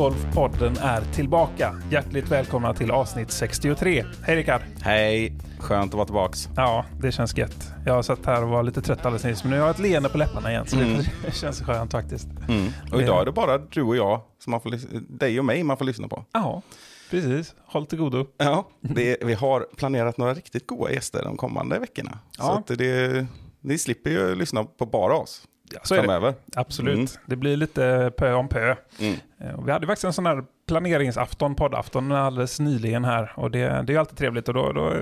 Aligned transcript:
Discgolf-podden 0.00 0.78
är 0.82 1.00
tillbaka. 1.14 1.82
Hjärtligt 1.90 2.28
välkomna 2.30 2.74
till 2.74 2.90
avsnitt 2.90 3.30
63. 3.30 4.04
Hej 4.22 4.36
Rickard! 4.36 4.60
Hej, 4.82 5.32
skönt 5.58 5.90
att 5.92 5.94
vara 5.96 6.04
tillbaks. 6.04 6.48
Ja, 6.56 6.84
det 7.00 7.12
känns 7.12 7.36
gött. 7.36 7.68
Jag 7.86 7.94
har 7.94 8.02
suttit 8.02 8.26
här 8.26 8.42
och 8.42 8.48
var 8.48 8.62
lite 8.62 8.82
trött 8.82 9.06
alldeles 9.06 9.24
nyss, 9.24 9.44
men 9.44 9.50
nu 9.50 9.58
har 9.58 9.66
jag 9.66 9.74
ett 9.74 9.80
leende 9.80 10.08
på 10.08 10.18
läpparna 10.18 10.50
igen, 10.50 10.66
så 10.66 10.76
Mm. 10.76 11.02
det 11.24 11.32
känns 11.34 11.60
skönt 11.62 11.92
faktiskt. 11.92 12.28
Mm. 12.48 12.68
Och 12.92 13.02
idag 13.02 13.20
är 13.20 13.24
det 13.24 13.32
bara 13.32 13.58
du 13.58 13.82
och 13.82 13.96
jag, 13.96 14.20
som 14.38 14.50
man 14.50 14.60
får, 14.60 14.74
dig 15.18 15.38
och 15.38 15.44
mig 15.44 15.62
man 15.62 15.76
får 15.76 15.84
lyssna 15.84 16.08
på. 16.08 16.24
Ja, 16.32 16.62
precis. 17.10 17.54
Håll 17.66 17.86
till 17.86 17.98
godo. 17.98 18.26
Ja, 18.38 18.68
det, 18.80 19.16
vi 19.24 19.34
har 19.34 19.66
planerat 19.76 20.18
några 20.18 20.34
riktigt 20.34 20.66
goda 20.66 20.92
gäster 20.92 21.24
de 21.24 21.36
kommande 21.36 21.78
veckorna. 21.78 22.18
Så 22.30 22.42
Ja. 22.42 22.58
att 22.68 22.78
det, 22.78 23.26
ni 23.60 23.78
slipper 23.78 24.10
ju 24.10 24.34
lyssna 24.34 24.64
på 24.64 24.86
bara 24.86 25.16
oss 25.16 25.42
Ja, 25.72 25.80
så 25.82 25.94
är 25.94 25.98
det. 25.98 26.04
framöver. 26.04 26.34
Absolut. 26.56 26.94
Mm. 26.94 27.06
Det 27.26 27.36
blir 27.36 27.56
lite 27.56 28.12
pö 28.16 28.32
om 28.32 28.48
pö. 28.48 28.76
Mm. 29.00 29.14
Eh, 29.40 29.64
Vi 29.64 29.72
hade 29.72 29.86
faktiskt 29.86 30.04
en 30.04 30.12
sån 30.12 30.26
här 30.26 30.44
planeringsafton, 30.68 31.54
poddafton, 31.54 32.12
alldeles 32.12 32.60
nyligen 32.60 33.04
här. 33.04 33.32
Och 33.36 33.50
det, 33.50 33.82
det 33.86 33.94
är 33.94 33.98
alltid 33.98 34.18
trevligt. 34.18 34.48
Och 34.48 34.54
då, 34.54 34.72
då, 34.72 34.92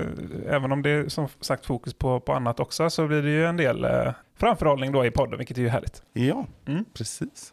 även 0.49 0.73
om 0.73 0.83
det 0.83 0.91
är 0.91 1.09
som 1.09 1.29
sagt 1.41 1.67
fokus 1.67 1.95
på, 1.95 2.21
på 2.21 2.33
annat 2.33 2.61
också, 2.61 2.91
så 2.91 3.07
blir 3.07 3.23
det 3.23 3.31
ju 3.31 3.47
en 3.47 3.57
del 3.57 3.85
eh, 3.85 4.13
framförhållning 4.37 4.93
då 4.93 5.05
i 5.07 5.11
podden, 5.11 5.39
vilket 5.39 5.59
är 5.59 5.63
ju 5.63 5.69
härligt. 5.69 6.03
Ja, 6.13 6.47
Mm. 6.67 6.85
precis. 6.95 7.53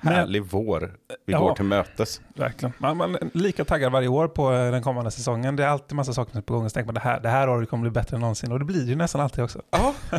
Men- 0.00 0.12
Härlig 0.14 0.42
vår. 0.44 0.94
Vi 1.26 1.32
Ja. 1.32 1.38
går 1.40 1.54
till 1.54 1.64
mötes. 1.64 2.20
Verkligen. 2.34 2.72
Man, 2.78 2.96
man 2.96 3.16
lika 3.34 3.64
taggad 3.64 3.92
varje 3.92 4.08
år 4.08 4.28
på 4.28 4.52
eh, 4.52 4.70
den 4.70 4.82
kommande 4.82 5.10
säsongen. 5.10 5.56
Det 5.56 5.64
är 5.64 5.68
alltid 5.68 5.96
massa 5.96 6.12
saker 6.12 6.30
som 6.32 6.38
är 6.38 6.42
på 6.42 6.54
gång. 6.54 6.64
Och 6.64 6.70
så 6.70 6.74
tänker 6.74 6.86
man 6.86 6.94
det 6.94 7.00
här, 7.00 7.20
det 7.20 7.28
här 7.28 7.48
året 7.50 7.68
kommer 7.70 7.82
bli 7.82 7.90
bättre 7.90 8.14
än 8.16 8.20
någonsin. 8.20 8.52
Och 8.52 8.58
det 8.58 8.64
blir 8.64 8.84
ju 8.88 8.94
nästan 8.96 9.20
alltid 9.20 9.44
också. 9.44 9.62
Ja, 9.70 9.94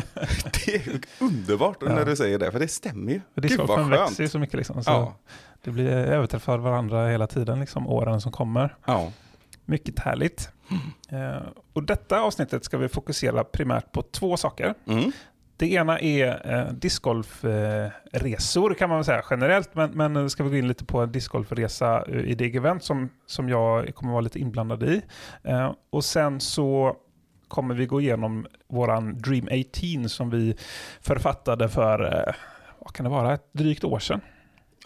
det 0.66 0.74
är 0.74 1.00
underbart 1.20 1.76
Ja. 1.80 1.88
när 1.94 2.04
du 2.04 2.16
säger 2.16 2.38
det, 2.38 2.52
för 2.52 2.58
det 2.58 2.68
stämmer 2.68 3.12
ju. 3.12 3.20
För 3.34 3.40
Gud 3.40 3.58
vad 3.58 3.66
discgolfen 3.68 3.90
växer 3.90 4.10
ju 4.10 4.16
skönt. 4.16 4.32
så 4.32 4.38
mycket 4.38 4.54
liksom. 4.56 4.84
Så 4.84 4.90
Ja, 4.90 5.14
Det 5.62 5.70
blir 5.70 5.88
överträffar 5.90 6.58
varandra 6.58 7.08
hela 7.08 7.26
tiden, 7.26 7.60
liksom, 7.60 7.86
åren 7.88 8.20
som 8.20 8.32
kommer. 8.32 8.76
ja. 8.86 9.12
Mycket 9.68 9.98
härligt. 9.98 10.48
Eh, 11.08 11.42
och 11.72 11.82
detta 11.82 12.20
avsnittet 12.20 12.64
ska 12.64 12.78
vi 12.78 12.88
fokusera 12.88 13.44
primärt 13.44 13.92
på 13.92 14.02
två 14.02 14.36
saker. 14.36 14.74
Mm. 14.86 15.12
Det 15.56 15.72
ena 15.72 16.00
är 16.00 16.54
eh, 16.54 16.72
discgolfresor 16.72 18.74
kan 18.74 18.90
man 18.90 19.04
säga 19.04 19.22
generellt, 19.30 19.74
men, 19.74 19.90
men 19.90 20.30
ska 20.30 20.44
vi 20.44 20.50
gå 20.50 20.56
in 20.56 20.68
lite 20.68 20.84
på 20.84 21.00
en 21.00 21.12
discgolfresa 21.12 22.04
eh, 22.08 22.20
i 22.20 22.34
det 22.34 22.56
event 22.56 22.84
som, 22.84 23.08
som 23.26 23.48
jag 23.48 23.94
kommer 23.94 24.12
vara 24.12 24.20
lite 24.20 24.38
inblandad 24.38 24.82
i. 24.82 25.02
Eh, 25.42 25.72
och 25.90 26.04
sen 26.04 26.40
så 26.40 26.96
kommer 27.48 27.74
vi 27.74 27.86
gå 27.86 28.00
igenom 28.00 28.46
våran 28.68 29.18
Dream 29.18 29.48
18 29.48 30.08
som 30.08 30.30
vi 30.30 30.56
författade 31.00 31.68
för, 31.68 32.04
eh, 32.04 32.34
vad 32.78 32.92
kan 32.92 33.04
det 33.04 33.10
vara, 33.10 33.34
ett 33.34 33.48
drygt 33.52 33.84
år 33.84 33.98
sedan. 33.98 34.20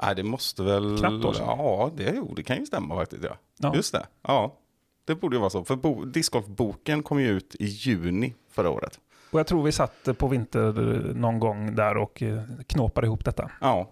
Nej, 0.03 0.15
det 0.15 0.23
måste 0.23 0.62
väl... 0.62 0.99
Knappt 0.99 1.25
år 1.25 1.33
sedan. 1.33 1.47
Ja, 1.47 1.91
det, 1.97 2.12
jo, 2.17 2.33
det 2.37 2.43
kan 2.43 2.57
ju 2.57 2.67
stämma 2.67 2.97
faktiskt. 2.97 3.25
Ja. 3.25 3.37
Ja. 3.59 3.75
Just 3.75 3.93
det. 3.93 4.07
Ja, 4.23 4.57
det 5.05 5.15
borde 5.15 5.37
ju 5.37 5.41
vara 5.41 5.51
så. 5.51 5.65
För 5.65 5.77
bo, 5.77 6.05
discgolfboken 6.05 7.03
kom 7.03 7.21
ju 7.21 7.29
ut 7.29 7.57
i 7.59 7.65
juni 7.65 8.34
förra 8.51 8.71
året. 8.71 8.99
Och 9.31 9.39
jag 9.39 9.47
tror 9.47 9.62
vi 9.62 9.73
satt 9.73 10.19
på 10.19 10.28
vinter 10.28 10.73
någon 11.14 11.39
gång 11.39 11.75
där 11.75 11.97
och 11.97 12.23
eh, 12.23 12.42
knåpade 12.67 13.06
ihop 13.06 13.25
detta. 13.25 13.50
Ja, 13.60 13.91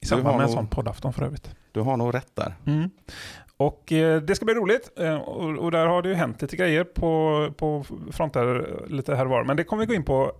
I 0.00 0.06
samband 0.06 0.36
med 0.36 0.46
en 0.46 0.52
sån 0.52 0.68
poddafton 0.68 1.12
för 1.12 1.22
övrigt. 1.22 1.50
du 1.72 1.80
har 1.80 1.96
nog 1.96 2.14
rätt 2.14 2.36
där. 2.36 2.54
Mm. 2.66 2.90
Och 3.56 3.92
eh, 3.92 4.22
det 4.22 4.34
ska 4.34 4.44
bli 4.44 4.54
roligt. 4.54 4.90
Eh, 4.96 5.14
och, 5.14 5.58
och 5.58 5.70
där 5.70 5.86
har 5.86 6.02
det 6.02 6.08
ju 6.08 6.14
hänt 6.14 6.42
lite 6.42 6.56
grejer 6.56 6.84
på, 6.84 7.48
på 7.56 7.84
fronter 8.10 8.80
lite 8.88 9.14
här 9.14 9.24
och 9.24 9.30
var. 9.30 9.44
Men 9.44 9.56
det 9.56 9.64
kommer 9.64 9.80
vi 9.80 9.86
gå 9.86 9.94
in 9.94 10.04
på 10.04 10.32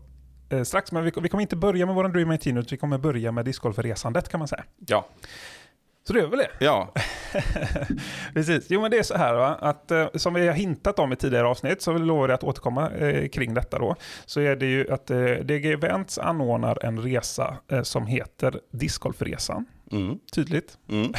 eh, 0.48 0.62
strax. 0.62 0.92
Men 0.92 1.04
vi, 1.04 1.12
vi 1.22 1.28
kommer 1.28 1.42
inte 1.42 1.56
börja 1.56 1.86
med 1.86 1.94
vår 1.94 2.08
Dream 2.08 2.30
18 2.30 2.56
utan 2.56 2.66
vi 2.70 2.76
kommer 2.76 2.98
börja 2.98 3.32
med 3.32 3.44
discgolfresandet 3.44 4.28
kan 4.28 4.38
man 4.38 4.48
säga. 4.48 4.64
Ja, 4.86 5.06
Så 6.06 6.12
det 6.12 6.20
är 6.20 6.26
väl 6.26 6.38
det. 6.38 6.50
ja. 6.64 6.92
Precis. 8.34 8.66
Jo 8.68 8.80
men 8.80 8.90
det 8.90 8.98
är 8.98 9.02
så 9.02 9.16
här 9.16 9.34
va, 9.34 9.58
att 9.60 9.90
eh, 9.90 10.06
som 10.14 10.34
vi 10.34 10.46
har 10.46 10.54
hintat 10.54 10.98
om 10.98 11.12
i 11.12 11.16
tidigare 11.16 11.46
avsnitt 11.46 11.82
så 11.82 11.92
lovar 11.92 12.28
jag 12.28 12.34
att 12.34 12.44
återkomma 12.44 12.90
eh, 12.90 13.28
kring 13.28 13.54
detta 13.54 13.78
då. 13.78 13.96
Så 14.26 14.40
är 14.40 14.56
det 14.56 14.66
ju 14.66 14.92
att 14.92 15.10
eh, 15.10 15.18
DG 15.18 15.72
Events 15.72 16.18
anordnar 16.18 16.84
en 16.84 16.98
resa 17.02 17.56
eh, 17.68 17.82
som 17.82 18.06
heter 18.06 18.60
Discgolfresan. 18.72 19.66
Mm. 19.92 20.18
Tydligt. 20.34 20.78
Mm. 20.88 21.12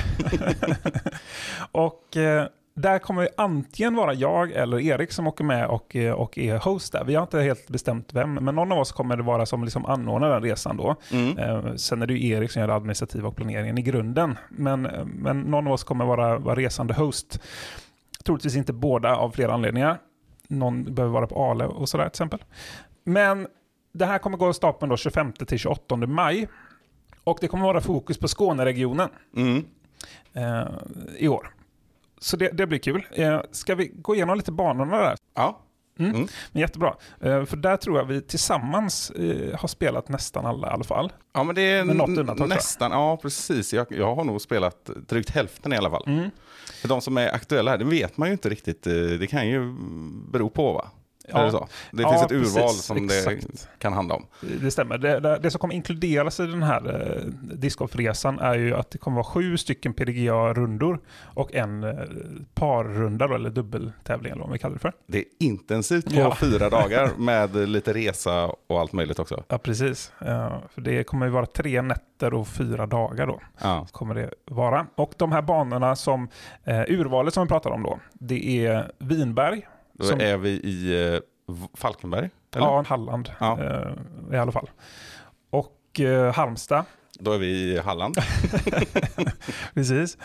Och 1.72 2.18
eh, 2.18 2.48
där 2.76 3.00
kommer 3.00 3.22
det 3.22 3.30
antingen 3.38 3.96
vara 3.96 4.14
jag 4.14 4.52
eller 4.52 4.80
Erik 4.80 5.12
som 5.12 5.28
åker 5.28 5.44
med 5.44 5.68
och, 5.68 5.96
eh, 5.96 6.14
och 6.14 6.38
är 6.38 6.58
host 6.58 6.94
där. 6.94 7.04
Vi 7.04 7.16
har 7.16 7.22
inte 7.24 7.42
helt 7.42 7.68
bestämt 7.68 8.14
vem, 8.14 8.34
men 8.34 8.56
någon 8.56 8.72
av 8.72 8.80
oss 8.80 8.92
kommer 8.92 9.18
det 9.18 9.24
vara 9.24 9.46
som 9.46 9.64
liksom 9.64 9.86
anordnar 9.86 10.30
den 10.30 10.42
resan 10.42 10.78
då. 10.78 10.96
Mm. 11.12 11.38
Eh, 11.38 11.76
sen 11.76 12.02
är 12.02 12.08
det 12.08 12.14
ju 12.14 12.30
Erik 12.30 12.52
som 12.52 12.60
gör 12.60 12.68
det 12.68 12.76
administrativa 12.76 13.28
och 13.28 13.36
planeringen 13.36 13.78
i 13.78 13.82
grunden. 13.82 14.38
Men, 14.50 14.82
men 15.06 15.40
någon 15.42 15.68
av 15.68 15.74
oss 15.74 15.84
kommer 15.84 16.06
vara, 16.06 16.38
vara 16.38 16.56
resande 16.56 16.94
host. 16.94 17.40
Troligtvis 18.26 18.56
inte 18.56 18.74
båda 18.74 19.16
av 19.16 19.32
flera 19.32 19.54
anledningar. 19.54 19.98
Någon 20.48 20.94
behöver 20.96 21.14
vara 21.14 21.28
på 21.28 21.44
Ale 21.52 21.66
och 21.66 21.90
sådär 21.90 22.04
till 22.04 22.10
exempel. 22.10 22.44
Men 23.04 23.48
det 23.94 24.06
här 24.06 24.18
kommer 24.18 24.38
gå 24.38 24.48
av 24.48 24.54
stapeln 24.54 24.90
då 24.90 24.98
25 24.98 25.32
till 25.34 25.60
28 25.60 25.96
maj. 25.96 26.48
Och 27.24 27.38
det 27.42 27.48
kommer 27.48 27.66
vara 27.66 27.82
fokus 27.82 28.18
på 28.18 28.28
Skåneregionen 28.28 29.10
Mm. 29.36 29.66
eh, 30.34 30.68
i 31.18 31.28
år. 31.28 31.52
Så 32.26 32.38
det, 32.38 32.50
det 32.50 32.68
blir 32.68 32.80
kul. 32.80 33.08
Eh, 33.12 33.42
ska 33.52 33.76
vi 33.76 33.88
gå 33.88 34.16
igenom 34.16 34.38
lite 34.38 34.52
banorna 34.52 34.98
där? 34.98 35.18
Ja. 35.36 35.62
Mm. 36.00 36.16
Mm. 36.16 36.28
Men 36.52 36.62
jättebra. 36.62 36.96
Eh, 37.22 37.46
för 37.46 37.58
där 37.58 37.78
tror 37.78 37.98
jag 37.98 38.06
vi 38.06 38.22
tillsammans 38.22 39.10
eh, 39.12 39.60
har 39.60 39.68
spelat 39.68 40.10
nästan 40.10 40.46
alla 40.46 40.68
i 40.68 40.72
alla 40.72 40.84
fall. 40.84 41.14
ja, 41.34 41.44
men 41.44 41.56
det 41.56 41.62
är 41.62 41.82
undantag, 41.82 42.50
nästan. 42.50 42.92
Ja, 42.92 43.18
precis. 43.18 43.74
Jag, 43.74 43.88
jag 43.90 44.16
har 44.16 44.24
nog 44.24 44.42
spelat 44.42 44.90
drygt 45.08 45.30
hälften 45.30 45.74
i 45.74 45.78
alla 45.78 45.90
fall. 45.90 46.04
Mm. 46.08 46.30
För 46.82 46.88
de 46.88 47.02
som 47.02 47.18
är 47.18 47.34
aktuella 47.36 47.72
här, 47.72 47.78
det 47.78 47.86
vet 47.86 48.18
man 48.18 48.28
ju 48.28 48.32
inte 48.32 48.50
riktigt. 48.50 48.84
Det 49.20 49.30
kan 49.30 49.48
ju 49.48 49.76
bero 50.32 50.50
på 50.50 50.74
va? 50.74 50.92
Ja. 51.28 51.40
Är 51.40 51.52
det? 51.52 51.60
Det 51.92 52.02
Ja, 52.02 52.10
finns 52.12 52.24
ett 52.24 52.32
urval 52.32 52.64
precis. 52.64 52.82
som 52.86 53.08
det 53.08 53.18
Exakt. 53.18 53.70
kan 53.80 53.94
handla 53.94 54.16
om. 54.16 54.26
Det 54.62 54.72
stämmer. 54.72 54.98
Det, 54.98 55.20
det, 55.20 55.40
det 55.40 55.52
som 55.52 55.60
kommer 55.60 55.74
inkluderas 55.74 56.40
i 56.40 56.46
den 56.48 56.64
här 56.64 57.12
eh, 57.18 57.24
discgolfresan 57.56 58.40
är 58.40 58.56
ju 58.56 58.76
att 58.76 58.92
det 58.92 58.98
kommer 58.98 59.16
vara 59.16 59.26
sju 59.26 59.58
stycken 59.58 59.94
PDGA-rundor 59.94 61.00
och 61.24 61.54
en 61.56 61.84
eh, 61.84 61.94
parrunda 62.54 63.28
då, 63.28 63.36
eller 63.36 63.50
dubbeltävling 63.50 64.32
eller 64.32 64.42
vad 64.44 64.52
vi 64.52 64.58
kallar 64.60 64.74
det 64.74 64.80
för. 64.80 64.92
Det 65.08 65.18
är 65.18 65.26
intensivt 65.40 66.06
på 66.06 66.16
Ja. 66.16 66.36
fyra 66.36 66.70
dagar 66.70 67.10
med 67.18 67.56
lite 67.70 67.94
resa 67.94 68.46
och 68.68 68.80
allt 68.80 68.94
möjligt 68.94 69.20
också. 69.20 69.44
Ja, 69.48 69.58
precis. 69.58 70.12
Eh, 70.22 70.54
för 70.74 70.82
det 70.82 71.04
kommer 71.04 71.26
ju 71.26 71.32
vara 71.32 71.46
tre 71.46 71.82
nätter 71.82 72.34
och 72.34 72.48
fyra 72.48 72.86
dagar 72.86 73.28
då. 73.28 73.42
Ja. 73.62 73.88
kommer 73.92 74.16
det 74.16 74.30
vara. 74.46 74.88
Och 74.96 75.14
de 75.18 75.32
här 75.32 75.42
banorna 75.42 75.96
som, 75.96 76.28
eh, 76.64 76.82
urvalet 76.88 77.34
som 77.34 77.44
vi 77.44 77.48
pratar 77.50 77.70
om 77.70 77.84
då, 77.84 78.00
det 78.14 78.66
är 78.68 78.92
Vinberg, 79.00 79.68
Då 79.98 80.06
Som- 80.06 80.22
är 80.22 80.38
vi 80.38 80.50
i 80.50 81.08
eh, 81.14 81.20
Falkenberg. 81.74 82.30
Eller? 82.56 82.66
ja, 82.66 82.84
Halland 82.88 83.32
Ja. 83.40 83.64
eh, 83.64 83.92
i 84.34 84.38
alla 84.38 84.52
fall. 84.52 84.70
Och 85.50 86.00
eh, 86.00 86.34
Halmstad, 86.34 86.86
Då 87.20 87.32
är 87.32 87.38
vi 87.38 87.48
i 87.48 87.80
Halland. 87.80 88.16
precis. 89.74 90.18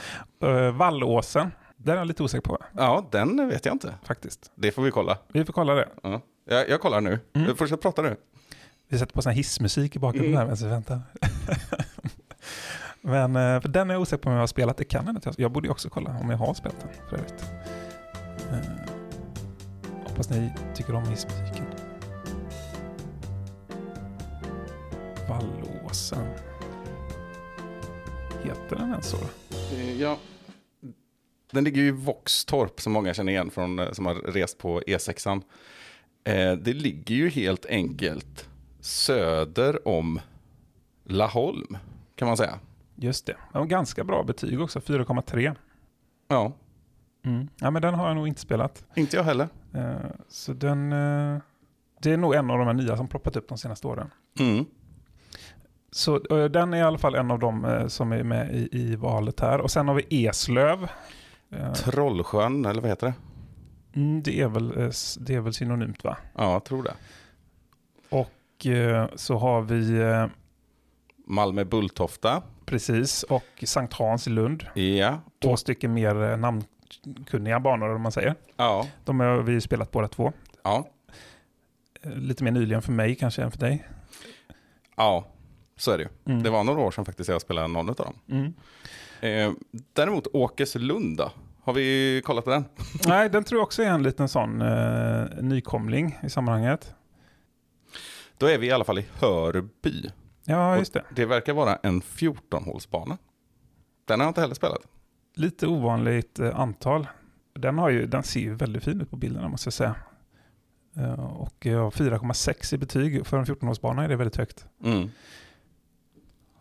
Vallåsen, 0.75 1.53
den 1.77 1.95
är 1.95 1.99
jag 1.99 2.07
lite 2.07 2.23
osäker 2.23 2.43
på 2.49 2.59
Ja, 2.77 3.07
den 3.11 3.49
vet 3.49 3.65
jag 3.65 3.75
inte. 3.75 3.95
faktiskt. 4.05 4.53
Det 4.55 4.73
får 4.73 4.83
vi 4.83 4.91
kolla. 4.91 5.19
Vi 5.29 5.45
får 5.45 5.53
kolla 5.53 5.75
det. 5.75 5.89
Ja. 6.03 6.21
Jag, 6.49 6.69
jag 6.69 6.81
kollar 6.81 7.01
nu. 7.01 7.19
Mm. 7.33 7.57
Fortsätt 7.57 7.83
prata 7.83 8.03
nu. 8.03 8.17
Vi 8.89 8.99
sätter 8.99 9.13
på 9.15 9.23
sån 9.23 9.31
här 9.31 9.37
hissmusik 9.37 9.97
i 9.97 9.99
bakgrunden 9.99 10.35
Mm. 10.35 10.39
här 10.39 10.45
medan 10.57 10.59
vi 10.69 10.75
väntar. 10.75 11.01
Men 13.33 13.63
för 13.63 13.69
den 13.69 13.91
är 13.91 13.95
jag 13.95 14.01
osäker 14.01 14.23
på 14.23 14.29
om 14.29 14.35
jag 14.35 14.43
har 14.43 14.47
spelat. 14.47 14.77
Det 14.77 14.85
kan 14.85 15.07
jag 15.07 15.15
inte. 15.17 15.33
Jag 15.37 15.53
borde 15.53 15.69
också 15.69 15.91
kolla 15.91 16.11
om 16.21 16.31
jag 16.31 16.39
har 16.39 16.55
spelat 16.55 16.81
den 16.81 16.89
för 17.09 17.17
övrigt. 17.17 17.45
Hoppas 20.21 20.37
ni 20.37 20.51
tycker 20.75 20.95
om 20.95 21.05
hissmusiken. 21.05 21.65
Vallåsen. 25.29 26.27
Heter 28.43 28.77
den 28.77 28.91
ens 28.91 29.07
så? 29.07 29.17
Eh, 29.75 30.01
Ja. 30.01 30.19
Den 31.53 31.65
ligger 31.65 31.83
ju 31.83 31.89
i 31.89 31.91
Våxtorp 31.91 32.81
som 32.81 32.93
många 32.93 33.15
känner 33.15 33.33
igen 33.33 33.51
från, 33.51 33.79
eh, 33.79 33.93
som 33.93 34.07
har 34.07 34.15
rest 34.15 34.59
på 34.59 34.81
E6an. 34.81 35.43
Eh, 36.25 36.53
det 36.53 36.73
ligger 36.73 37.15
ju 37.15 37.29
helt 37.29 37.67
enkelt 37.67 38.49
söder 38.81 39.89
om 39.89 40.21
Laholm 41.05 41.77
kan 42.15 42.29
man 42.29 42.37
säga. 42.37 42.59
Just 42.97 43.27
det. 43.27 43.37
Ja, 43.53 43.65
ganska 43.65 44.05
bra 44.05 44.23
betyg 44.23 44.61
också. 44.61 44.81
4,3. 44.81 45.55
Ja, 46.29 46.53
Mm. 47.25 47.49
Ja, 47.61 47.71
men 47.71 47.83
den 47.83 47.95
har 47.95 48.07
jag 48.07 48.17
nog 48.17 48.29
inte 48.29 48.41
spelat. 48.41 48.85
inte 48.95 49.17
jag 49.17 49.25
heller. 49.25 49.49
Eh, 49.75 50.11
så 50.29 50.53
den... 50.53 50.93
Eh, 50.93 51.39
det 52.03 52.13
är 52.13 52.17
nog 52.17 52.35
en 52.35 52.51
av 52.51 52.59
de 52.59 52.67
här 52.67 52.75
nya 52.75 52.97
som 52.97 53.09
ploppat 53.09 53.37
upp 53.37 53.49
de 53.49 53.59
senaste 53.59 53.87
åren. 53.87 54.11
Mm. 54.39 54.65
Så 55.91 56.15
eh, 56.15 56.45
den 56.45 56.75
är 56.75 56.79
i 56.79 56.83
alla 56.83 56.99
fall 56.99 57.15
en 57.15 57.31
av 57.31 57.39
de 57.39 57.65
eh, 57.65 57.87
som 57.87 58.13
är 58.13 58.23
med 58.23 58.55
i, 58.55 58.69
i 58.73 58.97
valet 58.97 59.41
här. 59.41 59.61
Och 59.61 59.71
sen 59.71 59.89
har 59.89 59.95
vi 59.95 60.27
Eslöv. 60.27 60.89
Trollsjön, 61.75 62.65
eller 62.65 62.81
vad 62.81 62.91
heter 62.91 63.07
det? 63.07 63.15
Mm, 64.01 64.23
det, 64.23 64.41
är 64.41 64.49
väl, 64.49 64.69
det 65.27 65.35
är 65.35 65.41
väl 65.41 65.55
synonymt 65.55 66.05
va? 66.05 66.17
Ja, 66.35 66.53
jag 66.53 66.65
tror 66.65 66.83
det. 66.83 66.95
Och 68.09 68.67
så 69.15 69.37
har 69.37 69.63
vi 69.63 70.03
Malmö 71.27 71.65
Bulltofta. 71.65 72.43
precis 72.67 73.23
och 73.23 73.65
Sankt 73.65 73.95
Hans 73.95 74.27
i 74.27 74.31
Lund. 74.31 74.67
Ja. 74.75 75.21
Två 75.43 75.57
stycken 75.57 75.95
mer 75.95 76.23
eh, 76.23 76.37
namnkunniga 77.05 77.61
banor 77.61 77.95
om 77.95 78.03
man 78.03 78.13
säger. 78.13 78.35
Ja. 78.57 78.87
De 79.05 79.21
har 79.21 79.37
vi 79.43 79.61
spelat 79.61 79.91
båda 79.91 80.09
två. 80.09 80.33
Ja. 80.63 80.89
Eh, 82.03 82.13
Lite 82.13 82.45
mer 82.45 82.51
nyligen 82.51 82.83
för 82.83 82.93
mig 82.93 83.15
kanske 83.15 83.43
än 83.43 83.51
för 83.51 83.59
dig. 83.59 83.89
Ja, 84.97 85.27
så 85.77 85.91
är 85.91 85.99
det 85.99 86.05
ju. 86.05 86.11
Mm. 86.33 86.43
Det 86.43 86.51
var 86.51 86.65
några 86.65 86.81
år 86.81 86.91
sedan 86.91 87.05
faktiskt 87.05 87.29
jag 87.31 87.41
spelade 87.41 87.69
någon 87.69 87.89
av 87.89 87.95
dem. 87.95 88.15
Mm. 88.31 88.55
Eh, 89.21 89.53
däremot 89.93 90.27
Åkerslund 90.33 91.17
då? 91.17 91.33
Har 91.63 91.73
vi 91.73 92.23
kollat 92.25 92.45
på 92.45 92.51
den? 92.51 92.65
Nej, 93.07 93.31
den 93.31 93.45
tror 93.45 93.59
jag 93.59 93.65
också 93.67 93.83
är 93.83 93.89
en 93.91 94.03
liten 94.03 94.29
sån 94.29 94.63
eh, 94.63 95.25
nykomling 95.41 96.19
i 96.23 96.31
sammanhanget. 96.31 96.95
Då 98.39 98.47
är 98.47 98.59
vi 98.59 98.67
i 98.67 98.71
alla 98.73 98.85
fall 98.85 98.99
i 98.99 99.07
Hörby. 99.21 100.11
Ja, 100.45 100.79
just 100.79 100.93
det. 100.93 101.05
Det 101.17 101.25
verkar 101.27 101.53
vara 101.53 101.77
en 101.83 102.03
14-hålsbana. 102.03 103.19
Den 104.05 104.21
har 104.21 104.25
jag 104.27 104.31
inte 104.31 104.41
heller 104.41 104.55
spelat. 104.55 104.79
Lite 105.41 105.67
ovanligt 105.67 106.39
eh, 106.39 106.61
antal. 106.61 107.07
Den, 107.53 107.79
har 107.79 107.91
ju, 107.91 108.07
den 108.07 108.23
ser 108.23 108.41
ju 108.41 108.55
väldigt 108.55 108.85
fin 108.85 109.01
ut 109.01 109.11
på 109.11 109.17
bilderna 109.17 109.49
måste 109.49 109.67
jag 109.67 109.75
säga. 109.75 109.95
Eh, 110.97 111.25
och 111.25 111.67
ja, 111.67 111.91
4,6 111.91 112.75
i 112.75 112.79
betyg 112.79 113.27
för 113.27 113.39
en 113.39 113.45
14-årsbana 113.45 114.05
är 114.05 114.09
det 114.09 114.17
väldigt 114.17 114.37
högt. 114.37 114.67
Mm. 114.85 115.09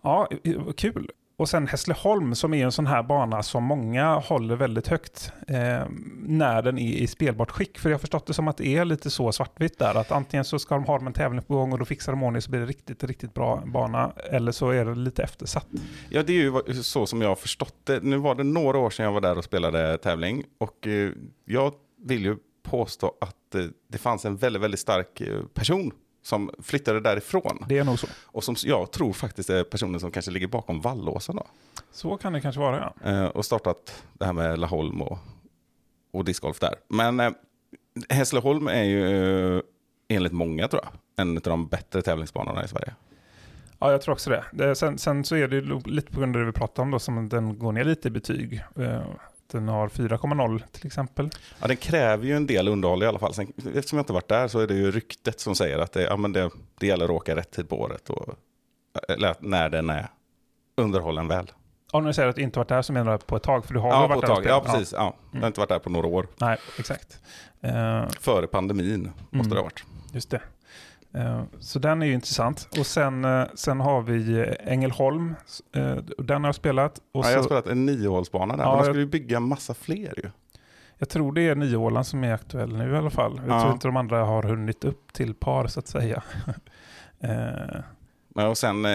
Ja, 0.02 0.28
eh, 0.44 0.72
kul. 0.78 1.10
Och 1.40 1.50
sen 1.50 1.68
Hässleholm 1.68 2.36
som 2.36 2.54
är 2.54 2.66
en 2.66 2.72
sån 2.72 2.88
här 2.88 3.04
bana 3.04 3.44
som 3.44 3.64
många 3.64 4.16
håller 4.16 4.56
väldigt 4.56 4.88
högt 4.88 5.32
eh, 5.48 5.86
när 6.18 6.62
den 6.62 6.78
är 6.78 6.94
i 6.94 7.08
spelbart 7.08 7.52
skick. 7.52 7.80
För 7.80 7.90
jag 7.90 7.96
har 7.96 8.00
förstått 8.00 8.28
det 8.28 8.34
som 8.34 8.48
att 8.48 8.58
det 8.58 8.68
är 8.68 8.86
lite 8.86 9.10
så 9.10 9.32
svartvitt 9.32 9.80
där. 9.80 9.96
Att 9.96 10.12
antingen 10.12 10.46
så 10.46 10.60
ska 10.60 10.76
de 10.76 10.84
ha 10.84 11.06
en 11.06 11.14
tävling 11.14 11.42
på 11.42 11.54
gång 11.54 11.72
och 11.72 11.80
då 11.80 11.86
fixar 11.86 12.12
de 12.12 12.24
ordning 12.24 12.42
så 12.42 12.52
blir 12.52 12.60
det 12.60 12.66
riktigt, 12.66 13.04
riktigt 13.04 13.34
bra 13.34 13.64
bana. 13.66 14.12
Eller 14.32 14.52
så 14.52 14.70
är 14.70 14.86
det 14.86 14.96
lite 14.96 15.24
eftersatt. 15.24 15.68
Ja, 16.10 16.24
det 16.24 16.34
är 16.34 16.44
ju 16.68 16.84
så 16.84 17.06
som 17.06 17.22
jag 17.22 17.30
har 17.30 17.36
förstått 17.36 17.76
det. 17.84 18.04
Nu 18.04 18.18
var 18.18 18.36
det 18.36 18.44
några 18.44 18.78
år 18.78 18.90
sedan 18.90 19.06
jag 19.06 19.12
var 19.12 19.22
där 19.22 19.38
och 19.38 19.44
spelade 19.44 19.98
tävling. 19.98 20.44
Och 20.58 20.88
eh, 20.88 21.12
jag 21.46 21.74
vill 22.06 22.26
ju 22.26 22.38
påstå 22.64 23.14
att 23.22 23.56
eh, 23.56 23.66
det 23.88 23.98
fanns 23.98 24.26
en 24.26 24.38
väldigt, 24.38 24.62
väldigt 24.62 24.80
stark 24.80 25.22
eh, 25.22 25.44
person 25.54 25.92
som 26.22 26.52
flyttade 26.60 27.00
därifrån. 27.00 27.66
Det 27.70 27.78
är 27.78 27.84
nog 27.84 28.00
så. 28.00 28.08
Och 28.26 28.44
som 28.44 28.56
jag 28.64 28.92
tror 28.92 29.14
faktiskt 29.14 29.50
är 29.50 29.64
personen 29.64 30.00
som 30.00 30.12
kanske 30.12 30.32
ligger 30.32 30.48
bakom 30.48 30.82
Vallåsen 30.82 31.36
då. 31.36 31.48
Så 31.92 32.18
kan 32.18 32.34
det 32.34 32.42
kanske 32.42 32.62
vara 32.62 32.94
ja. 33.04 33.12
Eh, 33.12 33.26
och 33.26 33.46
startat 33.46 34.04
det 34.14 34.26
här 34.26 34.34
med 34.34 34.60
Laholm 34.60 35.02
och, 35.02 35.18
och 36.12 36.26
discgolf 36.26 36.60
där. 36.60 36.76
Men 36.88 37.20
eh, 37.20 37.32
Hässleholm 38.10 38.68
är 38.68 38.84
ju 38.84 39.58
eh, 39.58 39.62
enligt 40.08 40.34
många 40.34 40.68
tror 40.68 40.82
jag 40.84 40.92
en 41.26 41.38
av 41.38 41.44
de 41.44 41.68
bättre 41.68 42.02
tävlingsbanorna 42.02 42.64
i 42.64 42.68
Sverige. 42.68 42.96
Ja, 43.80 43.92
jag 43.92 44.02
tror 44.02 44.14
också 44.14 44.30
det. 44.30 44.44
det 44.52 44.76
sen, 44.76 44.98
sen 44.98 45.24
så 45.24 45.36
är 45.36 45.48
det 45.48 45.62
lite 45.90 46.12
på 46.12 46.20
grund 46.20 46.36
av 46.36 46.40
det 46.40 46.46
vi 46.46 46.52
pratade 46.52 46.82
om 46.82 46.92
då, 46.92 47.00
som 47.00 47.30
den 47.30 47.60
går 47.60 47.72
ner 47.72 47.84
lite 47.84 48.08
i 48.08 48.12
betyg. 48.12 48.64
Den 49.52 49.68
har 49.68 49.88
4,0 49.90 50.64
till 50.72 50.88
exempel. 50.88 51.30
Ja, 51.62 51.68
den 51.68 51.78
kräver 51.78 52.26
ju 52.26 52.36
en 52.36 52.48
del 52.48 52.68
underhåll 52.68 53.04
i 53.04 53.06
alla 53.06 53.20
fall. 53.20 53.34
Sen, 53.34 53.54
eftersom 53.76 53.98
jag 53.98 54.04
inte 54.04 54.14
varit 54.14 54.28
där 54.28 54.48
så 54.48 54.60
är 54.60 54.68
det 54.68 54.74
ju 54.74 54.92
ryktet 54.92 55.40
som 55.40 55.56
säger 55.56 55.80
att 55.80 55.92
det, 55.92 56.02
ja, 56.04 56.18
men 56.18 56.34
det, 56.34 56.50
det 56.80 56.88
gäller 56.88 57.06
att 57.06 57.12
åka 57.12 57.36
rätt 57.36 57.52
tid 57.52 57.70
på 57.70 57.80
året. 57.82 58.10
Och, 58.10 58.34
eller 59.10 59.36
när 59.40 59.70
den 59.70 59.90
är 59.90 60.08
underhållen 60.78 61.28
väl. 61.28 61.52
Om 61.92 62.04
du 62.06 62.14
säger 62.14 62.30
att 62.30 62.36
du 62.36 62.42
inte 62.42 62.60
varit 62.60 62.68
där 62.70 62.82
så 62.82 62.94
menar 62.94 63.12
du 63.12 63.18
på 63.18 63.36
ett 63.36 63.44
tag, 63.44 63.66
för 63.66 63.74
du 63.74 63.80
har 63.80 63.90
Ja, 63.90 64.00
väl 64.08 64.10
på 64.10 64.16
varit 64.16 64.24
ett 64.40 64.46
tag. 64.46 64.46
Ja, 64.46 64.62
precis. 64.72 64.94
Ja. 64.98 65.14
Jag 65.32 65.40
har 65.40 65.48
inte 65.48 65.60
varit 65.60 65.70
där 65.70 65.80
på 65.80 65.90
några 65.90 66.08
år. 66.08 66.28
Nej, 66.38 66.58
exakt. 66.80 67.20
Eh, 67.62 68.08
Före 68.20 68.48
pandemin 68.48 69.02
måste 69.30 69.36
Mm. 69.36 69.50
det 69.50 69.56
ha 69.56 69.64
varit. 69.64 69.84
Just 70.14 70.30
det. 70.30 70.42
Eh, 71.14 71.44
Så 71.60 71.80
den 71.80 72.02
är 72.02 72.06
ju 72.06 72.14
intressant. 72.14 72.68
Och 72.80 72.86
sen, 72.86 73.26
eh, 73.26 73.44
sen 73.56 73.80
har 73.80 74.02
vi 74.02 74.40
eh, 74.40 74.74
Ängelholm. 74.74 75.36
Den 76.18 76.44
har 76.44 76.48
jag 76.48 76.56
spelat. 76.56 76.98
Och 77.14 77.26
Ja, 77.26 77.30
jag 77.30 77.38
har 77.38 77.44
spelat 77.44 77.68
en 77.68 77.86
niohålsbana 77.86 78.58
där. 78.58 78.64
Ja, 78.64 78.70
men 78.70 78.78
de 78.80 78.84
skulle 78.86 79.00
ju 79.00 79.06
bygga 79.10 79.40
massa 79.40 79.74
fler 79.74 80.14
ju. 80.24 80.30
jag 80.98 81.10
tror 81.10 81.32
det 81.34 81.42
är 81.42 81.56
Nioålan 81.56 82.06
som 82.06 82.24
är 82.24 82.34
aktuell 82.34 82.78
nu 82.78 82.94
i 82.94 82.98
alla 82.98 83.10
fall. 83.10 83.42
Jag 83.48 83.56
Ja. 83.56 83.62
tror 83.62 83.74
inte 83.74 83.88
de 83.88 83.98
andra 83.98 84.24
har 84.26 84.44
hunnit 84.44 84.84
upp 84.86 85.14
till 85.14 85.34
par 85.34 85.68
så 85.68 85.80
att 85.80 85.88
säga. 85.88 86.24
Eh, 87.22 88.46
och 88.50 88.58
sen 88.58 88.88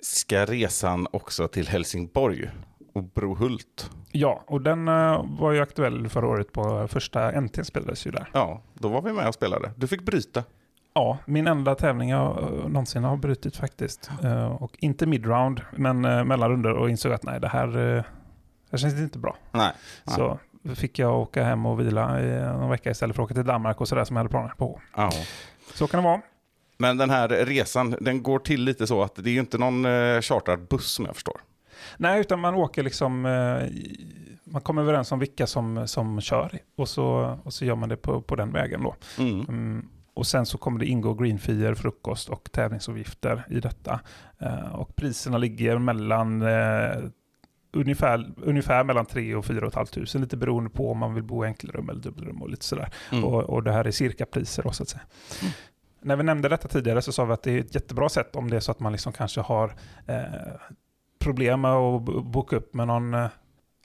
ska 0.00 0.44
resan 0.44 1.06
också 1.10 1.48
till 1.48 1.68
Helsingborg 1.68 2.50
och 2.94 3.02
Brohult. 3.04 3.90
Ja, 4.12 4.44
och 4.46 4.60
den 4.62 4.84
var 5.38 5.52
ju 5.52 5.60
aktuell 5.60 6.08
förra 6.08 6.26
året 6.28 6.52
på 6.52 6.88
första 6.88 7.40
NT 7.40 7.64
spelades 7.64 8.06
ju 8.06 8.10
där. 8.10 8.28
Ja, 8.32 8.62
då 8.74 8.88
var 8.88 9.02
vi 9.02 9.12
med 9.12 9.28
och 9.28 9.34
spelade. 9.34 9.70
Du 9.76 9.86
fick 9.86 10.02
bryta. 10.02 10.44
Ja, 10.96 11.18
min 11.24 11.46
enda 11.46 11.74
tävling 11.74 12.10
jag 12.10 12.38
eh, 12.42 12.48
någonsin 12.48 13.04
har 13.04 13.16
brutit 13.16 13.56
faktiskt. 13.56 14.10
Eh, 14.24 14.62
och 14.62 14.76
inte 14.78 15.06
midround, 15.06 15.60
men 15.72 16.04
uh, 16.04 16.24
mellanrunder 16.24 16.72
och 16.72 16.90
insåg 16.90 17.12
att 17.12 17.22
nej, 17.22 17.40
det 17.40 17.48
här, 17.48 17.68
eh, 17.68 17.74
det 17.74 18.04
här 18.70 18.78
känns 18.78 18.94
inte 18.94 19.18
bra. 19.18 19.36
Nej. 19.52 19.72
Nej. 20.04 20.16
Så 20.16 20.38
fick 20.74 20.98
jag 20.98 21.20
åka 21.20 21.44
hem 21.44 21.66
och 21.66 21.80
vila 21.80 22.20
i 22.20 22.40
någon 22.40 22.70
vecka 22.70 22.90
istället 22.90 23.16
för 23.16 23.22
att 23.22 23.26
åka 23.26 23.34
till 23.34 23.44
Danmark 23.44 23.80
och 23.80 23.88
sådär 23.88 24.04
som 24.04 24.16
jag 24.16 24.20
hade 24.20 24.30
planer 24.30 24.52
på. 24.58 24.80
Ja. 24.96 25.10
Så 25.74 25.86
kan 25.86 26.02
det 26.02 26.08
vara. 26.08 26.20
Men 26.78 26.96
den 26.96 27.10
här 27.10 27.28
resan, 27.28 27.96
den 28.00 28.22
går 28.22 28.38
till 28.38 28.64
lite 28.64 28.86
så 28.86 29.02
att 29.02 29.14
det 29.14 29.30
är 29.30 29.38
inte 29.38 29.58
någon 29.58 29.84
eh, 29.84 30.20
chartrad 30.20 30.68
buss 30.68 30.92
som 30.92 31.04
jag 31.04 31.14
förstår. 31.14 31.40
Nej, 31.96 32.20
utan 32.20 32.40
man 32.40 32.54
åker 32.54 32.82
liksom, 32.82 33.26
eh, 33.26 33.68
man 34.44 34.62
kommer 34.62 34.82
överens 34.82 35.12
om 35.12 35.18
vilka 35.18 35.46
som, 35.46 35.88
som 35.88 36.20
kör 36.20 36.58
och 36.76 36.88
så, 36.88 37.38
och 37.44 37.52
så 37.52 37.64
gör 37.64 37.76
man 37.76 37.88
det 37.88 37.96
på, 37.96 38.22
på 38.22 38.36
den 38.36 38.52
vägen 38.52 38.82
då. 38.82 38.94
Mm. 39.18 39.88
Mm, 40.16 40.20
och 40.20 40.26
sen 40.26 40.46
så 40.46 40.58
kommer 40.58 40.78
det 40.78 40.86
ingå 40.86 41.14
greenfier, 41.14 41.74
frukost 41.74 42.28
och 42.28 42.52
tävlingsavgifter 42.52 43.44
i 43.50 43.60
detta. 43.60 44.00
Eh, 44.38 44.74
och 44.74 44.96
priserna 44.96 45.38
ligger 45.38 45.78
mellan 45.78 46.42
eh, 46.42 47.10
ungefär, 47.72 48.34
ungefär 48.42 48.84
mellan 48.84 49.06
3 49.06 49.34
och 49.34 49.44
4 49.44 49.70
500, 49.70 50.20
lite 50.20 50.36
beroende 50.36 50.70
på 50.70 50.90
om 50.90 50.98
man 50.98 51.14
vill 51.14 51.24
bo 51.24 51.44
i 51.44 51.46
enkelrum 51.48 51.88
eller 51.88 52.00
dubbelrum 52.00 52.42
och 52.42 52.50
lite 52.50 52.64
sådär. 52.64 52.88
Mm. 53.12 53.24
Och, 53.24 53.42
och 53.44 53.62
det 53.62 53.72
här 53.72 53.86
är 53.86 53.90
cirka 53.90 54.26
priser 54.26 54.62
då 54.62 54.72
så 54.72 54.82
att 54.82 54.88
säga. 54.88 55.02
När 56.02 56.16
vi 56.16 56.22
nämnde 56.22 56.48
detta 56.48 56.68
tidigare 56.68 57.02
så 57.02 57.12
sa 57.12 57.24
vi 57.24 57.32
att 57.32 57.42
det 57.42 57.52
är 57.52 57.60
ett 57.60 57.74
jättebra 57.74 58.08
sätt 58.08 58.36
om 58.36 58.50
det 58.50 58.56
är 58.56 58.60
så 58.60 58.70
att 58.70 58.80
man 58.80 58.92
liksom 58.92 59.12
kanske 59.12 59.40
har 59.40 59.72
eh, 60.06 60.24
problem 61.18 61.60
med 61.60 61.70
att 61.70 62.02
bo- 62.02 62.22
boka 62.22 62.56
upp 62.56 62.74
med 62.74 62.86
någon 62.86 63.14
eh, 63.14 63.28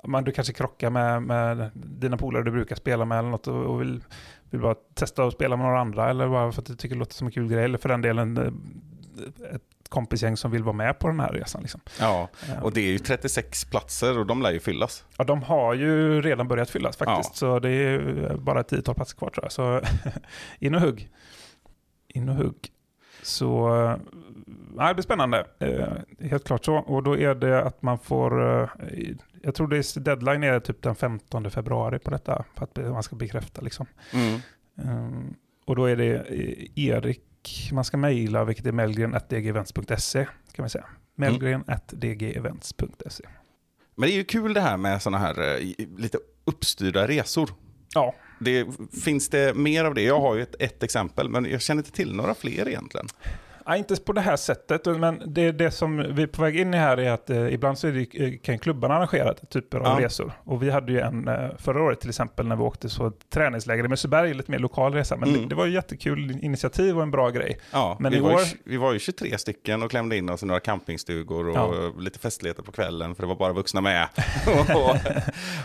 man, 0.04 0.24
du 0.24 0.32
kanske 0.32 0.54
krockar 0.54 0.90
med, 0.90 1.24
med 1.24 1.72
dina 1.74 2.18
polare 2.18 2.44
du 2.44 2.52
brukar 2.52 2.76
spela 2.76 3.06
med 3.06 3.20
eller 3.20 3.30
något 3.30 3.48
och, 3.48 3.66
och 3.66 3.82
vill, 3.82 4.04
vill 4.52 4.62
bara 4.62 4.76
testa 4.94 5.24
att 5.24 5.34
spela 5.34 5.58
med 5.58 5.66
några 5.66 5.80
andra 5.80 6.10
eller 6.10 6.28
bara 6.28 6.52
för 6.52 6.62
att 6.62 6.66
du 6.68 6.76
tycker 6.76 6.96
det 6.96 7.00
låter 7.00 7.14
som 7.14 7.28
en 7.28 7.32
kul 7.34 7.48
grej 7.50 7.64
eller 7.64 7.78
för 7.78 7.90
den 7.90 8.02
delen 8.02 8.38
eh, 8.38 9.56
ett 9.56 9.62
kompisgäng 9.90 10.38
som 10.38 10.52
vill 10.52 10.64
vara 10.64 10.76
med 10.76 11.00
på 11.00 11.08
den 11.08 11.20
här 11.20 11.32
resan. 11.34 11.62
Liksom. 11.62 11.82
Ja, 12.00 12.30
Eh, 12.50 12.64
och 12.64 12.74
det 12.74 12.82
är 12.82 12.92
ju 12.92 13.00
36 13.00 13.66
platser 13.66 14.20
och 14.20 14.26
de 14.26 14.42
lär 14.42 14.52
ju 14.52 14.60
fyllas. 14.60 15.06
Ja, 15.18 15.24
de 15.24 15.44
har 15.44 15.74
ju 15.74 16.22
redan 16.22 16.48
börjat 16.48 16.70
fyllas 16.70 16.98
faktiskt, 16.98 17.30
Ja. 17.30 17.36
så 17.36 17.60
det 17.60 17.70
är 17.70 17.92
ju 17.92 18.30
bara 18.38 18.60
ett 18.60 18.68
tiotal 18.68 18.96
platser 18.96 19.18
kvar 19.18 19.30
tror 19.30 19.46
jag. 19.46 19.52
Så 19.52 19.82
in 20.60 20.76
och 20.76 20.82
hugg. 20.82 21.10
In 22.08 22.30
och 22.30 22.36
hugg. 22.36 22.68
Så 23.24 23.76
eh, 23.84 23.96
nej, 24.76 24.88
det 24.88 24.94
blir 24.94 25.04
spännande, 25.04 25.46
eh, 25.60 25.88
helt 26.30 26.44
klart 26.44 26.66
så. 26.66 26.76
Och 26.76 27.04
då 27.04 27.18
är 27.18 27.36
det 27.36 27.64
att 27.64 27.82
man 27.82 28.00
får, 28.00 28.62
eh, 28.62 28.70
jag 29.44 29.56
tror 29.56 29.68
det 29.68 29.78
är 29.78 30.00
deadline 30.00 30.44
är 30.44 30.60
typ 30.60 30.82
den 30.82 30.96
15 30.96 31.52
februari 31.52 32.00
på 32.00 32.10
detta, 32.10 32.46
för 32.56 32.64
att 32.64 32.78
man 32.78 33.04
ska 33.04 33.16
bekräfta 33.16 33.62
liksom. 33.62 33.86
Mm. 34.14 34.40
Um, 34.76 35.36
och 35.66 35.76
då 35.76 35.86
är 35.86 35.96
det 35.96 36.16
eh, 36.16 36.86
Erik 36.88 37.70
man 37.74 37.84
ska 37.84 37.98
mejla, 37.98 38.46
vilket 38.46 38.66
är 38.66 38.72
melgren.dgevents.se 38.72 40.28
kan 40.52 40.64
vi 40.64 40.70
säga. 40.70 40.86
Melgren.dgevents.se. 41.16 43.24
Men 43.96 44.10
det 44.10 44.14
är 44.14 44.18
ju 44.18 44.24
kul 44.24 44.54
det 44.54 44.62
här 44.62 44.78
med 44.78 45.02
sådana 45.02 45.18
här 45.18 45.40
eh, 45.40 45.60
lite 45.98 46.18
uppstyrda 46.46 47.08
resor. 47.08 47.50
Ja, 47.94 48.16
Det, 48.40 48.68
finns 49.04 49.30
det 49.30 49.56
mer 49.56 49.86
av 49.86 49.94
det? 49.94 50.02
Jag 50.02 50.22
har 50.22 50.36
ju 50.36 50.42
ett, 50.42 50.56
ett 50.60 50.84
exempel, 50.84 51.30
men 51.30 51.46
jag 51.46 51.62
känner 51.62 51.80
inte 51.80 51.92
till 51.92 52.16
några 52.16 52.34
fler 52.34 52.68
egentligen. 52.68 53.08
Ja, 53.66 53.76
inte 53.76 53.96
på 53.96 54.14
det 54.14 54.22
här 54.22 54.36
sättet, 54.36 54.86
men 54.86 55.22
det, 55.26 55.52
det 55.52 55.72
som 55.72 55.98
vi 56.16 56.24
är 56.24 56.28
på 56.28 56.42
väg 56.42 56.60
in 56.60 56.74
i 56.74 56.78
här 56.78 57.00
är 57.00 57.12
att 57.12 57.30
eh, 57.30 57.54
ibland 57.54 57.78
så 57.78 57.88
det, 57.88 58.00
eh, 58.14 58.34
kan 58.44 58.60
klubbarna 58.60 58.96
arrangera 58.96 59.34
typer 59.34 59.78
av 59.80 60.00
Ja. 60.02 60.06
resor. 60.06 60.32
Och 60.44 60.64
vi 60.64 60.70
hade 60.70 60.92
ju 60.92 61.00
en 61.00 61.28
eh, 61.28 61.50
förra 61.58 61.84
året 61.84 62.00
till 62.00 62.10
exempel 62.10 62.48
när 62.48 62.56
vi 62.56 62.64
åkte 62.64 62.90
så 62.90 63.12
träningsläger 63.34 63.86
i 63.86 63.88
Mösseberg, 63.88 64.34
lite 64.34 64.52
mer 64.52 64.60
lokal 64.60 64.94
resa. 64.94 65.18
Men 65.18 65.30
Mm. 65.30 65.42
det, 65.42 65.48
det 65.48 65.56
var 65.56 65.66
ju 65.66 65.74
jättekul 65.74 66.32
initiativ 66.42 66.98
och 66.98 67.04
en 67.04 67.12
bra 67.12 67.30
grej. 67.30 67.60
Ja, 67.72 67.98
Men 68.00 68.12
vi, 68.12 68.18
i 68.18 68.22
var 68.22 68.30
ju, 68.30 68.36
år- 68.36 68.42
vi 68.66 68.78
var 68.78 68.94
ju 68.94 69.00
23 69.00 69.38
stycken 69.38 69.84
och 69.84 69.90
klämde 69.92 70.18
in 70.18 70.30
oss 70.30 70.44
i 70.44 70.46
några 70.46 70.60
campingstugor 70.60 71.48
och 71.50 71.56
Ja. 71.56 71.92
lite 72.00 72.20
festligheter 72.20 72.64
på 72.64 72.72
kvällen 72.72 73.16
för 73.16 73.24
det 73.24 73.28
var 73.28 73.36
bara 73.36 73.54
vuxna 73.54 73.82
med. 73.82 74.08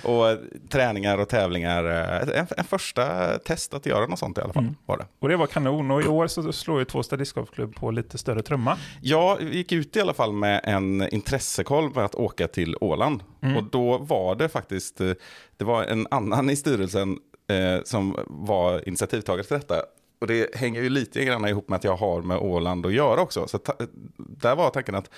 och, 0.05 0.21
och 0.21 0.37
träningar 0.71 1.19
och 1.19 1.29
tävlingar. 1.29 1.85
eh, 1.85 2.39
En, 2.39 2.47
en 2.57 2.65
första 2.65 3.29
test 3.39 3.75
att 3.75 3.87
göra 3.87 4.07
något 4.07 4.19
sånt 4.19 4.39
i 4.39 4.41
alla 4.41 4.53
fall 4.53 4.63
Mm. 4.63 4.75
var 4.87 4.97
det. 4.99 5.05
Och 5.19 5.29
det 5.29 5.37
var 5.37 5.47
kanon. 5.47 5.91
Och 5.91 6.03
i 6.03 6.07
år 6.09 6.27
så 6.27 6.53
slår 6.53 6.79
ju 6.79 6.85
Tvåstad 6.85 7.17
discgolfklubb 7.17 7.75
på 7.75 7.86
lite 7.91 8.19
större 8.19 8.43
trumma. 8.43 8.79
Jag 9.03 9.43
gick 9.43 9.73
ut 9.73 9.97
i 9.97 10.01
alla 10.01 10.15
fall 10.15 10.33
med 10.33 10.61
en 10.65 11.09
intressekoll 11.09 11.95
med 11.95 12.05
att 12.05 12.15
åka 12.15 12.49
till 12.49 12.77
Åland. 12.81 13.23
Mm. 13.43 13.57
Och 13.57 13.65
då 13.65 13.99
var 13.99 14.35
det 14.35 14.49
faktiskt, 14.49 15.01
eh, 15.01 15.13
det 15.57 15.65
var 15.65 15.85
en 15.85 16.07
annan 16.11 16.51
i 16.51 16.57
styrelsen 16.57 17.19
eh, 17.49 17.83
som 17.85 18.17
var 18.27 18.89
initiativtagare 18.89 19.45
till 19.45 19.57
detta. 19.57 19.75
Och 20.21 20.27
det 20.27 20.55
hänger 20.55 20.83
ju 20.83 20.89
lite 20.89 21.25
grann 21.25 21.49
ihop 21.49 21.69
med 21.69 21.77
att 21.77 21.85
jag 21.85 21.97
har 21.97 22.23
med 22.23 22.39
Åland 22.39 22.87
att 22.87 22.93
göra 22.93 23.21
också. 23.21 23.49
Så 23.49 23.59
ta, 23.59 23.75
där 24.17 24.57
var 24.57 24.71
tanken 24.71 24.95
att 24.95 25.11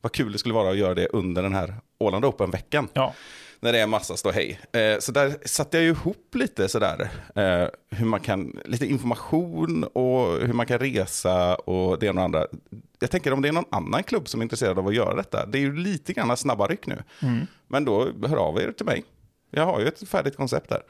vad 0.00 0.12
kul 0.12 0.32
det 0.32 0.38
skulle 0.38 0.54
vara 0.54 0.70
att 0.70 0.76
göra 0.76 0.94
det 0.94 1.06
under 1.06 1.42
den 1.42 1.54
här 1.54 1.74
Åland 1.98 2.24
Open-veckan. 2.24 2.88
Ja. 2.92 3.14
När 3.64 3.72
det 3.72 3.80
är 3.80 3.86
massa 3.86 4.16
ståhej. 4.16 4.60
Eh, 4.72 4.98
så 4.98 5.12
där 5.12 5.36
satte 5.44 5.76
jag 5.76 5.84
ju 5.84 5.90
ihop 5.90 6.34
lite 6.34 6.68
sådär. 6.68 7.10
Eh, 7.34 7.68
hur 7.90 8.06
man 8.06 8.20
kan, 8.20 8.60
lite 8.64 8.86
information 8.86 9.84
och 9.84 10.46
hur 10.46 10.52
man 10.52 10.66
kan 10.66 10.78
resa 10.78 11.54
och 11.54 11.98
det 11.98 12.06
ena 12.06 12.20
och 12.20 12.24
andra. 12.24 12.46
Jag 13.00 13.10
tänker 13.10 13.32
om 13.32 13.42
det 13.42 13.48
är 13.48 13.52
någon 13.52 13.64
annan 13.70 14.02
klubb 14.02 14.28
som 14.28 14.40
är 14.40 14.42
intresserad 14.42 14.78
av 14.78 14.88
att 14.88 14.94
göra 14.94 15.14
detta. 15.14 15.46
Det 15.46 15.58
är 15.58 15.60
ju 15.60 15.76
lite 15.76 16.12
grann 16.12 16.36
snabba 16.36 16.66
ryck 16.66 16.86
nu. 16.86 17.02
Mm. 17.22 17.46
Men 17.68 17.84
då 17.84 18.08
hör 18.26 18.36
av 18.36 18.58
er 18.58 18.72
till 18.72 18.86
mig. 18.86 19.04
Jag 19.50 19.66
har 19.66 19.80
ju 19.80 19.88
ett 19.88 20.08
färdigt 20.08 20.36
koncept 20.36 20.68
där. 20.68 20.82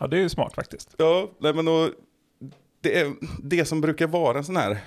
ja, 0.00 0.06
det 0.06 0.16
är 0.16 0.20
ju 0.20 0.28
smart 0.28 0.54
faktiskt. 0.54 0.94
Ja, 0.98 1.30
nej 1.38 1.54
men 1.54 1.64
då, 1.64 1.90
det, 2.80 3.00
är, 3.00 3.12
det 3.42 3.64
som 3.64 3.80
brukar 3.80 4.06
vara 4.06 4.38
en 4.38 4.44
sån 4.44 4.56
här 4.56 4.78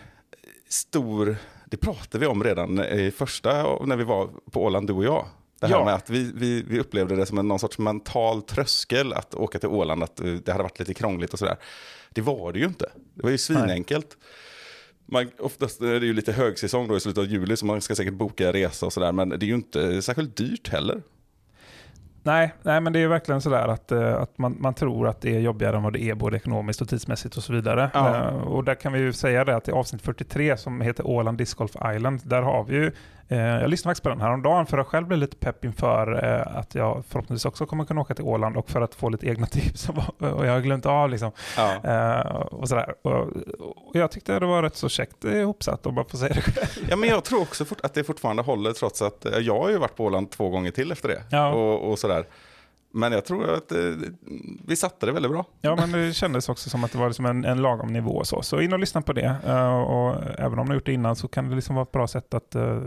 stor, 0.69 1.35
det 1.65 1.77
pratade 1.77 2.19
vi 2.19 2.25
om 2.25 2.43
redan 2.43 2.79
i 2.79 3.11
första, 3.11 3.79
när 3.85 3.95
vi 3.95 4.03
var 4.03 4.29
på 4.51 4.63
Åland 4.63 4.87
du 4.87 4.93
och 4.93 5.03
jag. 5.03 5.25
Det 5.61 5.67
här 5.67 5.73
Ja. 5.75 5.85
med 5.85 5.93
att 5.93 6.09
vi, 6.09 6.31
vi, 6.35 6.63
vi 6.67 6.79
upplevde 6.79 7.15
det 7.15 7.25
som 7.25 7.37
en 7.37 7.47
någon 7.47 7.59
sorts 7.59 7.77
mental 7.79 8.41
tröskel 8.41 9.13
att 9.13 9.35
åka 9.35 9.59
till 9.59 9.69
Åland, 9.69 10.03
att 10.03 10.19
eh, 10.19 10.25
det 10.25 10.51
hade 10.51 10.63
varit 10.63 10.79
lite 10.79 10.93
krångligt 10.93 11.33
och 11.33 11.39
sådär. 11.39 11.55
Det 12.09 12.21
var 12.21 12.51
det 12.53 12.59
ju 12.59 12.65
inte. 12.65 12.89
Det 13.13 13.23
var 13.23 13.29
ju 13.29 13.37
svinenkelt. 13.37 14.17
Man, 15.05 15.29
oftast 15.39 15.81
är 15.81 15.99
det 15.99 16.05
ju 16.05 16.13
lite 16.13 16.31
högsäsong 16.31 16.87
då 16.87 16.97
i 16.97 16.99
slutet 16.99 17.17
av 17.19 17.25
juli 17.25 17.57
så 17.57 17.65
man 17.65 17.81
ska 17.81 17.95
säkert 17.95 18.13
boka 18.13 18.53
resa 18.53 18.85
och 18.85 18.93
sådär. 18.93 19.11
Men 19.11 19.29
det 19.29 19.35
är 19.35 19.47
ju 19.47 19.55
inte 19.55 20.01
särskilt 20.01 20.35
dyrt 20.37 20.69
heller. 20.69 21.01
Nej, 22.23 22.53
nej, 22.63 22.81
men 22.81 22.93
det 22.93 22.99
är 22.99 23.07
verkligen 23.07 23.41
sådär 23.41 23.67
att, 23.67 23.91
eh, 23.91 24.15
att 24.15 24.37
man, 24.37 24.55
man 24.59 24.73
tror 24.73 25.07
att 25.07 25.21
det 25.21 25.35
är 25.35 25.39
jobbigare 25.39 25.77
än 25.77 25.83
vad 25.83 25.93
det 25.93 26.03
är 26.03 26.15
både 26.15 26.37
ekonomiskt 26.37 26.81
och 26.81 26.89
tidsmässigt 26.89 27.37
och 27.37 27.43
så 27.43 27.53
vidare. 27.53 27.91
Ja. 27.93 28.15
Eh, 28.27 28.33
och 28.37 28.63
där 28.63 28.75
kan 28.75 28.93
vi 28.93 28.99
ju 28.99 29.13
säga 29.13 29.45
det 29.45 29.55
att 29.55 29.67
i 29.67 29.71
avsnitt 29.71 30.01
43 30.01 30.57
som 30.57 30.81
heter 30.81 31.07
Åland 31.07 31.37
Disc 31.37 31.53
Golf 31.53 31.71
Island, 31.95 32.21
där 32.23 32.41
har 32.41 32.63
vi 32.63 32.75
ju 32.75 32.91
jag 33.35 33.69
lyssnade 33.69 33.91
faktiskt 33.91 34.03
på 34.03 34.09
den 34.09 34.21
här 34.21 34.33
om 34.33 34.41
dagen 34.41 34.65
för 34.65 34.77
att 34.77 34.87
själv 34.87 35.07
bli 35.07 35.17
lite 35.17 35.37
pepp 35.37 35.65
inför 35.65 36.25
eh, 36.25 36.57
att 36.57 36.75
jag 36.75 37.03
förhoppningsvis 37.09 37.45
också 37.45 37.65
kommer 37.65 37.85
kunna 37.85 38.01
åka 38.01 38.15
till 38.15 38.25
Åland 38.25 38.57
och 38.57 38.69
för 38.69 38.81
att 38.81 38.95
få 38.95 39.09
lite 39.09 39.27
egna 39.27 39.47
tips 39.47 39.89
och 40.17 40.45
jag 40.45 40.53
har 40.53 40.59
glömt 40.59 40.85
av 40.85 41.09
liksom. 41.09 41.31
Ja. 41.57 41.75
Eh, 41.83 42.35
och 42.35 42.69
sådär. 42.69 42.95
Och, 43.01 43.27
jag 43.93 44.11
tyckte 44.11 44.39
det 44.39 44.45
var 44.45 44.63
rätt 44.63 44.75
så 44.75 44.89
käckt 44.89 45.25
eh, 45.25 45.37
ihopsatt 45.37 45.85
om 45.85 45.95
bara 45.95 46.05
få 46.05 46.17
säga 46.17 46.33
det 46.33 46.41
själv. 46.41 46.87
Ja, 46.89 46.95
men 46.95 47.09
jag 47.09 47.23
tror 47.23 47.41
också 47.41 47.65
att 47.83 47.93
det 47.93 48.03
fortfarande 48.03 48.43
håller 48.43 48.73
trots 48.73 49.01
att 49.01 49.25
eh, 49.25 49.37
jag 49.39 49.59
har 49.59 49.69
ju 49.69 49.77
varit 49.77 49.95
på 49.95 50.05
Åland 50.05 50.31
två 50.31 50.49
gånger 50.49 50.71
till 50.71 50.91
efter 50.91 51.09
det. 51.09 51.23
Ja. 51.31 51.53
Och, 51.53 51.91
och 51.91 51.99
sådär. 51.99 52.25
Men 52.91 53.11
jag 53.11 53.25
tror 53.25 53.53
att 53.53 53.71
eh, 53.71 53.79
vi 54.65 54.75
satte 54.75 55.05
det 55.05 55.11
väldigt 55.11 55.31
bra. 55.31 55.45
Ja, 55.61 55.75
men 55.75 55.91
det 55.91 56.13
kändes 56.13 56.49
också 56.49 56.69
som 56.69 56.83
att 56.83 56.91
det 56.91 56.97
var 56.97 57.07
liksom 57.07 57.25
en, 57.25 57.45
en 57.45 57.61
lagom 57.61 57.93
nivå. 57.93 58.23
Så, 58.23 58.41
så 58.41 58.61
in 58.61 58.73
och 58.73 58.79
lyssna 58.79 59.01
på 59.01 59.13
det. 59.13 59.35
Eh, 59.45 59.79
och 59.79 60.15
även 60.39 60.59
om 60.59 60.65
ni 60.65 60.69
har 60.69 60.75
gjort 60.75 60.85
det 60.85 60.93
innan 60.93 61.15
så 61.15 61.27
kan 61.27 61.49
det 61.49 61.55
liksom 61.55 61.75
vara 61.75 61.83
ett 61.83 61.91
bra 61.91 62.07
sätt 62.07 62.33
att 62.33 62.55
eh, 62.55 62.81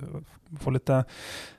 få 0.60 0.70
lite, 0.70 1.04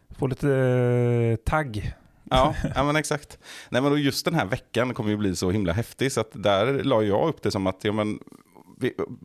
få 0.09 0.27
lite 0.27 0.49
eh, 0.49 1.35
tagg. 1.35 1.93
Ja, 2.23 2.55
ja 2.75 2.83
men 2.83 2.95
exakt. 2.95 3.39
Nej, 3.69 3.81
men 3.81 4.01
just 4.01 4.25
den 4.25 4.35
här 4.35 4.45
veckan 4.45 4.93
kommer 4.93 5.09
ju 5.09 5.17
bli 5.17 5.35
så 5.35 5.51
himla 5.51 5.73
häftig 5.73 6.11
så 6.11 6.21
att 6.21 6.31
där 6.33 6.83
la 6.83 7.03
jag 7.03 7.27
upp 7.27 7.41
det 7.41 7.51
som 7.51 7.67
att 7.67 7.83
ja, 7.83 7.91
men, 7.91 8.19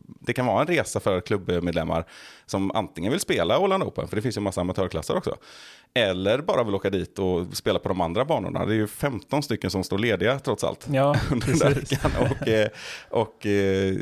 det 0.05 0.33
kan 0.33 0.45
vara 0.45 0.61
en 0.61 0.67
resa 0.67 0.99
för 0.99 1.21
klubbmedlemmar 1.21 2.05
som 2.45 2.71
antingen 2.71 3.11
vill 3.11 3.19
spela 3.19 3.59
Åland 3.59 3.83
Open, 3.83 4.07
för 4.07 4.15
det 4.15 4.21
finns 4.21 4.37
ju 4.37 4.39
en 4.39 4.43
massa 4.43 4.61
amatörklasser 4.61 5.17
också, 5.17 5.35
eller 5.93 6.41
bara 6.41 6.63
vill 6.63 6.75
åka 6.75 6.89
dit 6.89 7.19
och 7.19 7.57
spela 7.57 7.79
på 7.79 7.89
de 7.89 8.01
andra 8.01 8.25
banorna. 8.25 8.65
Det 8.65 8.73
är 8.73 8.75
ju 8.75 8.87
15 8.87 9.43
stycken 9.43 9.71
som 9.71 9.83
står 9.83 9.97
lediga 9.97 10.39
trots 10.39 10.63
allt. 10.63 10.87
Ja, 10.91 11.15
under 11.31 11.69
veckan 11.75 12.11
och, 12.19 12.47
eh, 12.47 12.69
och 13.09 13.45
eh, 13.45 13.95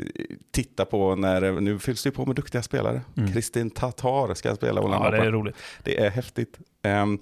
titta 0.50 0.84
på 0.84 1.16
när, 1.16 1.60
nu 1.60 1.78
fylls 1.78 2.02
det 2.02 2.08
ju 2.08 2.12
på 2.14 2.26
med 2.26 2.36
duktiga 2.36 2.62
spelare. 2.62 3.00
Mm. 3.16 3.32
Kristin 3.32 3.70
Tatar 3.70 4.34
ska 4.34 4.54
spela 4.56 4.80
Åland 4.80 5.04
Ja, 5.04 5.10
det 5.10 5.16
Open. 5.16 5.28
är 5.28 5.32
roligt. 5.32 5.56
Det 5.82 6.00
är 6.04 6.10
häftigt. 6.10 6.58
Ehm, 6.82 7.18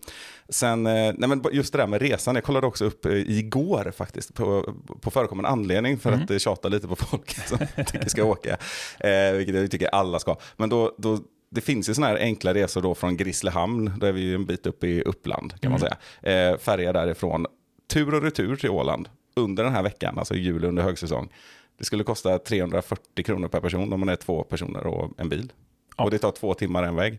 sen, 0.48 0.86
eh, 0.86 0.92
nej 1.18 1.28
men 1.28 1.44
just 1.52 1.72
det 1.72 1.78
där 1.78 1.86
med 1.86 2.02
resan, 2.02 2.34
jag 2.34 2.44
kollade 2.44 2.66
också 2.66 2.84
upp 2.84 3.06
eh, 3.06 3.12
igår 3.12 3.92
faktiskt 3.96 4.34
på, 4.34 4.74
på 5.00 5.10
förekommande 5.10 5.48
anledning 5.48 5.98
för 5.98 6.10
Mm. 6.12 6.24
att 6.24 6.30
eh, 6.30 6.38
tjata 6.38 6.68
lite 6.68 6.88
på 6.88 6.96
folk 6.96 7.30
som 7.46 7.58
tycker 7.86 8.08
ska 8.08 8.24
åka, 8.24 8.56
eh, 9.00 9.32
vilket 9.36 9.54
jag 9.54 9.70
tycker 9.70 9.88
alla 9.94 10.18
ska. 10.18 10.36
Men 10.56 10.68
då, 10.68 10.94
då 10.98 11.18
det 11.50 11.60
finns 11.60 11.88
ju 11.90 11.94
sådana 11.94 12.12
här 12.12 12.20
enkla 12.20 12.54
resor 12.54 12.82
då 12.82 12.94
från 12.94 13.16
Grisslehamn, 13.16 13.92
där 14.00 14.12
vi 14.12 14.30
är 14.30 14.34
en 14.34 14.46
bit 14.46 14.66
upp 14.66 14.84
i 14.84 15.02
Uppland 15.02 15.60
kan 15.60 15.70
man 15.72 15.80
Mm. 15.80 15.92
säga. 16.22 16.50
Eh, 16.52 16.58
färja 16.58 16.92
därifrån, 16.92 17.46
tur 17.92 18.14
och 18.14 18.22
retur 18.22 18.56
till 18.56 18.70
Åland 18.70 19.08
under 19.36 19.64
den 19.64 19.72
här 19.72 19.82
veckan, 19.82 20.18
alltså 20.18 20.34
i 20.34 20.38
juli 20.40 20.66
under 20.68 20.82
högsäsong. 20.82 21.28
Det 21.78 21.84
skulle 21.84 22.04
kosta 22.04 22.38
340 22.38 23.24
kronor 23.24 23.48
per 23.48 23.60
person 23.60 23.92
om 23.92 24.00
man 24.00 24.08
är 24.08 24.16
två 24.16 24.42
personer 24.42 24.86
och 24.86 25.12
en 25.20 25.28
bil. 25.28 25.52
Ja. 25.96 26.04
Och 26.04 26.10
det 26.10 26.18
tar 26.18 26.30
två 26.32 26.54
timmar 26.54 26.82
en 26.82 26.96
väg. 26.96 27.18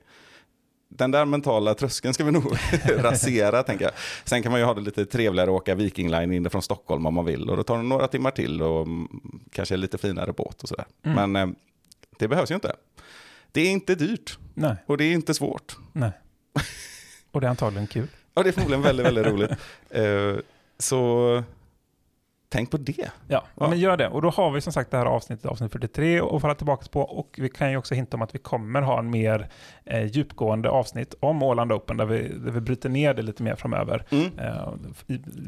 Den 0.90 1.12
där 1.12 1.26
mentala 1.26 1.74
tröskeln 1.74 2.14
ska 2.14 2.24
vi 2.24 2.32
nog 2.32 2.44
rasera, 2.86 3.64
tänker 3.64 3.86
jag. 3.86 3.94
Sen 4.26 4.44
kan 4.44 4.52
man 4.52 4.62
ju 4.62 4.66
ha 4.66 4.74
det 4.74 4.82
lite 4.82 5.06
trevligare 5.06 5.50
att 5.50 5.56
åka 5.56 5.76
Viking 5.76 6.10
Line 6.12 6.34
in 6.34 6.50
från 6.50 6.62
Stockholm 6.62 7.06
om 7.06 7.14
man 7.14 7.26
vill. 7.26 7.50
Och 7.50 7.58
då 7.58 7.64
tar 7.64 7.78
det 7.78 7.84
några 7.84 8.08
timmar 8.08 8.32
till 8.32 8.62
och 8.62 8.82
mm, 8.82 9.08
kanske 9.52 9.78
lite 9.78 9.98
finare 9.98 10.34
båt 10.34 10.64
och 10.64 10.70
sådär. 10.70 10.86
Mm. 11.06 11.32
Men 11.32 11.50
eh, 11.50 11.56
det 12.20 12.28
behövs 12.28 12.52
ju 12.52 12.56
inte. 12.56 12.76
Det 13.52 13.62
är 13.62 13.70
inte 13.70 13.96
dyrt 13.96 14.38
Nej, 14.54 14.76
och 14.86 14.98
det 14.98 15.04
är 15.04 15.14
inte 15.14 15.34
svårt. 15.34 15.78
nej. 15.94 16.12
Och 17.32 17.42
det 17.42 17.48
är 17.48 17.50
antagligen 17.50 17.88
kul. 17.88 18.08
Ja, 18.34 18.44
det 18.44 18.50
är 18.50 18.54
förmodligen 18.54 18.82
väldigt, 18.82 19.06
väldigt 19.06 19.26
roligt. 19.26 19.52
Eh, 19.90 20.36
så 20.80 21.44
tänk 22.50 22.72
på 22.72 22.78
det. 22.78 23.12
Ja, 23.28 23.44
Ja. 23.56 23.70
men 23.70 23.80
gör 23.80 23.98
det. 23.98 24.08
Och 24.08 24.22
då 24.22 24.30
har 24.30 24.52
vi 24.52 24.62
som 24.62 24.74
sagt 24.74 24.92
det 24.92 24.98
här 24.98 25.06
avsnittet, 25.06 25.46
avsnitt 25.46 25.72
43, 25.72 26.20
att 26.20 26.42
falla 26.42 26.56
tillbaka 26.56 26.86
på. 26.92 27.02
Och 27.02 27.36
vi 27.38 27.50
kan 27.50 27.72
ju 27.72 27.78
också 27.78 27.96
hinta 27.96 28.18
om 28.18 28.22
att 28.22 28.36
vi 28.36 28.40
kommer 28.40 28.82
ha 28.82 29.00
en 29.00 29.10
mer 29.10 29.50
eh, 29.86 30.06
djupgående 30.06 30.70
avsnitt 30.70 31.16
om 31.20 31.44
Åland 31.44 31.72
Open, 31.72 31.98
där 31.98 32.06
vi, 32.06 32.28
där 32.28 32.52
vi 32.52 32.62
bryter 32.62 32.90
ner 32.90 33.14
det 33.14 33.22
lite 33.22 33.44
mer 33.44 33.56
framöver. 33.56 34.04
Mm. 34.10 34.40
Eh, 34.40 34.74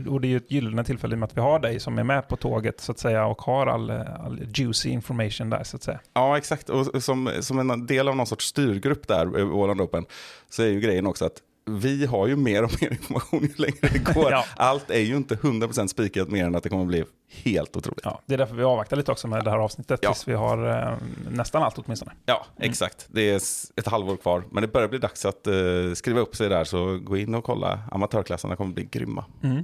och 0.08 0.22
det 0.22 0.28
är 0.28 0.30
ju 0.30 0.38
ett 0.38 0.52
gyllene 0.52 0.84
tillfälle 0.84 1.14
i 1.14 1.16
och 1.16 1.20
med 1.20 1.28
att 1.28 1.38
vi 1.38 1.42
har 1.42 1.60
dig 1.60 1.80
som 1.80 2.00
är 2.00 2.04
med 2.04 2.28
på 2.28 2.36
tåget 2.36 2.80
så 2.82 2.92
att 2.92 3.00
säga 3.00 3.26
och 3.26 3.42
har 3.42 3.68
all, 3.68 3.92
all 3.92 4.40
juicy 4.56 4.90
information 4.90 5.50
där 5.50 5.64
så 5.64 5.76
att 5.76 5.84
säga. 5.84 6.00
Ja, 6.14 6.38
exakt. 6.38 6.70
Och 6.70 7.04
som, 7.04 7.30
som 7.40 7.60
en 7.72 7.86
del 7.86 8.08
av 8.08 8.16
någon 8.16 8.26
sorts 8.28 8.46
styrgrupp 8.46 9.08
där, 9.08 9.40
eh, 9.40 9.56
Åland 9.56 9.82
Open, 9.82 10.06
så 10.50 10.64
är 10.64 10.68
ju 10.68 10.80
grejen 10.80 11.08
också 11.08 11.26
att 11.26 11.42
vi 11.78 12.06
har 12.06 12.28
ju 12.28 12.36
mer 12.36 12.64
och 12.64 12.72
mer 12.82 12.92
information 12.92 13.42
ju 13.42 13.54
längre 13.58 13.90
det 13.94 14.14
går. 14.14 14.32
Ja. 14.32 14.46
Allt 14.56 14.90
är 14.90 15.00
ju 15.00 15.16
inte 15.18 15.36
100% 15.36 15.88
spikat 15.88 16.30
mer 16.30 16.46
än 16.46 16.56
att 16.56 16.64
det 16.64 16.70
kommer 16.70 16.86
bli 16.86 17.04
helt 17.44 17.78
otroligt. 17.78 18.02
Ja, 18.04 18.10
Ja, 18.12 18.22
det 18.26 18.34
är 18.34 18.38
därför 18.38 18.56
vi 18.56 18.64
avvaktar 18.64 18.98
lite 18.98 19.12
också 19.12 19.28
med 19.28 19.44
det 19.44 19.50
här 19.50 19.58
avsnittet 19.58 20.00
Ja. 20.04 20.14
tills 20.14 20.28
vi 20.28 20.34
har 20.34 20.70
eh, 20.92 20.98
nästan 21.32 21.64
allt 21.64 21.78
åtminstone. 21.78 22.12
exakt. 22.60 23.08
Det 23.12 23.30
är 23.30 23.36
ett 23.76 23.88
halvår 23.88 24.18
kvar. 24.18 24.44
Men 24.52 24.62
det 24.62 24.68
börjar 24.68 24.88
bli 24.88 24.98
dags 25.00 25.26
att 25.26 25.48
eh, 25.48 25.54
skriva 25.94 26.20
upp 26.20 26.36
sig 26.36 26.50
där, 26.50 26.64
så 26.64 26.98
gå 27.04 27.18
in 27.18 27.36
och 27.36 27.44
kolla. 27.44 27.80
Amatörklasserna 27.92 28.56
kommer 28.56 28.74
bli 28.74 28.84
grymma. 28.92 29.26
Mm. 29.44 29.64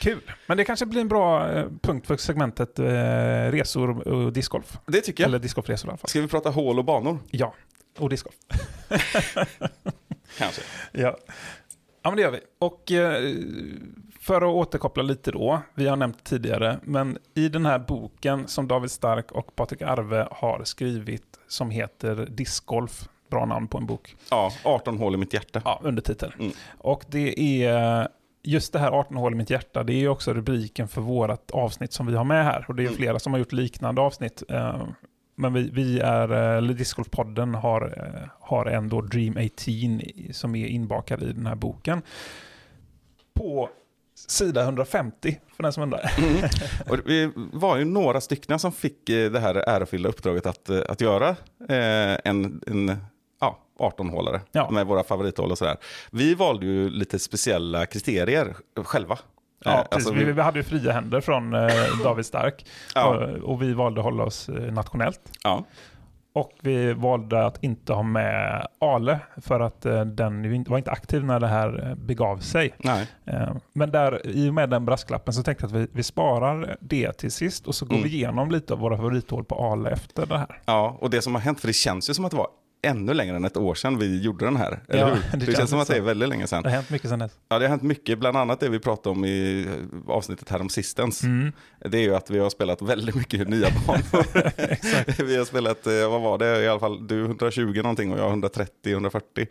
Kul, 0.00 0.20
men 0.46 0.56
det 0.56 0.64
kanske 0.64 0.86
blir 0.86 1.00
en 1.00 1.08
bra 1.08 1.50
eh, 1.52 1.66
punkt 1.82 2.06
för 2.06 2.16
segmentet 2.16 2.78
eh, 2.78 2.84
resor 3.50 4.08
och 4.08 4.32
discgolf. 4.32 4.78
Det 4.86 5.00
tycker 5.00 5.22
jag. 5.22 5.28
Eller 5.28 5.38
discgolfresor 5.38 5.88
i 5.88 5.90
alla 5.90 5.98
fall. 5.98 6.08
Ska 6.10 6.20
vi 6.20 6.28
prata 6.28 6.50
hål 6.50 6.78
och 6.78 6.84
banor? 6.84 7.18
Ja, 7.30 7.54
och 7.98 8.08
discgolf. 8.10 8.36
Kanske. 10.38 10.62
Ja. 10.92 11.16
ja, 12.02 12.10
men 12.10 12.16
det 12.16 12.22
gör 12.22 12.30
vi. 12.30 12.40
Och 12.58 12.92
eh, 12.92 13.34
för 14.20 14.36
att 14.36 14.54
återkoppla 14.54 15.02
lite 15.02 15.30
då, 15.32 15.62
vi 15.74 15.88
har 15.88 15.96
nämnt 15.96 16.24
tidigare, 16.24 16.78
men 16.82 17.18
i 17.34 17.48
den 17.48 17.66
här 17.66 17.78
boken 17.78 18.48
som 18.48 18.68
David 18.68 18.90
Stark 18.90 19.32
och 19.32 19.56
Patrik 19.56 19.82
Arve 19.82 20.28
har 20.30 20.64
skrivit 20.64 21.24
som 21.48 21.70
heter 21.70 22.26
Discgolf, 22.30 23.08
bra 23.30 23.44
namn 23.44 23.68
på 23.68 23.78
en 23.78 23.86
bok, 23.86 24.16
Ja, 24.30 24.52
18 24.64 24.98
hål 24.98 25.14
i 25.14 25.16
mitt 25.16 25.34
hjärta. 25.34 25.62
ja, 25.64 25.80
undertitel. 25.84 26.32
Mm. 26.38 26.52
Och 26.78 27.04
det 27.08 27.40
är 27.64 28.08
just 28.42 28.72
det 28.72 28.78
här 28.78 28.90
18 28.90 29.16
hål 29.16 29.32
i 29.32 29.36
mitt 29.36 29.50
hjärta, 29.50 29.82
det 29.84 29.92
är 29.92 30.08
också 30.08 30.32
rubriken 30.34 30.88
för 30.88 31.00
vårt 31.00 31.50
avsnitt 31.50 31.92
som 31.92 32.06
vi 32.06 32.16
har 32.16 32.24
med 32.24 32.44
här. 32.44 32.64
Och 32.68 32.74
det 32.74 32.82
är 32.82 32.86
Mm. 32.86 32.96
flera 32.96 33.18
som 33.18 33.32
har 33.32 33.38
gjort 33.38 33.52
liknande 33.52 34.00
avsnitt. 34.00 34.42
Men 35.40 35.52
vi, 35.52 35.70
vi 35.72 36.00
är, 36.00 36.32
eh, 36.32 36.56
eller 36.58 36.74
Discgolf-podden 36.74 37.54
har, 37.54 37.82
eh, 37.96 38.28
har 38.40 38.66
en 38.66 38.88
då 38.88 39.00
Dream 39.00 39.36
18 39.36 40.00
i- 40.00 40.30
som 40.32 40.54
är 40.54 40.66
inbakad 40.66 41.22
i 41.22 41.32
den 41.32 41.46
här 41.46 41.54
boken. 41.54 42.02
På 43.34 43.70
sida 44.28 44.62
150, 44.64 45.38
för 45.56 45.62
den 45.62 45.72
som 45.72 45.82
undrar. 45.82 46.12
Mm. 46.18 46.36
Och 46.88 46.96
vi 47.06 47.30
var 47.52 47.76
ju 47.76 47.84
några 47.84 48.20
stycken 48.20 48.58
som 48.58 48.72
fick 48.72 49.08
eh, 49.08 49.30
det 49.30 49.40
här 49.40 49.54
ärofyllda 49.54 50.08
uppdraget 50.08 50.46
att, 50.46 50.70
att 50.70 51.00
göra 51.00 51.36
en, 52.24 52.60
en 52.66 52.96
ja, 53.40 53.58
18-hålare 53.78 54.40
Ja. 54.52 54.70
med 54.70 54.86
våra 54.86 55.04
favorithål 55.04 55.50
och 55.50 55.58
sådär. 55.58 55.76
Vi 56.10 56.34
valde 56.34 56.66
ju 56.66 56.90
lite 56.90 57.18
speciella 57.18 57.86
kriterier 57.86 58.56
själva. 58.84 59.18
Ja, 59.64 59.70
Eh, 59.70 59.76
precis. 59.76 59.92
alltså 59.94 60.12
vi, 60.24 60.32
vi- 60.32 60.42
hade 60.42 60.58
ju 60.58 60.62
fria 60.62 60.92
händer 60.92 61.20
från 61.20 61.54
eh, 61.54 61.68
David 62.04 62.26
Stark. 62.26 62.66
Ja. 62.94 63.06
Och, 63.06 63.22
och 63.52 63.62
vi 63.62 63.72
valde 63.72 64.00
att 64.00 64.04
hålla 64.04 64.24
oss 64.24 64.48
eh, 64.48 64.72
nationellt. 64.72 65.20
Ja. 65.44 65.64
Och 66.32 66.52
vi 66.60 66.92
valde 66.92 67.46
att 67.46 67.64
inte 67.64 67.92
ha 67.92 68.02
med 68.02 68.66
Ale 68.80 69.18
för 69.36 69.60
att 69.60 69.86
eh, 69.86 70.04
den 70.04 70.64
var 70.64 70.78
inte 70.78 70.90
aktiv 70.90 71.24
när 71.24 71.40
det 71.40 71.46
här 71.46 71.88
eh, 71.88 71.94
begav 71.94 72.38
sig. 72.38 72.74
Nej. 72.78 73.06
Eh, 73.24 73.48
Men 73.72 73.90
där, 73.90 74.26
i 74.26 74.50
och 74.50 74.54
med 74.54 74.70
den 74.70 74.84
brasklappen 74.84 75.34
så 75.34 75.42
tänkte 75.42 75.64
jag 75.64 75.68
att 75.68 75.76
vi, 75.82 75.86
vi 75.92 76.02
sparar 76.02 76.76
det 76.80 77.12
till 77.12 77.32
sist 77.32 77.66
och 77.66 77.74
så 77.74 77.84
går 77.86 77.94
Mm. 77.96 78.08
vi 78.08 78.14
igenom 78.14 78.50
lite 78.50 78.72
av 78.72 78.78
våra 78.78 78.96
favorithål 78.96 79.44
på 79.44 79.72
Ale 79.72 79.90
efter 79.90 80.26
det 80.26 80.38
här. 80.38 80.60
Ja, 80.64 80.96
och 81.00 81.10
det 81.10 81.22
som 81.22 81.34
har 81.34 81.42
hänt, 81.42 81.60
för 81.60 81.66
det 81.66 81.72
känns 81.72 82.10
ju 82.10 82.14
som 82.14 82.24
att 82.24 82.30
det 82.30 82.36
var 82.36 82.48
ännu 82.82 83.14
längre 83.14 83.36
än 83.36 83.44
ett 83.44 83.56
år 83.56 83.74
sedan 83.74 83.98
vi 83.98 84.22
gjorde 84.22 84.44
den 84.44 84.56
här. 84.56 84.80
Eller 84.88 85.00
Ja, 85.00 85.06
hur? 85.08 85.14
det 85.32 85.38
Det, 85.38 85.44
känns 85.46 85.58
känns 85.58 85.70
som 85.70 85.80
att 85.80 85.88
det 85.88 85.96
är 85.96 86.00
väldigt 86.00 86.28
länge 86.28 86.46
sedan. 86.46 86.62
Det 86.62 86.68
har 86.68 86.76
hänt 86.76 86.90
mycket 86.90 87.10
sedan 87.10 87.18
dess. 87.18 87.32
Ja, 87.48 87.58
det 87.58 87.64
har 87.64 87.70
hänt 87.70 87.82
mycket, 87.82 88.18
bland 88.18 88.36
annat 88.36 88.60
det 88.60 88.68
vi 88.68 88.78
pratade 88.78 89.16
om 89.16 89.24
i 89.24 89.66
eh, 89.68 90.12
avsnittet 90.14 90.48
här 90.48 90.60
om 90.60 90.68
sistens. 90.68 91.22
Mm. 91.22 91.52
Det 91.84 91.98
är 91.98 92.02
ju 92.02 92.14
att 92.14 92.30
vi 92.30 92.38
har 92.38 92.50
spelat 92.50 92.82
väldigt 92.82 93.14
mycket 93.14 93.48
nya 93.48 93.68
banor. 93.86 95.22
vi 95.24 95.36
har 95.36 95.44
spelat, 95.44 95.86
eh, 95.86 96.10
vad 96.10 96.20
var 96.20 96.38
det, 96.38 96.62
i 96.62 96.68
alla 96.68 96.80
fall 96.80 97.06
du 97.06 97.24
120 97.24 97.62
någonting 97.82 98.12
och 98.12 98.18
jag 98.18 98.28
130, 98.30 98.92
140. 98.92 99.46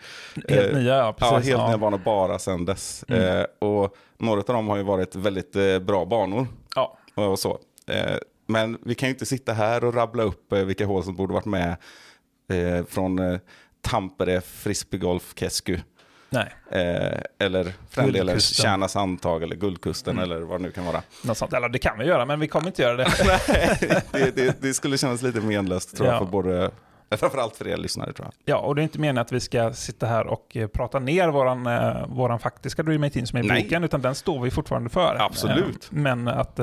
Helt 0.50 0.74
Eh, 0.74 0.77
nya, 0.79 0.95
ja. 0.98 1.13
Precis, 1.13 1.31
ja, 1.31 1.36
helt 1.38 1.48
ja. 1.50 1.67
nya 1.67 1.77
banor 1.77 2.01
bara 2.05 2.39
sedan 2.39 2.65
dess. 2.65 3.05
Mm. 3.07 3.45
Och 3.59 3.95
några 4.17 4.39
av 4.39 4.45
dem 4.45 4.67
har 4.67 4.77
ju 4.77 4.83
varit 4.83 5.15
väldigt 5.15 5.55
bra 5.81 6.05
banor. 6.05 6.48
Ja. 6.75 6.98
och 7.15 7.39
så. 7.39 7.59
Men 8.48 8.77
vi 8.86 8.95
kan 8.95 9.09
ju 9.09 9.13
inte 9.13 9.25
sitta 9.25 9.53
här 9.53 9.83
och 9.83 9.93
rabbla 9.93 10.24
upp 10.24 10.53
vilka 10.53 10.86
hål 10.86 11.03
som 11.03 11.15
borde 11.15 11.33
varit 11.33 11.45
med 11.45 11.75
eh, 12.49 12.85
från 12.85 13.19
eh, 13.19 13.39
Tampere, 13.81 14.41
Frisbeegolf, 14.41 15.33
Kesku. 15.35 15.79
Nej, 16.31 16.53
Eh, 16.71 17.19
eller 17.39 17.63
för 17.89 18.01
den 18.01 18.11
delen 18.11 18.25
Guldkusten. 18.27 18.63
Tjärna 18.63 18.87
Sandtag 18.87 19.43
eller 19.43 19.55
Guldkusten 19.55 20.17
Mm. 20.17 20.23
eller 20.31 20.41
vad 20.41 20.59
det 20.59 20.63
nu 20.63 20.71
kan 20.71 20.85
vara. 20.85 21.01
något 21.23 21.37
sånt. 21.37 21.53
Eller 21.53 21.69
det 21.69 21.79
kan 21.79 21.99
vi 21.99 22.05
göra, 22.05 22.25
men 22.25 22.39
vi 22.39 22.47
kommer 22.47 22.67
inte 22.67 22.81
göra 22.81 22.95
det. 22.97 23.07
Nej, 23.47 23.97
det, 24.11 24.35
det, 24.35 24.61
det 24.61 24.73
skulle 24.73 24.97
kännas 24.97 25.21
lite 25.21 25.41
menlöst 25.41 25.95
tror 25.97 26.07
jag 26.07 26.15
Ja. 26.15 26.19
för 26.19 26.25
både, 26.25 26.71
framförallt 27.11 27.55
för 27.55 27.67
er 27.67 27.77
lyssnare 27.77 28.13
tror 28.13 28.25
jag. 28.45 28.55
Ja, 28.55 28.59
och 28.61 28.75
det 28.75 28.81
är 28.81 28.83
inte 28.83 28.99
meningen 28.99 29.17
att 29.21 29.31
vi 29.31 29.39
ska 29.39 29.73
sitta 29.73 30.05
här 30.05 30.27
och 30.27 30.57
eh, 30.57 30.67
prata 30.67 30.99
ner 30.99 31.27
våran, 31.29 31.67
eh, 31.67 32.07
våran 32.07 32.39
faktiska 32.39 32.83
Dream 32.83 33.03
18 33.03 33.27
som 33.27 33.39
är 33.39 33.57
i 33.57 33.61
boken, 33.63 33.83
utan 33.83 34.01
den 34.01 34.15
står 34.15 34.41
vi 34.41 34.51
fortfarande 34.51 34.89
för. 34.89 35.15
Absolut. 35.19 35.89
Eh, 35.91 35.97
Men 35.97 36.27
att... 36.27 36.59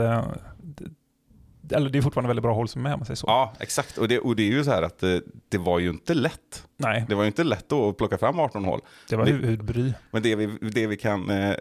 eh, 1.70 1.76
Eller 1.76 1.90
det 1.90 1.98
är 1.98 2.02
fortfarande 2.02 2.28
väldigt 2.28 2.42
bra 2.42 2.54
håll 2.54 2.68
som 2.68 2.86
är, 2.86 2.92
om 2.94 2.98
man 3.00 3.06
säger 3.06 3.16
så. 3.16 3.26
Ja, 3.26 3.52
exakt. 3.60 3.98
Och 3.98 4.08
det, 4.08 4.18
och 4.18 4.36
det 4.36 4.42
är 4.42 4.50
ju 4.52 4.64
så 4.64 4.70
här 4.70 4.82
att 4.82 4.98
det, 4.98 5.22
det 5.48 5.58
var 5.58 5.78
ju 5.78 5.88
inte 5.90 6.14
lätt. 6.14 6.62
Nej, 6.78 7.04
Det 7.08 7.14
var 7.14 7.22
ju 7.22 7.26
inte 7.26 7.44
lätt 7.44 7.68
då 7.68 7.88
att 7.88 7.96
plocka 7.96 8.18
fram 8.18 8.38
18 8.40 8.64
hål. 8.64 8.80
det 9.08 9.16
var 9.16 9.26
huvudbry. 9.26 9.92
Men 10.10 10.22
det 10.22 10.36
vi, 10.36 10.46
det 10.70 10.86
vi 10.86 10.96
kan, 10.96 11.30
eh, 11.30 11.54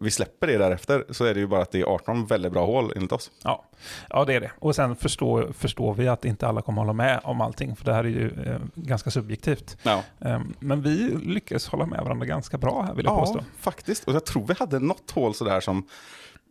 vi 0.00 0.10
släpper 0.10 0.46
det 0.46 0.58
därefter 0.58 1.04
så 1.10 1.24
är 1.24 1.34
det 1.34 1.40
ju 1.40 1.46
bara 1.46 1.62
att 1.62 1.70
det 1.72 1.80
är 1.80 1.84
18 1.84 2.26
väldigt 2.26 2.52
bra 2.52 2.66
hål 2.66 2.92
enligt 2.96 3.12
oss. 3.12 3.30
Ja. 3.44 3.64
ja, 4.10 4.24
det 4.24 4.34
är 4.34 4.40
det. 4.40 4.50
Och 4.58 4.74
sen 4.74 4.96
förstår, 4.96 5.52
förstår 5.52 5.94
vi 5.94 6.08
att 6.08 6.24
inte 6.24 6.48
alla 6.48 6.62
kommer 6.62 6.80
hålla 6.82 6.92
med 6.92 7.20
om 7.24 7.40
allting, 7.40 7.76
för 7.76 7.84
det 7.84 7.92
här 7.94 8.04
är 8.04 8.08
ju 8.08 8.30
eh, 8.46 8.58
ganska 8.74 9.10
subjektivt. 9.10 9.76
Ja, 9.82 10.02
Eh, 10.20 10.40
men 10.60 10.82
vi 10.82 11.18
lyckas 11.24 11.66
hålla 11.68 11.86
med 11.86 12.00
varandra 12.04 12.26
ganska 12.26 12.58
bra 12.58 12.82
här, 12.82 12.94
vill 12.94 13.04
jag 13.04 13.18
påstå. 13.18 13.38
ja 13.38 13.44
faktiskt. 13.58 14.04
Och 14.04 14.14
jag 14.14 14.24
tror 14.26 14.46
vi 14.46 14.54
hade 14.58 14.78
något 14.78 15.10
hål 15.10 15.34
sådär 15.34 15.60
som 15.60 15.86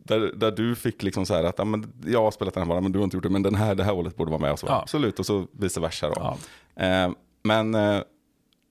där, 0.04 0.32
där 0.36 0.50
du 0.50 0.74
fick 0.74 1.02
liksom 1.02 1.26
så 1.26 1.34
här 1.34 1.44
att 1.44 1.54
ja, 1.58 1.64
men 1.64 1.92
jag 2.06 2.22
har 2.22 2.30
spelat 2.30 2.54
den 2.54 2.62
här 2.62 2.68
banan 2.68 2.82
men 2.82 2.92
du 2.92 2.98
har 2.98 3.04
inte 3.04 3.16
gjort 3.16 3.24
det, 3.24 3.30
men 3.30 3.42
den 3.42 3.54
här, 3.54 3.74
det 3.74 3.84
här 3.84 3.92
hålet 3.92 4.16
borde 4.16 4.30
vara 4.30 4.40
med. 4.40 4.52
Och 4.52 4.58
så, 4.58 4.66
Ja. 4.66 4.80
Absolut, 4.82 5.18
och 5.18 5.26
så 5.26 5.46
vice 5.52 5.80
versa. 5.80 6.08
Då. 6.08 6.14
Ja. 6.16 6.36
Eh, 6.84 7.10
men 7.44 7.74
eh, 7.74 8.00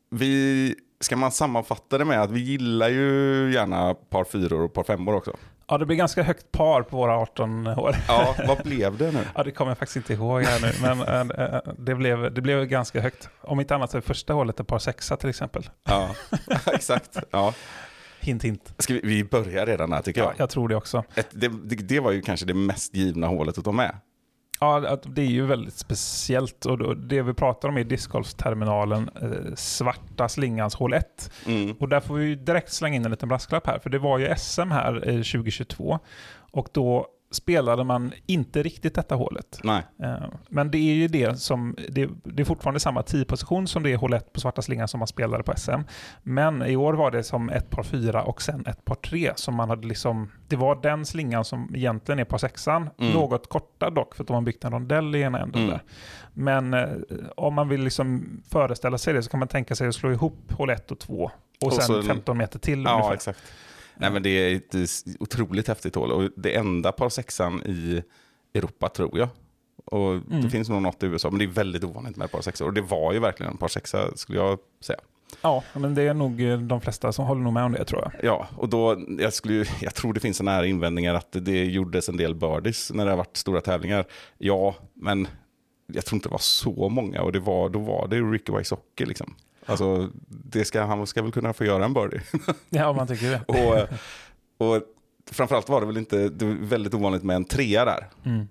vi, 0.09 0.75
ska 1.00 1.15
man 1.15 1.31
sammanfatta 1.31 1.97
det 1.97 2.05
med 2.05 2.21
att 2.21 2.31
vi 2.31 2.39
gillar 2.39 2.89
ju 2.89 3.51
gärna 3.53 3.93
par 3.93 4.23
fyror 4.23 4.61
och 4.61 4.73
par 4.73 4.83
femmor 4.83 5.15
också. 5.15 5.31
ja, 5.67 5.77
det 5.77 5.85
blir 5.85 5.97
ganska 5.97 6.23
högt 6.23 6.51
par 6.51 6.81
på 6.81 6.97
våra 6.97 7.17
18 7.17 7.67
år. 7.67 7.95
Ja, 8.07 8.35
vad 8.47 8.63
blev 8.63 8.97
det 8.97 9.11
nu? 9.11 9.19
Ja, 9.35 9.43
det 9.43 9.51
kommer 9.51 9.71
jag 9.71 9.77
faktiskt 9.77 9.95
inte 9.95 10.13
ihåg 10.13 10.43
här 10.43 10.59
nu, 10.61 10.95
men 10.95 11.31
äh, 11.31 11.59
det, 11.77 11.95
blev, 11.95 12.33
det 12.33 12.41
blev 12.41 12.65
ganska 12.65 13.01
högt. 13.01 13.29
Om 13.41 13.59
inte 13.59 13.75
annat 13.75 13.91
så 13.91 13.98
är 13.98 14.01
första 14.01 14.33
hålet 14.33 14.59
ett 14.59 14.67
par 14.67 14.79
sexa 14.79 15.17
till 15.17 15.29
exempel. 15.29 15.70
Ja, 15.83 16.09
exakt. 16.74 17.17
Ja. 17.31 17.53
Hint, 18.22 18.44
hint. 18.44 18.74
Ska 18.77 18.94
vi, 18.94 19.00
vi 19.03 19.24
börjar 19.24 19.66
redan 19.66 19.92
här 19.92 20.01
tycker 20.01 20.22
Ja, 20.22 20.27
jag. 20.27 20.36
jag 20.40 20.50
tror 20.50 20.70
det 20.70 20.75
också. 20.75 21.03
Ett, 21.16 21.27
det, 21.31 21.48
det, 21.48 21.75
det 21.75 22.00
var 22.00 22.12
ju 22.12 22.22
kanske 22.22 22.46
det 22.46 22.53
mest 22.53 22.96
givna 22.96 23.27
hålet 23.27 23.57
att 23.57 23.64
ta 23.66 23.72
med. 23.72 23.96
Ja, 24.60 25.00
det 25.05 25.22
är 25.22 25.25
ju 25.25 25.46
väldigt 25.46 25.74
speciellt 25.74 26.66
och 26.66 26.98
det 26.98 27.22
vi 27.22 27.34
pratar 27.34 27.70
om 27.70 27.77
är 27.77 27.84
discgolfterminalen, 27.84 29.10
eh, 29.22 29.55
svarta 29.55 30.29
slingans 30.29 30.75
hål 30.75 30.94
1. 30.94 31.31
Mm. 31.48 31.72
Och 31.79 31.90
där 31.90 32.00
får 32.00 32.16
vi 32.16 32.36
direkt 32.36 32.74
slänga 32.74 32.96
in 32.96 33.05
en 33.05 33.12
liten 33.12 33.29
brasklapp 33.29 33.68
här, 33.68 33.79
för 33.79 33.90
det 33.90 34.00
var 34.00 34.20
ju 34.20 34.36
SM 34.38 34.72
här 34.72 34.96
eh, 35.10 35.16
2022 35.16 36.00
och 36.51 36.68
då 36.72 37.07
spelade 37.31 37.83
man 37.83 38.11
inte 38.25 38.63
riktigt 38.63 38.96
detta 38.96 39.15
hålet. 39.15 39.59
Nej, 39.63 39.83
Eh, 40.03 40.15
Men 40.50 40.72
det 40.72 40.77
är 40.77 40.94
ju 40.94 41.07
det 41.07 41.39
som, 41.39 41.75
det, 41.89 42.09
det 42.24 42.41
är 42.41 42.46
fortfarande 42.46 42.79
samma 42.79 43.01
10-position 43.01 43.67
som 43.67 43.83
det 43.83 43.91
är 43.91 43.98
hål 43.98 44.13
1 44.13 44.33
på 44.33 44.39
svarta 44.39 44.61
slingan 44.61 44.87
som 44.87 44.98
man 45.00 45.07
spelade 45.07 45.44
på 45.44 45.53
SM. 45.57 45.72
Men 46.24 46.63
i 46.65 46.75
år 46.75 46.94
var 46.94 47.11
det 47.11 47.24
som 47.24 47.50
ett 47.50 47.70
par 47.70 47.83
4 47.83 48.24
och 48.24 48.41
sen 48.41 48.65
ett 48.65 48.85
par 48.85 48.96
3 48.96 49.31
som 49.35 49.55
man 49.55 49.70
hade 49.70 49.87
liksom, 49.87 50.31
det 50.48 50.55
var 50.55 50.81
den 50.81 51.05
slingan 51.05 51.46
som 51.46 51.75
egentligen 51.75 52.20
är 52.20 52.24
par 52.25 52.37
6 52.37 52.67
Mm. 52.67 52.89
något 53.13 53.50
kortad 53.50 53.94
dock 53.96 54.15
för 54.15 54.24
att 54.24 54.27
de 54.27 54.33
har 54.33 54.41
byggt 54.41 54.63
en 54.63 54.72
rondell 54.72 55.15
i 55.15 55.22
ena 55.22 55.39
änden 55.39 55.61
Mm. 55.63 55.70
där. 55.72 55.81
Men 56.33 56.74
eh, 56.74 56.89
om 57.37 57.53
man 57.53 57.70
vill 57.70 57.83
liksom 57.83 58.41
föreställa 58.50 58.98
sig 58.98 59.13
det 59.13 59.24
så 59.24 59.29
kan 59.29 59.39
man 59.39 59.48
tänka 59.48 59.75
sig 59.75 59.87
att 59.87 59.96
slå 59.96 60.11
ihop 60.11 60.51
hål 60.51 60.70
1 60.70 60.91
och 60.91 61.00
2 61.00 61.13
och, 61.61 61.67
Och 61.67 61.74
sen 61.74 61.83
så 61.83 61.98
en- 61.98 62.03
15 62.03 62.37
meter 62.37 62.59
till 62.59 62.83
ja 62.83 62.94
ungefär. 62.94 63.13
exakt. 63.13 63.39
Nej 63.95 64.11
men 64.11 64.23
det 64.23 64.29
är 64.29 64.55
ett 64.55 64.75
eh, 64.75 64.81
otroligt 65.19 65.67
häftigt 65.67 65.95
hål 65.95 66.11
och 66.11 66.29
det 66.35 66.55
enda 66.55 66.91
par 66.91 67.09
sexan 67.09 67.61
i 67.65 68.03
Europa 68.53 68.89
tror 68.89 69.19
jag. 69.19 69.29
Och 69.85 70.11
Mm. 70.11 70.41
det 70.41 70.49
finns 70.49 70.69
nog 70.69 70.81
något 70.81 71.03
i 71.03 71.05
USA, 71.05 71.29
men 71.29 71.39
det 71.39 71.45
är 71.45 71.47
väldigt 71.47 71.83
ovanligt 71.83 72.15
med 72.17 72.31
par 72.31 72.41
sexor. 72.41 72.67
Och 72.67 72.73
det 72.73 72.81
var 72.81 73.13
ju 73.13 73.19
verkligen 73.19 73.51
en 73.51 73.57
par 73.57 73.67
sexa 73.67 74.15
skulle 74.17 74.37
jag 74.39 74.59
säga. 74.81 74.99
Ja, 75.41 75.63
men 75.73 75.95
det 75.95 76.01
är 76.03 76.13
nog 76.13 76.41
eh, 76.41 76.57
de 76.57 76.81
flesta 76.81 77.11
som 77.11 77.25
håller 77.25 77.41
nog 77.41 77.53
med 77.53 77.63
om 77.63 77.71
det 77.71 77.85
tror 77.85 78.01
jag. 78.01 78.11
Ja, 78.23 78.47
och 78.57 78.69
då, 78.69 79.05
jag, 79.19 79.33
skulle, 79.33 79.65
jag 79.81 79.95
tror 79.95 80.13
det 80.13 80.19
finns 80.19 80.37
sådana 80.37 80.51
här 80.57 80.63
invändningar 80.63 81.13
att 81.15 81.27
det 81.31 81.65
gjordes 81.65 82.09
en 82.09 82.17
del 82.17 82.35
birdies 82.35 82.91
när 82.93 83.05
det 83.05 83.11
har 83.11 83.17
varit 83.17 83.37
stora 83.37 83.61
tävlingar. 83.61 84.05
Ja, 84.37 84.75
men 84.93 85.27
jag 85.93 86.05
tror 86.05 86.17
inte 86.17 86.29
det 86.29 86.33
var 86.33 86.39
så 86.39 86.89
många 86.89 87.21
och 87.21 87.31
det 87.31 87.39
var, 87.39 87.69
då 87.69 87.79
var 87.79 88.07
det 88.07 88.21
Ricky 88.21 88.51
Wysocki 88.57 89.05
liksom. 89.05 89.35
Alltså, 89.65 90.09
det 90.27 90.65
ska, 90.65 90.81
han 90.81 91.07
ska 91.07 91.21
väl 91.21 91.31
kunna 91.31 91.53
få 91.53 91.65
göra 91.65 91.85
en 91.85 91.93
birdie. 91.93 92.21
Ja, 92.69 92.87
om 92.87 92.95
man 92.95 93.07
tycker 93.07 93.29
det. 93.29 93.41
och, 94.57 94.75
och 94.75 94.83
framförallt 95.31 95.69
var 95.69 95.81
det 95.81 95.87
väl 95.87 95.97
inte, 95.97 96.29
det 96.29 96.45
var 96.45 96.53
väldigt 96.53 96.93
ovanligt 96.93 97.24
med 97.24 97.35
en 97.35 97.45
trea 97.45 97.85
där. 97.85 98.07
Mm. 98.24 98.47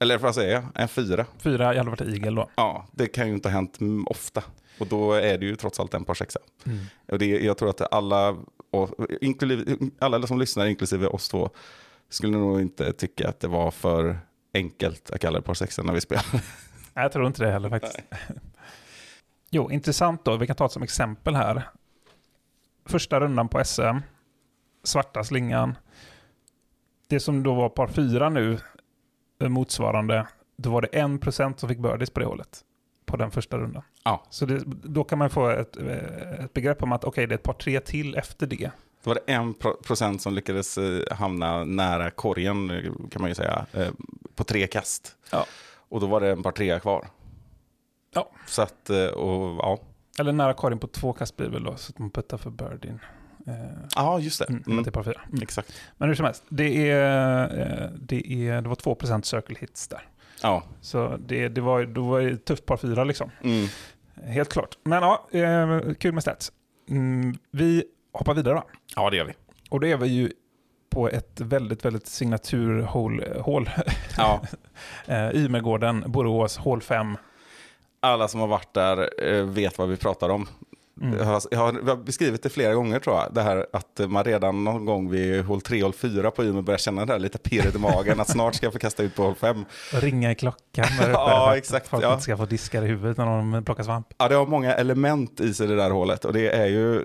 Eller 0.00 0.18
vad 0.18 0.34
säger 0.34 0.54
jag, 0.54 0.64
en 0.74 0.88
fyra. 0.88 1.26
Fyra, 1.38 1.64
jag 1.74 1.78
hade 1.78 1.90
varit 1.90 2.00
igel 2.00 2.34
då. 2.34 2.50
Ja, 2.54 2.86
det 2.92 3.06
kan 3.06 3.28
ju 3.28 3.34
inte 3.34 3.48
ha 3.48 3.54
hänt 3.54 3.78
ofta. 4.06 4.42
Och 4.78 4.86
då 4.86 5.12
är 5.12 5.38
det 5.38 5.46
ju 5.46 5.56
trots 5.56 5.80
allt 5.80 5.94
en 5.94 6.04
par 6.04 6.14
sexa. 6.14 6.40
Mm. 6.66 6.78
Och 7.08 7.18
det, 7.18 7.26
jag 7.26 7.58
tror 7.58 7.70
att 7.70 7.94
alla, 7.94 8.36
och, 8.70 8.90
inklusive, 9.20 9.76
alla 9.98 10.26
som 10.26 10.38
lyssnar, 10.38 10.66
inklusive 10.66 11.06
oss 11.06 11.28
två, 11.28 11.50
skulle 12.08 12.38
nog 12.38 12.60
inte 12.60 12.92
tycka 12.92 13.28
att 13.28 13.40
det 13.40 13.48
var 13.48 13.70
för 13.70 14.18
enkelt 14.54 15.10
att 15.10 15.20
kalla 15.20 15.38
det 15.38 15.44
par 15.44 15.54
sexa 15.54 15.82
när 15.82 15.92
vi 15.92 16.00
spelar. 16.00 16.24
Nej, 16.32 17.04
jag 17.04 17.12
tror 17.12 17.26
inte 17.26 17.44
det 17.44 17.50
heller 17.50 17.68
faktiskt. 17.68 18.00
Jo, 19.50 19.70
intressant 19.70 20.24
då. 20.24 20.36
Vi 20.36 20.46
kan 20.46 20.56
ta 20.56 20.64
det 20.64 20.70
som 20.70 20.82
exempel 20.82 21.34
här. 21.34 21.68
Första 22.86 23.20
rundan 23.20 23.48
på 23.48 23.64
SM. 23.64 23.98
Svarta 24.84 25.24
slingan. 25.24 25.76
Det 27.08 27.20
som 27.20 27.42
då 27.42 27.54
var 27.54 27.68
par 27.68 27.86
fyra 27.88 28.28
nu, 28.28 28.58
eh, 29.42 29.48
motsvarande, 29.48 30.26
då 30.56 30.70
var 30.70 30.82
det 30.82 30.88
en 30.88 31.18
procent 31.18 31.60
som 31.60 31.68
fick 31.68 31.78
birdies 31.78 32.10
på 32.10 32.20
det 32.20 32.26
hålet. 32.26 32.60
På 33.06 33.16
den 33.16 33.30
första 33.30 33.58
rundan. 33.58 33.82
Ja. 34.04 34.22
Så 34.30 34.46
det, 34.46 34.62
då 34.66 35.04
kan 35.04 35.18
man 35.18 35.30
få 35.30 35.48
ett, 35.48 35.76
eh, 35.76 36.44
ett 36.44 36.52
begrepp 36.52 36.82
om 36.82 36.92
att 36.92 37.04
okej, 37.04 37.26
det 37.26 37.32
är 37.34 37.38
ett 37.38 37.42
par 37.42 37.52
tre 37.52 37.80
till 37.80 38.14
efter 38.16 38.46
det. 38.46 38.70
Då 39.04 39.10
var 39.10 39.14
det 39.14 39.32
en 39.32 39.54
pro- 39.54 39.76
procent 39.82 40.22
som 40.22 40.34
lyckades 40.34 40.78
eh, 40.78 41.16
hamna 41.16 41.64
nära 41.64 42.10
korgen, 42.10 42.68
kan 43.10 43.22
man 43.22 43.30
ju 43.30 43.34
säga, 43.34 43.66
på 44.34 44.44
tre 44.44 44.66
kast. 44.66 45.16
Ja. 45.32 45.46
Och 45.88 46.00
då 46.00 46.06
var 46.06 46.20
det 46.20 46.30
en 46.30 46.42
par 46.42 46.52
trea 46.52 46.80
kvar. 46.80 47.06
Ja. 48.14 48.30
Så 48.46 48.62
att, 48.62 48.90
eh, 48.90 49.06
och 49.06 49.56
ja. 49.58 49.78
Eller 50.18 50.32
nära 50.32 50.54
korgen 50.54 50.78
på 50.78 50.86
två 50.86 51.12
kast 51.12 51.36
blir 51.36 51.48
väl 51.48 51.64
då, 51.64 51.76
så 51.76 51.90
att 51.92 51.98
man 51.98 52.10
puttar 52.10 52.36
för 52.36 52.50
birdien. 52.50 53.00
Eh, 53.46 53.54
Ja, 53.96 54.18
just 54.18 54.38
det. 54.38 54.48
mm, 54.48 54.62
Mm. 54.66 54.84
Till 54.84 54.92
par 54.92 55.02
fyra. 55.02 55.20
Mm. 55.28 55.42
Exakt. 55.42 55.72
Men 55.96 56.08
hur 56.08 56.16
som 56.16 56.24
helst, 56.24 56.44
det, 56.48 56.90
är, 56.90 57.42
eh, 57.60 57.90
det, 58.00 58.32
är, 58.48 58.62
det 58.62 58.68
var 58.68 58.76
2% 58.76 59.22
circle 59.22 59.56
hits 59.60 59.88
där. 59.88 60.02
Ja. 60.42 60.62
Så 60.80 61.16
det, 61.26 61.48
det 61.48 61.60
var, 61.60 61.84
då 61.84 62.02
var 62.02 62.20
det 62.20 62.30
ett 62.30 62.44
tufft 62.44 62.66
par 62.66 62.76
fyra 62.76 63.04
liksom. 63.04 63.30
Mm. 63.44 63.66
Helt 64.24 64.52
klart. 64.52 64.78
Men 64.82 65.02
ja, 65.02 65.28
eh, 65.32 65.80
kul 65.98 66.12
med 66.14 66.22
stats. 66.22 66.52
Mm, 66.88 67.34
vi 67.50 67.84
hoppar 68.12 68.34
vidare 68.34 68.54
då. 68.54 68.62
ja, 68.96 69.10
det 69.10 69.16
gör 69.16 69.24
vi. 69.24 69.32
Och 69.70 69.80
då 69.80 69.86
är 69.86 69.96
vi 69.96 70.06
ju 70.06 70.32
på 70.90 71.08
ett 71.08 71.40
väldigt, 71.40 71.84
väldigt 71.84 72.06
signaturhål. 72.06 73.24
hål. 73.40 73.70
Ja. 74.16 74.40
eh, 75.06 75.30
Ymergården, 75.36 76.04
Borås, 76.06 76.56
hål 76.56 76.82
5. 76.82 77.16
Alla 78.00 78.28
som 78.28 78.40
har 78.40 78.46
varit 78.46 78.74
där 78.74 79.24
eh, 79.28 79.44
vet 79.44 79.78
vad 79.78 79.88
vi 79.88 79.96
pratar 79.96 80.28
om. 80.28 80.48
Mm. 81.02 81.18
Jag, 81.18 81.24
har, 81.24 81.42
jag 81.50 81.58
har 81.58 81.96
beskrivit 81.96 82.42
det 82.42 82.48
flera 82.48 82.74
gånger 82.74 82.98
tror 82.98 83.16
jag. 83.16 83.34
Det 83.34 83.42
här 83.42 83.66
att 83.72 84.00
man 84.08 84.24
redan 84.24 84.64
någon 84.64 84.84
gång 84.84 85.10
vid 85.10 85.44
hål 85.44 85.60
3, 85.60 85.82
hål 85.82 85.92
4 85.92 86.30
på 86.30 86.44
Umeå 86.44 86.62
börjar 86.62 86.78
känna 86.78 87.04
det 87.06 87.12
där 87.12 87.18
lite 87.18 87.38
pirret 87.38 87.74
i 87.74 87.78
magen. 87.78 88.20
att 88.20 88.30
snart 88.30 88.54
ska 88.54 88.66
jag 88.66 88.72
få 88.72 88.78
kasta 88.78 89.02
ut 89.02 89.14
på 89.14 89.22
hål 89.22 89.34
5. 89.34 89.64
Och 89.94 90.02
ringa 90.02 90.30
i 90.30 90.34
klockan 90.34 90.86
där 90.98 91.02
uppe 91.10 91.12
Ja, 91.12 91.40
för 91.44 91.50
att 91.50 91.56
exakt, 91.56 91.88
folk 91.88 92.04
ja. 92.04 92.12
inte 92.12 92.22
ska 92.22 92.36
få 92.36 92.46
diskar 92.46 92.82
i 92.82 92.86
huvudet 92.86 93.16
när 93.16 93.26
de 93.26 93.64
plockar 93.64 93.82
svamp. 93.82 94.06
Ja, 94.18 94.28
det 94.28 94.34
har 94.34 94.46
många 94.46 94.74
element 94.74 95.40
i 95.40 95.54
sig 95.54 95.66
det 95.66 95.76
där 95.76 95.90
hålet. 95.90 96.24
Och 96.24 96.32
det 96.32 96.48
är 96.48 96.66
ju, 96.66 97.04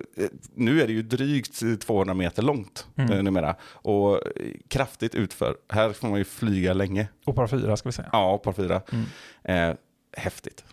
nu 0.55 0.81
är 0.81 0.87
det 0.87 0.93
ju 0.93 1.01
drygt 1.01 1.81
200 1.85 2.13
meter 2.13 2.41
långt 2.41 2.87
Mm. 2.97 3.11
mm. 3.11 3.25
numera. 3.25 3.55
Och 3.71 4.19
kraftigt 4.67 5.15
utför. 5.15 5.55
Här 5.69 5.89
får 5.93 6.07
man 6.07 6.17
ju 6.17 6.23
flyga 6.25 6.73
länge. 6.73 7.07
Och 7.25 7.35
par 7.35 7.47
fyra 7.47 7.77
ska 7.77 7.89
vi 7.89 7.93
säga. 7.93 8.09
Ja, 8.11 8.37
par 8.37 8.51
4. 8.53 8.81
Mm. 8.91 9.69
Eh, 9.71 9.75
häftigt. 10.15 10.65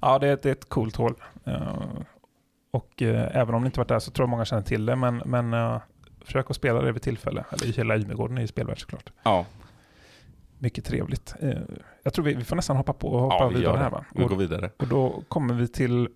Ja, 0.00 0.18
det 0.18 0.28
är, 0.28 0.34
ett- 0.34 0.42
det 0.42 0.48
är 0.48 0.52
ett 0.52 0.68
coolt 0.68 0.96
hål. 0.96 1.14
Eh, 1.44 1.78
och 2.70 3.02
eh, 3.02 3.36
även 3.36 3.54
om 3.54 3.62
ni 3.62 3.66
inte 3.66 3.80
varit 3.80 3.88
där 3.88 3.98
så 3.98 4.10
tror 4.10 4.22
jag 4.24 4.30
många 4.30 4.44
känner 4.44 4.62
till 4.62 4.86
det. 4.86 4.96
Men, 4.96 5.22
men 5.26 5.52
eh, 5.54 5.80
försök 6.20 6.50
att 6.50 6.56
spela 6.56 6.80
det 6.82 6.92
vid 6.92 7.02
tillfälle. 7.02 7.44
Eller 7.52 7.66
i 7.66 7.70
hela 7.72 7.96
Ymegården 7.96 8.36
är 8.38 8.42
ju 8.42 8.48
spelvärd 8.48 8.80
såklart. 8.80 9.12
Ja, 9.22 9.46
Mycket 10.60 10.84
trevligt. 10.84 11.34
Jag 12.02 12.12
tror 12.14 12.24
vi, 12.24 12.34
vi 12.34 12.44
får 12.44 12.56
nästan 12.56 12.76
hoppa 12.76 12.92
på 12.92 13.08
och 13.08 13.20
hoppa 13.20 13.36
ja 13.40 13.48
vi 13.48 13.54
vidare 13.54 13.76
här 13.76 13.90
va? 13.90 14.04
Vi 14.14 14.24
går 14.24 14.36
vidare. 14.36 14.70
och 14.76 14.86
då 14.88 15.22
kommer 15.28 15.54
vi 15.54 15.68
till 15.68 16.08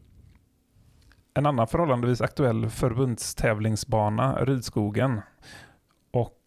en 1.35 1.46
annan 1.46 1.66
förhållandevis 1.66 2.20
aktuell 2.20 2.70
förbundstävlingsbana, 2.70 4.44
Rydskogen. 4.44 5.20
Och 6.11 6.38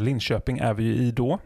Linköping 0.00 0.58
är 0.58 0.74
vi 0.74 0.82
ju 0.84 0.94
i 0.94 1.10
då. 1.10 1.38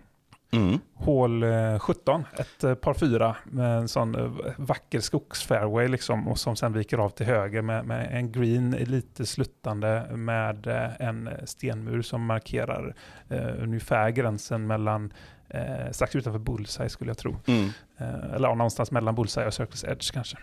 Mm. 0.52 0.78
Hål 0.94 1.42
eh, 1.42 1.78
17, 1.78 2.24
ett 2.38 2.64
eh, 2.64 2.74
par 2.74 2.94
fyra 2.94 3.36
med 3.44 3.78
en 3.78 3.88
sån 3.88 4.14
eh, 4.14 4.52
vacker 4.56 5.00
skogsfairway 5.00 5.88
liksom 5.88 6.28
och 6.28 6.38
som 6.38 6.56
sen 6.56 6.72
viker 6.72 6.98
av 6.98 7.10
till 7.10 7.26
höger 7.26 7.62
med, 7.62 7.86
med 7.86 8.08
en 8.12 8.32
green 8.32 8.70
lite 8.70 9.26
sluttande 9.26 10.06
med 10.10 10.66
eh, 10.66 11.06
en 11.08 11.30
stenmur 11.44 12.02
som 12.02 12.24
markerar 12.26 12.94
eh, 13.28 13.62
ungefär 13.62 14.10
gränsen 14.10 14.66
mellan 14.66 15.12
eh, 15.48 15.90
strax 15.90 16.16
utanför 16.16 16.38
Bullseye 16.38 16.88
skulle 16.88 17.10
jag 17.10 17.18
tro. 17.18 17.36
Mm. 17.46 17.68
Eh, 17.98 18.34
eller 18.34 18.48
ja, 18.48 18.54
någonstans 18.54 18.90
mellan 18.90 19.14
Bullseye 19.14 19.46
och 19.46 19.54
Circus 19.54 19.84
Edge 19.84 20.12
kanske. 20.12 20.36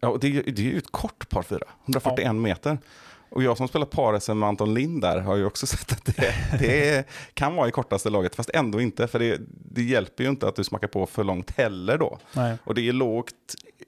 Ja, 0.00 0.18
det, 0.20 0.26
är 0.28 0.42
det 0.42 0.62
är 0.62 0.72
ju 0.72 0.78
ett 0.78 0.92
kort 0.92 1.28
par 1.28 1.42
4, 1.42 1.58
141 1.84 2.34
meter. 2.34 2.78
Och 3.30 3.42
jag 3.42 3.56
som 3.56 3.68
spelar 3.68 3.86
par 3.86 4.34
med 4.34 4.48
Anton 4.48 4.74
Lind 4.74 5.00
där 5.00 5.20
har 5.20 5.36
ju 5.36 5.44
också 5.44 5.66
sett 5.66 5.92
att 5.92 6.04
det, 6.04 6.34
det 6.58 7.08
kan 7.34 7.54
vara 7.56 7.68
i 7.68 7.70
kortaste 7.70 8.10
laget, 8.10 8.34
fast 8.34 8.50
ändå 8.50 8.80
inte. 8.80 9.08
För 9.08 9.18
det, 9.18 9.40
det 9.48 9.82
hjälper 9.82 10.24
ju 10.24 10.30
inte 10.30 10.48
att 10.48 10.56
du 10.56 10.64
smackar 10.64 10.88
på 10.88 11.06
för 11.06 11.24
långt 11.24 11.50
heller 11.50 11.98
då. 11.98 12.18
Nej. 12.32 12.56
Och 12.64 12.74
det 12.74 12.88
är 12.88 12.92
lågt, 12.92 13.34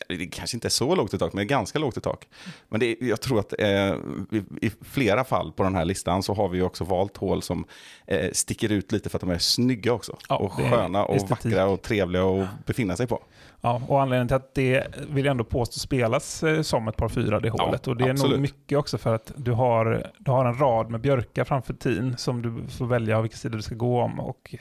det 0.08 0.26
kanske 0.26 0.56
inte 0.56 0.68
är 0.68 0.70
så 0.70 0.94
lågt 0.94 1.14
i 1.14 1.18
tak, 1.18 1.32
men 1.32 1.36
det 1.36 1.44
är 1.44 1.56
ganska 1.56 1.78
lågt 1.78 1.96
i 1.96 2.00
tak. 2.00 2.28
Men 2.68 2.80
det 2.80 2.96
jag 3.00 3.20
tror 3.20 3.40
att 3.40 3.54
eh, 3.58 3.68
i, 3.68 4.42
i 4.60 4.70
flera 4.80 5.24
fall 5.24 5.52
på 5.52 5.62
den 5.62 5.74
här 5.74 5.84
listan 5.84 6.22
så 6.22 6.34
har 6.34 6.48
vi 6.48 6.58
ju 6.58 6.64
också 6.64 6.84
valt 6.84 7.16
hål 7.16 7.42
som 7.42 7.64
eh, 8.06 8.30
sticker 8.32 8.72
ut 8.72 8.92
lite 8.92 9.08
för 9.08 9.18
att 9.18 9.20
de 9.20 9.30
är 9.30 9.38
snygga 9.38 9.92
också. 9.92 10.16
Ja, 10.28 10.36
och 10.36 10.52
sköna 10.52 11.04
och 11.04 11.16
estetik. 11.16 11.44
vackra 11.44 11.66
och 11.66 11.82
trevliga 11.82 12.24
att 12.24 12.66
befinna 12.66 12.96
sig 12.96 13.06
på. 13.06 13.22
Ja, 13.64 13.82
och 13.88 14.02
anledningen 14.02 14.28
till 14.28 14.36
att 14.36 14.54
det 14.54 14.86
vill 15.08 15.24
jag 15.24 15.30
ändå 15.30 15.44
påstå 15.44 15.78
spelas 15.78 16.42
eh, 16.42 16.62
som 16.62 16.88
ett 16.88 16.96
par 16.96 17.08
fyra 17.08 17.40
det 17.40 17.50
hålet. 17.50 17.88
och 17.88 17.96
det 17.96 18.04
är 18.04 18.10
absolut. 18.10 18.32
nog 18.32 18.40
mycket 18.40 18.78
också 18.78 18.98
för 18.98 19.14
att 19.14 19.32
du 19.36 19.52
har, 19.52 20.10
du 20.18 20.30
har 20.30 20.44
en 20.44 20.58
rad 20.58 20.90
med 20.90 21.00
björkar 21.00 21.44
framför 21.44 21.74
tin 21.74 22.16
som 22.16 22.42
du 22.42 22.68
får 22.68 22.86
välja 22.86 23.20
vilken 23.20 23.38
sida 23.38 23.56
du 23.56 23.62
ska 23.62 23.74
gå 23.74 24.00
om. 24.00 24.20
Och 24.20 24.54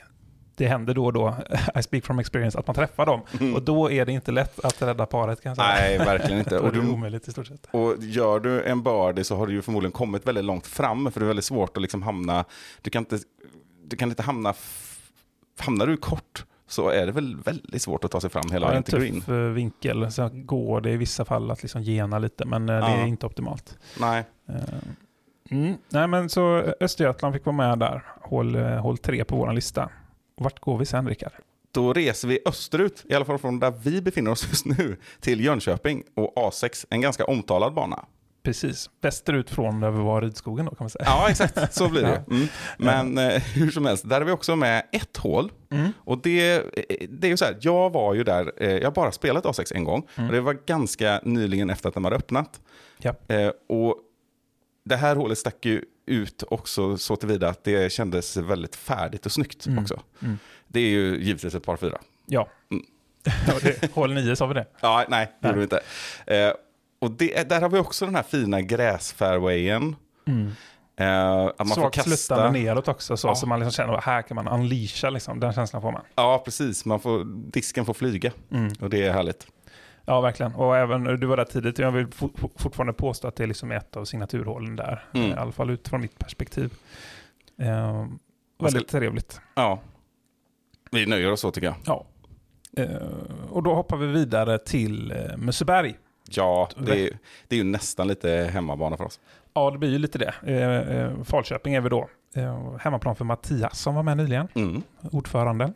det 0.56 0.66
händer 0.66 0.94
då 0.94 1.04
och 1.04 1.12
då, 1.12 1.36
I 1.78 1.82
speak 1.82 2.04
from 2.04 2.18
experience, 2.18 2.58
att 2.58 2.66
man 2.66 2.76
träffar 2.76 3.06
dem. 3.06 3.20
Och 3.54 3.62
då 3.62 3.90
är 3.90 4.06
det 4.06 4.12
inte 4.12 4.32
lätt 4.32 4.64
att 4.64 4.82
rädda 4.82 5.06
paret 5.06 5.42
kan. 5.42 5.54
Nej, 5.58 5.98
verkligen 5.98 6.38
inte. 6.38 6.56
Är 6.56 6.60
Och 6.60 6.72
det 6.72 6.80
du, 6.80 6.90
omöjligt 6.90 7.28
i 7.28 7.30
stort 7.30 7.46
sett. 7.46 7.66
Och 7.70 7.94
gör 7.98 8.40
du 8.40 8.62
en 8.62 8.82
birdie 8.82 9.24
så 9.24 9.36
har 9.36 9.46
du 9.46 9.52
ju 9.52 9.62
förmodligen 9.62 9.92
kommit 9.92 10.26
väldigt 10.26 10.44
långt 10.44 10.66
fram, 10.66 11.12
för 11.12 11.20
det 11.20 11.24
är 11.24 11.28
väldigt 11.28 11.44
svårt 11.44 11.76
att 11.76 11.82
liksom 11.82 12.02
hamna, 12.02 12.44
du 12.82 12.90
kan 12.90 13.00
inte, 13.00 13.18
du 13.84 13.96
kan 13.96 14.08
inte 14.08 14.22
hamna, 14.22 14.54
hamnar 15.58 15.86
du 15.86 15.96
kort 15.96 16.44
så 16.72 16.88
är 16.88 17.06
det 17.06 17.12
väl 17.12 17.36
väldigt 17.36 17.82
svårt 17.82 18.04
att 18.04 18.10
ta 18.10 18.20
sig 18.20 18.30
fram 18.30 18.50
hela 18.52 18.66
vägen 18.66 18.76
en 18.76 18.82
till 18.82 18.98
green. 18.98 19.14
tuff 19.14 19.28
eh, 19.28 19.34
vinkel. 19.34 20.12
Sen 20.12 20.46
går 20.46 20.80
det 20.80 20.90
i 20.90 20.96
vissa 20.96 21.24
fall 21.24 21.50
att 21.50 21.62
liksom 21.62 21.82
gena 21.82 22.18
lite, 22.18 22.44
men 22.44 22.68
eh, 22.68 22.76
det 22.86 22.92
är 23.02 23.06
inte 23.06 23.26
optimalt. 23.26 23.78
Nej, 24.00 24.24
Eh, 24.48 24.54
Mm. 25.50 25.74
Nej, 25.88 26.06
men 26.08 26.28
så 26.28 26.56
Östergötland 26.80 27.34
fick 27.34 27.44
vara 27.46 27.56
med 27.56 27.78
där, 27.78 28.02
hål, 28.20 28.56
hål 28.56 28.98
tre 28.98 29.24
på 29.24 29.36
vår 29.36 29.52
lista. 29.52 29.90
Vart 30.36 30.60
går 30.60 30.78
vi 30.78 30.86
sen, 30.86 31.08
Rickard? 31.08 31.32
då 31.72 31.92
reser 31.92 32.28
vi 32.28 32.38
österut, 32.46 33.04
i 33.08 33.14
alla 33.14 33.24
fall 33.24 33.38
från 33.38 33.58
där 33.60 33.70
vi 33.82 34.02
befinner 34.02 34.30
oss 34.30 34.46
just 34.48 34.66
nu, 34.66 34.96
till 35.20 35.44
Jönköping 35.44 36.02
och 36.14 36.34
A6, 36.36 36.86
en 36.90 37.00
ganska 37.00 37.24
omtalad 37.24 37.74
bana. 37.74 38.04
Precis, 38.42 38.90
västerut 39.00 39.50
från 39.50 39.80
där 39.80 39.90
vi 39.90 39.98
var 40.02 40.22
i 40.22 40.26
Rydskogen 40.26 40.64
då 40.66 40.70
kan 40.70 40.84
man 40.84 40.90
säga. 40.90 41.04
Ja, 41.06 41.30
exakt, 41.30 41.74
så 41.74 41.88
blir 41.88 42.02
det. 42.02 42.24
Mm. 42.30 42.46
Men 42.78 43.18
eh, 43.18 43.42
hur 43.42 43.70
som 43.70 43.86
helst, 43.86 44.08
där 44.08 44.20
är 44.20 44.24
vi 44.24 44.32
också 44.32 44.56
med 44.56 44.86
ett 44.92 45.16
hål. 45.16 45.52
Mm. 45.70 45.92
Och 45.96 46.22
det, 46.22 46.52
eh, 46.54 47.08
det 47.08 47.26
är 47.26 47.30
ju 47.30 47.36
så 47.36 47.44
här, 47.44 47.56
jag 47.60 47.92
var 47.92 48.14
ju 48.14 48.24
där, 48.24 48.52
eh, 48.56 48.70
jag 48.70 48.84
har 48.84 48.90
bara 48.90 49.12
spelat 49.12 49.44
A6 49.44 49.72
en 49.74 49.84
gång. 49.84 50.08
Mm. 50.14 50.28
Och 50.30 50.34
det 50.34 50.40
var 50.40 50.54
ganska 50.66 51.20
nyligen 51.24 51.70
efter 51.70 51.88
att 51.88 51.94
de 51.94 52.04
hade 52.04 52.16
öppnat. 52.16 52.60
Ja. 52.98 53.14
Eh, 53.28 53.50
och 53.68 53.96
det 54.84 54.96
här 54.96 55.16
hålet 55.16 55.38
stack 55.38 55.64
ju 55.66 55.84
ut 56.06 56.42
också 56.48 56.96
så 56.98 57.16
tillvida 57.16 57.48
att 57.48 57.64
det 57.64 57.92
kändes 57.92 58.36
väldigt 58.36 58.76
färdigt 58.76 59.26
och 59.26 59.32
snyggt 59.32 59.66
Mm. 59.66 59.82
också. 59.82 60.00
Mm. 60.22 60.38
Det 60.68 60.80
är 60.80 60.88
ju 60.90 61.18
givetvis 61.24 61.54
ett 61.54 61.64
par 61.64 61.76
fyra. 61.76 61.98
Ja. 62.26 62.48
Mm. 62.70 62.84
Hål 63.92 64.14
nio 64.14 64.36
sa 64.36 64.46
vi 64.46 64.54
det. 64.54 64.66
Ja, 64.80 65.04
nej, 65.08 65.32
det 65.40 65.48
gjorde 65.48 65.58
vi 65.58 65.64
inte. 65.64 65.80
Eh, 67.02 67.06
och 67.06 67.10
det, 67.10 67.48
där 67.48 67.60
har 67.60 67.68
vi 67.68 67.78
också 67.78 68.04
den 68.04 68.14
här 68.14 68.22
fina 68.22 68.60
gräsfairwayen. 68.60 69.96
Eh, 70.96 71.44
att 71.44 71.58
man 71.58 71.66
får 71.68 71.74
Svagt 71.74 71.94
kasta. 71.94 72.10
sluttande 72.16 72.60
neråt 72.60 72.88
också 72.88 73.16
så, 73.16 73.28
Ja. 73.28 73.34
så 73.34 73.46
man 73.46 73.58
liksom 73.60 73.72
känner 73.72 73.94
att 73.98 74.04
här 74.04 74.22
kan 74.22 74.34
man 74.34 74.48
unleasha 74.48 75.10
liksom. 75.10 75.40
Den 75.40 75.52
känslan 75.52 75.82
får 75.82 75.92
man. 75.92 76.02
Ja, 76.14 76.42
precis. 76.44 76.84
Man 76.84 77.00
får, 77.00 77.24
disken 77.52 77.84
får 77.84 77.94
flyga 77.94 78.32
Mm. 78.50 78.72
och 78.80 78.90
det 78.90 79.02
är 79.06 79.12
härligt. 79.12 79.46
Ja, 80.04 80.20
verkligen. 80.20 80.54
Och 80.54 80.76
även, 80.76 81.04
du 81.04 81.26
var 81.26 81.36
där 81.36 81.44
tidigt, 81.44 81.78
jag 81.78 81.92
vill 81.92 82.06
fo- 82.06 82.50
fortfarande 82.56 82.92
påstå 82.92 83.28
att 83.28 83.36
det 83.36 83.42
är 83.42 83.46
liksom 83.46 83.70
ett 83.72 83.96
av 83.96 84.04
signaturhålen 84.04 84.76
där. 84.76 85.04
Mm. 85.14 85.30
I 85.30 85.34
alla 85.34 85.52
fall 85.52 85.70
utifrån 85.70 86.00
mitt 86.00 86.18
perspektiv. 86.18 86.72
Eh, 87.60 87.66
Man 87.92 88.18
ska- 88.58 88.64
väldigt 88.64 88.88
trevligt. 88.88 89.40
Ja, 89.54 89.78
vi 90.90 91.06
nöjer 91.06 91.32
oss 91.32 91.40
så 91.40 91.50
tycker 91.50 91.66
jag. 91.66 91.76
Ja. 91.84 92.06
Eh, 92.76 92.96
och 93.50 93.62
då 93.62 93.74
hoppar 93.74 93.96
vi 93.96 94.06
vidare 94.06 94.58
till 94.58 95.10
eh, 95.10 95.36
Mösseberg. 95.36 95.94
Ja, 96.36 96.68
det 96.76 97.00
är, 97.06 97.18
det 97.48 97.54
är 97.54 97.58
ju 97.58 97.64
nästan 97.64 98.08
lite 98.08 98.50
hemmabana 98.52 98.96
för 98.96 99.04
oss. 99.04 99.20
Ja, 99.54 99.70
det 99.70 99.78
blir 99.78 99.90
ju 99.90 99.98
lite 99.98 100.18
det. 100.18 100.34
Eh, 100.46 100.96
eh, 100.96 101.22
Falköping 101.24 101.74
är 101.74 101.80
vi 101.80 101.88
då. 101.88 102.08
Eh, 102.34 102.76
hemmaplan 102.80 103.16
för 103.16 103.24
Mattias 103.24 103.78
som 103.80 103.94
var 103.94 104.02
med 104.02 104.16
nyligen, 104.16 104.48
Mm. 104.54 104.82
ordförande. 105.10 105.72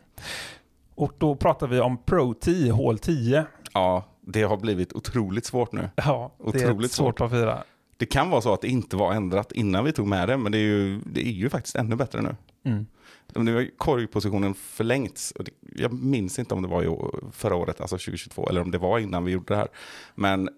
Och 0.94 1.12
då 1.18 1.34
pratar 1.36 1.66
vi 1.66 1.80
om 1.80 1.96
Pro 1.98 2.34
10, 2.34 2.72
hål 2.72 2.98
10. 2.98 3.46
Ja, 3.72 4.04
det 4.20 4.42
har 4.42 4.56
blivit 4.56 4.92
otroligt 4.92 5.44
svårt 5.44 5.72
nu. 5.72 5.90
Ja, 5.96 6.32
det 6.38 6.44
är 6.44 6.48
Otroligt 6.48 6.90
ett 6.90 6.92
svårt 6.96 7.16
par 7.18 7.28
fyra. 7.28 7.62
Det 7.96 8.06
kan 8.06 8.30
vara 8.30 8.40
så 8.40 8.52
att 8.52 8.60
det 8.60 8.68
inte 8.68 8.96
var 8.96 9.12
ändrat 9.12 9.52
innan 9.52 9.84
vi 9.84 9.92
tog 9.92 10.06
med 10.06 10.28
det, 10.28 10.36
men 10.36 10.52
det 10.52 10.58
är 10.58 10.62
ju, 10.62 11.00
det 11.06 11.26
är 11.26 11.30
ju 11.32 11.48
faktiskt 11.50 11.76
ännu 11.76 11.96
bättre 11.96 12.22
nu. 12.22 12.36
Mm. 12.64 12.86
Nu 13.34 13.54
har 13.54 13.70
korgpositionen 13.78 14.54
förlängts. 14.54 15.32
Jag 15.76 15.92
minns 15.92 16.38
inte 16.38 16.54
om 16.54 16.62
det 16.62 16.68
var 16.68 16.82
i 16.82 16.96
förra 17.32 17.54
året, 17.54 17.80
alltså 17.80 17.96
2022, 17.96 18.48
eller 18.48 18.60
om 18.60 18.70
det 18.70 18.78
var 18.78 18.98
innan 18.98 19.24
vi 19.24 19.32
gjorde 19.32 19.54
det 19.54 19.58
här. 19.58 19.68
Men 20.14 20.48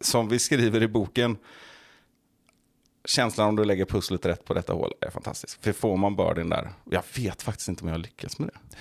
som 0.00 0.28
vi 0.28 0.38
skriver 0.38 0.82
i 0.82 0.88
boken, 0.88 1.36
känslan 3.04 3.48
om 3.48 3.56
du 3.56 3.64
lägger 3.64 3.84
pusslet 3.84 4.26
rätt 4.26 4.44
på 4.44 4.54
detta 4.54 4.72
hål 4.72 4.92
är 5.00 5.10
fantastisk. 5.10 5.62
För 5.62 5.72
får 5.72 5.96
man 5.96 6.16
birdien 6.16 6.48
där, 6.48 6.70
jag 6.90 7.02
vet 7.16 7.42
faktiskt 7.42 7.68
inte 7.68 7.82
om 7.82 7.88
jag 7.88 7.94
har 7.94 7.98
lyckats 8.02 8.38
med 8.38 8.48
det. 8.48 8.76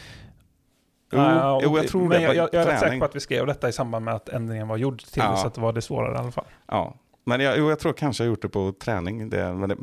Jo, 1.14 1.60
jo 1.64 1.78
jag 1.78 1.88
tror 1.88 2.02
men 2.02 2.10
det. 2.10 2.22
jag, 2.22 2.36
jag, 2.36 2.50
jag 2.52 2.62
är 2.62 2.68
rätt 2.68 2.80
säker 2.80 3.00
på 3.00 3.06
att 3.06 3.16
vi 3.16 3.20
skrev 3.20 3.46
detta 3.46 3.70
i 3.70 3.74
samband 3.74 4.06
med 4.06 4.14
att 4.14 4.30
ändringen 4.30 4.68
var 4.68 4.78
gjord 4.78 5.00
till 5.00 5.22
Ja. 5.26 5.38
så 5.38 5.48
att 5.48 5.54
det 5.54 5.62
var 5.62 5.74
det 5.74 5.82
svårare 5.82 6.16
i 6.16 6.18
alla 6.18 6.32
fall. 6.32 6.46
Ja, 6.68 6.96
men 7.24 7.40
jag, 7.42 7.58
jo, 7.58 7.70
jag 7.70 7.80
tror 7.80 7.94
kanske 7.94 8.24
jag 8.24 8.28
har 8.28 8.32
gjort 8.32 8.42
det 8.42 8.50
på 8.50 8.74
träning. 8.80 9.30
Det, 9.30 9.54
men 9.54 9.70
det, 9.70 9.78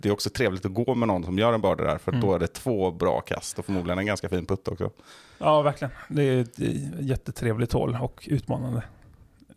det 0.00 0.08
är 0.08 0.12
också 0.12 0.30
trevligt 0.30 0.64
att 0.66 0.74
gå 0.74 0.94
med 0.94 1.08
någon 1.08 1.24
som 1.24 1.38
gör 1.38 1.52
en 1.52 1.60
birdie 1.60 1.84
där, 1.84 1.98
för 1.98 2.12
Mm. 2.12 2.20
då 2.26 2.34
är 2.34 2.38
det 2.38 2.46
två 2.46 2.90
bra 2.90 3.20
kast 3.20 3.58
och 3.58 3.64
förmodligen 3.64 3.98
en 3.98 4.06
ganska 4.06 4.28
fin 4.28 4.46
putt 4.46 4.68
också. 4.68 4.90
Ja, 5.38 5.62
verkligen. 5.62 5.92
Det 6.08 6.22
är 6.22 6.40
ett 6.40 6.58
jättetrevligt 7.00 7.72
hål 7.72 7.98
och 8.00 8.28
utmanande. 8.30 8.82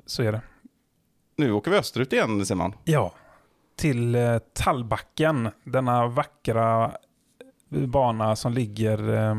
Så 0.05 0.23
är 0.23 0.31
det. 0.31 0.41
Nu 1.35 1.51
åker 1.51 1.71
vi 1.71 1.77
österut 1.77 2.13
igen, 2.13 2.45
Simon. 2.45 2.73
Ja, 2.83 3.13
till 3.75 4.15
eh, 4.15 4.37
Tallbacken, 4.53 5.49
denna 5.63 6.07
vackra 6.07 6.91
bana 7.69 8.35
som 8.35 8.53
ligger 8.53 9.13
eh, 9.29 9.37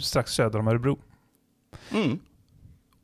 strax 0.00 0.32
söder 0.32 0.58
om 0.58 0.68
Örebro. 0.68 0.98
Mm. 1.92 2.18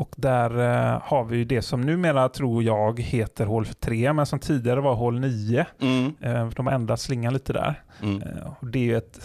Och 0.01 0.15
där 0.17 0.51
eh, 0.51 1.01
har 1.05 1.25
vi 1.25 1.37
ju 1.37 1.45
det 1.45 1.63
som 1.63 1.81
numera 1.81 2.29
tror 2.29 2.63
jag 2.63 3.01
heter 3.01 3.47
hål 3.47 3.67
3, 3.67 4.13
men 4.13 4.27
som 4.27 4.39
tidigare 4.39 4.81
var 4.81 4.95
hål 4.95 5.21
9. 5.21 5.67
Mm. 5.81 6.13
Eh, 6.21 6.49
de 6.49 6.67
har 6.67 6.75
ändrat 6.75 7.01
slingan 7.01 7.33
lite 7.33 7.53
där. 7.53 7.83
Mm. 8.03 8.23
Eh, 8.23 8.53
och 8.61 8.67
det 8.67 8.79
är 8.79 8.85
ju 8.85 8.97
ett, 8.97 9.21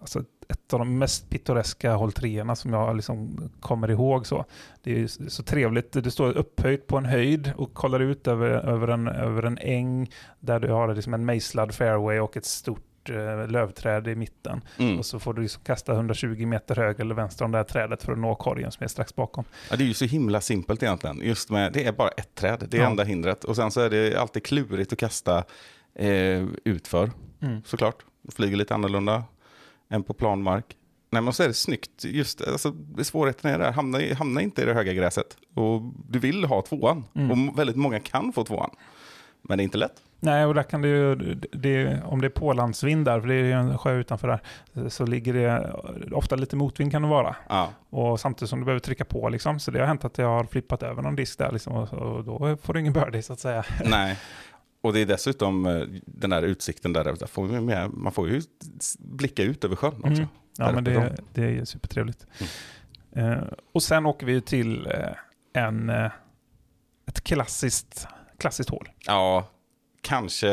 alltså 0.00 0.22
ett 0.48 0.72
av 0.72 0.78
de 0.78 0.98
mest 0.98 1.30
pittoreska 1.30 1.94
håll 1.94 2.12
treorna 2.12 2.56
som 2.56 2.72
jag 2.72 2.96
liksom 2.96 3.50
kommer 3.60 3.90
ihåg. 3.90 4.26
Så. 4.26 4.44
Det 4.82 5.02
är 5.02 5.06
så 5.06 5.42
trevligt. 5.42 5.92
Du 5.92 6.10
står 6.10 6.36
upphöjt 6.36 6.86
på 6.86 6.96
en 6.96 7.04
höjd 7.04 7.52
och 7.56 7.74
kollar 7.74 8.00
ut 8.00 8.28
över, 8.28 8.50
över, 8.50 8.88
en, 8.88 9.08
över 9.08 9.42
en 9.42 9.58
äng 9.58 10.10
där 10.40 10.60
du 10.60 10.70
har 10.70 10.94
liksom 10.94 11.14
en 11.14 11.24
mejslad 11.24 11.74
fairway 11.74 12.18
och 12.18 12.36
ett 12.36 12.46
stort 12.46 12.87
eh, 13.10 13.48
lövträd 13.48 14.08
i 14.08 14.14
mitten. 14.14 14.60
Mm. 14.78 14.98
Och 14.98 15.06
så 15.06 15.18
får 15.18 15.34
du 15.34 15.42
liksom 15.42 15.62
kasta 15.64 15.92
120 15.92 16.46
meter 16.46 16.76
höger 16.76 17.00
eller 17.04 17.14
vänster 17.14 17.44
om 17.44 17.52
det 17.52 17.58
här 17.58 17.64
trädet 17.64 18.02
för 18.02 18.12
att 18.12 18.18
nå 18.18 18.34
korgen 18.34 18.72
som 18.72 18.84
är 18.84 18.88
strax 18.88 19.14
bakom. 19.14 19.44
Ja, 19.70 19.76
det 19.76 19.84
är 19.84 19.88
ju 19.88 19.94
så 19.94 20.04
himla 20.04 20.40
simpelt 20.40 20.82
egentligen. 20.82 21.20
Just 21.22 21.50
med, 21.50 21.72
det 21.72 21.84
är 21.84 21.92
bara 21.92 22.08
ett 22.08 22.34
träd, 22.34 22.66
det 22.70 22.76
är 22.76 22.80
Ja. 22.82 22.86
enda 22.90 23.04
hindret. 23.04 23.44
Och 23.44 23.56
sen 23.56 23.70
så 23.70 23.80
är 23.80 23.90
det 23.90 24.16
alltid 24.20 24.44
klurigt 24.44 24.92
att 24.92 24.98
kasta 24.98 25.44
eh, 25.94 26.46
utför, 26.64 27.10
Mm. 27.42 27.62
såklart. 27.64 28.04
Flyger 28.34 28.56
lite 28.56 28.74
annorlunda 28.74 29.24
än 29.90 30.02
på 30.02 30.14
planmark. 30.14 30.64
Nej, 31.10 31.22
men 31.22 31.32
så 31.32 31.42
är 31.42 31.48
det 31.48 31.54
snyggt. 31.54 32.04
Just, 32.04 32.40
alltså, 32.48 32.70
det- 32.70 33.04
svårigheten 33.04 33.50
är 33.50 33.58
där, 33.58 33.72
hamna, 33.72 34.00
i- 34.00 34.14
hamna 34.14 34.40
inte 34.42 34.62
i 34.62 34.64
det 34.64 34.74
höga 34.74 34.92
gräset. 34.92 35.36
Och 35.54 35.82
du 36.08 36.18
vill 36.18 36.44
ha 36.44 36.62
tvåan. 36.62 37.04
Mm. 37.14 37.48
Och 37.48 37.58
väldigt 37.58 37.76
många 37.76 38.00
kan 38.00 38.32
få 38.32 38.44
tvåan. 38.44 38.70
Men 39.42 39.58
det 39.58 39.62
är 39.62 39.64
inte 39.64 39.78
lätt. 39.78 40.02
Nej, 40.20 40.44
och 40.44 40.54
där 40.54 40.62
kan 40.62 40.82
det 40.82 40.88
ju, 40.88 41.14
det, 41.52 42.02
om 42.02 42.20
det 42.20 42.26
är 42.26 42.30
pålandsvind 42.30 43.04
där, 43.04 43.20
för 43.20 43.28
det 43.28 43.34
är 43.34 43.44
ju 43.44 43.52
en 43.52 43.78
sjö 43.78 43.94
utanför 43.94 44.28
där, 44.28 44.88
så 44.88 45.06
ligger 45.06 45.32
det 45.32 45.72
ofta 46.12 46.36
lite 46.36 46.56
motvind 46.56 46.92
kan 46.92 47.02
det 47.02 47.08
vara. 47.08 47.36
Ja, 47.48 47.72
Och 47.90 48.20
samtidigt 48.20 48.50
som 48.50 48.58
du 48.58 48.64
behöver 48.64 48.80
trycka 48.80 49.04
på 49.04 49.28
liksom. 49.28 49.60
Så 49.60 49.70
det 49.70 49.78
har 49.80 49.86
hänt 49.86 50.04
att 50.04 50.18
jag 50.18 50.28
har 50.28 50.44
flippat 50.44 50.82
över 50.82 51.02
någon 51.02 51.16
disk 51.16 51.38
där 51.38 51.52
liksom, 51.52 51.72
och, 51.72 51.92
och 51.92 52.24
då 52.24 52.56
får 52.56 52.74
du 52.74 52.80
ingen 52.80 52.92
birdie 52.92 53.22
så 53.22 53.32
att 53.32 53.40
säga. 53.40 53.64
nej. 53.84 54.18
Och 54.80 54.92
det 54.92 55.00
är 55.00 55.06
dessutom 55.06 55.66
eh, 55.66 55.82
den 56.06 56.30
där 56.30 56.42
utsikten 56.42 56.92
där, 56.92 57.04
där 57.04 57.26
får 57.26 57.46
vi 57.46 57.60
med, 57.60 57.90
man 57.90 58.12
får 58.12 58.28
ju 58.28 58.42
blicka 58.98 59.42
ut 59.42 59.64
över 59.64 59.76
sjön 59.76 59.94
också. 59.94 60.06
Mm. 60.06 60.26
Ja, 60.58 60.72
men 60.72 60.84
det, 60.84 61.16
det 61.34 61.58
är 61.58 61.64
supertrevligt. 61.64 62.26
Eh, 63.12 63.42
och 63.72 63.82
sen 63.82 64.06
åker 64.06 64.26
vi 64.26 64.40
till 64.40 64.86
eh, 64.86 65.62
en, 65.62 65.90
ett 67.06 67.20
klassiskt, 67.24 68.06
klassiskt 68.38 68.70
hål. 68.70 68.88
Ja, 69.06 69.48
kanske, 70.02 70.46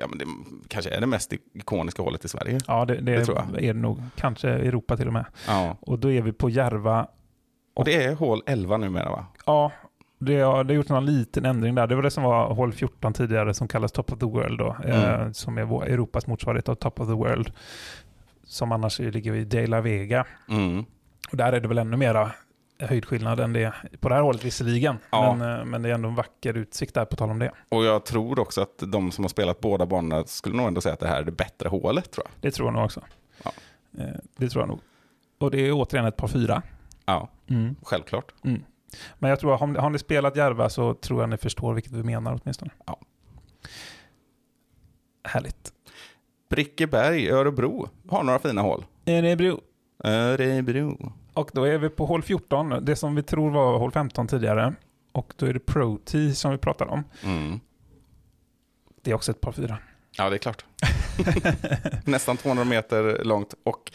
ja, 0.00 0.06
men 0.08 0.18
det, 0.18 0.24
kanske 0.68 0.90
är 0.90 1.00
det 1.00 1.06
mest 1.06 1.32
ikoniska 1.32 2.02
hålet 2.02 2.24
i 2.24 2.28
Sverige. 2.28 2.58
Ja, 2.66 2.84
det, 2.84 2.94
det, 2.94 3.00
Det 3.16 3.24
tror 3.24 3.38
jag. 3.52 3.62
är 3.64 3.74
det 3.74 3.80
nog. 3.80 4.02
Kanske 4.16 4.48
Europa 4.48 4.96
till 4.96 5.06
och 5.06 5.12
med. 5.12 5.24
Ja. 5.46 5.76
Och 5.80 5.98
då 5.98 6.10
är 6.10 6.22
vi 6.22 6.32
på 6.32 6.50
Järva. 6.50 7.06
Och 7.74 7.84
det 7.84 8.04
är 8.04 8.14
hål 8.14 8.42
11 8.46 8.76
numera 8.76 9.10
va? 9.10 9.26
Ja, 9.46 9.72
det 10.18 10.40
har, 10.40 10.64
det 10.64 10.74
har 10.74 10.76
gjort 10.76 10.88
någon 10.88 11.06
liten 11.06 11.44
ändring 11.44 11.74
där. 11.74 11.86
Det 11.86 11.94
var 11.94 12.02
det 12.02 12.10
som 12.10 12.22
var 12.24 12.54
hål 12.54 12.72
14 12.72 13.12
tidigare 13.12 13.54
som 13.54 13.68
kallas 13.68 13.92
Top 13.92 14.12
of 14.12 14.18
the 14.18 14.26
World 14.26 14.58
då. 14.58 14.76
Eh, 14.84 15.14
Mm. 15.14 15.34
som 15.34 15.58
är 15.58 15.64
vår, 15.64 15.84
Europas 15.86 16.26
motsvarighet 16.26 16.68
av 16.68 16.74
Top 16.74 17.00
of 17.00 17.06
the 17.08 17.14
World. 17.14 17.52
Som 18.44 18.72
annars 18.72 18.98
ligger 18.98 19.34
i 19.34 19.44
De 19.44 19.66
La 19.66 19.80
Vega. 19.80 20.26
Mm. 20.48 20.84
Och 21.30 21.36
där 21.36 21.52
är 21.52 21.60
det 21.60 21.68
väl 21.68 21.78
ännu 21.78 21.96
mera 21.96 22.30
höjdskillnad 22.86 23.40
än 23.40 23.52
det 23.52 23.72
på 24.00 24.08
det 24.08 24.14
här 24.14 24.22
hålet 24.22 24.44
visserligen. 24.44 24.96
Ja. 25.10 25.34
Men, 25.34 25.58
eh, 25.58 25.64
men 25.64 25.82
det 25.82 25.88
är 25.90 25.94
ändå 25.94 26.08
en 26.08 26.14
vacker 26.14 26.56
utsikt 26.56 26.94
där 26.94 27.04
på 27.04 27.16
tal 27.16 27.30
om 27.30 27.38
det. 27.38 27.52
Och 27.68 27.84
jag 27.84 28.04
tror 28.04 28.38
också 28.38 28.60
att 28.60 28.78
de 28.78 29.12
som 29.12 29.24
har 29.24 29.28
spelat 29.28 29.60
båda 29.60 29.86
banorna 29.86 30.24
skulle 30.24 30.56
nog 30.56 30.66
ändå 30.66 30.80
säga 30.80 30.92
att 30.92 31.00
det 31.00 31.08
här 31.08 31.20
är 31.20 31.24
det 31.24 31.32
bättre 31.32 31.68
hålet 31.68 32.10
tror 32.12 32.26
jag. 32.26 32.32
Det 32.40 32.50
tror 32.50 32.66
jag 32.68 32.74
nog 32.74 32.84
också. 32.84 33.00
Ja. 33.44 33.52
Eh, 33.98 34.06
det 34.36 34.48
tror 34.48 34.62
jag 34.62 34.68
nog. 34.68 34.80
Och 35.38 35.50
det 35.50 35.60
är 35.68 35.72
återigen 35.72 36.06
ett 36.06 36.16
par 36.16 36.28
fyra. 36.28 36.62
Ja, 37.04 37.28
Mm. 37.50 37.76
självklart. 37.82 38.32
Mm. 38.44 38.62
Men 39.18 39.30
jag 39.30 39.40
tror, 39.40 39.56
har 39.56 39.66
ni, 39.66 39.78
har 39.78 39.90
ni 39.90 39.98
spelat 39.98 40.36
Järva 40.36 40.68
så 40.70 40.94
tror 40.94 41.20
jag 41.20 41.30
ni 41.30 41.36
förstår 41.36 41.74
vilket 41.74 41.92
vi 41.92 42.02
menar 42.02 42.40
åtminstone. 42.42 42.70
Ja. 42.86 42.98
Härligt. 45.24 45.72
Brickeberg, 46.48 47.30
Örebro, 47.30 47.88
har 48.08 48.22
några 48.22 48.38
fina 48.38 48.62
hål. 48.62 48.84
Örebro. 49.06 49.60
Örebro. 50.04 51.12
Och 51.34 51.50
då 51.52 51.64
är 51.64 51.78
vi 51.78 51.88
på 51.88 52.06
hål 52.06 52.22
14, 52.22 52.84
det 52.84 52.96
som 52.96 53.14
vi 53.14 53.22
tror 53.22 53.50
var 53.50 53.78
hål 53.78 53.90
15 53.92 54.28
tidigare. 54.28 54.74
Och 55.12 55.32
då 55.36 55.46
är 55.46 55.52
det 55.52 55.60
Pro 55.60 55.98
Tee 56.04 56.34
som 56.34 56.50
vi 56.50 56.58
pratar 56.58 56.86
om. 56.86 57.04
Mm. 57.24 57.60
Det 59.02 59.10
är 59.10 59.14
också 59.14 59.30
ett 59.30 59.40
par 59.40 59.52
fyra. 59.52 59.78
Ja, 60.16 60.30
det 60.30 60.36
är 60.36 60.38
klart. 60.38 60.64
Nästan 62.04 62.36
200 62.36 62.64
meter 62.64 63.24
långt 63.24 63.54
och 63.64 63.92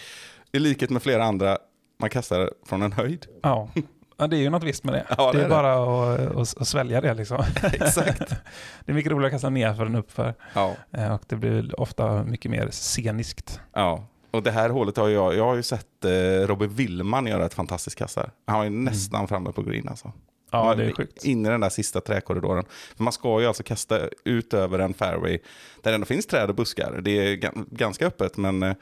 i 0.51 0.59
likhet 0.59 0.89
med 0.89 1.01
flera 1.03 1.23
andra, 1.23 1.57
man 1.99 2.09
kastar 2.09 2.51
från 2.65 2.81
en 2.81 2.91
höjd. 2.91 3.25
Ja. 3.41 3.69
ja, 4.17 4.27
det 4.27 4.37
är 4.37 4.39
ju 4.41 4.49
något 4.49 4.63
visst 4.63 4.83
med 4.83 4.93
det. 4.93 5.05
Ja, 5.17 5.31
det, 5.31 5.37
det 5.37 5.41
är 5.41 5.45
är 5.45 5.49
det. 5.49 5.55
bara 5.55 5.73
att, 6.13 6.19
att, 6.35 6.61
att 6.61 6.67
svälja 6.67 7.01
det 7.01 7.13
liksom. 7.13 7.43
Exakt. 7.63 8.19
det 8.85 8.91
är 8.91 8.93
mycket 8.93 9.11
roligare 9.11 9.27
att 9.27 9.31
kasta 9.33 9.49
ner 9.49 9.73
för 9.73 9.85
än 9.85 9.95
uppför. 9.95 10.33
Ja. 10.53 10.75
Eh, 10.91 11.13
Och 11.13 11.23
det 11.27 11.35
blir 11.35 11.79
ofta 11.79 12.23
mycket 12.23 12.51
mer 12.51 12.67
sceniskt. 12.71 13.59
Ja, 13.73 14.07
och 14.31 14.43
det 14.43 14.51
här 14.51 14.69
hålet 14.69 14.97
har 14.97 15.09
jag, 15.09 15.35
jag 15.35 15.43
har 15.45 15.55
ju 15.55 15.63
sett 15.63 16.05
eh, 16.05 16.11
Robin 16.47 16.69
Willman 16.69 17.25
göra 17.27 17.45
ett 17.45 17.53
fantastiskt 17.53 17.95
kast 17.97 18.15
här. 18.17 18.29
Han 18.47 18.57
var 18.57 18.63
ju 18.63 18.69
nästan 18.69 19.27
framme 19.27 19.51
på 19.51 19.61
green 19.63 19.87
alltså. 19.87 20.11
Ja, 20.51 20.63
Man 20.63 20.77
det 20.77 20.85
är 20.85 20.91
sjukt. 20.93 21.25
Inne 21.25 21.47
i 21.47 21.51
den 21.51 21.61
där 21.61 21.69
sista 21.69 22.01
träkorridoren. 22.01 22.65
För 22.97 23.03
man 23.03 23.13
ska 23.13 23.41
ju 23.41 23.47
alltså 23.47 23.63
kasta 23.63 23.99
ut 24.25 24.53
över 24.53 24.79
en 24.79 24.93
fairway 24.93 25.39
där 25.81 25.91
det 25.91 25.95
ändå 25.95 26.05
finns 26.05 26.25
träd 26.25 26.49
och 26.49 26.55
buskar. 26.55 26.99
Det 27.01 27.11
är 27.11 27.35
ga- 27.37 27.65
ganska 27.71 28.07
öppet 28.07 28.37
men 28.37 28.63
eh, 28.63 28.73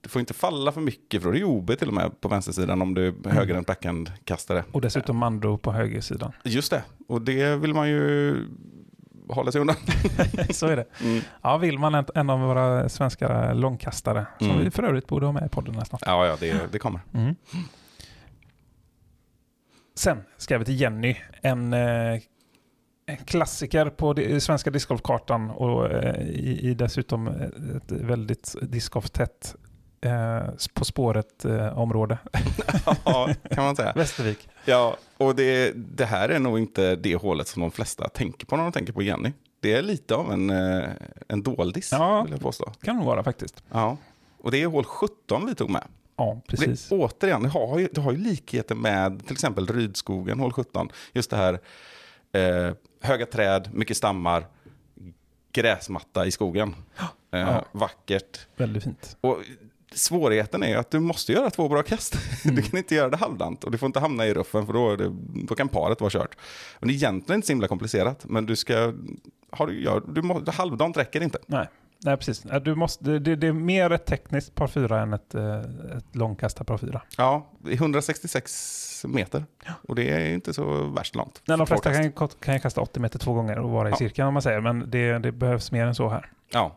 du 0.00 0.08
får 0.08 0.20
inte 0.20 0.34
falla 0.34 0.72
för 0.72 0.80
mycket 0.80 1.22
för 1.22 1.28
då 1.30 1.36
är 1.36 1.40
det 1.40 1.44
OB 1.46 1.78
till 1.78 1.88
och 1.88 1.94
med 1.94 2.20
på 2.20 2.28
vänstersidan 2.28 2.82
om 2.82 2.94
du 2.94 3.06
är 3.08 3.30
högerhänt 3.30 3.66
backhand-kastare. 3.66 4.64
Och 4.72 4.80
dessutom 4.80 5.16
Mando 5.16 5.58
på 5.58 5.72
högersidan. 5.72 6.32
Just 6.44 6.70
det, 6.70 6.82
och 7.08 7.22
det 7.22 7.56
vill 7.56 7.74
man 7.74 7.88
ju 7.88 8.36
hålla 9.34 9.52
sig 9.52 9.60
undan. 9.60 9.76
Så 10.50 10.66
är 10.66 10.76
det. 10.76 10.84
Mm. 11.02 11.20
Ja, 11.42 11.58
Willman 11.58 11.94
är 11.94 12.04
en 12.14 12.30
av 12.30 12.40
våra 12.40 12.88
svenska 12.88 13.52
långkastare. 13.52 14.26
Som 14.38 14.50
Mm. 14.50 14.64
vi 14.64 14.70
för 14.70 14.82
övrigt 14.82 15.06
borde 15.06 15.26
ha 15.26 15.32
med 15.32 15.46
i 15.46 15.48
podden 15.48 15.84
snart. 15.84 16.02
Ja, 16.06 16.26
ja, 16.26 16.36
det, 16.40 16.72
det 16.72 16.78
kommer. 16.78 17.00
Mm. 17.14 17.34
Sen 19.94 20.22
ska 20.36 20.58
vi 20.58 20.64
till 20.64 20.80
Jenny. 20.80 21.16
En, 21.42 21.72
eh, 21.72 22.20
en 23.06 23.16
klassiker 23.24 23.86
på 23.90 24.14
svenska 24.40 24.70
discgolfkartan 24.70 25.50
och 25.50 25.90
eh, 25.90 26.22
i, 26.22 26.58
i 26.70 26.74
dessutom 26.74 27.26
ett 27.28 27.92
väldigt 27.92 28.54
discgolftätt 28.62 29.54
eh, 30.00 30.42
På 30.74 30.84
spåret-område. 30.84 32.18
Ja, 33.04 33.30
kan 33.50 33.64
man 33.64 33.76
säga. 33.76 33.92
Västervik. 33.96 34.48
Ja, 34.64 34.96
och 35.16 35.34
det, 35.36 35.72
det 35.76 36.04
här 36.04 36.28
är 36.28 36.38
nog 36.38 36.58
inte 36.58 36.96
det 36.96 37.14
hålet 37.16 37.48
som 37.48 37.62
de 37.62 37.70
flesta 37.70 38.08
tänker 38.08 38.46
på 38.46 38.56
när 38.56 38.62
de 38.62 38.72
tänker 38.72 38.92
på 38.92 39.02
Jenny. 39.02 39.32
Det 39.60 39.72
är 39.74 39.82
lite 39.82 40.14
av 40.14 40.32
en, 40.32 40.50
eh, 40.50 40.88
en 41.28 41.42
doldis, 41.42 41.92
Ja. 41.92 42.22
vill 42.22 42.32
jag 42.32 42.40
påstå. 42.40 42.72
Kan 42.82 42.96
nog 42.96 43.04
vara 43.06 43.22
faktiskt. 43.22 43.62
Ja. 43.72 43.96
Och 44.38 44.50
det 44.50 44.62
är 44.62 44.66
hål 44.66 44.84
17 44.84 45.46
vi 45.46 45.54
tog 45.54 45.70
med. 45.70 45.84
Ja, 46.16 46.40
precis. 46.48 46.88
Det, 46.88 46.94
återigen, 46.94 47.42
det 47.42 47.48
har, 47.48 47.78
ju, 47.78 47.88
det 47.92 48.00
har 48.00 48.12
ju 48.12 48.18
likheter 48.18 48.74
med 48.74 49.22
till 49.24 49.32
exempel 49.32 49.66
Rydskogen, 49.66 50.40
hål 50.40 50.52
17. 50.52 50.88
Just 51.12 51.30
det 51.30 51.36
här, 51.36 51.60
eh, 52.32 52.74
höga 53.02 53.26
träd, 53.26 53.68
mycket 53.72 53.96
stammar, 53.96 54.46
gräsmatta 55.52 56.26
i 56.26 56.30
skogen. 56.30 56.74
Eh, 57.32 57.40
Ja. 57.40 57.64
Vackert. 57.72 58.46
Väldigt 58.56 58.84
fint. 58.84 59.16
Och 59.20 59.36
svårigheten 59.94 60.62
är 60.62 60.76
att 60.76 60.90
du 60.90 61.00
måste 61.00 61.32
göra 61.32 61.50
två 61.50 61.68
bra 61.68 61.82
kast. 61.82 62.14
Mm. 62.44 62.56
Du 62.56 62.62
kan 62.62 62.78
inte 62.78 62.94
göra 62.94 63.08
det 63.08 63.16
halvdant 63.16 63.64
och 63.64 63.70
du 63.70 63.78
får 63.78 63.86
inte 63.86 64.00
hamna 64.00 64.26
i 64.26 64.34
ruffen 64.34 64.66
för 64.66 64.72
då, 64.72 64.96
det, 64.96 65.12
då 65.48 65.54
kan 65.54 65.68
paret 65.68 66.00
vara 66.00 66.10
kört. 66.10 66.36
Men 66.78 66.88
det 66.88 66.92
är 66.92 66.96
egentligen 66.96 67.38
inte 67.38 67.46
så 67.46 67.52
himla 67.52 67.68
komplicerat. 67.68 68.24
Men 68.24 68.46
du 68.46 68.56
ska, 68.56 68.94
har 69.50 69.66
du, 69.66 69.82
ja, 69.82 70.00
du 70.08 70.22
må, 70.22 70.42
halvdant 70.50 70.96
räcker 70.96 71.20
inte. 71.22 71.38
Nej, 71.46 71.68
Nej 72.04 72.16
precis. 72.16 72.42
Du 72.64 72.74
måste, 72.74 73.18
det, 73.18 73.36
det 73.36 73.46
är 73.46 73.52
mer 73.52 73.90
ett 73.92 74.06
tekniskt 74.06 74.54
par 74.54 74.66
fyra 74.66 75.00
än 75.00 75.12
ett, 75.12 75.34
eh, 75.34 75.58
ett 75.96 76.16
långkastat 76.16 76.66
par 76.66 76.78
fyra. 76.78 77.02
Ja, 77.16 77.50
det 77.58 77.70
är 77.72 77.76
166 77.76 79.04
meter. 79.08 79.44
Och 79.88 79.94
det 79.94 80.10
är 80.10 80.34
inte 80.34 80.52
så 80.54 80.84
värst 80.84 81.14
långt. 81.14 81.42
Nej, 81.46 81.58
de 81.58 81.66
flesta 81.66 81.92
kan 81.92 82.02
ju, 82.04 82.12
kan 82.40 82.54
ju 82.54 82.60
kasta 82.60 82.80
80 82.80 83.00
meter 83.00 83.18
två 83.18 83.32
gånger 83.32 83.58
och 83.58 83.70
vara 83.70 83.88
i 83.88 83.92
Ja. 83.92 83.96
cirkeln 83.96 84.28
om 84.28 84.34
man 84.34 84.42
säger, 84.42 84.60
men 84.60 84.90
det, 84.90 85.18
det 85.18 85.32
behövs 85.32 85.72
mer 85.72 85.86
än 85.86 85.94
så 85.94 86.08
här. 86.08 86.32
Ja, 86.52 86.76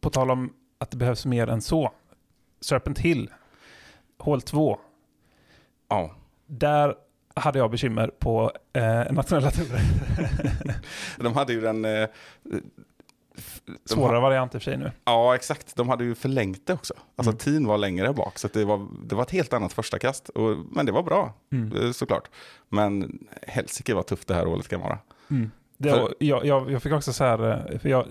På 0.00 0.10
tal 0.10 0.30
om 0.30 0.52
att 0.82 0.90
det 0.90 0.96
behövs 0.96 1.26
mer 1.26 1.46
än 1.48 1.62
så. 1.62 1.92
Serpent 2.60 2.98
Hill, 2.98 3.30
hål 4.18 4.42
2. 4.42 4.78
ja. 5.88 6.10
Där 6.46 6.94
hade 7.34 7.58
jag 7.58 7.70
bekymmer 7.70 8.08
på 8.18 8.52
eh, 8.72 9.12
nationella 9.12 9.50
turer. 9.50 9.80
De 11.18 11.34
hade 11.34 11.52
ju 11.52 11.60
den... 11.60 11.84
Eh, 11.84 12.08
Svårare 13.84 14.20
variant 14.20 14.54
i 14.54 14.58
och 14.58 14.62
för 14.62 14.70
sig 14.70 14.76
nu. 14.78 14.92
Ja, 15.04 15.34
exakt. 15.34 15.76
De 15.76 15.88
hade 15.88 16.04
ju 16.04 16.14
förlängt 16.14 16.66
det 16.66 16.72
också. 16.72 16.94
Alltså 17.16 17.30
Mm. 17.30 17.38
tiden 17.38 17.66
var 17.66 17.78
längre 17.78 18.12
bak, 18.12 18.38
så 18.38 18.48
det, 18.52 18.64
var, 18.64 18.86
det 19.04 19.14
var 19.14 19.22
ett 19.22 19.30
helt 19.30 19.52
annat 19.52 19.72
första 19.72 19.98
kast. 19.98 20.28
Och, 20.28 20.56
men 20.70 20.86
det 20.86 20.92
var 20.92 21.02
bra, 21.02 21.34
Mm. 21.52 21.76
eh, 21.86 21.92
såklart. 21.92 22.30
Men 22.68 23.18
helsike 23.42 23.94
vad 23.94 24.06
tufft 24.06 24.28
det 24.28 24.34
här 24.34 24.46
året 24.46 24.68
kan 24.68 24.80
vara. 24.80 24.98
Mm. 25.30 25.50
Det, 25.82 25.90
För- 25.90 26.14
jag, 26.18 26.44
jag, 26.46 26.70
jag 26.70 26.82
fick 26.82 26.92
också 26.92 27.12
så 27.12 27.24
här, 27.24 27.50
eh, 27.72 27.78
för 27.78 27.88
jag, 27.88 28.06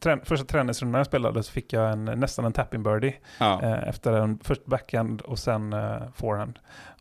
trän, 0.00 0.20
första 0.24 0.46
träningsrundan 0.46 0.98
jag 0.98 1.06
spelade 1.06 1.42
så 1.42 1.52
fick 1.52 1.72
jag 1.72 1.92
en, 1.92 2.04
nästan 2.04 2.44
en 2.44 2.52
tapping 2.52 2.82
birdie. 2.82 3.14
Ja, 3.38 3.62
Eh, 3.62 3.88
efter 3.88 4.12
en 4.12 4.38
först 4.42 4.66
backhand 4.66 5.20
och 5.20 5.38
sen 5.38 5.72
eh, 5.72 5.96
forehand. 6.16 6.58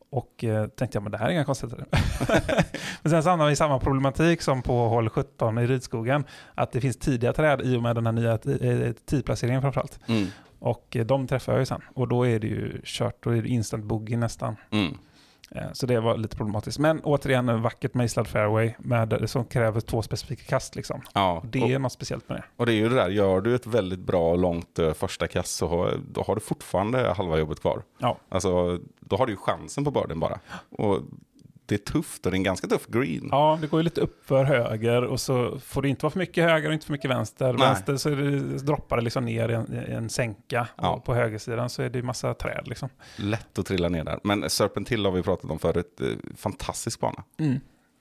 Och 0.10 0.44
eh, 0.44 0.68
tänkte 0.68 0.96
jag, 0.96 1.04
men 1.04 1.12
det 1.12 1.18
här 1.18 1.28
är 1.28 1.32
inga 1.32 1.46
konstigheter. 1.46 1.86
men 3.02 3.12
sen 3.12 3.24
så 3.24 3.30
hamnade 3.30 3.48
vi 3.50 3.54
i 3.54 3.56
samma 3.56 3.80
problematik 3.80 4.42
som 4.42 4.62
på 4.62 4.74
hål 4.88 5.10
17 5.10 5.58
i 5.58 5.68
Ridskogen. 5.68 6.24
Att 6.56 6.72
det 6.72 6.82
finns 6.82 6.98
tidiga 6.98 7.34
träd 7.34 7.62
i 7.62 7.78
och 7.78 7.82
med 7.82 7.96
den 7.96 8.06
här 8.06 8.14
nya 8.14 8.32
eh, 8.32 8.92
tidplaceringen 9.06 9.62
framförallt. 9.62 10.00
mm. 10.08 10.28
Och 10.60 10.96
eh, 10.96 11.06
de 11.06 11.28
träffar 11.28 11.52
jag 11.54 11.60
ju 11.60 11.66
sen. 11.66 11.82
Och 11.94 12.08
då 12.08 12.28
är 12.28 12.40
det 12.40 12.48
ju 12.48 12.82
kört, 12.84 13.24
då 13.24 13.30
är 13.30 13.42
det 13.42 13.48
instant 13.50 13.84
boogie 13.84 14.18
nästan. 14.18 14.56
Mm. 14.72 14.98
Eh, 15.56 15.64
Så 15.74 15.86
det 15.86 16.00
var 16.00 16.18
lite 16.18 16.38
problematiskt. 16.38 16.80
Men 16.80 17.02
återigen 17.04 17.50
en 17.50 17.62
vackert 17.62 17.94
mejslad 17.94 18.28
fairway 18.28 18.74
med, 18.80 19.30
som 19.30 19.46
kräver 19.46 19.82
två 19.82 20.02
specifika 20.02 20.44
kast. 20.44 20.76
Liksom. 20.76 21.02
Ja, 21.14 21.38
Och 21.44 21.46
det 21.48 21.62
och, 21.62 21.70
är 21.70 21.80
något 21.80 21.92
speciellt 21.92 22.30
med 22.30 22.38
det. 22.38 22.44
och 22.58 22.66
det 22.66 22.74
är 22.74 22.76
ju 22.76 22.90
det 22.90 22.96
där, 22.96 23.10
gör 23.10 23.42
du 23.42 23.56
ett 23.56 23.68
väldigt 23.68 24.00
bra 24.00 24.36
långt 24.36 24.80
eh, 24.80 24.94
första 24.94 25.28
kast 25.28 25.56
så 25.56 25.68
har, 25.68 25.94
då 26.12 26.24
har 26.24 26.36
du 26.36 26.42
fortfarande 26.42 27.14
halva 27.18 27.38
jobbet 27.38 27.60
kvar. 27.60 27.84
Ja. 27.98 28.18
Alltså, 28.30 28.80
då 29.00 29.16
har 29.18 29.26
du 29.26 29.32
ju 29.34 29.38
chansen 29.38 29.84
på 29.86 29.92
börden 29.92 30.20
bara. 30.20 30.40
Och 30.78 31.00
det 31.74 31.90
är 31.90 31.92
tufft 31.94 32.26
och 32.26 32.32
det 32.32 32.36
är 32.36 32.40
en 32.40 32.44
ganska 32.44 32.68
tuff 32.68 32.88
green. 32.88 33.28
Ja, 33.32 33.58
det 33.62 33.68
går 33.68 33.80
ju 33.80 33.84
lite 33.84 34.02
upp 34.02 34.26
för 34.26 34.44
höger 34.44 35.04
och 35.04 35.20
så 35.20 35.60
får 35.60 35.82
det 35.82 35.90
inte 35.90 36.06
vara 36.06 36.12
för 36.12 36.20
mycket 36.20 36.44
höger 36.44 36.68
och 36.68 36.74
inte 36.74 36.86
för 36.86 36.94
mycket 36.94 37.12
vänster. 37.12 37.54
Nej. 37.54 37.68
Vänster 37.68 37.96
så 37.98 38.10
det, 38.10 38.40
droppar 38.66 38.98
det 38.98 39.04
liksom 39.04 39.26
ner 39.26 39.50
i 39.50 39.54
en, 39.54 39.74
i 39.90 39.92
en 39.94 40.10
sänka. 40.10 40.68
Ja. 40.78 40.90
Och 40.90 41.06
på 41.06 41.14
högersidan 41.14 41.70
så 41.70 41.82
är 41.82 41.90
det 41.90 41.98
ju 42.00 42.04
massa 42.04 42.34
träd. 42.34 42.68
Liksom. 42.68 42.90
Lätt 43.18 43.60
att 43.60 43.66
trilla 43.66 43.90
ner 43.90 44.04
där. 44.04 44.20
Men 44.24 44.50
Serpent 44.50 44.90
Hill 44.90 45.06
har 45.06 45.12
vi 45.12 45.24
pratat 45.24 45.52
om 45.52 45.60
förut. 45.60 46.02
Eh, 46.02 46.08
Fantastisk 46.38 47.00
bana. 47.00 47.24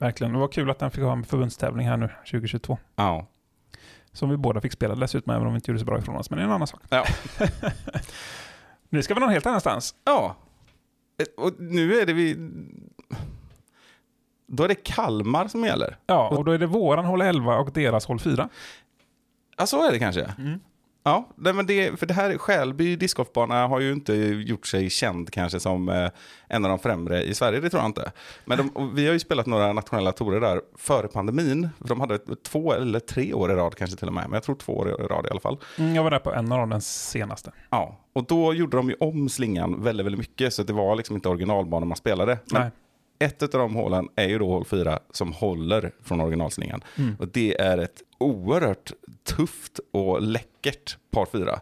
Verkligen. 0.00 0.32
Det 0.32 0.38
var 0.38 0.48
kul 0.48 0.70
att 0.70 0.78
den 0.78 0.90
fick 0.90 1.02
ha 1.04 1.12
en 1.12 1.24
förbundstävling 1.24 1.86
här 1.88 1.96
nu 1.96 2.08
2022. 2.30 2.78
Ja. 2.96 3.26
Som 4.12 4.30
vi 4.30 4.36
båda 4.36 4.60
fick 4.60 4.72
spela 4.72 4.94
dessutom, 4.94 5.34
även 5.34 5.46
om 5.46 5.52
vi 5.52 5.56
inte 5.56 5.70
gjorde 5.70 5.78
så 5.80 5.86
bra 5.86 5.98
ifrån 5.98 6.16
oss. 6.16 6.30
Men 6.30 6.36
det 6.36 6.42
är 6.42 6.46
en 6.46 6.52
annan 6.52 6.66
sak. 6.66 6.80
Ja. 6.88 7.04
nu 8.88 9.02
ska 9.02 9.14
vi 9.14 9.20
någon 9.20 9.28
helt 9.30 9.46
annanstans. 9.46 9.94
ja. 10.04 10.36
Eh, 11.20 11.44
Och 11.44 11.52
nu 11.58 11.94
är 12.00 12.06
det 12.06 12.12
vi... 12.12 12.36
Då 14.54 14.64
är 14.64 14.68
det 14.68 14.74
Kalmar 14.74 15.48
som 15.48 15.64
gäller. 15.64 15.96
Ja, 16.06 16.28
och 16.28 16.44
då 16.44 16.52
är 16.52 16.58
det 16.58 16.66
våran 16.66 17.04
håll 17.04 17.22
11 17.22 17.58
och 17.58 17.70
deras 17.72 18.06
håll 18.06 18.18
4. 18.18 18.48
Ja, 19.56 19.66
så 19.66 19.88
är 19.88 19.92
det 19.92 19.98
kanske. 19.98 20.34
Ja, 21.04 21.28
nej, 21.36 21.52
men 21.52 21.66
det, 21.66 21.98
för 21.98 22.06
det 22.06 22.14
här 22.14 22.38
Skälby 22.38 22.96
discgolfbana 22.96 23.66
har 23.66 23.80
ju 23.80 23.92
inte 23.92 24.14
gjort 24.14 24.66
sig 24.66 24.90
känd 24.90 25.30
kanske 25.30 25.60
som 25.60 25.88
eh, 25.88 26.10
en 26.48 26.64
av 26.64 26.68
de 26.68 26.78
främre 26.78 27.22
i 27.22 27.34
Sverige, 27.34 27.60
det 27.60 27.70
tror 27.70 27.82
jag 27.82 27.88
inte. 27.88 28.12
Men 28.44 28.58
de, 28.58 28.94
vi 28.94 29.06
har 29.06 29.12
ju 29.12 29.18
spelat 29.18 29.46
några 29.46 29.72
nationella 29.72 30.12
torer 30.12 30.40
där 30.40 30.60
före 30.78 31.08
pandemin. 31.08 31.68
De 31.78 32.00
hade 32.00 32.18
två 32.18 32.72
eller 32.72 33.00
tre 33.00 33.34
år 33.34 33.52
i 33.52 33.54
rad 33.54 33.74
kanske 33.74 33.96
till 33.96 34.08
och 34.08 34.14
med, 34.14 34.24
men 34.24 34.32
jag 34.32 34.42
tror 34.42 34.54
två 34.56 34.72
år 34.72 34.88
i 34.88 34.92
rad 34.92 35.26
i 35.26 35.30
alla 35.30 35.40
fall. 35.40 35.58
Mm, 35.78 35.94
jag 35.94 36.02
var 36.02 36.10
där 36.10 36.18
på 36.18 36.32
en 36.32 36.52
av 36.52 36.58
dem, 36.58 36.70
den 36.70 36.80
senaste. 36.80 37.52
Ja, 37.70 37.96
och 38.12 38.24
då 38.26 38.54
gjorde 38.54 38.76
de 38.76 38.88
ju 38.88 38.96
om 39.00 39.28
slingan 39.28 39.82
väldigt, 39.82 40.06
väldigt 40.06 40.18
mycket, 40.18 40.54
så 40.54 40.62
det 40.62 40.72
var 40.72 40.96
liksom 40.96 41.16
inte 41.16 41.28
originalbanan 41.28 41.88
man 41.88 41.96
spelade. 41.96 42.38
Men 42.52 42.62
Nej. 42.62 42.70
Ett 43.24 43.42
av 43.42 43.60
de 43.60 43.74
hålen 43.74 44.08
är 44.16 44.28
ju 44.28 44.38
då 44.38 44.48
hål 44.48 44.64
4 44.64 44.98
som 45.10 45.32
håller 45.32 45.92
från 46.02 46.20
originalslingan. 46.20 46.84
Mm. 46.98 47.16
Och 47.18 47.28
det 47.28 47.60
är 47.60 47.78
ett 47.78 48.02
oerhört 48.18 48.92
tufft 49.24 49.80
och 49.92 50.22
läckert 50.22 50.96
par 51.10 51.26
4. 51.26 51.60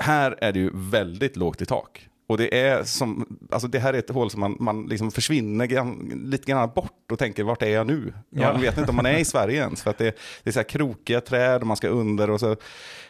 Här 0.00 0.36
är 0.40 0.52
det 0.52 0.58
ju 0.58 0.70
väldigt 0.74 1.36
lågt 1.36 1.62
i 1.62 1.66
tak. 1.66 2.08
Och 2.26 2.38
det 2.38 2.60
är 2.60 2.84
som, 2.84 3.38
alltså 3.50 3.68
det 3.68 3.78
här 3.78 3.94
är 3.94 3.98
ett 3.98 4.10
hål 4.10 4.30
som 4.30 4.40
man, 4.40 4.56
man 4.60 4.86
liksom 4.86 5.10
försvinner 5.10 5.66
grann, 5.66 6.22
lite 6.24 6.50
grann 6.50 6.70
bort 6.74 7.12
och 7.12 7.18
tänker 7.18 7.44
vart 7.44 7.62
är 7.62 7.68
jag 7.68 7.86
nu? 7.86 8.12
Ja. 8.30 8.52
Man 8.52 8.60
vet 8.60 8.78
inte 8.78 8.90
om 8.90 8.96
man 8.96 9.06
är 9.06 9.18
i 9.18 9.24
Sverige 9.24 9.60
ens. 9.60 9.82
För 9.82 9.90
att 9.90 9.98
det, 9.98 10.16
det 10.42 10.50
är 10.50 10.52
så 10.52 10.58
här 10.58 10.68
krokiga 10.68 11.20
träd 11.20 11.60
och 11.60 11.66
man 11.66 11.76
ska 11.76 11.88
under 11.88 12.30
och 12.30 12.40
så 12.40 12.56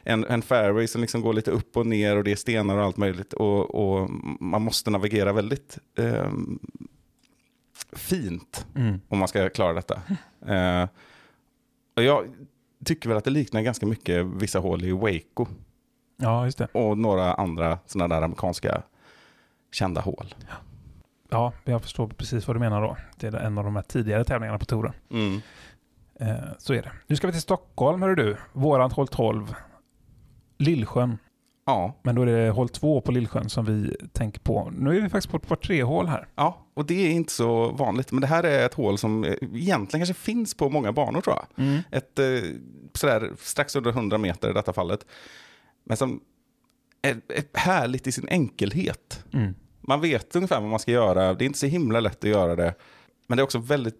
en, 0.02 0.24
en 0.24 0.42
fairway 0.42 0.86
som 0.86 1.00
liksom 1.00 1.20
går 1.20 1.32
lite 1.32 1.50
upp 1.50 1.76
och 1.76 1.86
ner 1.86 2.16
och 2.16 2.24
det 2.24 2.32
är 2.32 2.36
stenar 2.36 2.78
och 2.78 2.84
allt 2.84 2.96
möjligt. 2.96 3.32
Och, 3.32 3.74
och 3.74 4.10
man 4.40 4.62
måste 4.62 4.90
navigera 4.90 5.32
väldigt 5.32 5.78
ehm, 5.98 6.58
fint 7.96 8.66
Mm. 8.76 9.00
om 9.08 9.18
man 9.18 9.28
ska 9.28 9.48
klara 9.48 9.72
detta. 9.72 10.02
Eh, 10.46 10.88
och 11.96 12.02
jag 12.02 12.24
tycker 12.84 13.08
väl 13.08 13.18
att 13.18 13.24
det 13.24 13.30
liknar 13.30 13.62
ganska 13.62 13.86
mycket 13.86 14.26
vissa 14.26 14.58
hål 14.58 14.84
i 14.84 14.92
Waco 14.92 15.46
Ja, 16.16 16.44
just 16.44 16.58
det. 16.58 16.66
och 16.72 16.98
några 16.98 17.34
andra 17.34 17.78
sådana 17.86 18.14
där 18.14 18.22
amerikanska 18.22 18.82
kända 19.72 20.00
hål. 20.00 20.34
Ja, 21.30 21.52
jag 21.64 21.82
förstår 21.82 22.08
precis 22.08 22.46
vad 22.46 22.56
du 22.56 22.60
menar 22.60 22.82
då. 22.82 22.96
Det 23.16 23.26
är 23.26 23.32
en 23.34 23.58
av 23.58 23.64
de 23.64 23.76
här 23.76 23.82
tidigare 23.82 24.24
tävlingarna 24.24 24.58
på 24.58 24.64
touren. 24.64 24.92
Mm. 25.10 25.40
Eh, 26.20 26.36
så 26.58 26.74
är 26.74 26.82
det. 26.82 26.92
Nu 27.06 27.16
ska 27.16 27.26
vi 27.26 27.32
till 27.32 27.42
Stockholm, 27.42 28.02
hör 28.02 28.14
du. 28.14 28.36
Vårat 28.52 28.92
håll 28.92 29.08
12. 29.08 29.54
Lillsjön. 30.58 31.18
Ja, 31.64 32.00
Men 32.02 32.14
då 32.14 32.22
är 32.22 32.26
det 32.26 32.50
håll 32.50 32.68
2 32.68 33.00
på 33.00 33.12
Lillsjön 33.12 33.48
som 33.48 33.64
vi 33.64 33.96
tänker 34.12 34.40
på. 34.40 34.70
Nu 34.78 34.96
är 34.96 35.00
vi 35.00 35.08
faktiskt 35.08 35.30
på 35.30 35.36
ett 35.36 35.46
par 35.46 35.56
tre 35.56 35.82
hål 35.82 36.06
här. 36.06 36.28
ja, 36.34 36.66
och 36.74 36.86
det 36.86 37.06
är 37.06 37.10
inte 37.10 37.32
så 37.32 37.68
vanligt. 37.70 38.12
Men 38.12 38.20
det 38.20 38.26
här 38.26 38.44
är 38.44 38.66
ett 38.66 38.74
hål 38.74 38.98
som 38.98 39.24
eh, 39.24 39.30
egentligen 39.40 40.06
kanske 40.06 40.14
finns 40.14 40.54
på 40.54 40.68
många 40.68 40.92
banor 40.92 41.20
tror 41.20 41.36
jag. 41.36 41.82
Ett 41.90 42.18
eh, 42.18 42.26
sådär 42.94 43.32
strax 43.38 43.76
under 43.76 43.90
100 43.90 44.18
meter 44.18 44.50
i 44.50 44.52
detta 44.52 44.72
fallet. 44.72 45.06
Men 45.84 45.96
som 45.96 46.20
är, 47.02 47.20
är 47.28 47.44
härligt 47.58 48.06
i 48.06 48.12
sin 48.12 48.28
enkelhet. 48.28 49.24
Mm. 49.32 49.54
Man 49.80 50.00
vet 50.00 50.36
ungefär 50.36 50.60
vad 50.60 50.70
man 50.70 50.78
ska 50.78 50.90
göra. 50.92 51.34
Det 51.34 51.44
är 51.44 51.46
inte 51.46 51.58
så 51.58 51.66
himla 51.66 52.00
lätt 52.00 52.24
att 52.24 52.30
göra 52.30 52.56
det. 52.56 52.74
Men 53.26 53.36
det 53.36 53.40
är 53.40 53.44
också 53.44 53.58
väldigt, 53.58 53.96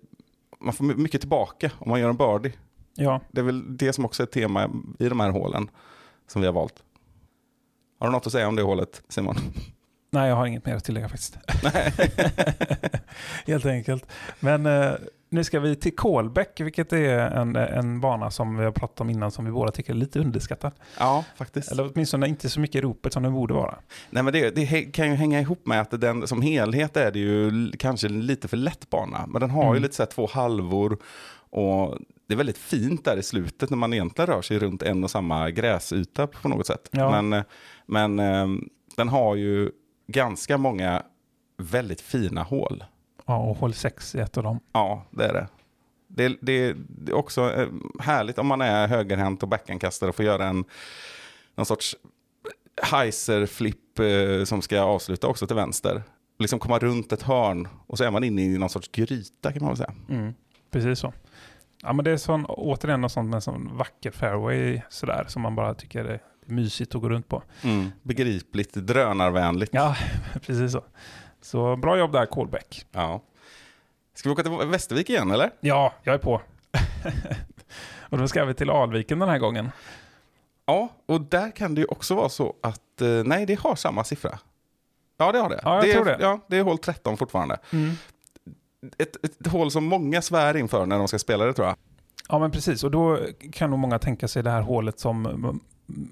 man 0.61 0.73
får 0.75 0.85
mycket 0.85 1.21
tillbaka 1.21 1.71
om 1.79 1.89
man 1.91 2.01
gör 2.01 2.11
en 2.11 2.17
birdie. 2.17 2.53
Ja, 2.95 3.21
Det 3.31 3.41
är 3.41 3.45
väl 3.45 3.77
det 3.77 3.93
som 3.93 4.05
också 4.05 4.23
är 4.23 4.27
ett 4.27 4.33
tema 4.33 4.71
i 4.99 5.09
de 5.09 5.21
här 5.21 5.31
hålen 5.31 5.71
som 6.27 6.41
vi 6.41 6.47
har 6.47 6.55
valt. 6.55 6.83
Har 8.03 8.09
du 8.09 8.13
något 8.13 8.27
att 8.27 8.33
säga 8.33 8.49
om 8.49 8.57
det 8.57 8.63
hålet, 8.63 9.03
Simon? 9.09 9.37
nej 10.11 10.29
jag 10.29 10.37
har 10.37 10.47
inget 10.47 10.67
mer 10.67 10.75
att 10.77 10.85
tillägga 10.85 11.09
faktiskt. 11.09 11.39
Helt 13.47 13.67
enkelt. 13.67 14.07
Men 14.41 14.67
eh, 14.67 14.93
nu 15.29 15.45
ska 15.45 15.61
vi 15.61 15.77
till 15.77 15.97
Kolbäck, 15.97 16.61
vilket 16.61 16.93
är 16.93 17.19
en, 17.19 17.57
en 17.57 18.01
bana 18.01 18.31
som 18.31 18.57
vi 18.57 18.65
har 18.65 18.73
pratat 18.73 19.01
om 19.01 19.11
innan 19.11 19.31
som 19.31 19.45
vi 19.45 19.51
båda 19.51 19.73
tycker 19.73 19.93
är 19.93 19.97
lite 19.97 20.21
underskattad. 20.21 20.73
Ja, 20.99 21.25
faktiskt. 21.37 21.73
Eller 21.73 21.91
åtminstone 21.93 22.29
inte 22.29 22.49
så 22.49 22.61
mycket 22.61 22.77
i 22.77 22.81
ropet 22.81 23.13
som 23.13 23.23
det 23.23 23.31
borde 23.31 23.55
vara. 23.55 23.75
Nej, 24.11 24.23
men 24.23 24.33
det, 24.33 24.51
det 24.51 24.83
kan 24.93 25.09
ju 25.11 25.15
hänga 25.15 25.41
ihop 25.41 25.67
med 25.67 25.81
att 25.81 26.01
den 26.01 26.27
som 26.27 26.43
helhet 26.43 26.97
är 26.97 27.11
det 27.13 27.19
ju 27.19 27.71
kanske 27.79 28.09
lite 28.09 28.49
för 28.49 28.57
lätt 28.57 28.91
bana. 28.91 29.27
Men 29.27 29.41
den 29.41 29.51
har 29.51 29.63
ju 29.65 29.69
Mm. 29.71 29.83
lite 29.83 29.95
så 29.95 30.03
här 30.03 30.11
två 30.11 30.27
halvor 30.33 30.99
och 31.51 31.99
det 32.27 32.35
är 32.35 32.37
väldigt 32.37 32.59
fint 32.59 33.05
där 33.05 33.17
i 33.17 33.23
slutet 33.23 33.71
när 33.71 33.77
man 33.77 33.93
egentligen 33.93 34.27
rör 34.27 34.43
sig 34.43 34.59
runt 34.59 34.83
en 34.83 35.05
och 35.05 35.11
samma 35.11 35.51
gräsyta 35.51 36.27
på 36.27 36.49
något 36.49 36.67
sätt. 36.67 36.89
Ja. 36.91 37.23
Men, 37.23 37.33
eh, 37.33 37.45
men 37.87 38.19
eh, 38.19 38.47
den 38.97 39.09
har 39.09 39.37
ju 39.37 39.71
ganska 40.07 40.59
många 40.59 41.03
väldigt 41.59 42.01
fina 42.01 42.43
hål. 42.43 42.85
Ja, 43.27 43.37
och 43.37 43.57
håll 43.57 43.75
6 43.75 44.15
är 44.15 44.23
ett 44.23 44.37
av 44.37 44.43
dem. 44.43 44.61
Ja, 44.73 45.07
det 45.11 45.25
är 45.25 45.33
det. 45.33 45.49
Det, 46.09 46.29
det, 46.41 46.75
det 46.89 47.13
är 47.13 47.17
också 47.17 47.53
eh, 47.53 47.69
härligt 48.01 48.39
om 48.39 48.47
man 48.47 48.61
är 48.61 48.89
högerhänt 48.89 49.43
och 49.43 49.49
backhandkastare 49.49 50.09
och 50.09 50.17
får 50.17 50.25
göra 50.25 50.47
en 50.47 50.65
någon 51.55 51.67
sorts 51.67 51.97
heiser-flipp 52.83 53.99
eh, 53.99 54.45
som 54.45 54.63
ska 54.63 54.81
avsluta 54.81 55.29
också 55.29 55.47
till 55.47 55.57
vänster. 55.57 56.03
Liksom 56.39 56.59
komma 56.59 56.79
runt 56.79 57.13
ett 57.13 57.23
hörn 57.23 57.69
och 57.87 57.99
så 57.99 58.05
är 58.05 58.11
man 58.11 58.25
inne 58.25 58.43
i 58.43 58.59
någon 58.59 58.69
sorts 58.69 58.89
gryta 58.93 59.53
kan 59.53 59.63
man 59.63 59.69
väl 59.69 59.77
säga. 59.77 59.95
Mm, 60.09 60.35
precis 60.71 60.99
så. 60.99 61.13
Ja, 61.83 61.93
men 61.93 62.05
det 62.05 62.11
är 62.11 62.17
sån, 62.17 62.45
återigen 62.47 63.01
något 63.01 63.13
sånt 63.13 63.31
med 63.31 63.43
sån 63.43 63.77
vacker 63.77 64.11
fairway 64.11 64.81
sådär, 64.89 65.25
som 65.29 65.43
man 65.43 65.55
bara 65.55 65.75
tycker 65.75 66.05
är 66.05 66.21
mysigt 66.47 66.95
att 66.95 67.01
gå 67.01 67.09
runt 67.09 67.29
på. 67.29 67.43
Mm. 67.63 67.91
Begripligt, 68.03 68.75
drönarvänligt. 68.75 69.75
Ja, 69.75 69.97
precis 70.47 70.73
så. 70.73 70.85
Så 71.41 71.77
bra 71.77 71.99
jobb 71.99 72.13
där, 72.13 72.27
Kolbäck. 72.27 72.87
Ja. 72.93 73.21
Ska 74.15 74.29
vi 74.29 74.33
åka 74.33 74.43
till 74.43 74.69
Västervik 74.69 75.11
igen 75.11 75.31
eller? 75.31 75.51
Ja, 75.61 75.93
jag 76.03 76.15
är 76.15 76.19
på. 76.19 76.41
och 78.01 78.19
då 78.19 78.29
ska 78.29 78.45
vi 78.45 78.55
till 78.55 78.71
Alviken 78.71 79.19
den 79.19 79.29
här 79.29 79.39
gången. 79.39 79.71
Ja, 80.67 80.89
och 81.07 81.21
där 81.21 81.51
kan 81.57 81.75
det 81.75 81.81
ju 81.81 81.87
också 81.87 82.15
vara 82.15 82.29
så 82.29 82.55
att, 82.63 83.01
eh, 83.01 83.09
nej 83.09 83.47
det 83.47 83.59
har 83.61 83.77
samma 83.77 84.05
siffra. 84.05 84.39
Ja 85.17 85.33
det 85.33 85.39
har 85.39 85.49
det. 85.49 85.61
Ja, 85.65 85.75
jag 85.75 85.85
det 85.85 85.93
tror 85.93 86.09
är, 86.09 86.19
det. 86.19 86.25
Ja, 86.25 86.41
det 86.47 86.57
är 86.57 86.63
hål 86.63 86.79
13 86.79 87.17
fortfarande. 87.17 87.59
Ett, 88.99 89.25
ett 89.25 89.47
hål 89.47 89.71
som 89.71 89.85
många 89.85 90.23
svär 90.23 90.57
inför 90.57 90.87
när 90.87 90.99
de 90.99 91.09
ska 91.09 91.19
spela 91.19 91.45
det 91.45 91.53
tror 91.53 91.67
jag. 91.67 91.77
Ja, 92.29 92.39
men 92.39 92.51
precis. 92.51 92.85
Och 92.85 92.91
då 92.91 93.19
kan 93.53 93.71
nog 93.71 93.79
många 93.79 93.99
tänka 93.99 94.29
sig 94.29 94.43
det 94.43 94.51
här 94.51 94.61
hålet 94.63 94.99
som 94.99 95.61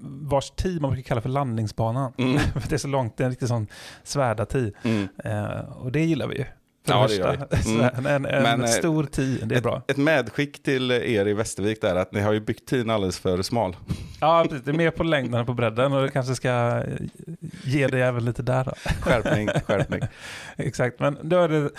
vars 0.03 0.51
tee 0.51 0.79
man 0.79 0.91
brukar 0.91 1.07
kalla 1.07 1.21
för 1.21 1.29
landningsbanan. 1.29 2.13
Mm. 2.17 2.33
det 2.69 2.75
är 2.75 2.77
så 2.77 2.87
långt, 2.87 3.17
det 3.17 3.23
är 3.23 3.25
en 3.25 3.31
riktig 3.31 3.47
sån 3.47 3.67
svärda-tee. 4.03 4.71
Mm. 4.83 5.07
Eh, 5.23 5.59
och 5.77 5.91
det 5.91 5.99
gillar 5.99 6.27
vi 6.27 6.37
ju. 6.37 6.45
För 6.85 6.93
Ja, 6.93 7.07
det 7.07 7.13
det 7.13 7.19
gör. 7.19 7.47
Mm. 7.65 8.05
En, 8.05 8.25
en 8.25 8.43
Men, 8.43 8.61
eh, 8.61 8.67
stor 8.67 9.03
tee, 9.03 9.45
det 9.45 9.55
är 9.55 9.61
bra. 9.61 9.77
Ett, 9.77 9.91
ett 9.91 9.97
medskick 9.97 10.63
till 10.63 10.91
er 10.91 11.27
i 11.27 11.33
Västervik 11.33 11.81
där 11.81 11.95
att 11.95 12.11
ni 12.11 12.21
har 12.21 12.33
ju 12.33 12.39
byggt 12.39 12.67
tiden 12.69 12.89
alldeles 12.89 13.19
för 13.19 13.41
smal. 13.41 13.75
Ja, 14.21 14.43
precis. 14.43 14.65
Det 14.65 14.71
är 14.71 14.75
mer 14.75 14.91
på 14.91 15.03
längden 15.03 15.39
än 15.39 15.45
på 15.45 15.53
bredden 15.53 15.93
och 15.93 16.01
det 16.01 16.09
kanske 16.09 16.35
ska 16.35 16.49
eh, 16.49 16.83
ge 17.63 17.87
dig 17.87 18.01
även 18.01 18.25
lite 18.25 18.41
där. 18.41 18.63
Då. 18.63 18.71
Skärpning, 19.01 19.47
skärpning. 19.47 20.01
Exakt, 20.57 20.99
men 20.99 21.17
då 21.21 21.39
är 21.39 21.49
det 21.49 21.69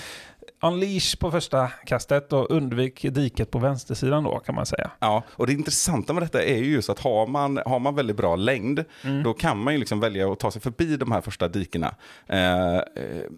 unleash 0.62 1.16
på 1.18 1.30
första 1.30 1.68
kastet 1.68 2.32
och 2.32 2.50
undvik 2.50 3.02
diket 3.10 3.50
på 3.50 3.58
vänstersidan 3.58 4.24
då 4.24 4.38
kan 4.38 4.54
man 4.54 4.66
säga. 4.66 4.90
Ja, 4.98 5.22
och 5.28 5.46
det 5.46 5.52
intressanta 5.52 6.12
med 6.12 6.22
detta 6.22 6.42
är 6.42 6.56
ju 6.58 6.72
just 6.72 6.90
att 6.90 6.98
har 6.98 7.26
man, 7.26 7.60
har 7.66 7.78
man 7.78 7.94
väldigt 7.94 8.16
bra 8.16 8.36
längd, 8.36 8.84
Mm. 9.04 9.22
då 9.22 9.32
kan 9.34 9.58
man 9.58 9.72
ju 9.74 9.78
liksom 9.80 10.00
välja 10.00 10.32
att 10.32 10.38
ta 10.40 10.50
sig 10.50 10.62
förbi 10.62 10.96
de 10.96 11.12
här 11.12 11.20
första 11.20 11.48
dikena. 11.48 11.94
Eh, 12.26 12.80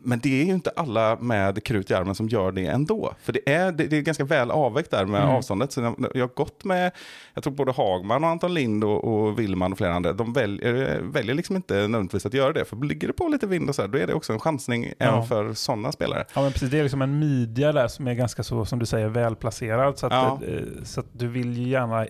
men 0.03 0.19
det 0.23 0.41
är 0.41 0.45
ju 0.45 0.53
inte 0.53 0.71
alla 0.77 1.17
med 1.17 1.65
krut 1.65 1.91
i 1.91 1.95
armen 1.95 2.15
som 2.15 2.29
gör 2.29 2.53
det 2.53 2.67
ändå. 2.67 3.15
För 3.23 3.33
det 3.33 3.53
är, 3.53 3.73
det, 3.73 3.85
det 3.87 3.97
är 3.97 4.01
ganska 4.01 4.25
väl 4.25 4.51
avvägt 4.51 4.91
där 4.91 5.05
med 5.05 5.23
Mm. 5.23 5.35
avståndet. 5.37 5.73
Så 5.73 5.81
jag, 5.81 5.95
jag 6.15 6.23
har 6.23 6.35
gått 6.35 6.65
med, 6.65 6.93
jag 7.35 7.45
tror 7.45 7.53
både 7.53 7.73
Hagman 7.73 8.25
och 8.25 8.31
Anton 8.31 8.55
Lind 8.55 8.85
och, 8.85 9.05
och 9.05 9.39
Willman 9.39 9.73
och 9.73 9.79
flera 9.79 9.95
andra, 9.95 10.13
de 10.13 10.33
väljer, 10.33 11.01
väljer 11.03 11.35
liksom 11.35 11.57
inte 11.57 11.75
nödvändigtvis 11.75 12.27
att 12.27 12.35
göra 12.35 12.53
det. 12.53 12.65
För 12.65 12.77
ligger 12.87 13.07
det 13.09 13.15
på 13.15 13.29
lite 13.29 13.47
vind 13.47 13.69
och 13.69 13.75
så 13.75 13.83
här, 13.83 13.89
då 13.89 13.99
är 13.99 14.07
det 14.07 14.15
också 14.15 14.33
en 14.33 14.41
chansning 14.41 14.93
även 14.99 15.15
Ja. 15.15 15.23
för 15.25 15.55
sådana 15.55 15.93
spelare. 15.93 16.25
Ja 16.35 16.43
men 16.43 16.53
precis, 16.53 16.71
det 16.71 16.79
är 16.79 16.83
liksom 16.83 17.03
en 17.03 17.14
midja 17.19 17.73
där 17.73 17.89
som 17.89 18.09
är 18.09 18.15
ganska 18.15 18.43
så, 18.43 18.65
som 18.65 18.79
du 18.79 18.87
säger, 18.87 19.09
välplacerad. 19.09 19.99
Så 19.99 20.07
att, 20.07 20.13
Ja. 20.13 20.41
eh, 20.49 20.63
så 20.85 21.01
att 21.01 21.07
du 21.13 21.29
vill 21.29 21.59
ju 21.59 21.69
gärna, 21.69 22.07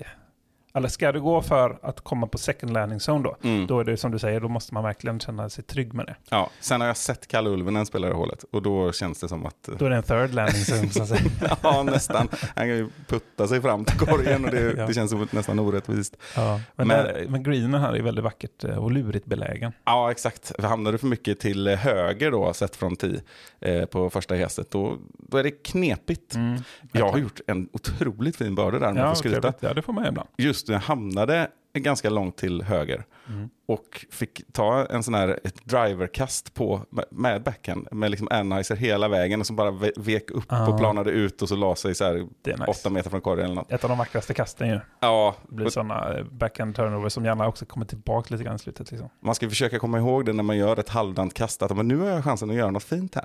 eller 0.77 0.89
ska 0.89 1.13
du 1.13 1.21
gå 1.21 1.43
för 1.43 1.79
att 1.83 2.01
komma 2.01 2.27
på 2.27 2.39
second 2.39 2.73
landing 2.73 2.99
zone 3.09 3.25
då, 3.25 3.37
Mm. 3.49 3.67
då 3.67 3.81
är 3.81 3.85
det 3.85 3.97
som 3.97 4.11
du 4.11 4.19
säger, 4.19 4.41
då 4.41 4.49
måste 4.49 4.75
man 4.75 4.83
verkligen 4.85 5.21
känna 5.21 5.49
sig 5.51 5.65
trygg 5.65 5.95
med 5.95 6.07
det. 6.07 6.15
Ja, 6.31 6.51
sen 6.61 6.81
har 6.81 6.89
jag 6.89 6.97
sett 6.97 7.27
Kalle 7.29 7.51
Ulvenen 7.51 7.87
spela 7.87 8.09
i 8.09 8.13
hålet 8.13 8.45
och 8.53 8.63
då 8.63 8.93
känns 8.93 9.21
det 9.21 9.29
som 9.29 9.47
att 9.47 9.69
Då 9.79 9.87
är 9.87 9.91
det 9.91 9.97
en 9.97 10.03
third 10.03 10.35
landing 10.35 10.63
zone 10.63 10.91
så 10.91 11.03
att 11.03 11.09
säga. 11.09 11.21
Ja, 11.63 11.83
nästan. 11.83 12.29
Han 12.33 12.49
kan 12.55 12.69
ju 12.69 12.89
putta 13.09 13.49
sig 13.49 13.61
fram 13.63 13.85
till 13.85 13.99
korgen 13.99 14.45
och 14.45 14.51
det, 14.51 14.61
Ja. 14.77 14.87
det 14.87 14.95
känns 14.95 15.11
som 15.11 15.29
nästan 15.31 15.59
orättvist. 15.59 16.17
Ja, 16.37 16.61
men, 16.77 16.89
Men- 16.89 17.05
där, 17.05 17.27
men 17.29 17.43
greenen 17.43 17.81
här 17.81 17.93
är 17.97 18.03
väldigt 18.03 18.25
vackert 18.25 18.65
eh, 18.65 18.77
och 18.77 18.93
lurigt 18.93 19.27
belägen. 19.27 19.73
Ja, 19.85 20.11
exakt. 20.11 20.53
För 20.61 20.69
Hamnar 20.69 20.93
du 20.93 20.99
för 20.99 21.07
mycket 21.07 21.41
till 21.41 21.69
höger 21.69 22.31
då, 22.31 22.53
sett 22.53 22.77
från 22.77 22.97
10 22.97 23.21
eh, 23.61 23.85
på 23.85 24.11
första 24.11 24.35
hästet, 24.35 24.71
då, 24.71 24.99
då 25.19 25.37
är 25.37 25.43
det 25.43 25.51
knepigt. 25.51 26.35
Mm, 26.35 26.61
Jag 26.93 27.11
har 27.11 27.19
gjort 27.19 27.41
en 27.47 27.69
otroligt 27.73 28.37
fin 28.37 28.55
börde 28.55 28.79
där, 28.79 28.89
om 28.91 28.97
jag 28.97 29.05
Ja, 29.07 29.11
får 29.11 29.17
skryta. 29.17 29.53
ja, 29.61 29.75
det 29.75 29.83
får 29.83 29.93
man 29.93 30.07
ibland. 30.07 30.29
Just 30.39 30.64
just 30.65 30.73
jag 30.73 30.81
hamnade 30.81 31.49
ganska 31.75 32.11
långt 32.11 32.37
till 32.37 32.63
höger. 32.63 33.05
Mm. 33.29 33.49
och 33.69 34.07
fick 34.11 34.41
ta 34.53 34.87
en 34.87 35.03
sån 35.03 35.15
här, 35.15 35.41
ett 35.45 35.65
driverkast 35.65 36.55
på, 36.55 36.81
med- 37.11 37.43
backhand, 37.43 37.89
med 37.93 38.11
liksom 38.11 38.29
anhyzer 38.31 38.77
hela 38.77 39.09
vägen 39.09 39.41
och 39.41 39.47
så 39.47 39.53
bara 39.53 39.71
ve- 39.71 39.93
vek 39.97 40.31
upp 40.31 40.45
Ah. 40.49 40.67
och 40.69 40.79
planade 40.79 41.11
ut 41.11 41.43
och 41.43 41.49
så 41.49 41.57
la 41.57 41.77
sig 41.77 41.95
så 41.95 42.05
här 42.05 42.15
nice. 42.45 42.65
åtta 42.69 42.91
meter 42.91 43.11
från 43.11 43.21
korgen 43.21 43.45
eller 43.45 43.55
något. 43.55 43.73
Ett 43.73 43.85
av 43.85 43.89
de 43.91 43.99
vackraste 43.99 44.35
kasten 44.35 44.69
ju. 44.69 44.81
Ja, 45.01 45.35
Det 45.49 45.55
blir 45.55 45.69
sådana 45.69 46.25
backhand 46.31 46.77
turnover 46.77 47.09
som 47.09 47.25
gärna 47.25 47.49
också 47.49 47.67
kommer 47.67 47.87
tillbaka 47.87 48.35
lite 48.35 48.45
grann 48.45 48.57
i 48.57 48.59
slutet. 48.59 48.91
Liksom. 48.91 49.09
Man 49.21 49.35
ska 49.35 49.49
försöka 49.49 49.79
komma 49.79 49.99
ihåg 49.99 50.27
det 50.27 50.33
när 50.33 50.43
man 50.43 50.57
gör 50.57 50.79
ett 50.79 50.89
halvdant 50.89 51.35
kast, 51.35 51.63
att 51.63 51.77
men 51.77 51.89
nu 51.89 51.97
har 51.99 52.09
jag 52.09 52.25
chansen 52.25 52.51
att 52.51 52.57
göra 52.57 52.71
något 52.71 52.85
fint 52.85 53.15
här. 53.15 53.25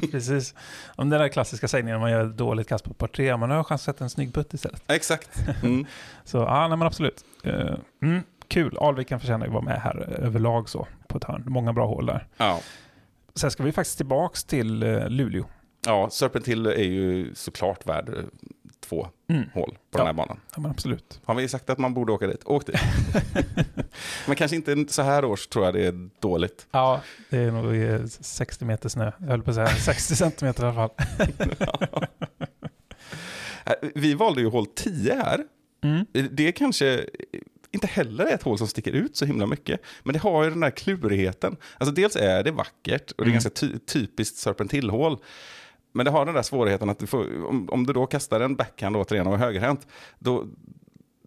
Precis. 0.10 0.54
Om 0.96 1.10
den 1.10 1.20
där 1.20 1.28
klassiska 1.28 1.68
sägningen 1.68 2.00
man 2.00 2.10
gör 2.10 2.26
ett 2.26 2.36
dåligt 2.36 2.68
kast 2.68 2.84
på 2.84 2.94
par 2.94 3.06
tre, 3.08 3.36
men 3.36 3.48
nu 3.48 3.52
har 3.54 3.58
jag 3.58 3.66
chans 3.66 3.80
att 3.88 3.94
sätta 3.94 4.04
en 4.04 4.10
snygg 4.10 4.34
putt 4.34 4.54
istället. 4.54 4.82
Exakt. 4.86 5.30
Mm. 5.62 5.86
Så 6.24 6.38
ja, 6.38 6.68
nej, 6.68 6.78
men 6.78 6.86
absolut. 6.86 7.24
Eh, 7.44 7.74
mm, 8.02 8.22
kul. 8.48 8.76
Alviken 8.80 9.20
förtjänar 9.20 9.46
ju 9.46 9.52
vara 9.52 9.62
med 9.64 9.80
här 9.80 9.96
överlag 10.18 10.68
så 10.68 10.86
på 11.08 11.18
ett 11.18 11.24
hörn. 11.24 11.42
Många 11.46 11.72
bra 11.72 11.86
hål 11.86 12.06
där. 12.06 12.26
Ja. 12.36 12.60
Sen 13.34 13.50
ska 13.50 13.62
vi 13.62 13.72
faktiskt 13.72 13.96
tillbaks 13.96 14.44
till 14.44 14.82
eh, 14.82 15.08
Luleå. 15.08 15.44
ja, 15.86 16.10
Serpent 16.10 16.48
Hill 16.48 16.66
är 16.66 16.74
ju 16.82 17.34
såklart 17.34 17.86
värd 17.86 18.08
eh, 18.08 18.14
två 18.80 19.06
Mm. 19.28 19.44
hål 19.54 19.70
på 19.70 19.78
Ja. 19.90 19.98
den 19.98 20.06
här 20.06 20.12
banan. 20.12 20.40
Ja, 20.54 20.60
men 20.60 20.70
absolut. 20.70 21.20
Har 21.24 21.34
vi 21.34 21.48
sagt 21.48 21.70
att 21.70 21.78
man 21.78 21.94
borde 21.94 22.12
åka 22.12 22.26
dit? 22.26 22.42
Åk 22.44 22.66
dit. 22.66 22.76
Men 24.26 24.36
kanske 24.36 24.56
inte 24.56 24.92
så 24.92 25.02
här 25.02 25.24
års 25.24 25.46
tror 25.46 25.64
jag 25.64 25.74
det 25.74 25.86
är 25.86 26.08
dåligt. 26.20 26.66
Ja, 26.70 27.00
det 27.30 27.38
är 27.38 27.50
nog 27.50 27.76
eh, 27.76 28.06
60 28.06 28.64
meter 28.64 28.88
snö. 28.88 29.12
Jag 29.18 29.26
höll 29.26 29.42
på 29.42 29.50
att 29.50 29.54
säga 29.56 29.66
60 29.96 30.16
centimeter 30.16 30.62
i 30.64 30.66
alla 30.66 30.74
fall. 30.74 30.90
Eh, 33.66 33.72
Vi 33.94 34.14
valde 34.14 34.40
ju 34.40 34.48
hål 34.48 34.66
10 34.66 35.14
här. 35.14 35.40
Mm. 35.84 36.06
Det 36.30 36.48
är 36.48 36.52
kanske 36.52 37.04
inte 37.74 37.86
heller 37.86 38.26
ett 38.26 38.42
hål 38.42 38.58
som 38.58 38.66
sticker 38.68 38.92
ut 38.92 39.16
så 39.16 39.24
himla 39.24 39.46
mycket. 39.46 39.80
Men 40.02 40.12
det 40.12 40.18
har 40.18 40.44
ju 40.44 40.50
den 40.50 40.60
där 40.60 40.70
klurigheten. 40.70 41.56
Alltså 41.78 41.94
dels 41.94 42.16
är 42.16 42.42
det 42.42 42.50
vackert 42.50 43.10
och 43.10 43.16
det 43.16 43.22
är 43.22 43.24
Mm. 43.24 43.32
ganska 43.32 43.50
ty 43.50 43.78
typiskt 43.78 44.36
Serpent 44.36 44.72
Hill-hål. 44.72 45.18
Men 45.92 46.04
det 46.04 46.10
har 46.10 46.26
den 46.26 46.34
där 46.34 46.42
svårigheten 46.42 46.90
att 46.90 46.98
du 46.98 47.06
får, 47.06 47.46
om, 47.46 47.68
om 47.70 47.86
du 47.86 47.92
då 47.92 48.06
kastar 48.06 48.40
en 48.40 48.56
backhand 48.56 48.96
återigen 48.96 49.26
och 49.26 49.34
är 49.34 49.38
högerhänt, 49.38 49.86
då, 50.18 50.46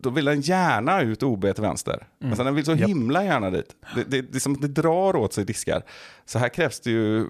då 0.02 0.10
vill 0.10 0.26
den 0.26 0.42
gärna 0.42 1.02
ut 1.02 1.24
OB 1.24 1.42
till 1.42 1.62
vänster. 1.64 2.08
Men 2.20 2.36
sen 2.36 2.46
den 2.46 2.56
vill 2.56 2.66
så 2.66 2.72
Japp. 2.76 2.90
himla 2.90 3.24
gärna 3.26 3.50
dit. 3.50 3.76
Det, 3.96 4.04
det, 4.04 4.22
det 4.22 4.36
är 4.36 4.40
som 4.40 4.54
att 4.54 4.62
det 4.62 4.68
drar 4.68 5.16
åt 5.16 5.34
sig 5.34 5.46
diskar. 5.46 5.82
Så 6.26 6.40
här 6.40 6.50
krävs 6.50 6.80
det 6.80 6.92
ju 6.92 7.26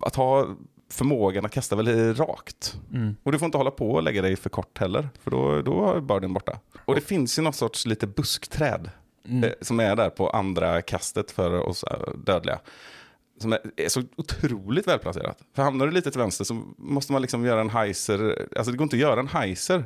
att 0.00 0.16
ha 0.16 0.48
förmågan 0.90 1.44
att 1.44 1.50
kasta 1.52 1.76
väldigt 1.76 2.18
rakt. 2.18 2.76
Mm. 2.94 3.16
Och 3.22 3.32
du 3.32 3.38
får 3.38 3.46
inte 3.46 3.58
hålla 3.58 3.70
på 3.70 3.90
och 3.90 4.02
lägga 4.02 4.22
dig 4.22 4.36
för 4.36 4.50
kort 4.50 4.78
heller, 4.78 5.08
för 5.22 5.30
då, 5.30 5.62
då 5.62 5.92
är 5.94 6.00
börden 6.00 6.32
borta. 6.32 6.58
Och 6.84 6.94
det 6.94 7.00
finns 7.00 7.38
ju 7.38 7.42
något 7.42 7.54
sorts 7.56 7.86
lite 7.86 8.06
buskträd 8.06 8.90
Mm. 9.28 9.44
eh, 9.44 9.50
som 9.60 9.80
är 9.80 9.96
där 9.96 10.10
på 10.10 10.30
andra 10.30 10.82
kastet 10.82 11.30
för 11.30 11.52
oss 11.60 11.84
eh, 11.84 11.98
dödliga. 12.24 12.58
Som 13.40 13.52
är, 13.52 13.58
är 13.76 13.88
så 13.88 14.02
otroligt 14.16 14.88
välplacerat. 14.88 15.38
För 15.54 15.62
hamnar 15.62 15.86
du 15.86 15.92
lite 15.92 16.10
till 16.10 16.20
vänster 16.20 16.44
så 16.44 16.62
måste 16.78 17.12
man 17.12 17.22
liksom 17.22 17.44
göra 17.44 17.60
en 17.60 17.70
heiser. 17.70 18.48
Alltså 18.56 18.72
det 18.72 18.78
går 18.78 18.82
inte 18.84 18.96
att 18.96 19.00
göra 19.00 19.20
en 19.20 19.28
heiser. 19.28 19.84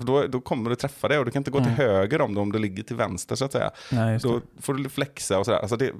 Då, 0.00 0.26
då 0.26 0.40
kommer 0.40 0.70
du 0.70 0.76
träffa 0.76 1.08
det 1.08 1.18
och 1.18 1.24
du 1.24 1.30
kan 1.30 1.40
inte 1.40 1.50
gå 1.50 1.58
Mm. 1.58 1.74
till 1.74 1.84
höger 1.84 2.20
om 2.20 2.34
det 2.34 2.40
om 2.40 2.52
du 2.52 2.58
ligger 2.58 2.82
till 2.82 2.96
vänster 2.96 3.34
så 3.36 3.44
att 3.44 3.52
säga. 3.52 3.70
Nej. 3.92 4.18
Då 4.22 4.40
får 4.60 4.74
du 4.74 4.88
flexa 4.88 5.38
och 5.38 5.44
sådär. 5.44 5.58
Alltså 5.58 5.76
det, 5.76 5.92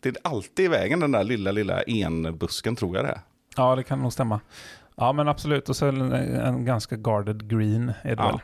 det 0.00 0.08
är 0.08 0.16
alltid 0.24 0.64
i 0.64 0.68
vägen 0.68 1.00
den 1.00 1.12
där 1.12 1.24
lilla, 1.24 1.52
lilla 1.52 1.82
enbusken 1.82 2.76
tror 2.76 2.96
jag 2.96 3.04
det 3.04 3.10
är. 3.10 3.20
Ja, 3.56 3.76
det 3.76 3.82
kan 3.82 4.02
nog 4.02 4.12
stämma. 4.12 4.40
Ja, 4.96 5.12
men 5.12 5.28
absolut. 5.28 5.68
Och 5.68 5.76
så 5.76 5.86
en, 5.86 6.12
en 6.12 6.64
ganska 6.64 6.96
guarded 6.96 7.50
green 7.50 7.92
är 8.02 8.16
det 8.16 8.22
Ja. 8.22 8.40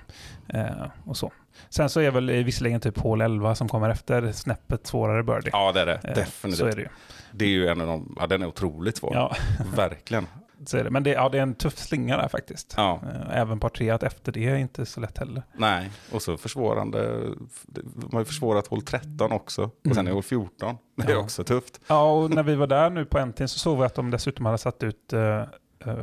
väl. 0.48 0.61
Eh, 0.66 0.86
och 1.04 1.16
så. 1.16 1.32
Sen 1.68 1.88
så 1.88 2.00
är 2.00 2.11
väl 2.11 2.28
eh, 2.30 2.34
visserligen 2.44 2.80
typ 2.80 2.98
hål 2.98 3.20
11 3.20 3.54
som 3.54 3.68
kommer 3.68 3.90
efter 3.90 4.32
snäppet 4.32 4.86
svårare 4.86 5.22
birdie. 5.22 5.50
Ja, 5.52 5.72
det 5.72 5.80
är 5.80 5.86
det. 5.86 6.00
Eh, 6.04 6.14
Definitivt. 6.14 6.59
Så 6.59 6.66
är 6.66 6.72
det 6.76 6.82
ju. 6.82 6.88
Det 7.32 7.44
är 7.44 7.48
ju 7.48 7.68
en 7.68 7.80
av 7.80 7.86
de, 7.86 8.16
ja 8.20 8.26
den 8.26 8.42
är 8.42 8.46
otroligt 8.46 8.96
svår. 8.96 9.14
Ja, 9.14 9.36
Verkligen. 9.76 10.26
Så 10.66 10.76
är 10.76 10.84
det. 10.84 10.90
Men 10.90 11.02
det, 11.02 11.11
ja, 11.11 11.28
det 11.28 11.38
är 11.38 11.42
en 11.42 11.54
tuff 11.54 11.78
slinga 11.78 12.16
där 12.16 12.28
faktiskt. 12.28 12.74
Ja, 12.76 13.00
Eh, 13.30 13.38
Även 13.38 13.61
par 13.61 13.68
tre, 13.68 13.90
att 13.90 14.02
efter 14.02 14.32
det 14.32 14.48
är 14.48 14.56
inte 14.56 14.86
så 14.86 15.00
lätt 15.00 15.18
heller. 15.18 15.42
nej. 15.56 15.90
Och 16.12 16.22
så 16.22 16.36
försvårande, 16.36 17.20
de 17.66 18.09
har 18.12 18.18
ju 18.18 18.24
försvårat 18.24 18.66
hål 18.66 18.82
13 18.82 19.32
också. 19.32 19.70
Och 19.88 19.94
sen 19.94 20.06
är 20.06 20.12
hål 20.12 20.22
14. 20.22 20.76
Det 20.96 21.02
är 21.02 21.11
Ja. 21.11 21.18
också 21.18 21.44
tufft. 21.44 21.80
Ja, 21.86 22.12
och 22.12 22.30
när 22.30 22.42
vi 22.42 22.54
var 22.54 22.66
där 22.66 22.90
nu 22.90 23.04
på 23.04 23.18
NT 23.26 23.38
så 23.48 23.59
såg 23.59 23.78
vi 23.78 23.84
att 23.84 23.94
de 23.94 24.11
dessutom 24.11 24.46
hade 24.46 24.59
satt 24.59 24.82
ut 24.82 25.12
eh, 25.12 25.42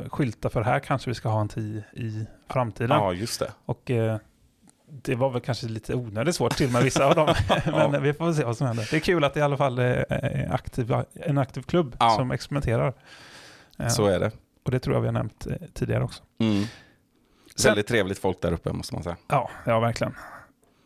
skyltar 0.08 0.48
för 0.48 0.62
här 0.62 0.78
kanske 0.78 1.10
vi 1.10 1.14
ska 1.14 1.28
ha 1.28 1.40
en 1.40 1.48
10 1.48 1.84
i 1.92 2.26
framtiden. 2.48 2.90
Ja, 2.90 3.12
just 3.12 3.40
det. 3.40 3.52
Och 3.64 3.90
eh, 3.90 4.16
det 5.02 5.14
var 5.14 5.30
väl 5.30 5.40
kanske 5.40 5.66
lite 5.66 5.94
onödigt 5.94 6.34
svårt 6.36 6.56
till 6.56 6.70
med 6.72 6.82
vissa 6.82 7.06
av 7.06 7.14
dem. 7.14 7.26
Men 7.64 7.92
Ja. 7.92 7.98
vi 8.00 8.12
får 8.12 8.32
se 8.32 8.44
vad 8.44 8.56
som 8.56 8.66
händer. 8.66 8.88
Det 8.90 8.96
är 8.96 9.00
kul 9.00 9.24
att 9.24 9.34
det 9.34 9.40
i 9.40 9.42
alla 9.42 9.56
fall 9.56 9.78
är 9.78 10.06
är 10.12 10.52
aktiv, 10.54 10.94
en 11.14 11.38
aktiv 11.38 11.62
klubb 11.62 11.96
Ja. 12.00 12.10
som 12.10 12.30
experimenterar. 12.30 12.94
Så 13.90 14.06
är 14.06 14.20
det. 14.20 14.30
Och 14.66 14.72
det 14.72 14.78
tror 14.78 14.96
jag 14.96 15.00
vi 15.00 15.06
har 15.06 15.12
nämnt 15.12 15.46
eh, 15.46 15.52
tidigare 15.74 16.04
också. 16.04 16.22
Mm. 16.38 16.64
Sen- 17.56 17.70
Väldigt 17.70 17.86
trevligt 17.86 18.18
folk 18.18 18.40
där 18.42 18.52
uppe 18.52 18.72
måste 18.72 18.94
man 18.94 19.02
säga. 19.02 19.16
Ja, 19.28 19.50
ja 19.66 19.80
verkligen. 19.80 20.14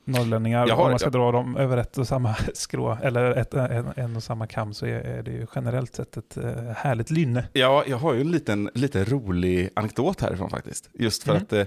Norrlänningar, 0.04 0.68
har- 0.68 0.84
om 0.84 0.90
man 0.90 0.98
ska 0.98 1.06
jag- 1.06 1.12
dra 1.12 1.32
dem 1.32 1.56
över 1.56 1.76
ett 1.76 1.98
och 1.98 2.06
samma 2.08 2.34
skrå, 2.54 2.98
eller 3.02 3.30
ett, 3.30 3.54
en, 3.54 3.92
en 3.96 4.16
och 4.16 4.22
samma 4.22 4.46
kam, 4.46 4.74
så 4.74 4.86
är, 4.86 5.22
det 5.22 5.30
ju 5.30 5.46
generellt 5.54 5.94
sett 5.94 6.16
ett 6.16 6.36
eh, 6.36 6.52
härligt 6.76 7.10
lynne. 7.10 7.48
Ja, 7.52 7.84
jag 7.86 7.96
har 7.96 8.14
ju 8.14 8.20
en 8.20 8.30
liten, 8.30 8.70
lite 8.74 9.04
rolig 9.04 9.70
anekdot 9.76 10.20
härifrån 10.20 10.50
faktiskt. 10.50 10.90
Just 10.92 11.22
för 11.22 11.30
Mm. 11.30 11.42
att 11.42 11.52
eh, 11.52 11.64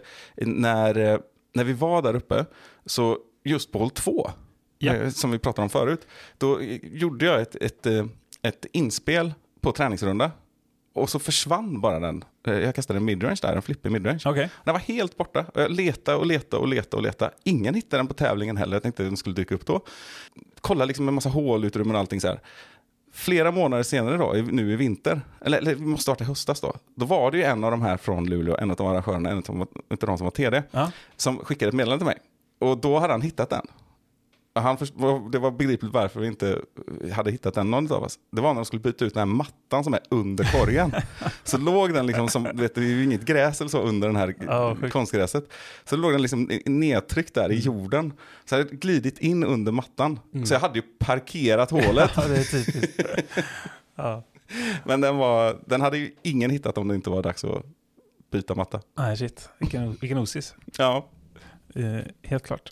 när, 0.48 1.20
när 1.54 1.64
vi 1.64 1.74
var 1.74 2.02
där 2.02 2.16
uppe, 2.16 2.46
så 2.86 3.18
just 3.44 3.72
på 3.72 3.80
hål 3.80 3.90
2, 3.90 4.30
Ja. 4.78 4.94
eh, 4.94 5.10
som 5.10 5.32
vi 5.32 5.40
pratade 5.40 5.64
om 5.64 5.70
förut, 5.70 6.08
då 6.38 6.62
gjorde 6.84 7.26
jag 7.26 7.42
ett, 7.42 7.56
ett, 7.56 7.86
ett 8.42 8.66
inspel 8.74 9.34
på 9.62 9.72
träningsrunda. 9.72 10.32
Och 10.94 11.10
så 11.10 11.20
försvann 11.20 11.82
bara 11.82 12.00
den. 12.00 12.24
Eh, 12.48 12.54
Jag 12.54 12.76
kastade 12.76 12.98
en 12.98 13.06
midrange 13.06 13.38
där, 13.42 13.56
en 13.56 13.62
flippig 13.62 13.92
midrange. 13.92 14.20
Okej. 14.26 14.50
Den 14.64 14.74
var 14.74 14.80
helt 14.80 15.18
borta. 15.18 15.46
Jag 15.54 15.72
letade 15.72 16.18
och 16.18 16.26
letade 16.26 16.62
och 16.62 16.68
letade 16.68 16.96
och 16.98 17.04
letade. 17.04 17.32
Ingen 17.44 17.76
hittade 17.76 18.00
den 18.00 18.08
på 18.08 18.14
tävlingen 18.14 18.58
heller. 18.58 18.76
Jag 18.76 18.84
tänkte 18.84 19.04
att 19.04 19.10
den 19.10 19.18
skulle 19.18 19.36
dyka 19.36 19.56
upp 19.56 19.66
då. 19.66 19.82
Kolla 20.62 20.86
liksom 20.86 21.08
en 21.08 21.14
massa 21.14 21.30
hålutrymmen 21.30 21.96
och 21.96 22.00
allting 22.00 22.22
så 22.22 22.28
här. 22.28 22.40
Flera 23.16 23.52
månader 23.52 23.84
senare 23.84 24.18
då, 24.18 24.34
nu 24.52 24.72
i 24.74 24.76
vinter, 24.76 25.22
eller, 25.42 25.58
eller 25.58 25.76
vi 25.76 25.86
måste 25.86 26.02
starta 26.04 26.24
i 26.24 26.28
höstas 26.28 26.62
då. 26.62 26.74
Då 26.96 27.06
var 27.06 27.32
det 27.32 27.38
ju 27.38 27.44
en 27.44 27.64
av 27.64 27.72
de 27.72 27.82
här 27.82 27.98
från 27.98 28.26
Luleå, 28.30 28.58
en 28.58 28.70
av 28.72 28.76
de 28.78 28.88
arrangörerna, 28.88 29.30
en 29.30 29.38
av 29.38 29.68
de 30.00 30.18
som 30.18 30.24
var 30.26 30.32
TD, 30.32 30.64
Ja. 30.72 30.92
som 31.18 31.38
skickade 31.38 31.70
ett 31.70 31.76
meddelande 31.76 32.00
till 32.00 32.06
mig. 32.06 32.18
Och 32.70 32.78
då 32.78 33.00
hade 33.00 33.14
han 33.14 33.22
hittat 33.22 33.50
den. 33.50 33.66
Han 34.56 34.78
först, 34.78 34.94
det 35.32 35.40
var 35.40 35.52
begripligt 35.52 35.94
varför 35.94 36.20
vi 36.20 36.28
inte 36.28 36.62
hade 37.14 37.32
hittat 37.32 37.54
den 37.54 37.72
någon 37.72 37.92
av 37.92 38.04
oss. 38.04 38.20
Det 38.32 38.42
var 38.42 38.50
när 38.50 38.56
de 38.56 38.66
skulle 38.66 38.80
byta 38.80 39.06
ut 39.06 39.14
den 39.14 39.30
här 39.30 39.36
mattan 39.36 39.84
som 39.84 39.94
är 39.94 40.00
under 40.10 40.44
korgen. 40.60 40.94
så 41.44 41.58
låg 41.58 41.94
den 41.94 42.06
liksom 42.06 42.30
som, 42.30 42.44
vet 42.44 42.76
det 42.76 42.82
är 42.82 42.86
ju 42.86 43.04
inget 43.04 43.26
gräs 43.26 43.62
eller 43.62 43.70
så 43.70 43.82
under 43.82 44.08
den 44.08 44.16
här 44.16 44.76
sjukt. 44.76 44.94
konstgräset. 44.94 45.54
Så 45.86 45.96
låg 45.96 46.12
den 46.12 46.22
liksom 46.22 46.50
nedtryckt 46.66 47.34
där 47.34 47.52
i 47.52 47.60
jorden. 47.60 48.14
Så 48.46 48.56
hade 48.56 48.76
glidit 48.76 49.20
in 49.20 49.44
under 49.44 49.72
mattan. 49.72 50.20
Så 50.46 50.54
jag 50.54 50.60
hade 50.60 50.80
ju 50.80 50.86
parkerat 51.00 51.72
hålet. 51.72 52.12
ja, 52.16 52.28
det 52.28 52.36
är 52.36 52.44
typiskt. 52.44 53.02
ja. 53.96 54.24
Men 54.86 55.02
den, 55.02 55.18
var, 55.18 55.60
den 55.66 55.82
hade 55.82 55.98
ju 55.98 56.12
ingen 56.24 56.52
hittat 56.52 56.78
om 56.78 56.88
det 56.88 56.96
inte 56.96 57.10
var 57.10 57.24
dags 57.24 57.44
att 57.44 57.66
byta 58.32 58.56
matta. 58.56 58.82
Nej, 58.98 59.18
shit. 59.18 59.50
Vilken, 59.60 59.92
vilken 60.02 60.18
osis. 60.18 60.56
Ja. 60.78 61.10
Eh, 61.76 62.00
helt 62.22 62.44
klart. 62.44 62.72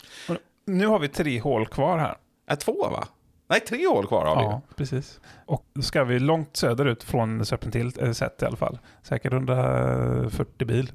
Nu 0.78 0.88
har 0.88 1.00
vi 1.00 1.08
tre 1.08 1.40
hål 1.40 1.66
kvar 1.68 1.98
här. 1.98 2.16
Är 2.48 2.56
två 2.56 2.90
va? 2.90 3.08
Nej, 3.50 3.60
tre 3.60 3.88
hål 3.88 4.08
kvar 4.08 4.26
har 4.26 4.36
vi. 4.36 4.42
Ja, 4.44 4.62
precis. 4.76 5.20
Och 5.46 5.66
då 5.74 5.82
ska 5.82 6.04
vi 6.04 6.20
långt 6.20 6.58
söderut 6.58 7.04
från 7.04 7.46
Serpentil, 7.46 7.92
eh, 8.02 8.12
sett 8.12 8.42
i 8.42 8.46
alla 8.46 8.58
fall. 8.58 8.80
Säkert 9.04 9.34
140 9.34 10.68
bil. 10.68 10.92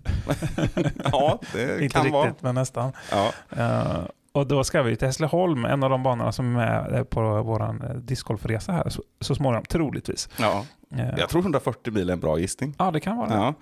ja, 1.13 1.39
det 1.53 1.63
Inte 1.83 1.89
kan 1.95 2.03
riktigt, 2.03 2.13
vara. 2.13 2.35
men 2.41 2.55
nästan. 2.55 2.93
Ja. 3.11 3.33
Eh, 3.57 4.01
och 4.33 4.47
då 4.47 4.65
ska 4.65 4.83
vi 4.83 4.97
till 4.97 5.07
Hässleholm, 5.07 5.65
en 5.65 5.83
av 5.83 5.91
de 5.91 6.03
banorna 6.03 6.33
som 6.33 6.57
är 6.57 6.83
med 6.83 6.95
eh, 6.99 7.05
på 7.05 7.43
vår 7.43 7.95
discgolfresa 8.01 8.73
här 8.73 8.89
så, 8.89 9.03
så 9.21 9.35
småningom, 9.35 9.65
troligtvis. 9.65 10.29
ja. 10.39 10.65
Eh, 10.97 11.19
Jag 11.19 11.29
tror 11.29 11.41
140 11.43 11.93
bil 11.93 12.09
är 12.09 12.13
en 12.13 12.21
bra 12.21 12.39
gissning. 12.39 12.75
Ja, 12.79 12.91
det 12.91 13.01
kan 13.01 13.17
vara 13.17 13.29
det. 13.29 13.35
Ja. 13.35 13.55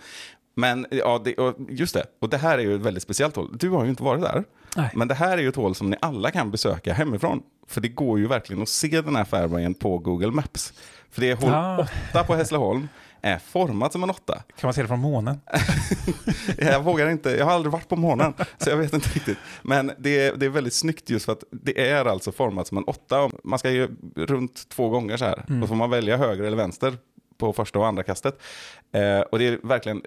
Men 0.55 0.87
ja, 0.91 1.23
det, 1.25 1.35
just 1.69 1.95
det, 1.95 2.07
och 2.21 2.29
det 2.29 2.37
här 2.37 2.59
är 2.59 2.63
ju 2.63 2.75
ett 2.75 2.81
väldigt 2.81 3.03
speciellt 3.03 3.37
hål. 3.37 3.57
Du 3.59 3.71
har 3.71 3.85
ju 3.85 3.91
inte 3.91 4.03
varit 4.03 4.23
där. 4.23 4.45
Nej. 4.77 4.91
Men 4.95 5.09
det 5.09 5.15
här 5.15 5.39
är 5.39 5.43
ju 5.43 5.49
ett 5.49 5.57
hål 5.57 5.75
som 5.75 5.91
ni 5.91 5.97
alla 6.01 6.31
kan 6.31 6.51
besöka 6.51 6.93
hemifrån. 6.95 7.43
För 7.69 7.81
det 7.81 7.89
går 7.89 8.19
ju 8.19 8.27
verkligen 8.27 8.63
att 8.63 8.69
se 8.69 9.01
den 9.01 9.17
här 9.17 9.25
fairwayen 9.25 9.75
på 9.75 9.99
Google 9.99 10.31
Maps. 10.31 10.73
För 11.11 11.21
det 11.21 11.31
är 11.31 11.37
hål 11.37 11.51
Ah. 11.55 11.87
8 12.11 12.25
på 12.25 12.35
Hässleholm, 12.35 12.89
är 13.23 13.39
format 13.39 13.93
som 13.93 14.03
en 14.03 14.11
åtta. 14.11 14.43
Kan 14.61 14.67
man 14.69 14.75
se 14.75 14.83
det 14.83 14.89
från 14.89 15.01
månen? 15.01 15.41
Jag 16.59 16.83
vågar 16.83 17.09
inte, 17.11 17.31
jag 17.31 17.45
har 17.45 17.53
aldrig 17.53 17.73
varit 17.73 17.89
på 17.89 17.97
månen, 17.97 18.35
så 18.59 18.71
jag 18.71 18.77
vet 18.77 18.93
inte 18.93 19.09
riktigt. 19.09 19.39
Men 19.63 19.91
det 19.99 20.19
är, 20.27 20.37
det 20.37 20.47
är 20.47 20.51
väldigt 20.51 20.75
snyggt 20.75 21.11
just 21.11 21.25
för 21.25 21.33
att 21.33 21.45
det 21.51 21.89
är 21.91 22.05
alltså 22.05 22.33
format 22.33 22.67
som 22.67 22.79
en 22.79 22.85
åtta. 22.85 23.31
Man 23.45 23.59
ska 23.59 23.71
ju 23.71 23.89
runt 24.17 24.69
två 24.69 24.89
gånger 24.89 25.17
så 25.17 25.25
här. 25.25 25.45
Då 25.47 25.67
får 25.67 25.75
man 25.75 25.91
välja 25.91 26.17
höger 26.17 26.45
eller 26.45 26.57
vänster 26.57 26.97
på 27.39 27.53
första 27.53 27.79
och 27.79 27.87
andra 27.87 28.03
kastet. 28.03 28.43
Eh, 28.93 29.21
och 29.21 29.39
det 29.39 29.47
är 29.47 29.59
verkligen 29.63 30.03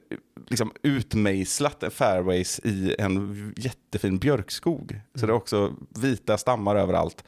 liksom 0.48 0.72
utmejslat 0.84 1.84
fairways 1.92 2.60
i 2.60 2.96
en 3.00 3.54
jättefin 3.58 4.18
björkskog. 4.18 5.00
Så 5.16 5.26
det 5.26 5.32
är 5.32 5.36
också 5.36 5.74
vita 6.02 6.38
stammar 6.38 6.76
överallt. 6.76 7.24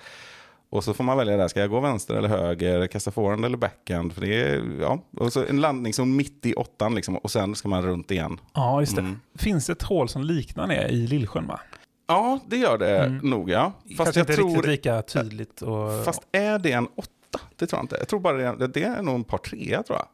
Och 0.72 0.84
så 0.84 0.94
får 0.94 1.04
man 1.04 1.18
välja 1.18 1.38
där, 1.38 1.48
ska 1.48 1.60
jag 1.60 1.70
gå 1.70 1.80
vänster 1.80 2.16
eller 2.16 2.30
höger, 2.30 2.88
kasta 2.88 3.12
forehand 3.12 3.46
eller 3.46 3.58
backhand? 3.58 4.14
För 4.14 4.22
det 4.22 4.42
är, 4.42 4.64
ja, 4.82 5.00
och 5.18 5.34
så 5.34 5.46
en 5.46 5.62
landningszon 5.62 6.16
mitt 6.16 6.46
i 6.46 6.54
åttan 6.54 6.96
liksom, 6.96 7.18
och 7.18 7.32
sen 7.32 7.56
ska 7.56 7.70
man 7.70 7.84
runt 7.84 8.12
igen. 8.12 8.40
Ja, 8.54 8.80
just 8.80 8.96
det. 8.96 9.02
Mm. 9.02 9.20
Finns 9.36 9.70
ett 9.70 9.82
hål 9.82 10.10
som 10.10 10.24
liknar 10.24 10.68
det 10.68 10.88
i 10.88 11.08
Lillsjön 11.08 11.48
va? 11.48 11.60
Ja, 12.08 12.40
det 12.48 12.58
gör 12.58 12.78
det 12.78 13.00
Mm. 13.00 13.30
nog 13.30 13.50
ja. 13.50 13.74
Fast 13.84 13.98
Kanske 13.98 14.20
jag 14.20 14.24
inte 14.24 14.36
tror, 14.36 14.50
riktigt 14.50 14.66
lika 14.66 15.02
tydligt. 15.02 15.62
Och... 15.62 16.06
fast 16.06 16.22
är 16.32 16.60
det 16.60 16.72
en 16.72 16.88
åtta? 16.96 17.10
Det 17.56 17.68
tror 17.68 17.78
jag 17.78 17.84
inte. 17.84 17.96
Jag 18.00 18.08
tror 18.08 18.20
bara 18.20 18.38
det 18.38 18.64
är, 18.64 18.68
det 18.68 18.84
är 18.84 19.02
nog 19.02 19.16
en 19.16 19.24
par 19.24 19.38
trea 19.38 19.84
tror 19.84 20.00
jag. 20.00 20.08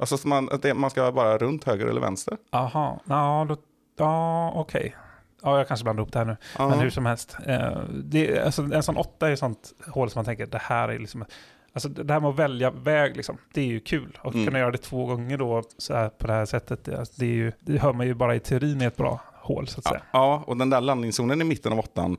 Alltså 0.00 0.28
man, 0.28 0.48
det, 0.62 0.74
man 0.74 0.90
ska 0.90 1.10
vara 1.10 1.38
runt 1.38 1.64
höger 1.64 1.86
eller 1.86 2.00
vänster. 2.00 2.36
Aha, 2.50 3.00
ja, 3.08 3.46
då... 3.48 3.56
ja 3.98 4.52
okej. 4.54 4.96
Ja, 5.42 5.58
jag 5.58 5.68
kanske 5.68 5.84
blandar 5.84 6.02
ihop 6.02 6.12
det 6.12 6.18
här 6.18 6.26
nu. 6.26 6.36
Ja. 6.58 6.68
Men 6.68 6.78
hur 6.78 6.90
som 6.90 7.06
helst. 7.06 7.36
Eh, 7.46 7.78
det, 8.04 8.40
alltså, 8.40 8.62
en 8.62 8.82
sån 8.82 8.96
åtta 8.96 9.28
är 9.28 9.32
ett 9.32 9.38
sånt 9.38 9.72
hål 9.86 10.10
som 10.10 10.18
man 10.18 10.24
tänker, 10.24 10.46
det 10.46 10.58
här 10.58 10.88
är 10.88 10.98
liksom... 10.98 11.24
Alltså 11.72 11.88
det 11.88 12.12
här 12.12 12.20
med 12.20 12.30
att 12.30 12.36
välja 12.38 12.70
väg, 12.70 13.16
liksom, 13.16 13.38
det 13.54 13.60
är 13.60 13.64
ju 13.66 13.80
kul. 13.80 14.18
Och 14.22 14.34
Mm. 14.34 14.46
kunna 14.46 14.58
göra 14.58 14.70
det 14.70 14.78
två 14.78 15.06
gånger 15.06 15.38
då, 15.38 15.62
så 15.78 15.94
här, 15.94 16.08
på 16.08 16.26
det 16.26 16.32
här 16.32 16.46
sättet, 16.46 16.84
det, 16.84 16.98
alltså, 16.98 17.14
det, 17.16 17.26
är 17.26 17.30
ju, 17.34 17.52
det 17.60 17.78
hör 17.78 17.92
man 17.92 18.06
ju 18.06 18.14
bara 18.14 18.34
i 18.34 18.40
teorin 18.40 18.80
är 18.82 18.86
ett 18.86 18.96
bra 18.96 19.20
hål, 19.34 19.68
så 19.68 19.78
att 19.80 19.84
Ja, 19.84 19.90
säga. 19.90 20.02
ja, 20.12 20.42
och 20.46 20.56
den 20.56 20.70
där 20.70 20.80
landningszonen 20.80 21.40
i 21.40 21.44
mitten 21.44 21.72
av 21.72 21.78
åttan 21.78 22.16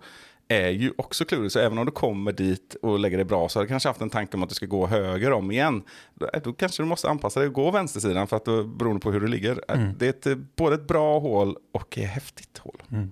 är 0.50 0.70
ju 0.70 0.94
också 0.98 1.26
klurig. 1.26 1.52
Så 1.52 1.60
även 1.60 1.78
om 1.78 1.86
du 1.86 1.92
kommer 1.92 2.32
dit 2.32 2.76
och 2.82 3.00
lägger 3.00 3.18
det 3.18 3.26
bra 3.26 3.50
så 3.50 3.60
har 3.60 3.64
du 3.64 3.68
kanske 3.68 3.90
haft 3.90 4.02
en 4.02 4.10
tanke 4.10 4.38
om 4.38 4.44
att 4.44 4.50
du 4.50 4.56
ska 4.56 4.66
gå 4.66 4.88
höger 4.88 5.32
om 5.32 5.52
igen. 5.52 5.84
Då, 6.14 6.30
då 6.44 6.54
kanske 6.54 6.84
du 6.84 6.88
måste 6.88 7.10
anpassa 7.10 7.40
dig 7.40 7.48
och 7.48 7.54
gå 7.54 7.72
vänstersidan 7.72 8.28
för 8.28 8.38
att 8.38 8.46
då, 8.46 8.64
beroende 8.64 9.02
på 9.02 9.12
hur 9.12 9.20
du 9.20 9.28
ligger. 9.28 9.62
Mm. 9.68 9.98
Det 9.98 10.06
är 10.06 10.10
ett, 10.10 10.26
eh, 10.26 10.36
både 10.56 10.76
ett 10.76 10.88
bra 10.88 11.20
hål 11.20 11.58
och 11.72 11.98
ett 11.98 12.10
häftigt 12.10 12.58
hål. 12.58 12.84
Mm. 12.92 13.12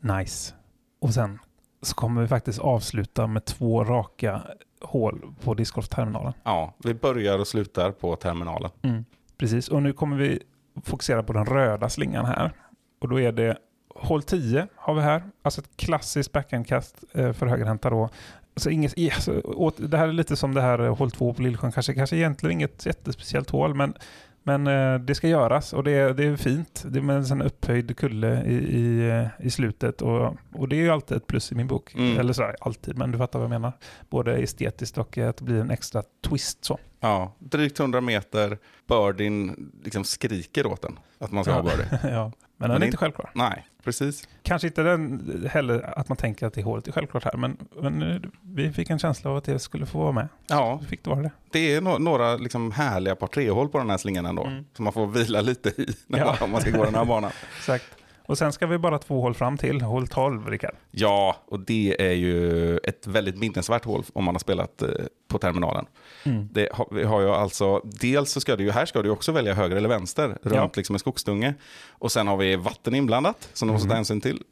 Nice. 0.00 0.54
Och 1.00 1.14
sen 1.14 1.38
så 1.82 1.94
kommer 1.94 2.22
vi 2.22 2.28
faktiskt 2.28 2.58
avsluta 2.58 3.26
med 3.26 3.44
två 3.44 3.84
raka 3.84 4.42
hål 4.80 5.34
på 5.40 5.54
discgolfterminalen. 5.54 6.32
Ja, 6.42 6.74
vi 6.84 6.94
börjar 6.94 7.38
och 7.38 7.48
slutar 7.48 7.90
på 7.90 8.16
terminalen. 8.16 8.70
Mm. 8.82 9.04
Precis, 9.36 9.68
och 9.68 9.82
nu 9.82 9.92
kommer 9.92 10.16
vi 10.16 10.42
fokusera 10.84 11.22
på 11.22 11.32
den 11.32 11.46
röda 11.46 11.88
slingan 11.88 12.26
här. 12.26 12.52
Och 13.00 13.08
då 13.08 13.20
är 13.20 13.32
det 13.32 13.58
hål 13.94 14.22
10 14.22 14.66
har 14.76 14.94
vi 14.94 15.00
här. 15.00 15.22
Alltså 15.42 15.60
ett 15.60 15.76
klassiskt 15.76 16.32
backhandkast 16.32 17.04
eh, 17.12 17.32
för 17.32 17.46
högerhänta 17.46 17.90
då. 17.90 18.08
Alltså 18.54 18.70
inget, 18.70 18.94
alltså, 19.14 19.42
det 19.76 19.96
här 19.96 20.08
är 20.08 20.12
lite 20.12 20.36
som 20.36 20.54
det 20.54 20.60
här 20.60 20.78
eh, 20.78 20.96
hål 20.96 21.10
2 21.10 21.34
på 21.34 21.42
Lillsjön. 21.42 21.72
Kanske, 21.72 21.94
kanske 21.94 22.16
egentligen 22.16 22.52
inget 22.52 22.86
jättespeciellt 22.86 23.50
hål, 23.50 23.74
men, 23.74 23.94
men 24.42 24.66
eh, 24.66 24.98
det 24.98 25.14
ska 25.14 25.28
göras 25.28 25.72
och 25.72 25.84
det, 25.84 26.12
det 26.12 26.24
är 26.24 26.36
fint. 26.36 26.84
Det 26.86 26.98
är 26.98 27.02
med 27.02 27.16
en 27.16 27.26
sån 27.26 27.42
upphöjd 27.42 27.96
kulle 27.96 28.44
i, 28.44 28.54
i, 28.54 29.28
i 29.38 29.50
slutet 29.50 30.02
och, 30.02 30.36
och 30.52 30.68
det 30.68 30.76
är 30.76 30.80
ju 30.80 30.90
alltid 30.90 31.16
ett 31.16 31.26
plus 31.26 31.52
i 31.52 31.54
min 31.54 31.66
bok. 31.66 31.94
Mm. 31.94 32.18
Eller 32.18 32.32
så 32.32 32.52
alltid, 32.60 32.98
men 32.98 33.12
du 33.12 33.18
fattar 33.18 33.38
vad 33.38 33.44
jag 33.44 33.50
menar. 33.50 33.72
Både 34.10 34.36
estetiskt 34.36 34.98
och 34.98 35.18
att 35.18 35.36
det 35.36 35.44
blir 35.44 35.60
en 35.60 35.70
extra 35.70 36.02
twist 36.28 36.64
så. 36.64 36.78
Ja, 37.00 37.34
drygt 37.38 37.80
100 37.80 38.00
meter. 38.00 38.58
Birdien 38.88 39.70
liksom 39.84 40.04
skriker 40.04 40.66
åt 40.66 40.82
den 40.82 40.98
att 41.18 41.32
man 41.32 41.44
ska 41.44 41.52
ha 41.52 41.62
birdie. 41.62 41.98
ja. 42.02 42.32
Men 42.62 42.70
den 42.70 42.74
Men 42.74 42.82
är 42.82 42.86
inte 42.86 42.96
självklar. 42.98 43.30
Nej, 43.34 43.66
precis. 43.84 44.28
Kanske 44.42 44.68
inte 44.68 44.82
den 44.82 45.48
heller 45.52 45.98
att 45.98 46.08
man 46.08 46.16
tänker 46.16 46.46
att 46.46 46.54
det 46.54 46.62
hålet 46.62 46.88
är 46.88 46.92
självklart 46.92 47.24
här, 47.24 47.36
men, 47.36 47.56
men 47.80 48.02
eh, 48.02 48.20
vi 48.42 48.72
fick 48.72 48.90
en 48.90 48.98
känsla 48.98 49.30
av 49.30 49.36
att 49.36 49.44
det 49.44 49.58
skulle 49.58 49.86
få 49.86 49.98
vara 49.98 50.12
med. 50.12 50.28
Ja, 50.46 50.78
Så 50.82 50.88
fick 50.88 51.04
det 51.04 51.10
vara 51.10 51.22
det. 51.22 51.30
det 51.50 51.74
är 51.74 51.80
no 51.80 51.98
några 51.98 52.36
liksom 52.36 52.72
härliga 52.72 53.14
par 53.16 53.26
trehål 53.26 53.68
på 53.68 53.78
den 53.78 53.90
här 53.90 53.98
slingan 53.98 54.26
ändå. 54.26 54.44
Mm. 54.44 54.64
Som 54.76 54.84
man 54.84 54.92
får 54.92 55.06
vila 55.06 55.40
lite 55.40 55.68
i 55.68 55.86
när 56.06 56.18
Ja. 56.18 56.46
man 56.46 56.60
ska 56.60 56.70
gå 56.70 56.84
den 56.84 56.94
här 56.94 57.04
banan. 57.14 57.30
Exakt. 57.58 57.84
Och 58.26 58.38
sen 58.38 58.52
ska 58.52 58.66
vi 58.66 58.78
bara 58.78 58.98
två 58.98 59.20
hål 59.20 59.34
fram 59.34 59.58
till, 59.58 59.80
hål 59.80 60.08
12, 60.08 60.46
Rickard. 60.50 60.74
Ja, 60.90 61.36
och 61.46 61.60
det 61.60 61.96
är 61.98 62.12
ju 62.12 62.78
ett 62.78 63.06
väldigt 63.06 63.38
minnesvärt 63.38 63.84
hål 63.84 64.04
om 64.12 64.24
man 64.24 64.34
har 64.34 64.40
spelat 64.40 64.82
eh, 64.82 64.88
på 65.28 65.38
terminalen. 65.38 65.86
Mm. 66.24 66.48
Det 66.52 66.68
har, 66.72 67.04
har 67.04 67.20
ju 67.20 67.28
alltså, 67.28 67.80
dels 67.84 68.30
så 68.32 68.40
ska 68.40 68.56
du 68.56 68.64
ju, 68.64 68.70
här 68.70 68.86
ska 68.86 69.02
du 69.02 69.10
också 69.10 69.32
välja 69.32 69.54
höger 69.54 69.76
eller 69.76 69.88
vänster, 69.88 70.28
runt 70.42 70.54
Ja. 70.54 70.70
liksom 70.76 70.94
en 70.94 70.98
skogsdunge. 71.00 71.54
Och 71.90 72.12
sen 72.12 72.26
har 72.28 72.36
vi 72.36 72.56
vatten 72.56 72.94
inblandat, 72.94 73.48
som 73.52 73.68
du 73.68 73.72
måste 73.72 73.88
ta 73.88 73.94
Mhm. 73.94 73.96
hänsyn 73.96 74.20
till. 74.20 74.42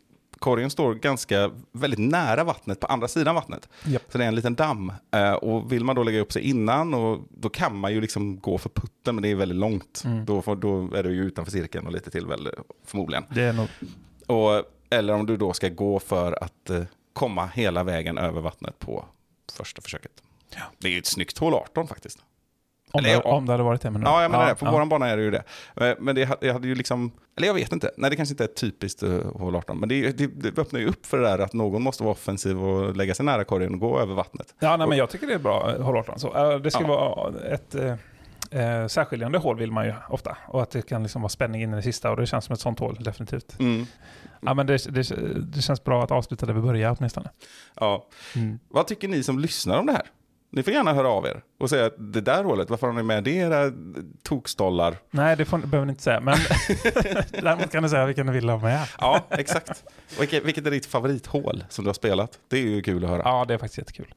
Korgen 0.40 0.70
står 0.70 0.94
ganska, 0.94 1.50
väldigt 1.72 2.00
nära 2.00 2.44
vattnet, 2.44 2.80
på 2.80 2.86
andra 2.86 3.08
sidan 3.08 3.34
vattnet. 3.34 3.68
Japp. 3.84 4.02
Så 4.08 4.18
det 4.18 4.24
är 4.24 4.28
en 4.28 4.34
liten 4.34 4.54
damm. 4.54 4.92
Eh, 5.10 5.32
och 5.32 5.72
vill 5.72 5.84
man 5.84 5.96
då 5.96 6.02
lägga 6.02 6.20
upp 6.20 6.32
sig 6.32 6.42
innan, 6.42 6.94
och 6.94 7.20
då 7.30 7.48
kan 7.48 7.76
man 7.76 7.92
ju 7.92 8.00
liksom 8.00 8.40
gå 8.40 8.58
för 8.58 8.68
putten, 8.68 9.14
men 9.14 9.22
det 9.22 9.30
är 9.30 9.34
väldigt 9.34 9.58
långt. 9.58 10.02
Mm. 10.04 10.24
Då, 10.24 10.42
får, 10.42 10.56
då 10.56 10.94
är 10.94 11.02
du 11.02 11.14
ju 11.14 11.24
utanför 11.24 11.52
cirkeln 11.52 11.86
och 11.86 11.92
lite 11.92 12.10
till 12.10 12.26
väl, 12.26 12.46
eh, 12.46 12.52
förmodligen. 12.84 13.24
Det 13.34 13.42
är 13.42 13.52
nog... 13.52 13.68
Och, 14.26 14.62
eller 14.90 15.14
om 15.14 15.26
du 15.26 15.36
då 15.36 15.52
ska 15.52 15.68
gå 15.68 15.98
för 15.98 16.44
att 16.44 16.70
eh, 16.70 16.82
komma 17.12 17.46
hela 17.54 17.84
vägen 17.84 18.18
över 18.18 18.40
vattnet 18.40 18.78
på 18.78 19.04
första 19.52 19.82
försöket. 19.82 20.12
Ja. 20.50 20.62
Det 20.78 20.88
är 20.88 20.92
ju 20.92 20.98
ett 20.98 21.06
snyggt 21.06 21.38
hål 21.38 21.54
18 21.54 21.88
faktiskt. 21.88 22.18
Om, 22.92 23.04
Eller, 23.04 23.08
det, 23.16 23.22
ja. 23.24 23.30
om 23.30 23.46
det 23.46 23.52
hade 23.52 23.62
varit 23.64 23.80
det. 23.80 23.90
Men 23.90 24.02
Ja, 24.02 24.22
jag 24.22 24.30
menar 24.30 24.48
det. 24.48 24.54
På 24.54 24.66
ja. 24.66 24.70
våran 24.70 24.88
bana 24.88 25.08
är 25.08 25.16
det 25.16 25.22
ju 25.22 25.30
det. 25.30 25.42
Eh, 25.76 25.94
Men 25.98 26.14
det 26.14 26.28
jag 26.40 26.52
hade 26.52 26.68
ju 26.68 26.74
liksom, 26.74 27.12
eller 27.36 27.46
jag 27.46 27.54
vet 27.54 27.72
inte. 27.72 27.90
Nej, 27.96 28.10
det 28.10 28.16
kanske 28.16 28.32
inte 28.32 28.44
är 28.44 28.48
typiskt 28.48 29.02
uh, 29.02 29.36
hål 29.36 29.56
18. 29.56 29.78
Men 29.80 29.88
det, 29.88 30.18
det, 30.18 30.26
det 30.26 30.58
öppnar 30.58 30.80
ju 30.80 30.86
upp 30.88 31.06
för 31.06 31.18
det 31.18 31.24
där 31.24 31.38
att 31.38 31.52
någon 31.52 31.82
måste 31.82 32.02
vara 32.02 32.12
offensiv 32.12 32.64
och 32.64 32.96
lägga 32.96 33.14
sig 33.14 33.24
nära 33.24 33.44
korgen 33.44 33.74
och 33.74 33.80
gå 33.80 33.98
över 34.00 34.14
vattnet. 34.14 34.54
Ja, 34.58 34.76
nej, 34.76 34.88
men 34.88 34.98
jag 34.98 35.10
tycker 35.10 35.26
det 35.26 35.34
är 35.34 35.38
bra 35.38 35.74
eh, 35.76 35.82
hål 35.82 35.96
18. 35.96 36.18
Så, 36.18 36.52
eh, 36.52 36.58
det 36.58 36.70
ska 36.70 36.82
Ja. 36.82 36.88
vara 36.88 37.40
ett 37.54 37.74
eh, 37.74 37.94
eh, 38.60 38.86
särskiljande 38.86 39.38
hål 39.38 39.58
vill 39.58 39.72
man 39.72 39.86
ju 39.86 39.94
ofta. 40.08 40.36
Och 40.46 40.62
att 40.62 40.70
det 40.70 40.82
kan 40.82 41.02
liksom 41.02 41.22
vara 41.22 41.28
spänning 41.28 41.62
in 41.62 41.72
i 41.72 41.76
det 41.76 41.82
sista. 41.82 42.10
Och 42.10 42.16
det 42.16 42.26
känns 42.26 42.44
som 42.44 42.52
ett 42.52 42.60
sånt 42.60 42.78
hål, 42.78 42.96
definitivt. 43.00 43.60
Mm. 43.60 43.86
Ja, 44.40 44.54
men 44.54 44.66
det, 44.66 44.94
det, 44.94 45.02
det 45.54 45.62
känns 45.62 45.84
bra 45.84 46.04
att 46.04 46.10
avsluta 46.10 46.46
där 46.46 46.52
vi 46.54 46.60
börjar 46.60 46.96
åtminstone. 46.98 47.30
Ja. 47.80 48.06
Vad 48.68 48.86
tycker 48.86 49.08
ni 49.08 49.22
som 49.22 49.38
lyssnar 49.38 49.78
om 49.78 49.86
det 49.86 49.92
här? 49.92 50.06
Ni 50.52 50.62
får 50.62 50.72
gärna 50.72 50.92
höra 50.92 51.08
av 51.08 51.26
er 51.26 51.42
och 51.58 51.70
säga 51.70 51.86
att 51.86 51.94
det 51.98 52.20
där 52.20 52.44
hålet, 52.44 52.70
varför 52.70 52.86
har 52.86 52.94
ni 52.94 53.02
med 53.02 53.24
det 53.24 53.30
era 53.30 53.72
tokstollar? 54.22 54.96
Nej, 55.10 55.36
det 55.36 55.44
får, 55.44 55.58
behöver 55.58 55.86
ni 55.86 55.90
inte 55.90 56.02
säga. 56.02 56.20
Men 56.20 56.36
däremot 57.42 57.70
kan 57.70 57.82
du 57.82 57.88
säga 57.88 58.06
vilken 58.06 58.26
du 58.26 58.32
vill 58.32 58.48
ha 58.48 58.58
med. 58.58 58.86
Ja, 58.98 59.20
exakt. 59.30 59.84
Vilket, 60.20 60.44
vilket 60.44 60.66
är 60.66 60.70
ditt 60.70 60.86
favorithål 60.86 61.64
som 61.68 61.84
du 61.84 61.88
har 61.88 61.94
spelat? 61.94 62.38
Det 62.48 62.56
är 62.56 62.62
ju 62.62 62.82
kul 62.82 63.04
att 63.04 63.10
höra. 63.10 63.22
Ja, 63.24 63.44
det 63.48 63.54
är 63.54 63.58
faktiskt 63.58 63.78
jättekul. 63.78 64.14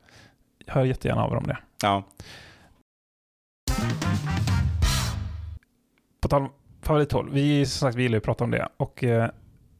Jag 0.66 0.74
hör 0.74 0.84
jättegärna 0.86 1.24
av 1.24 1.32
er 1.32 1.36
om 1.38 1.48
det. 1.48 1.58
Ja. 1.82 2.04
På 6.22 6.28
tal 6.28 6.42
om 6.42 6.50
favorithål. 6.82 7.30
Vi, 7.32 7.66
som 7.66 7.88
sagt, 7.88 7.98
vi 7.98 8.04
gillar 8.04 8.16
ju 8.16 8.18
att 8.18 8.24
prata 8.24 8.44
om 8.44 8.52
det. 8.52 8.68
Och 8.78 9.04
eh, 9.04 9.30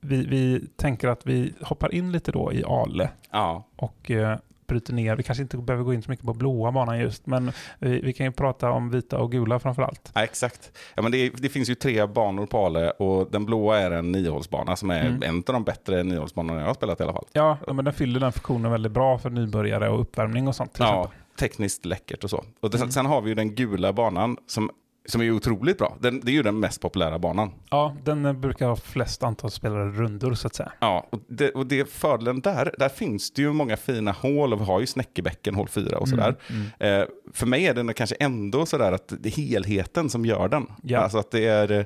vi, 0.02 0.26
vi 0.26 0.68
tänker 0.76 1.08
att 1.08 1.26
vi 1.26 1.54
hoppar 1.62 1.94
in 1.94 2.12
lite 2.12 2.32
då 2.32 2.54
i 2.54 2.64
Ale 2.68 3.10
Ja. 3.32 3.68
och 3.76 4.12
eh, 4.12 4.38
bryter 4.68 4.94
ner. 4.94 5.16
Vi 5.16 5.24
kanske 5.24 5.42
inte 5.42 5.58
behöver 5.58 5.84
gå 5.84 5.94
in 5.94 6.02
så 6.02 6.12
mycket 6.12 6.26
på 6.26 6.34
blåa 6.34 6.72
banan 6.72 7.00
just, 7.00 7.26
men 7.26 7.52
vi, 7.80 8.00
vi 8.02 8.14
kan 8.14 8.26
ju 8.26 8.32
prata 8.32 8.72
om 8.72 8.90
vita 8.90 9.18
och 9.20 9.32
gula 9.32 9.60
framför 9.60 9.82
allt. 9.82 10.12
Ja, 10.16 10.24
exakt. 10.24 10.72
Ja, 10.96 11.02
men 11.02 11.12
det, 11.12 11.30
det 11.30 11.50
finns 11.50 11.70
ju 11.70 11.76
tre 11.76 12.06
banor 12.08 12.46
på 12.46 12.66
Ale 12.66 12.92
och 12.92 13.32
den 13.32 13.46
blåa 13.46 13.80
är 13.80 13.92
en 13.92 14.12
niohålsbana 14.12 14.76
som 14.76 14.90
är 14.90 15.04
Mm. 15.06 15.24
en 15.24 15.36
av 15.38 15.44
de 15.54 15.64
bättre 15.64 16.04
niohålsbanorna 16.04 16.60
jag 16.60 16.68
har 16.68 16.74
spelat 16.74 17.00
i 17.00 17.04
alla 17.04 17.14
fall. 17.14 17.26
Ja, 17.34 17.58
men 17.74 17.86
den 17.86 17.94
fyller 17.94 18.20
den 18.20 18.32
funktionen 18.32 18.72
väldigt 18.72 18.92
bra 18.92 19.18
för 19.18 19.30
nybörjare 19.30 19.90
och 19.90 20.02
uppvärmning 20.02 20.48
och 20.48 20.56
sånt. 20.56 20.76
Ja, 20.80 21.00
exempel. 21.04 21.20
tekniskt 21.40 21.86
läckert 21.86 22.24
och 22.24 22.30
så. 22.30 22.44
Och 22.60 22.70
det, 22.70 22.78
Mm. 22.78 22.92
Sen 22.92 23.06
har 23.06 23.22
vi 23.22 23.30
ju 23.30 23.36
den 23.36 23.56
gula 23.56 23.94
banan 23.94 24.38
som 24.48 24.70
som 25.06 25.22
är 25.22 25.32
otroligt 25.32 25.78
bra. 25.78 25.98
Den, 26.00 26.20
det 26.20 26.32
är 26.32 26.34
ju 26.34 26.44
den 26.44 26.60
mest 26.60 26.82
populära 26.82 27.20
banan. 27.20 27.52
Ja, 27.70 27.96
den 28.04 28.42
brukar 28.42 28.68
ha 28.68 28.76
flest 28.76 29.24
antal 29.24 29.52
spelare 29.52 29.90
rundor 29.90 30.34
så 30.34 30.48
att 30.48 30.56
säga. 30.56 30.72
Ja, 30.80 31.08
och 31.10 31.20
det, 31.28 31.52
och 31.52 31.66
det 31.66 31.90
fördelen 31.90 32.42
där, 32.42 32.76
där 32.78 32.90
finns 32.90 33.32
det 33.32 33.42
ju 33.42 33.54
många 33.54 33.78
fina 33.78 34.12
hål 34.12 34.54
och 34.54 34.62
vi 34.62 34.66
har 34.66 34.80
ju 34.80 34.88
Snäckebäcken, 34.88 35.56
hål 35.56 35.68
4 35.68 35.98
och 35.98 36.10
sådär. 36.10 36.36
Mm, 36.50 36.64
Eh, 36.80 37.06
för 37.34 37.46
mig 37.46 37.68
är 37.68 37.74
den 37.74 37.94
kanske 37.94 38.16
ändå 38.16 38.66
sådär 38.66 38.92
att 38.92 39.14
det 39.20 39.30
är 39.30 39.32
helheten 39.32 40.10
som 40.10 40.26
gör 40.26 40.48
den. 40.48 40.68
Ja. 40.84 41.00
Alltså 41.00 41.18
att 41.18 41.32
det 41.32 41.46
är... 41.46 41.86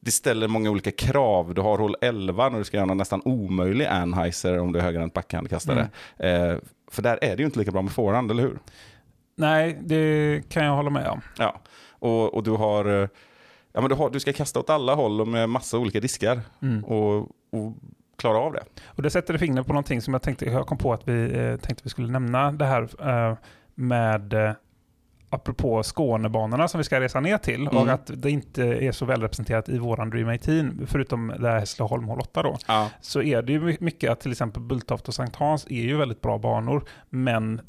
Det 0.00 0.10
ställer 0.10 0.48
många 0.48 0.70
olika 0.70 0.90
krav. 0.90 1.54
Du 1.54 1.60
har 1.60 1.78
hål 1.78 1.96
11 2.00 2.48
när 2.48 2.58
du 2.58 2.64
ska 2.64 2.76
göra 2.76 2.90
en 2.90 2.96
nästan 2.96 3.22
omöjlig 3.24 3.86
Anheuser 3.86 4.58
om 4.58 4.72
du 4.72 4.78
är 4.78 4.82
högerhänt 4.82 5.12
backhandkastare. 5.14 5.88
Mm. 6.18 6.50
Eh, 6.50 6.58
för 6.90 7.02
där 7.02 7.18
är 7.22 7.36
det 7.36 7.42
ju 7.42 7.44
inte 7.44 7.58
lika 7.58 7.70
bra 7.70 7.82
med 7.82 7.92
forehand, 7.92 8.30
eller 8.30 8.42
hur? 8.42 8.58
Nej, 9.36 9.78
det 9.82 10.42
kan 10.48 10.64
jag 10.64 10.76
hålla 10.76 10.90
med 10.90 11.08
om. 11.08 11.20
Ja, 11.38 11.60
och, 11.98 12.34
och 12.34 12.42
du 12.42 12.50
har... 12.50 13.02
eh, 13.02 13.08
Ja, 13.72 13.80
men 13.80 13.88
du, 13.90 13.94
har, 13.96 14.10
du 14.10 14.20
ska 14.20 14.32
kasta 14.32 14.60
åt 14.60 14.70
alla 14.70 14.94
håll 14.94 15.20
och 15.20 15.28
med 15.28 15.48
massa 15.48 15.78
olika 15.78 16.00
diskar 16.00 16.40
Mm. 16.62 16.84
och, 16.84 17.16
och 17.52 17.72
klara 18.18 18.38
av 18.38 18.52
det. 18.52 18.62
Och 18.84 19.02
det 19.02 19.10
sätter 19.10 19.38
fingret 19.38 19.66
på 19.66 19.72
någonting 19.72 20.00
som 20.02 20.14
jag 20.14 20.22
tänkte, 20.22 20.44
jag 20.44 20.66
kom 20.66 20.78
på 20.78 20.92
att 20.92 21.08
vi 21.08 21.24
eh, 21.24 21.56
tänkte 21.56 21.80
vi 21.84 21.90
skulle 21.90 22.08
nämna 22.08 22.52
det 22.52 22.64
här 22.64 22.82
eh, 23.08 23.36
med 23.74 24.32
eh, 24.32 24.52
apropå 25.30 25.82
Skånebanorna 25.82 26.68
som 26.68 26.78
vi 26.78 26.84
ska 26.84 27.00
resa 27.00 27.20
ner 27.20 27.38
till 27.38 27.68
och 27.68 27.74
Mm. 27.82 27.94
att 27.94 28.10
det 28.14 28.30
inte 28.30 28.62
är 28.64 28.92
så 28.92 29.04
välrepresenterat 29.04 29.68
i 29.68 29.78
våran 29.78 30.10
Dream 30.10 30.28
18, 30.28 30.86
förutom 30.86 31.32
det 31.38 31.48
här 31.48 31.58
Hässleholm 31.58 32.04
hål 32.08 32.20
8 32.20 32.42
då, 32.42 32.56
Ja, 32.68 32.90
så 33.00 33.22
är 33.22 33.42
det 33.42 33.52
ju 33.52 33.60
my- 33.60 33.76
mycket 33.80 34.10
att 34.10 34.20
till 34.20 34.32
exempel 34.32 34.62
Bulltoft 34.62 35.08
och 35.08 35.14
Sankt 35.14 35.36
Hans 35.36 35.66
är 35.66 35.82
ju 35.82 35.96
väldigt 35.96 36.20
bra 36.20 36.38
banor, 36.38 36.84
men 37.10 37.60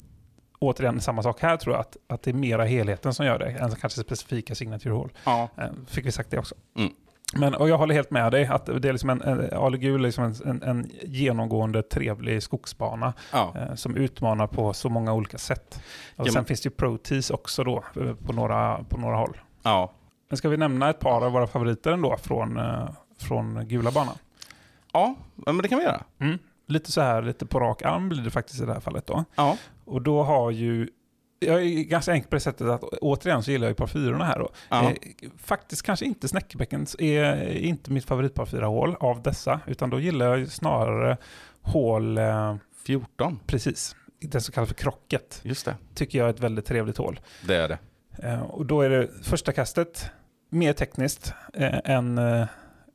återigen 0.58 1.00
samma 1.00 1.22
sak 1.22 1.40
här 1.42 1.56
tror 1.56 1.74
jag, 1.74 1.80
att, 1.80 1.96
att 2.06 2.22
det 2.22 2.30
är 2.30 2.34
mera 2.34 2.64
helheten 2.64 3.14
som 3.14 3.26
gör 3.26 3.38
det, 3.38 3.46
än 3.50 3.70
kanske 3.70 4.00
specifika 4.00 4.54
signature 4.54 4.92
hål. 4.94 5.12
ja. 5.24 5.48
Eh, 5.56 5.64
Fick 5.86 6.06
vi 6.06 6.12
sagt 6.12 6.30
det 6.30 6.38
också. 6.38 6.54
Mm. 6.76 6.92
Men, 7.34 7.54
och 7.54 7.68
jag 7.68 7.78
håller 7.78 7.94
helt 7.94 8.10
med 8.10 8.32
dig, 8.32 8.46
att 8.46 8.66
det 8.66 8.88
är 8.88 8.92
liksom 8.92 9.10
en, 9.10 9.22
en, 9.22 9.52
Ale 9.58 9.78
Gul 9.78 10.00
är 10.00 10.04
liksom 10.06 10.24
en, 10.24 10.34
en, 10.46 10.62
en 10.62 10.90
genomgående 11.04 11.82
trevlig 11.82 12.42
skogsbana 12.42 13.12
ja. 13.32 13.54
eh, 13.56 13.74
som 13.74 13.96
utmanar 13.96 14.46
på 14.46 14.72
så 14.72 14.88
många 14.88 15.12
olika 15.12 15.38
sätt. 15.38 15.80
Och 16.16 16.26
Ja, 16.26 16.32
sen 16.32 16.34
men- 16.34 16.44
finns 16.44 16.60
det 16.60 16.66
ju 16.66 16.70
Pro 16.70 16.98
Tees 16.98 17.30
också 17.30 17.64
då, 17.64 17.84
eh, 18.00 18.14
på 18.14 18.32
några, 18.32 18.84
på 18.84 18.98
några 18.98 19.16
håll. 19.16 19.36
ja. 19.62 19.92
Men 20.30 20.36
ska 20.36 20.48
vi 20.48 20.56
nämna 20.56 20.90
ett 20.90 20.98
par 20.98 21.24
av 21.26 21.32
våra 21.32 21.46
favoriter 21.46 21.92
ändå 21.92 22.16
från, 22.16 22.56
eh, 22.56 22.88
från 23.18 23.68
gula 23.68 23.90
banan? 23.90 24.14
Ja, 24.92 25.14
men 25.34 25.58
det 25.58 25.68
kan 25.68 25.78
vi 25.78 25.84
göra. 25.84 26.02
Mm. 26.18 26.38
Lite 26.66 26.92
så 26.92 27.00
här, 27.00 27.22
lite 27.22 27.46
på 27.46 27.60
rak 27.60 27.82
arm 27.82 28.08
blir 28.08 28.22
det 28.22 28.30
faktiskt 28.30 28.62
i 28.62 28.64
det 28.66 28.72
här 28.72 28.80
fallet 28.80 29.06
då. 29.06 29.24
Ja, 29.34 29.56
Och 29.88 30.02
då 30.02 30.22
har 30.22 30.50
ju, 30.50 30.88
jag 31.38 31.62
är 31.62 31.82
ganska 31.82 32.12
enkel 32.12 32.28
på 32.30 32.36
det 32.36 32.40
sättet 32.40 32.66
att 32.66 32.82
återigen 32.82 33.42
så 33.42 33.50
gillar 33.50 33.66
jag 33.66 33.70
ju 33.70 33.74
par 33.74 33.86
fyrorna 33.86 34.24
här 34.24 34.38
då. 34.38 34.50
ja. 34.68 34.90
Eh, 34.90 34.96
faktiskt 35.38 35.82
kanske 35.82 36.06
inte 36.06 36.28
Snäckebäckens 36.28 36.96
är 36.98 37.56
inte 37.56 37.90
mitt 37.90 38.04
favoritpar 38.04 38.46
fyra 38.46 38.66
hål 38.66 38.96
av 39.00 39.22
dessa, 39.22 39.60
utan 39.66 39.90
då 39.90 40.00
gillar 40.00 40.26
jag 40.26 40.38
ju 40.38 40.46
snarare 40.46 41.16
hål, 41.60 42.18
eh, 42.18 42.56
14. 42.86 43.40
precis, 43.46 43.96
det 44.20 44.40
som 44.40 44.52
kallas 44.52 44.68
för 44.68 44.76
krocket, 44.76 45.40
Just 45.44 45.64
det, 45.64 45.76
tycker 45.94 46.18
jag 46.18 46.26
är 46.28 46.30
ett 46.32 46.40
väldigt 46.40 46.66
trevligt 46.66 46.96
hål. 46.96 47.20
det 47.46 47.56
är 47.56 47.68
det. 47.68 47.78
Eh, 48.22 48.40
och 48.40 48.66
då 48.66 48.80
är 48.80 48.90
det 48.90 49.08
första 49.22 49.52
kastet 49.52 50.10
mer 50.50 50.72
tekniskt 50.72 51.32
eh, 51.54 51.78
än, 51.84 52.18
eh, 52.18 52.46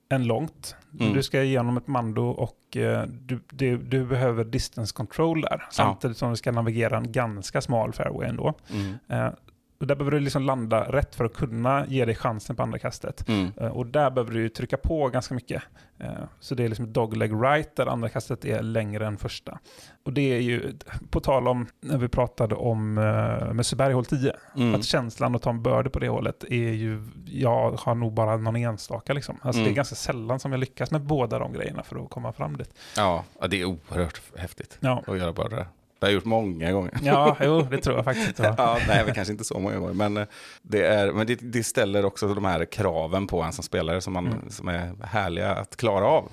än 0.10 0.24
långt. 0.24 0.76
Mm. 1.00 1.14
Du 1.14 1.24
ska 1.24 1.44
igenom 1.44 1.78
ett 1.78 1.88
mando 1.88 2.30
och 2.30 2.58
eh, 2.78 3.04
du, 3.04 3.40
du, 3.50 3.78
du 3.78 4.06
behöver 4.06 4.44
distance 4.44 4.94
control 4.94 5.42
där, 5.42 5.64
samtidigt 5.72 6.18
som 6.18 6.30
du 6.30 6.36
ska 6.36 6.52
navigera 6.52 6.98
en 6.98 7.12
ganska 7.12 7.62
smal 7.62 7.94
fairway 7.94 8.30
ändå. 8.30 8.54
Mm. 8.72 9.34
Och 9.80 9.88
där 9.88 9.96
behöver 9.96 10.12
du 10.12 10.20
liksom 10.20 10.44
landa 10.44 10.92
rätt 10.92 11.16
för 11.16 11.26
att 11.26 11.34
kunna 11.34 11.86
ge 11.88 12.06
dig 12.06 12.16
chansen 12.16 12.56
på 12.56 12.64
andra 12.64 12.80
kastet. 12.80 13.28
Mm. 13.30 13.52
Eh, 13.58 13.68
Och 13.68 13.86
där 13.86 14.12
behöver 14.12 14.32
du 14.34 14.50
trycka 14.50 14.78
på 14.78 15.08
ganska 15.10 15.34
mycket. 15.34 15.64
Eh, 16.00 16.08
Så 16.40 16.56
det 16.56 16.64
är 16.64 16.68
liksom 16.70 16.94
dogleg 16.94 17.32
right 17.44 17.76
där 17.76 17.86
andra 17.88 18.10
kastet 18.10 18.46
är 18.46 18.62
längre 18.62 19.08
än 19.08 19.18
första. 19.18 19.60
Och 20.04 20.14
det 20.14 20.22
är 20.34 20.40
ju, 20.40 20.74
på 21.10 21.20
tal 21.20 21.48
om 21.48 21.68
när 21.82 21.98
vi 21.98 22.08
pratade 22.08 22.56
om 22.56 22.98
eh, 22.98 23.54
Mösseberg 23.54 23.94
hål 23.94 24.06
10, 24.06 24.36
Mm. 24.56 24.76
att 24.76 24.86
känslan 24.86 25.36
att 25.36 25.42
ta 25.42 25.50
en 25.50 25.62
börde 25.64 25.90
på 25.90 26.00
det 26.00 26.08
hållet 26.10 26.44
är 26.44 26.72
ju, 26.72 27.04
jag 27.26 27.72
har 27.72 27.96
nog 27.96 28.14
bara 28.14 28.38
någon 28.38 28.56
enstaka 28.56 29.14
liksom. 29.14 29.38
Alltså 29.42 29.60
Mm. 29.60 29.64
det 29.70 29.74
är 29.74 29.76
ganska 29.76 29.96
sällan 29.96 30.40
som 30.40 30.52
jag 30.52 30.60
lyckas 30.60 30.92
med 30.92 31.02
båda 31.02 31.40
de 31.40 31.54
grejerna 31.54 31.84
för 31.84 32.04
att 32.04 32.10
komma 32.10 32.34
fram 32.34 32.58
dit. 32.58 32.74
Ja, 32.98 33.24
ja, 33.42 33.48
det 33.48 33.62
är 33.62 33.66
oerhört 33.66 34.22
häftigt 34.38 34.78
Ja, 34.80 35.04
att 35.08 35.18
göra 35.18 35.34
bara 35.34 35.50
det. 35.50 35.68
Det 36.04 36.08
har 36.08 36.12
jag 36.12 36.16
gjort 36.16 36.26
många 36.26 36.72
gånger. 36.72 37.00
ja 37.04 37.38
jo, 37.42 37.62
det 37.62 37.78
tror 37.78 37.96
jag 37.96 38.06
faktiskt. 38.06 38.40
Ja. 38.58 38.80
Nej, 38.88 39.12
kanske 39.16 39.32
inte 39.32 39.44
så 39.44 39.60
många 39.60 39.80
gånger. 39.80 39.94
Men, 39.94 40.18
eh, 40.18 40.26
det, 40.62 40.86
är, 40.88 41.12
men 41.12 41.28
det, 41.28 41.36
det 41.36 41.64
ställer 41.64 42.06
också 42.06 42.34
de 42.34 42.46
här 42.46 42.66
kraven 42.66 43.28
på 43.28 43.42
en 43.42 43.54
som 43.54 43.64
spelare 43.64 44.02
som, 44.02 44.14
man, 44.14 44.28
Mm. 44.28 44.50
som 44.50 44.68
är 44.68 44.94
härliga 45.06 45.56
att 45.56 45.76
klara 45.76 46.06
av. 46.06 46.32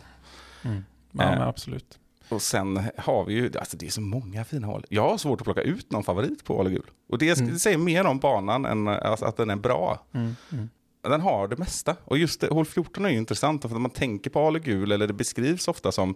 Mm. 0.64 0.84
Ja, 1.12 1.22
Eh. 1.24 1.42
absolut. 1.48 1.98
Och 2.28 2.42
sen 2.42 2.82
har 2.96 3.24
vi 3.24 3.34
ju, 3.34 3.50
alltså 3.58 3.76
det 3.76 3.86
är 3.86 3.90
så 3.90 4.00
många 4.00 4.44
fina 4.44 4.66
hål. 4.66 4.84
Jag 4.88 5.08
har 5.08 5.18
svårt 5.18 5.40
att 5.40 5.44
plocka 5.44 5.62
ut 5.62 5.92
någon 5.92 6.04
favorit 6.04 6.44
på 6.44 6.60
Ale 6.60 6.70
Gul. 6.70 6.90
Och 7.08 7.18
det, 7.18 7.38
Mm. 7.40 7.52
det 7.52 7.58
säger 7.58 7.78
mer 7.78 8.06
om 8.06 8.18
banan 8.18 8.64
än 8.64 8.88
alltså, 8.88 9.24
att 9.24 9.36
den 9.36 9.50
är 9.50 9.56
bra. 9.56 10.06
Mm. 10.14 10.36
Mm. 10.52 10.68
Den 11.02 11.20
har 11.20 11.48
det 11.48 11.56
mesta. 11.56 11.96
Och 12.04 12.18
just 12.18 12.40
det, 12.40 12.46
hål 12.48 12.64
14 12.66 13.04
är 13.04 13.08
ju 13.10 13.16
intressant, 13.18 13.62
för 13.62 13.68
när 13.68 13.78
man 13.78 13.90
tänker 13.90 14.30
på 14.30 14.46
Ale 14.46 14.58
Gul, 14.58 14.92
eller 14.92 15.06
det 15.06 15.12
beskrivs 15.12 15.68
ofta 15.68 15.92
som 15.92 16.14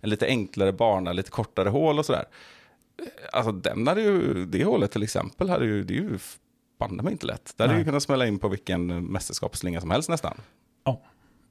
en 0.00 0.10
lite 0.10 0.26
enklare 0.26 0.72
bana, 0.72 1.12
lite 1.12 1.30
kortare 1.30 1.68
hål 1.68 1.98
och 1.98 2.06
sådär. 2.06 2.24
Alltså 3.32 3.52
den 3.52 3.86
hade 3.86 4.00
ju, 4.02 4.44
det 4.46 4.64
hålet 4.64 4.90
till 4.90 5.02
exempel, 5.02 5.50
hade 5.50 5.64
ju, 5.64 5.84
det 5.84 5.94
är 5.94 6.02
ju 6.02 6.18
banne 6.78 7.02
mig 7.02 7.12
inte 7.12 7.26
lätt. 7.26 7.52
Det 7.56 7.62
hade 7.62 7.72
Nej. 7.72 7.80
ju 7.80 7.84
kunnat 7.84 8.02
smälla 8.02 8.26
in 8.26 8.38
på 8.38 8.48
vilken 8.48 9.04
mästerskapsslinga 9.06 9.80
som 9.80 9.90
helst 9.90 10.08
nästan. 10.08 10.34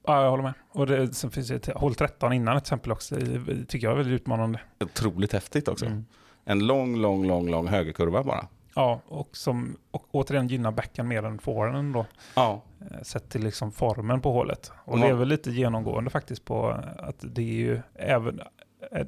Ja, 0.08 0.22
jag 0.22 0.30
håller 0.30 0.42
med. 0.42 0.54
Och 0.68 0.86
det, 0.86 1.14
sen 1.14 1.30
finns 1.30 1.48
det 1.48 1.54
ett 1.54 1.66
hål 1.76 1.94
13 1.94 2.32
innan 2.32 2.54
till 2.54 2.62
exempel 2.62 2.92
också, 2.92 3.14
det 3.16 3.64
tycker 3.64 3.86
jag 3.86 3.92
är 3.92 3.96
väldigt 3.96 4.20
utmanande. 4.20 4.60
Otroligt 4.80 5.32
häftigt 5.32 5.68
också. 5.68 5.86
Mm. 5.86 6.04
En 6.44 6.66
lång, 6.66 6.96
lång, 6.96 7.26
lång, 7.26 7.50
lång 7.50 7.68
högerkurva 7.68 8.22
bara. 8.22 8.46
Ja, 8.74 9.00
och 9.06 9.36
som 9.36 9.76
och 9.90 10.06
återigen 10.10 10.48
gynnar 10.48 10.70
backen 10.72 11.08
mer 11.08 11.22
än 11.24 11.38
forehanden 11.38 11.92
då. 11.92 12.06
Ja. 12.34 12.62
eh, 12.80 13.02
Sett 13.02 13.28
till 13.30 13.44
liksom 13.44 13.72
formen 13.72 14.20
på 14.20 14.32
hålet. 14.32 14.72
Och 14.84 14.92
Och 14.92 14.98
det 14.98 15.06
är 15.06 15.14
väl 15.14 15.28
lite 15.28 15.50
genomgående 15.50 16.10
faktiskt 16.10 16.44
på 16.44 16.68
att 16.98 17.16
det 17.20 17.42
är 17.42 17.54
ju 17.54 17.80
även 17.94 18.40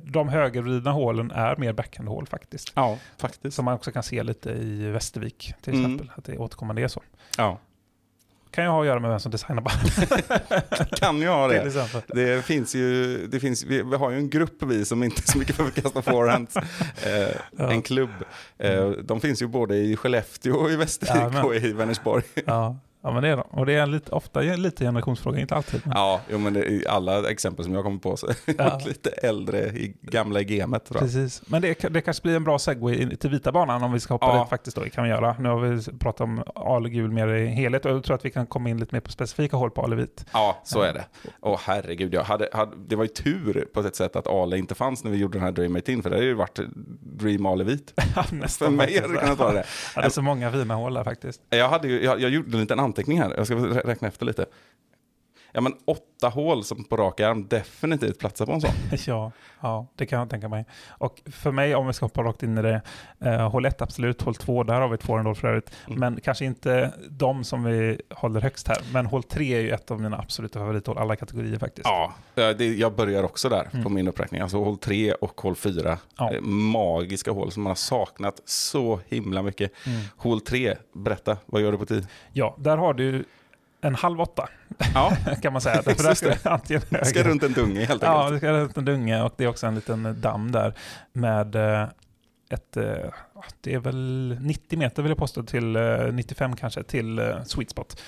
de 0.05 0.29
högervridna 0.29 0.91
hålen 0.93 1.31
är 1.31 1.57
mer 1.57 1.73
backhandhål 1.73 2.27
faktiskt. 2.27 2.73
Ja, 2.75 2.99
faktiskt. 3.17 3.57
Som 3.57 3.65
man 3.65 3.75
också 3.75 3.91
kan 3.93 4.03
se 4.03 4.23
lite 4.23 4.51
i 4.51 4.91
Västervik 4.91 5.55
till 5.63 5.73
Mm. 5.75 5.85
exempel. 5.95 6.11
Att 6.17 6.25
det 6.25 6.39
återkommande 6.39 6.83
är 6.83 6.89
så. 6.89 7.03
Ja. 7.37 7.59
Kan 8.51 8.65
ju 8.65 8.71
ha 8.71 8.81
att 8.81 8.87
göra 8.87 9.01
med 9.01 9.11
vem 9.11 9.21
som 9.21 9.33
designar 9.33 9.63
bandet. 9.63 10.91
Kan 11.01 11.19
ju 11.21 11.29
ha 11.29 11.49
det. 11.49 11.89
Det 12.07 12.45
finns 12.45 12.75
ju, 12.75 13.17
det 13.27 13.41
finns, 13.41 13.65
vi, 13.65 13.83
vi 13.83 13.97
har 13.97 14.11
ju 14.11 14.17
en 14.17 14.31
grupp 14.31 14.63
vi 14.63 14.85
som 14.85 15.03
inte 15.03 15.21
är 15.21 15.33
så 15.33 15.39
mycket 15.39 15.57
för 15.57 15.65
att 15.65 15.75
kasta 15.83 16.03
forehands. 16.03 16.57
Eh, 17.07 17.29
Ja. 17.57 17.71
En 17.73 17.83
klubb. 17.83 18.11
Eh, 18.59 18.89
de 18.91 19.21
finns 19.21 19.43
ju 19.43 19.47
både 19.47 19.77
i 19.77 19.97
Skellefteå 19.97 20.55
och 20.57 20.71
i 20.71 20.77
Västervik 20.77 21.17
Jajamän. 21.17 21.45
och 21.45 21.55
i 21.57 21.73
Vänersborg. 21.73 22.23
Ja. 22.47 22.77
Ja, 23.03 23.11
men 23.13 23.23
det 23.23 23.29
är 23.29 23.37
de. 23.37 23.43
Och 23.51 23.67
det 23.67 23.73
är 23.73 23.87
lite, 23.87 24.13
ofta 24.13 24.41
lite 24.41 24.85
generationsfråga, 24.85 25.41
inte 25.41 25.55
alltid. 25.55 25.81
Men, 25.85 25.93
Ja, 25.97 26.21
jo, 26.31 26.39
men 26.39 26.53
det, 26.53 26.65
i 26.65 26.85
alla 26.89 27.31
exempel 27.31 27.65
som 27.65 27.75
jag 27.75 27.85
kommer 27.85 27.99
på 27.99 28.17
så 28.17 28.27
Ja. 28.59 28.81
lite 28.87 29.11
äldre 29.11 29.59
i 29.61 29.97
gamla 30.03 30.43
gamet. 30.43 30.85
Tror 30.85 30.97
jag. 30.97 31.03
Precis. 31.07 31.43
Men 31.47 31.63
det, 31.63 31.79
det 31.91 32.01
kanske 32.01 32.23
blir 32.23 32.37
en 32.37 32.45
bra 32.45 32.59
segway 32.59 33.17
till 33.17 33.31
vita 33.31 33.53
banan 33.53 33.83
om 33.83 33.93
vi 33.93 34.01
ska 34.01 34.15
hoppa 34.15 34.27
Ja. 34.27 34.41
dit 34.41 34.49
faktiskt 34.51 34.77
då. 34.77 34.83
Det 34.83 34.91
kan 34.91 35.05
vi 35.05 35.11
göra. 35.11 35.37
Nu 35.39 35.49
har 35.49 35.61
vi 35.61 35.99
pratat 35.99 36.21
om 36.21 36.43
al 36.55 36.85
och 36.85 36.91
gul 36.91 37.11
mer 37.11 37.29
i 37.29 37.47
helhet 37.47 37.85
och 37.85 37.91
jag 37.91 38.05
tror 38.05 38.15
att 38.17 38.25
vi 38.25 38.31
kan 38.31 38.47
komma 38.47 38.69
in 38.71 38.79
lite 38.81 38.95
mer 38.95 39.01
på 39.01 39.11
specifika 39.11 39.57
håll 39.57 39.71
på 39.71 39.83
al 39.83 39.93
och 39.93 39.99
vit. 39.99 40.25
Ja, 40.33 40.61
så 40.65 40.81
är 40.83 40.93
det. 40.93 41.05
Och 41.41 41.61
herregud, 41.61 42.15
jag 42.15 42.23
hade, 42.25 42.49
hade, 42.53 42.73
det 42.89 42.97
var 42.97 43.05
ju 43.05 43.09
tur 43.09 43.67
på 43.75 43.81
ett 43.81 43.97
sätt 43.97 44.17
att 44.17 44.27
Ale 44.27 44.59
inte 44.59 44.75
fanns 44.75 45.05
när 45.05 45.11
vi 45.11 45.17
gjorde 45.17 45.39
den 45.39 45.45
här 45.45 45.53
Dream 45.53 45.77
18, 45.77 46.03
för 46.03 46.11
det 46.11 46.17
hade 46.17 46.27
ju 46.27 46.35
varit 46.35 46.59
Dream 47.01 47.47
Ale 47.47 47.65
vit. 47.65 47.95
För 48.49 48.71
mig 48.71 49.01
hade 49.01 49.13
det 49.15 49.19
kunnat 49.21 49.39
vara 49.39 49.53
det. 49.53 49.65
Ja, 49.97 50.01
det 50.01 50.07
är 50.07 50.11
så 50.11 50.23
många 50.23 50.53
fina 50.53 50.75
hål 50.75 50.95
där 50.95 51.05
faktiskt. 51.05 51.41
Jag, 51.51 51.69
hade 51.69 51.89
ju, 51.89 52.05
jag, 52.05 52.21
jag 52.21 52.31
gjorde 52.31 52.57
en 52.57 52.61
liten 52.61 52.81
anteckning 52.89 53.19
här, 53.21 53.35
jag 53.37 53.47
ska 53.47 53.57
räkna 53.57 54.09
efter 54.09 54.27
lite. 54.27 54.47
Ja 55.53 55.61
men 55.61 55.73
åtta 55.85 56.29
hål 56.29 56.65
som 56.65 56.85
på 56.85 56.97
rak 56.97 57.21
arm 57.21 57.49
definitivt 57.49 58.19
platsar 58.19 58.47
på 58.47 58.53
en 58.53 58.61
sån. 58.61 58.71
Ja, 59.07 59.33
ja, 59.61 59.87
det 59.97 60.07
kan 60.07 60.19
jag 60.19 60.31
tänka 60.31 60.49
mig. 60.49 60.65
Och 60.89 61.23
för 61.27 61.51
mig, 61.51 61.75
om 61.75 61.87
vi 61.87 61.93
ska 61.93 62.05
hoppa 62.05 62.23
rakt 62.23 62.43
in 62.43 62.59
i 62.59 62.63
det, 62.63 62.81
eh, 63.21 63.51
håll 63.51 63.65
1 63.67 63.83
absolut, 63.83 64.23
håll 64.23 64.35
2, 64.35 64.63
där 64.63 64.81
har 64.81 64.89
vi 64.89 64.97
två 64.97 65.17
hål 65.19 65.35
för 65.35 65.49
övrigt. 65.49 65.71
Mm. 65.87 66.01
Men 66.01 66.21
kanske 66.21 66.45
inte 66.45 66.93
de 67.11 67.45
som 67.45 67.65
vi 67.65 68.01
håller 68.15 68.41
högst 68.41 68.69
här. 68.69 68.77
Men 68.93 69.07
håll 69.07 69.23
3 69.23 69.55
är 69.55 69.61
ju 69.61 69.71
ett 69.71 69.91
av 69.91 70.01
mina 70.01 70.19
absoluta 70.19 70.59
favorithål, 70.59 70.99
alla 70.99 71.17
kategorier 71.17 71.59
faktiskt. 71.59 71.87
Ja, 71.89 72.13
eh, 72.37 72.49
det, 72.51 72.65
jag 72.75 72.95
börjar 72.95 73.23
också 73.23 73.49
där 73.49 73.65
på 73.65 73.77
Mm. 73.77 73.95
min 73.95 74.09
uppräkning. 74.09 74.41
Alltså 74.41 74.65
hål 74.65 74.79
3 74.79 75.13
och 75.13 75.41
hål 75.41 75.57
4. 75.57 75.99
Ja. 76.19 76.33
Eh, 76.35 76.41
Magiska 76.41 77.31
hål 77.31 77.53
som 77.53 77.63
man 77.63 77.71
har 77.71 77.75
saknat 77.75 78.41
så 78.45 79.01
himla 79.09 79.43
mycket. 79.43 79.73
Mm. 79.87 80.01
Hål 80.17 80.41
3, 80.41 80.77
berätta, 80.95 81.37
vad 81.47 81.63
gör 81.63 81.73
du 81.73 81.79
på 81.79 81.87
tid? 81.87 82.07
Ja, 82.33 82.57
där 82.59 82.77
har 82.77 82.95
du 82.95 83.25
en 83.81 83.95
halv 83.95 84.21
åtta 84.21 84.49
Ja, 84.95 85.17
kan 85.43 85.53
man 85.53 85.63
säga. 85.63 85.83
För 85.83 86.03
där 86.03 86.15
ska 86.15 86.35
antingen 86.51 86.83
jag 86.91 87.07
ska 87.07 87.23
runt 87.23 87.43
en 87.43 87.53
dunge 87.53 87.85
helt 87.85 88.03
Ja, 88.03 88.23
enkelt. 88.25 88.33
det 88.35 88.39
ska 88.47 88.53
runt 88.53 88.77
en 88.77 88.85
dunge 88.85 89.23
och 89.23 89.35
det 89.37 89.45
är 89.45 89.49
också 89.49 89.67
en 89.67 89.75
liten 89.75 90.21
damm 90.21 90.53
där 90.53 90.75
med 91.13 91.55
eh, 91.57 91.89
ett, 92.51 92.77
eh, 92.77 92.85
ja, 93.35 93.45
det 93.61 93.75
är 93.75 93.79
väl 93.79 94.37
90 94.41 94.79
meter 94.79 95.03
vill 95.03 95.11
jag 95.11 95.19
påstå, 95.19 95.43
till 95.43 95.77
eh, 95.77 96.13
95 96.13 96.57
kanske, 96.57 96.83
till 96.83 97.19
eh, 97.19 97.43
sweet 97.45 97.71
spot. 97.71 98.01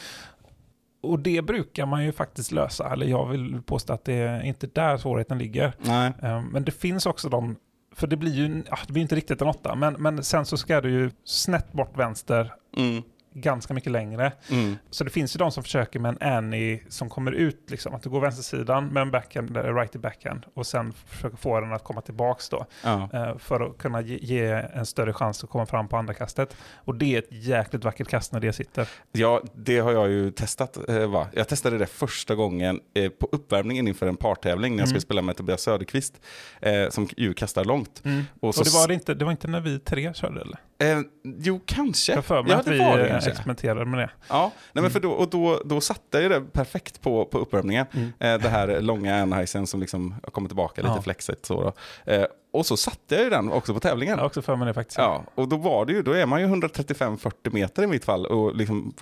Och 1.03 1.19
det 1.19 1.43
brukar 1.43 1.87
man 1.87 2.05
ju 2.05 2.13
faktiskt 2.13 2.53
lösa, 2.53 2.93
eller 2.93 3.07
jag 3.07 3.27
vill 3.29 3.63
påstå 3.63 3.93
att 3.93 4.05
det 4.05 4.13
är 4.15 4.43
inte 4.43 4.67
där 4.67 4.97
svårigheten 4.97 5.39
ligger. 5.39 5.73
Nej. 5.79 6.13
Eh, 6.23 6.43
Men 6.43 6.65
det 6.65 6.73
finns 6.73 7.07
också 7.07 7.29
de, 7.29 7.57
för 7.95 8.07
det 8.07 8.17
blir 8.17 8.33
ju 8.33 8.63
ja, 8.71 8.79
det 8.87 8.93
blir 8.93 9.03
inte 9.03 9.15
riktigt 9.17 9.43
en 9.43 9.49
åtta, 9.49 9.75
men, 9.75 9.95
men 9.95 10.25
sen 10.25 10.45
så 10.47 10.57
ska 10.57 10.81
du 10.81 10.91
ju 10.91 11.11
snett 11.25 11.73
bort 11.73 11.97
vänster 11.97 12.53
Mm. 12.77 13.03
Ganska 13.35 13.75
mycket 13.75 13.93
längre. 13.93 14.33
Mm. 14.51 14.77
Så 14.91 15.05
det 15.05 15.11
finns 15.11 15.37
ju 15.37 15.39
de 15.39 15.51
som 15.53 15.63
försöker 15.63 16.01
med 16.01 16.17
en 16.21 16.33
Annie 16.33 16.81
som 16.89 17.09
kommer 17.09 17.33
ut, 17.33 17.71
liksom, 17.71 17.95
att 17.95 18.03
du 18.03 18.11
går 18.11 18.21
vänstersidan 18.21 18.87
med 18.87 19.01
en 19.01 19.11
backhand, 19.11 19.57
eller 19.57 19.75
righty 19.75 19.99
backhand, 19.99 20.47
och 20.55 20.67
sen 20.67 20.93
försöker 21.07 21.37
få 21.37 21.61
den 21.61 21.73
att 21.73 21.85
komma 21.85 22.01
tillbaks 22.01 22.49
då, 22.49 22.67
Ja. 22.85 23.09
eh, 23.13 23.39
för 23.39 23.61
att 23.61 23.79
kunna 23.79 24.01
ge, 24.01 24.47
en 24.75 24.87
större 24.87 25.13
chans 25.13 25.45
att 25.45 25.51
komma 25.51 25.67
fram 25.67 25.89
på 25.89 25.97
andra 25.97 26.15
kastet. 26.15 26.57
Och 26.75 26.95
det 26.95 27.15
är 27.15 27.19
ett 27.19 27.29
jäkligt 27.31 27.85
vackert 27.85 28.09
kast 28.09 28.33
när 28.33 28.41
det 28.41 28.53
sitter. 28.53 28.89
ja, 29.13 29.41
det 29.55 29.79
har 29.79 29.93
jag 29.93 30.09
ju 30.11 30.31
testat. 30.31 30.89
Eh, 30.89 31.07
va? 31.11 31.27
Jag 31.33 31.49
testade 31.49 31.79
det 31.79 31.87
första 31.87 32.35
gången 32.35 32.81
eh, 32.95 33.09
på 33.11 33.29
uppvärmningen 33.33 33.89
inför 33.89 34.07
en 34.07 34.17
partävling 34.17 34.73
när 34.73 34.79
jag 34.79 34.81
Mm. 34.81 34.87
skulle 34.89 35.01
spela 35.01 35.23
med 35.23 35.37
Tobias 35.37 35.61
Söderqvist, 35.63 36.21
som 36.91 37.09
ju 37.17 37.35
kastar 37.35 37.65
långt. 37.65 38.03
Och 38.41 38.49
Och, 38.49 38.55
så 38.55 38.63
det, 38.65 38.71
var 38.71 38.89
det, 38.89 38.95
inte, 38.95 39.15
det 39.15 39.25
var 39.25 39.33
inte 39.33 39.49
när 39.49 39.61
vi 39.61 39.79
tre 39.79 40.15
körde 40.15 40.41
eller? 40.41 40.59
Eh, 40.83 41.01
jo, 41.25 41.61
kanske. 41.67 42.13
Jag 42.13 42.25
för 42.25 42.43
mig 42.43 42.53
ja, 42.53 42.59
att 42.59 42.65
det 42.65 42.71
vi 42.71 42.79
var 42.79 42.99
det. 42.99 43.20
Experimenterade 43.29 43.85
med 43.85 43.99
det. 43.99 44.11
Ja, 44.29 44.53
nej, 44.73 44.83
men 44.83 44.91
för 44.91 45.01
då, 45.01 45.11
och 45.11 45.31
då, 45.31 45.63
då 45.65 45.81
satte 45.81 46.19
jag 46.21 46.31
det 46.31 46.41
perfekt 46.41 47.01
på, 47.01 47.25
på 47.25 47.39
uppvärmningen. 47.39 47.87
Mm. 47.93 48.13
Eh, 48.19 48.43
det 48.43 48.49
här 48.49 48.81
långa 48.81 49.23
Anheisen 49.23 49.67
som 49.67 49.81
liksom 49.81 50.15
kommit 50.33 50.49
tillbaka 50.51 50.83
lite 50.83 50.95
Ja. 50.97 51.03
flexigt. 51.03 51.47
Så. 51.47 51.73
Eh, 52.05 52.25
och 52.53 52.67
så 52.67 52.77
satte 52.77 53.15
jag 53.15 53.25
ju 53.25 53.31
den 53.31 53.53
också 53.53 53.75
på 53.75 53.81
tävlingen. 53.81 54.13
Jag 54.13 54.19
har 54.19 54.27
också 54.27 54.43
för 54.43 54.57
mig 54.57 54.67
det 54.69 54.75
faktiskt. 54.75 54.99
Ja, 54.99 55.25
och 55.35 55.49
då 55.49 55.57
var 55.57 55.87
det 55.87 55.93
ju, 55.93 56.03
då 56.03 56.13
är 56.13 56.27
man 56.27 56.41
ju 56.41 56.47
135-40 56.47 57.31
meter 57.53 57.83
i 57.83 57.87
mitt 57.87 58.05
fall 58.05 58.27
och 58.27 58.57
liksom 58.57 58.95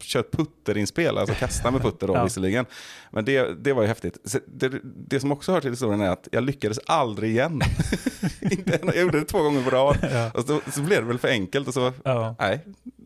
kör 0.00 0.20
ett 0.20 0.32
putterinspel, 0.32 1.18
alltså 1.18 1.34
kasta 1.34 1.70
med 1.70 1.82
putter 1.82 2.06
då 2.06 2.14
Ja. 2.16 2.24
visserligen. 2.24 2.66
Men 3.10 3.24
det, 3.24 3.64
det 3.64 3.72
var 3.72 3.82
ju 3.82 3.88
häftigt. 3.88 4.40
Det, 4.46 4.72
det 4.82 5.20
som 5.20 5.32
också 5.32 5.52
hör 5.52 5.60
till 5.60 5.70
historien 5.70 6.00
är 6.00 6.10
att 6.10 6.28
jag 6.32 6.44
lyckades 6.44 6.78
aldrig 6.86 7.30
igen. 7.30 7.60
Jag 8.82 8.96
gjorde 8.96 9.18
det 9.20 9.24
två 9.26 9.42
gånger 9.42 9.62
på 9.64 9.70
rad. 9.70 9.96
Ja. 10.12 10.30
Och 10.34 10.44
så, 10.46 10.60
så 10.72 10.80
blev 10.80 11.00
det 11.02 11.08
väl 11.08 11.18
för 11.18 11.28
enkelt 11.28 11.68
och 11.68 11.74
så, 11.74 11.92
Ja. 12.04 12.34
nej. 12.38 12.64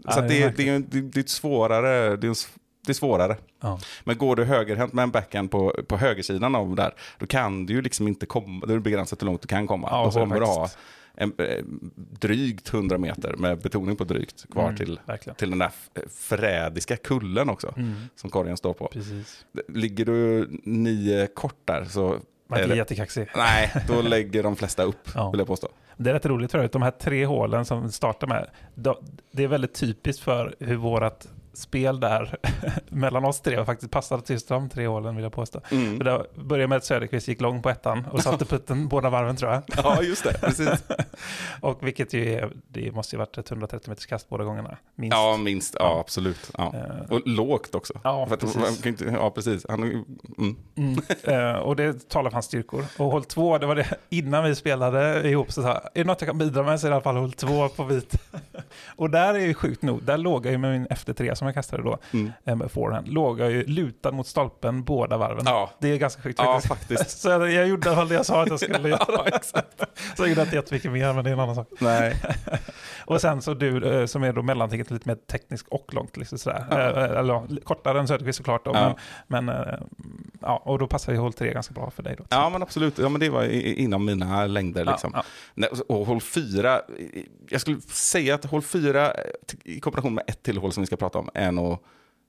Så 0.09 0.21
det 0.21 0.43
är 0.43 0.53
det, 0.57 0.69
är, 0.69 0.79
det, 0.79 1.01
det 1.01 1.21
är 1.21 1.25
svårare, 1.29 2.17
det 2.17 2.27
är, 2.27 2.37
det 2.87 2.93
är 2.93 2.95
svårare. 2.95 3.37
Ja. 3.61 3.81
Men 4.05 4.19
går 4.19 4.37
du 4.37 4.45
högerhänt 4.45 4.93
med 4.93 5.03
en 5.03 5.11
backhand 5.11 5.51
på, 5.51 5.75
på 5.89 5.97
högersidan 5.97 6.55
av 6.55 6.75
där, 6.75 6.95
då 7.19 7.27
kan 7.27 7.67
du 7.67 7.73
ju 7.73 7.83
liksom 7.83 8.09
inte 8.09 8.27
komma, 8.27 8.67
då 8.67 8.73
är 8.73 8.77
det 8.77 8.81
begränsat 8.81 9.23
hur 9.23 9.27
långt 9.27 9.43
du 9.43 9.49
kan 9.49 9.67
komma. 9.67 9.89
Ja, 9.91 10.05
då 10.15 10.21
kommer 10.21 10.41
du 10.41 10.47
ha 10.47 10.69
en, 11.15 11.33
eh, 11.39 11.65
drygt 12.21 12.75
100 12.75 12.99
meter, 12.99 13.35
med 13.37 13.59
betoning 13.59 13.97
på 13.97 14.05
drygt, 14.05 14.47
kvar 14.53 14.65
Mm, 14.65 14.77
till, 14.77 15.01
Verkligen. 15.07 15.37
till 15.37 15.51
den 15.51 15.59
där 15.59 15.71
f- 15.95 16.03
förrädiska 16.11 16.97
kullen 16.97 17.51
också, 17.51 17.75
Mm, 17.77 17.95
som 18.17 18.31
korgen 18.31 18.57
står 18.57 18.73
på. 18.75 18.89
precis. 18.93 19.45
Ligger 19.69 20.05
du 20.05 20.49
nio 20.65 21.27
kort 21.27 21.59
där 21.65 21.85
så, 21.85 22.17
Man 22.51 22.59
är 22.59 22.63
inte 22.65 22.77
jättekaxig. 22.77 23.29
nej, 23.37 23.73
då 23.89 24.03
lägger 24.03 24.43
de 24.43 24.57
flesta 24.57 24.83
upp, 24.83 25.09
Ja. 25.15 25.31
vill 25.31 25.39
jag 25.39 25.47
påstå. 25.47 25.69
Det 25.97 26.11
är 26.11 26.15
rätt 26.15 26.27
roligt 26.27 26.51
för 26.51 26.59
övrigt, 26.59 26.73
de 26.73 26.83
här 26.83 26.91
tre 26.91 27.27
hålen 27.27 27.65
som 27.65 27.83
vi 27.83 27.93
startar 27.93 28.27
med, 28.27 28.51
det 29.33 29.45
är 29.45 29.49
väldigt 29.49 29.75
typiskt 29.75 30.23
för 30.23 30.55
hur 30.61 30.77
vårt 30.77 31.25
spel 31.53 32.01
där 32.01 32.37
mellan 32.89 33.25
oss 33.25 33.41
tre 33.41 33.65
faktiskt 33.65 33.91
passade 33.93 34.23
till 34.23 34.33
just 34.35 34.49
de 34.49 34.69
tre 34.69 34.87
hålen 34.87 35.17
vill 35.17 35.23
jag 35.23 35.33
påstå. 35.33 35.61
Mm. 35.71 35.97
För 35.97 36.05
det 36.05 36.27
började 36.35 36.69
med 36.69 36.77
att 36.77 36.85
Söderqvist 36.85 37.29
gick 37.29 37.41
lång 37.41 37.63
på 37.63 37.71
ettan 37.71 38.05
och 38.13 38.23
satte 38.23 38.45
putten 38.45 38.89
båda 38.89 39.11
varven 39.11 39.37
tror 39.37 39.53
jag. 39.53 39.63
Ja, 39.77 40.03
just 40.03 40.25
det, 40.25 40.41
precis. 40.41 40.71
Och 41.61 41.87
vilket 41.87 42.13
ju 42.13 42.33
är, 42.35 42.53
det 42.69 42.93
måste 42.93 43.17
ju 43.17 43.19
varit 43.19 43.39
ett 43.39 43.51
130 43.51 43.91
meters 43.91 44.07
kast 44.07 44.29
båda 44.29 44.45
gångerna. 44.45 44.77
Minst. 44.95 45.17
Ja, 45.17 45.37
minst, 45.37 45.77
ja, 45.79 45.85
Ja. 45.85 46.01
absolut. 46.01 46.51
Ja. 46.59 46.75
Eh, 46.75 47.13
Och 47.13 47.21
lågt 47.27 47.75
också. 47.75 47.93
Ja, 48.05 48.27
precis. 48.41 48.87
inte, 48.87 49.05
ja, 49.05 49.31
precis. 49.31 49.67
Han, 49.69 49.83
mm. 49.83 50.57
Mm. 50.77 50.99
Eh, 51.23 51.57
och 51.59 51.77
det 51.77 52.09
talar 52.09 52.31
för 52.31 52.35
hans 52.35 52.47
styrkor. 52.47 52.85
Och 52.99 53.07
håll 53.11 53.25
två, 53.25 53.59
det 53.59 53.67
var 53.67 53.75
det 53.75 53.87
innan 54.09 54.45
vi 54.45 54.55
spelade 54.55 55.29
ihop 55.31 55.53
så 55.53 55.61
jag, 55.61 55.69
är 55.69 55.81
det 55.95 56.05
något 56.05 56.21
jag 56.21 56.29
kan 56.29 56.39
bidra 56.39 56.63
med 56.63 56.81
så 56.81 56.87
är 56.87 56.91
det 56.91 56.93
i 56.93 56.95
alla 56.95 57.03
fall 57.03 57.17
håll 57.17 57.33
två 57.33 57.69
på 57.69 57.85
vit. 57.85 58.15
och 58.97 59.11
där 59.11 59.35
är 59.35 59.39
ju 59.39 59.55
sjukt 59.55 59.83
nog, 59.83 60.03
där 60.03 60.19
låg 60.19 60.47
jag 60.47 60.53
ju 60.53 60.59
med 60.59 60.73
min 60.73 60.87
efter 60.91 61.13
tre 61.13 61.37
som 61.41 61.47
jag 61.47 61.55
kastade 61.55 61.83
då, 61.83 61.99
Mm. 62.13 62.33
eh, 62.45 62.57
med 62.57 62.71
forehand, 62.71 63.09
låg 63.09 63.41
jag 63.41 63.51
ju 63.51 63.65
lutad 63.67 64.13
mot 64.13 64.27
stolpen 64.27 64.85
båda 64.85 65.17
varven. 65.17 65.43
Ja. 65.47 65.71
Det 65.79 65.89
är 65.89 65.97
ganska 65.97 66.23
sjukt 66.23 66.39
ja, 66.43 66.61
faktiskt. 66.61 67.11
Så 67.21 67.29
jag, 67.29 67.51
jag 67.53 67.69
gjorde 67.69 67.95
fall 67.95 68.09
det 68.09 68.15
jag 68.15 68.27
sa 68.27 68.43
att 68.43 68.49
jag 68.49 68.61
skulle 68.61 68.89
göra. 68.89 69.05
Ja, 69.09 69.27
exakt. 69.27 69.79
Så 70.17 70.23
jag 70.23 70.29
gjorde 70.29 70.43
inte 70.43 70.57
jättemycket 70.57 70.93
mer, 70.93 71.13
men 71.13 71.25
det 71.25 71.31
är 71.31 71.35
en 71.35 71.41
annan 71.41 71.55
sak. 71.55 71.69
Nej. 71.79 72.17
Och 73.07 73.21
sen 73.21 73.43
så 73.43 73.55
du 73.55 74.01
eh, 74.01 74.07
som 74.07 74.23
är 74.23 74.33
då 74.33 74.43
mellantinget 74.43 74.91
lite 74.91 75.09
mer 75.09 75.15
teknisk 75.17 75.69
och 75.69 75.95
långt, 75.95 76.17
liksom 76.17 76.39
sådär. 76.39 76.65
Ja. 76.71 76.81
Eh, 76.81 77.19
Eller 77.19 77.35
ja, 77.35 77.47
kortare 77.65 78.01
än 78.01 78.09
Söderqvist 78.09 78.37
såklart 78.37 78.65
då, 78.65 78.71
Ja. 78.75 78.97
men, 79.27 79.45
men 79.45 79.57
ja, 80.41 80.57
och 80.65 80.79
då 80.79 80.87
passar 80.87 81.13
ju 81.13 81.19
håll 81.19 81.33
tre 81.33 81.53
ganska 81.53 81.75
bra 81.75 81.91
för 81.91 82.03
dig 82.03 82.15
då. 82.19 82.25
Ja, 82.31 82.51
men 82.51 82.63
absolut. 82.63 82.99
Ja, 82.99 83.09
men 83.09 83.21
det 83.21 83.29
var 83.31 83.45
inom 83.45 84.05
mina 84.05 84.47
längder. 84.47 84.85
Liksom. 84.85 85.13
Ja, 85.15 85.23
Nej, 85.55 85.71
och 85.89 86.07
håll 86.07 86.21
fyra, 86.21 86.81
jag 87.49 87.61
skulle 87.61 87.81
säga 87.81 88.35
att 88.35 88.45
håll 88.45 88.63
fyra 88.63 89.13
i 89.65 89.81
kombination 89.81 90.15
med 90.15 90.25
ett 90.27 90.43
till 90.43 90.59
håll 90.59 90.73
som 90.73 90.83
vi 90.83 90.87
ska 90.87 90.97
prata 90.97 91.19
om 91.19 91.30
är 91.35 91.53
nog 91.53 91.79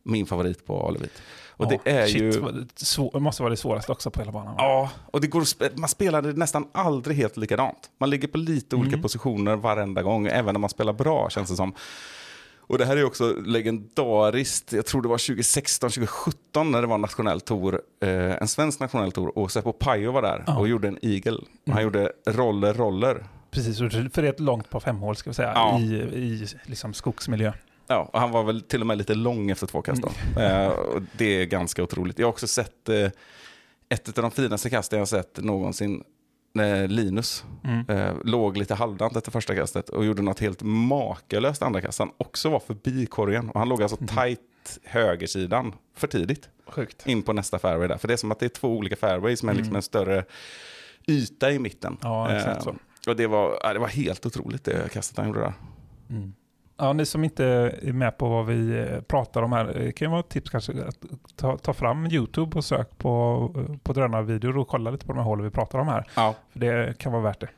min 0.04 0.26
favorit 0.26 0.66
på 0.66 0.88
Alevit. 0.88 1.22
Och 1.48 1.66
Ja, 1.74 1.80
det 1.86 1.92
är 1.92 2.08
shit, 2.08 2.22
ju... 2.22 3.10
det 3.14 3.20
måste 3.20 3.42
vara 3.44 3.50
det 3.50 3.58
svåraste 3.58 3.92
också 3.92 4.12
på 4.12 4.20
hela 4.20 4.32
banan. 4.32 4.56
Ja, 4.58 4.90
och 5.12 5.22
det 5.22 5.28
går, 5.28 5.42
att 5.42 5.78
man 5.78 5.90
spelar 5.90 6.22
det 6.22 6.34
nästan 6.34 6.68
aldrig 6.72 7.18
helt 7.18 7.38
likadant. 7.38 7.90
Man 7.98 8.10
ligger 8.10 8.28
på 8.28 8.38
lite 8.38 8.76
olika 8.76 8.94
Mm. 8.94 9.02
positioner 9.02 9.56
varenda 9.56 10.02
gång, 10.02 10.28
även 10.28 10.54
när 10.54 10.60
man 10.60 10.70
spelar 10.70 10.94
bra 10.94 11.30
känns 11.30 11.50
det 11.50 11.56
som. 11.56 11.74
Och 12.60 12.78
det 12.78 12.86
här 12.86 12.98
är 12.98 13.04
också 13.06 13.34
legendariskt, 13.46 14.74
jag 14.74 14.86
tror 14.86 15.02
det 15.02 15.08
var 15.08 15.18
2016, 15.18 15.90
2017 15.90 16.72
när 16.72 16.82
det 16.82 16.88
var 16.88 16.96
en 16.96 17.02
nationell 17.02 17.42
tour, 17.42 17.82
eh, 18.04 18.10
en 18.42 18.48
svensk 18.48 18.80
nationell 18.80 19.12
tour 19.12 19.38
och 19.38 19.52
Seppo 19.52 19.74
Pajo 19.74 20.12
var 20.12 20.22
där 20.22 20.44
Ja. 20.48 20.58
och 20.58 20.68
gjorde 20.68 20.88
en 20.88 20.98
eagle. 21.02 21.40
Han 21.66 21.74
Mm. 21.74 21.84
gjorde 21.84 22.12
roller, 22.28 22.74
roller. 22.74 23.26
Precis, 23.52 23.78
för 23.78 24.22
det 24.22 24.28
är 24.28 24.34
ett 24.34 24.40
långt 24.40 24.70
par 24.70 24.80
femhål 24.80 25.16
ska 25.16 25.30
vi 25.30 25.34
säga, 25.34 25.52
Ja. 25.56 25.80
i, 25.80 25.84
i 25.96 26.48
liksom 26.66 26.94
skogsmiljö. 26.94 27.54
Ja, 27.92 28.10
och 28.14 28.20
han 28.20 28.32
var 28.32 28.44
väl 28.44 28.62
till 28.62 28.82
och 28.82 28.88
med 28.88 28.98
lite 28.98 29.16
lång 29.16 29.50
efter 29.52 29.68
två 29.68 29.82
kast. 29.82 30.02
Då. 30.02 30.42
Eh, 30.42 30.72
det 31.18 31.26
är 31.42 31.46
ganska 31.46 31.84
otroligt. 31.84 32.20
Jag 32.20 32.28
har 32.28 32.32
också 32.32 32.48
sett 32.48 32.90
eh, 32.90 33.10
ett 33.90 34.18
av 34.18 34.22
de 34.22 34.32
finaste 34.32 34.70
kasten 34.70 34.98
jag 34.98 35.02
har 35.02 35.06
sett 35.08 35.38
någonsin. 35.38 36.04
När 36.54 36.88
Linus 36.88 37.46
Mm. 37.64 37.86
eh, 37.90 38.14
låg 38.24 38.58
lite 38.58 38.76
halvdant 38.76 39.16
efter 39.16 39.32
första 39.32 39.56
kastet 39.56 39.90
och 39.90 40.06
gjorde 40.06 40.22
något 40.22 40.40
helt 40.40 40.62
makalöst 40.64 41.62
andra 41.62 41.82
kast. 41.82 42.00
Han 42.00 42.12
också 42.18 42.50
var 42.50 42.60
förbi 42.60 43.06
korgen. 43.06 43.50
Och 43.50 43.60
han 43.60 43.70
låg 43.70 43.82
alltså 43.82 43.98
Mm. 44.02 44.08
tight 44.08 44.80
högersidan 44.84 45.74
för 45.96 46.08
tidigt 46.08 46.50
Sjukt. 46.68 47.08
in 47.08 47.22
på 47.22 47.34
nästa 47.34 47.60
fairway 47.60 47.88
där. 47.88 47.98
För 47.98 48.08
det 48.08 48.14
är 48.14 48.18
som 48.18 48.32
att 48.32 48.40
det 48.40 48.46
är 48.46 48.50
två 48.50 48.68
olika 48.78 48.96
fairways 48.96 49.44
med 49.44 49.56
liksom 49.56 49.70
Mm. 49.72 49.76
en 49.76 49.82
större 49.82 50.24
yta 51.08 51.52
i 51.52 51.60
mitten. 51.60 51.98
Ja, 52.02 52.36
exakt 52.36 52.58
Eh, 52.58 52.64
så. 52.64 52.76
Och 53.12 53.16
det 53.16 53.28
var, 53.28 53.74
det 53.74 53.80
var 53.80 53.88
helt 53.88 54.26
otroligt 54.26 54.64
det 54.64 54.92
kastet 54.94 55.18
han 55.18 55.28
gjorde 55.28 55.40
där. 55.40 55.54
Mm. 56.10 56.34
Ja, 56.82 56.94
ni 56.94 57.06
som 57.06 57.24
inte 57.24 57.46
är 57.82 57.94
med 57.94 58.18
på 58.18 58.30
vad 58.30 58.46
vi 58.46 58.80
eh, 58.80 59.02
pratar 59.02 59.42
om 59.42 59.52
här, 59.54 59.82
eh, 59.82 59.92
kan 59.92 60.06
ju 60.06 60.10
vara 60.12 60.20
ett 60.20 60.30
tips 60.30 60.50
kanske 60.50 60.72
att 60.72 60.98
ta, 61.36 61.58
ta 61.58 61.74
fram 61.74 62.06
YouTube 62.06 62.58
och 62.58 62.66
sök 62.66 62.98
på, 62.98 63.50
eh, 63.56 63.78
på 63.84 63.94
drönarvideor 63.94 64.58
och 64.58 64.68
kolla 64.68 64.92
lite 64.92 65.06
på 65.06 65.12
de 65.12 65.18
här 65.18 65.26
hålen 65.26 65.46
vi 65.46 65.52
pratar 65.52 65.80
om 65.80 65.88
här. 65.88 66.08
Ja. 66.16 66.36
För 66.54 66.60
det 66.60 66.98
kan 66.98 67.12
vara 67.12 67.22
värt 67.24 67.40
det. 67.40 67.50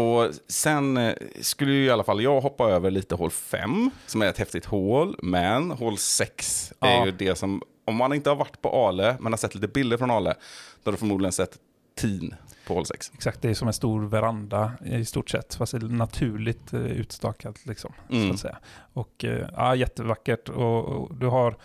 Och 0.00 0.30
sen 0.48 1.14
skulle 1.40 1.72
ju 1.72 1.84
i 1.84 1.90
alla 1.90 2.04
fall 2.04 2.22
jag 2.22 2.40
hoppa 2.40 2.64
över 2.70 2.90
lite 2.90 3.14
hål 3.14 3.30
5, 3.30 3.90
som 4.06 4.22
är 4.22 4.26
ett 4.26 4.38
häftigt 4.38 4.64
hål. 4.64 5.16
Men 5.22 5.70
hål 5.70 5.98
6 5.98 6.72
är 6.80 6.90
Ja. 6.98 7.06
ju 7.06 7.10
det 7.12 7.38
som, 7.38 7.62
om 7.84 7.96
man 7.96 8.12
inte 8.12 8.30
har 8.30 8.36
varit 8.36 8.62
på 8.62 8.86
Ale, 8.86 9.16
men 9.20 9.32
har 9.32 9.36
sett 9.36 9.54
lite 9.54 9.68
bilder 9.68 9.96
från 9.96 10.10
Ale, 10.10 10.34
då 10.82 10.88
har 10.88 10.92
du 10.92 10.98
förmodligen 10.98 11.32
sett 11.32 11.58
tin 11.96 12.34
på 12.66 12.74
hål 12.74 12.86
6. 12.86 13.10
Exakt, 13.14 13.42
det 13.42 13.50
är 13.50 13.54
som 13.54 13.68
en 13.68 13.74
stor 13.74 14.02
veranda 14.02 14.72
i 14.84 15.04
stort 15.04 15.30
sett, 15.30 15.54
fast 15.54 15.72
det 15.80 15.88
naturligt 15.88 16.72
eh, 16.72 16.80
utstakat 16.80 17.66
liksom. 17.66 17.92
Så 18.08 18.14
Mm. 18.14 18.30
att 18.30 18.38
säga. 18.38 18.58
Och 18.92 19.24
eh, 19.24 19.48
ja, 19.56 19.74
jättevackert. 19.74 20.48
Och, 20.48 20.84
och 20.84 21.14
du 21.14 21.26
har 21.26 21.56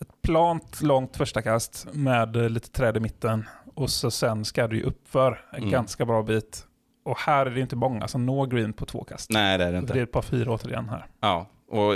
ett 0.00 0.22
plant, 0.22 0.82
långt 0.82 1.16
första 1.16 1.42
kast 1.42 1.86
med 1.92 2.36
eh, 2.36 2.48
lite 2.48 2.70
träd 2.70 2.96
i 2.96 3.00
mitten. 3.00 3.44
Och 3.74 3.90
så 3.90 4.10
sen 4.10 4.44
ska 4.44 4.66
du 4.68 4.82
uppför 4.82 5.44
en 5.52 5.58
Mm. 5.58 5.70
ganska 5.70 6.04
bra 6.06 6.22
bit. 6.22 6.66
Och 7.04 7.18
här 7.18 7.46
är 7.46 7.50
det 7.50 7.60
inte 7.60 7.76
många 7.76 8.08
som 8.08 8.26
når 8.26 8.46
green 8.46 8.72
på 8.72 8.86
två 8.86 9.04
kast. 9.04 9.30
Nej, 9.30 9.58
det 9.58 9.64
är 9.64 9.72
det 9.72 9.72
Det 9.72 9.78
inte. 9.78 9.98
är 9.98 10.02
ett 10.02 10.12
par 10.12 10.22
fyra 10.22 10.52
återigen 10.52 10.88
här. 10.88 11.06
Ja, 11.20 11.46
och 11.68 11.92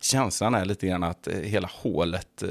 känslan 0.00 0.54
är 0.54 0.64
lite 0.64 0.86
grann 0.86 1.02
att 1.02 1.26
eh, 1.28 1.34
hela 1.38 1.68
hålet 1.72 2.42
eh, 2.42 2.48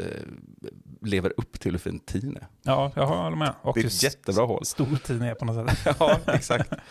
lever 1.02 1.34
upp 1.38 1.60
till 1.60 1.72
hur 1.72 1.80
fint 1.80 2.06
tin 2.06 2.38
är. 2.38 2.48
Ja, 2.64 2.92
jag 2.96 3.08
håller 3.08 3.36
med. 3.38 3.54
Och 3.62 3.74
Det 3.76 3.82
är 3.82 3.86
ett 3.86 4.04
jättebra 4.04 4.46
hål. 4.46 4.66
Stor 4.66 4.96
tid 5.04 5.22
är 5.24 5.34
på 5.36 5.46
något 5.46 5.70
sätt. 5.70 5.96
Ja, 6.00 6.20
exakt. 6.28 6.74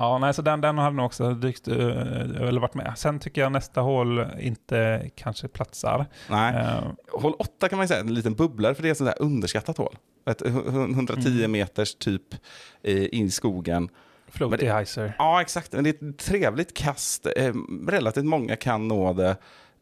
Ja, 0.00 0.18
nej, 0.18 0.34
så 0.34 0.42
den, 0.42 0.60
den 0.60 0.78
hade 0.78 0.96
nog 0.96 1.06
också 1.06 1.30
dykt, 1.34 1.68
eh, 1.68 1.76
eller 1.76 2.60
varit 2.60 2.74
med. 2.74 2.92
Sen 2.96 3.18
tycker 3.18 3.40
jag 3.40 3.52
nästa 3.52 3.80
hål 3.80 4.26
inte 4.40 5.10
kanske 5.14 5.48
platsar. 5.48 6.06
Nej. 6.30 6.80
Hål 7.12 7.32
8 7.38 7.68
kan 7.68 7.78
man 7.78 7.88
säga 7.88 8.00
en 8.00 8.14
liten 8.14 8.34
bubblare, 8.34 8.74
för 8.74 8.82
det 8.82 8.88
är 8.88 8.90
ett 8.92 8.98
sånt 8.98 9.10
där 9.10 9.22
underskattat 9.24 9.78
hål. 9.78 9.96
Ett 10.30 10.42
hu- 10.42 10.70
hu- 10.70 10.92
110 10.94 11.28
Mm. 11.38 11.52
meters 11.52 11.94
typ 11.94 12.34
in 12.82 13.26
i 13.26 13.30
skogen. 13.30 13.88
Floaty 14.28 14.66
Heiser. 14.66 15.12
Ja, 15.18 15.40
exakt. 15.40 15.72
Men 15.72 15.84
det 15.84 16.02
är 16.02 16.08
ett 16.10 16.18
trevligt 16.18 16.74
kast. 16.76 17.26
Eh, 17.36 17.54
relativt 17.88 18.24
många 18.24 18.56
kan 18.56 18.88
nå 18.88 19.12
det. 19.12 19.36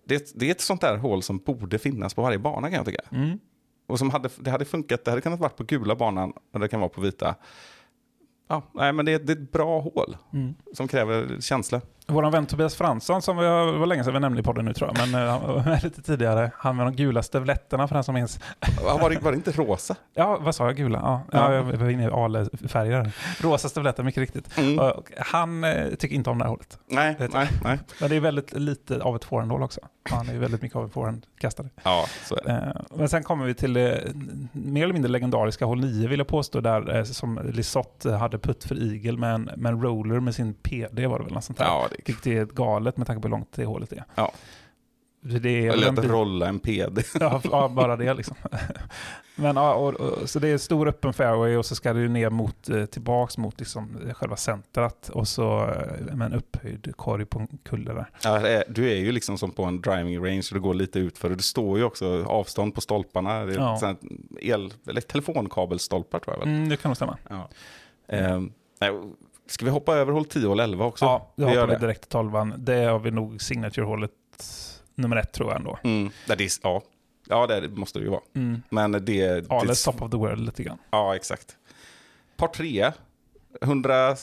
Det 0.09 0.15
är, 0.15 0.19
ett, 0.21 0.33
det 0.35 0.47
är 0.47 0.51
ett 0.51 0.61
sånt 0.61 0.81
där 0.81 0.97
hål 0.97 1.23
som 1.23 1.39
borde 1.39 1.79
finnas 1.79 2.15
på 2.15 2.23
varje 2.23 2.39
bana 2.39 2.69
kan 2.69 2.77
jag 2.77 2.87
tycka. 2.87 3.01
Mm. 3.13 3.39
Och 3.87 3.99
som 3.99 4.11
hade, 4.11 4.29
det 4.39 4.51
hade 4.51 4.65
funkat, 4.65 5.05
det 5.05 5.11
hade 5.11 5.21
kunnat 5.21 5.41
vara 5.41 5.51
på 5.51 5.65
gula 5.65 5.95
banan 5.97 6.33
och 6.53 6.61
det 6.61 6.69
kan 6.69 6.81
vara 6.81 6.89
på 6.91 7.01
vita. 7.01 7.35
Ja, 8.49 8.63
nej, 8.73 8.93
men 8.93 9.05
det 9.07 9.13
är, 9.13 9.19
det 9.19 9.33
är 9.33 9.37
ett 9.37 9.53
bra 9.53 9.81
hål 9.81 10.17
Mm. 10.33 10.55
som 10.75 10.89
kräver 10.89 11.41
känsla. 11.41 11.81
Vår 12.09 12.31
vän 12.31 12.47
Tobias 12.47 12.75
Fransson, 12.77 13.23
som 13.23 13.37
vi 13.37 13.47
har, 13.47 13.73
var 13.73 13.87
länge 13.87 14.05
sedan 14.05 14.15
vi 14.15 14.21
nämnde 14.21 14.41
i 14.41 14.43
podden 14.43 14.65
nu 14.65 14.73
tror 14.75 14.91
jag, 14.95 15.09
men 15.09 15.11
med 15.65 15.85
lite 15.85 16.03
tidigare. 16.03 16.51
Han 16.59 16.77
med 16.77 16.87
de 16.87 16.97
gula 16.97 17.23
stövletterna 17.23 17.89
för 17.89 17.95
den 17.95 18.05
som 18.05 18.15
minns. 18.15 18.41
Var 19.01 19.11
det, 19.11 19.19
var 19.19 19.31
det 19.33 19.37
inte 19.37 19.51
rosa? 19.53 19.97
Ja, 20.15 20.39
vad 20.41 20.55
sa 20.55 20.65
jag? 20.67 20.77
Gula? 20.77 20.99
Ja, 21.03 21.23
Ja. 21.33 21.53
ja. 21.53 21.55
jag 21.55 21.63
var 21.63 21.91
inne 21.91 22.05
i 22.05 22.11
Ale-färger. 22.11 23.13
Rosa 23.41 23.69
stövletter, 23.69 24.03
mycket 24.03 24.21
riktigt. 24.21 24.59
Mm. 24.59 24.79
Och 24.79 25.11
han 25.19 25.65
eh, 25.65 25.89
tycker 25.95 26.15
inte 26.17 26.31
om 26.31 26.39
det 26.39 26.45
här 26.45 26.51
hålet. 26.51 26.79
Nej, 26.87 27.17
nej, 27.19 27.49
nej. 27.65 27.79
Men 28.01 28.11
det 28.11 28.17
är 28.17 28.21
väldigt 28.21 28.53
lite 28.53 29.03
av 29.03 29.17
ett 29.17 29.25
forehandhål 29.25 29.63
också. 29.63 29.81
Han 30.11 30.29
är 30.29 30.39
väldigt 30.39 30.63
mycket 30.63 30.77
av 30.77 30.83
en 30.85 30.91
forehandkastare. 30.91 31.69
Ja, 31.83 32.05
så 32.25 32.35
är 32.37 32.45
det. 32.45 32.51
Eh, 32.53 32.97
Men 32.99 33.09
sen 33.09 33.23
kommer 33.23 33.47
vi 33.47 33.55
till 33.55 33.73
det 33.73 34.01
mer 34.53 34.83
eller 34.85 34.93
mindre 34.95 35.11
legendariska 35.11 35.65
hål 35.65 35.81
9 35.81 36.09
vill 36.09 36.19
jag 36.19 36.29
påstå, 36.29 36.61
där 36.61 37.05
som 37.05 37.41
Lisotte 37.45 38.11
hade 38.13 38.39
putt 38.39 38.65
för 38.65 38.93
Eagle 38.93 39.19
med 39.19 39.35
en, 39.35 39.51
med 39.57 39.73
en 39.73 39.83
roller 39.83 40.21
med 40.21 40.35
sin 40.35 40.55
PD 40.55 41.07
var 41.07 41.19
det 41.19 41.25
väl 41.25 41.35
något 41.35 41.45
sånt 41.45 41.59
där. 41.59 41.65
Ja, 41.65 41.89
det 41.97 42.03
Vilket 42.07 42.27
är 42.27 42.45
galet 42.45 42.97
med 42.97 43.07
tanke 43.07 43.23
på 43.23 43.29
hur 43.29 43.31
långt 43.31 43.53
det 43.53 43.65
hålet 43.65 43.93
är. 43.93 44.05
Ja. 44.15 44.33
Det 45.21 45.67
är 45.67 45.71
Eller 45.73 45.89
att 45.89 46.05
rolla 46.05 46.49
en 46.49 46.59
PD. 46.59 47.03
Ja, 47.21 47.41
ja, 47.45 47.69
bara 47.69 47.97
det 47.97 48.15
liksom. 48.15 48.37
Men 49.39 49.57
ja, 49.57 49.75
och, 49.75 49.95
och, 49.95 50.31
så 50.31 50.39
det 50.39 50.49
är 50.49 50.59
stor 50.59 50.89
öppen 50.89 51.13
fairway 51.13 51.57
och 51.57 51.67
så 51.67 51.75
ska 51.75 51.99
ju 51.99 52.09
ner 52.09 52.31
mot, 52.31 52.69
eh, 52.69 52.85
tillbaks 52.85 53.39
mot 53.39 53.59
liksom 53.61 53.99
själva 54.15 54.37
centrat 54.37 55.09
och 55.09 55.29
så 55.29 55.59
eh, 55.63 56.15
med 56.15 56.27
en 56.27 56.33
upphöjd 56.33 56.93
korg 56.97 57.25
på 57.25 57.39
en 57.39 57.59
kulle 57.63 57.93
där. 57.93 58.11
Ja, 58.23 58.63
du 58.69 58.91
är 58.91 58.97
ju 58.97 59.13
liksom 59.13 59.39
som 59.39 59.51
på 59.51 59.65
en 59.65 59.81
driving 59.81 60.19
range 60.25 60.43
och 60.51 60.55
det 60.55 60.61
går 60.61 60.75
lite 60.75 60.99
utför. 60.99 61.31
Det 61.31 61.43
står 61.43 61.79
ju 61.79 61.85
också 61.85 62.25
avstånd 62.25 62.75
på 62.75 62.81
stolparna. 62.81 63.45
Det 63.45 63.55
är 63.55 63.59
Ja. 63.59 63.97
el, 64.41 64.73
eller 64.89 65.01
telefonkabelstolpar 65.01 66.19
tror 66.19 66.37
jag 66.37 66.41
väl. 66.45 66.55
Mm, 66.55 66.69
det 66.69 66.77
kan 66.77 66.89
nog 66.89 66.97
stämma. 66.97 67.19
Ja. 67.29 67.49
Ehm, 68.09 68.53
nej, 68.81 68.91
ska 69.47 69.65
vi 69.65 69.71
hoppa 69.71 69.95
över 69.95 70.13
hål 70.13 70.25
10 70.25 70.47
och 70.47 70.63
11 70.63 70.85
också? 70.85 71.05
Ja, 71.05 71.33
vi 71.37 71.45
hoppar 71.45 71.67
vi 71.67 71.77
direkt 71.77 72.01
till 72.01 72.11
tolvan. 72.11 72.55
Det 72.59 72.85
har 72.85 72.99
vi 72.99 73.11
nog 73.11 73.43
signature-hålet 73.43 74.11
nummer 74.95 75.17
ett 75.17 75.33
tror 75.33 75.49
jag 75.51 75.57
ändå. 75.57 75.79
Mm, 75.85 76.11
det 76.27 76.33
är, 76.33 76.51
ja. 76.63 76.83
ja, 77.29 77.47
det 77.47 77.69
måste 77.69 77.99
det 77.99 78.03
ju 78.03 78.11
vara. 78.11 78.23
Mm. 78.35 78.63
Men 78.69 78.93
det... 79.05 79.51
Ales 79.51 79.85
det 79.85 79.93
top 79.93 80.03
of 80.03 80.11
the 80.11 80.17
world 80.17 80.47
lite 80.47 80.63
grann. 80.63 80.79
ja, 80.91 81.17
exakt. 81.17 81.57
Par 82.37 82.49
3, 82.49 82.93
100, 83.61 84.17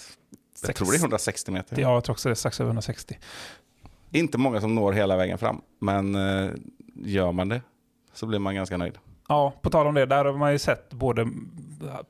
jag 0.68 0.76
tror 0.76 0.92
det 0.92 0.98
är 0.98 1.00
160 1.00 1.52
meter. 1.52 1.82
Ja, 1.82 1.94
jag 1.94 2.04
tror 2.04 2.14
också 2.14 2.30
det 2.30 2.34
är 2.34 2.36
strax 2.36 2.60
över 2.60 2.70
160. 2.70 3.18
Inte 4.12 4.38
många 4.38 4.62
som 4.62 4.76
når 4.76 4.92
hela 4.92 5.18
vägen 5.18 5.38
fram, 5.38 5.62
men 5.80 6.16
eh, 6.16 6.52
gör 6.96 7.32
man 7.32 7.50
det 7.50 7.62
så 8.14 8.26
blir 8.26 8.40
man 8.40 8.56
ganska 8.56 8.78
nöjd. 8.78 8.98
Ja, 9.28 9.54
på 9.62 9.70
tal 9.70 9.88
om 9.88 9.94
det, 9.96 10.06
där 10.06 10.26
har 10.26 10.34
man 10.34 10.52
ju 10.52 10.60
sett 10.60 10.90
både 10.94 11.22
mm, 11.22 11.50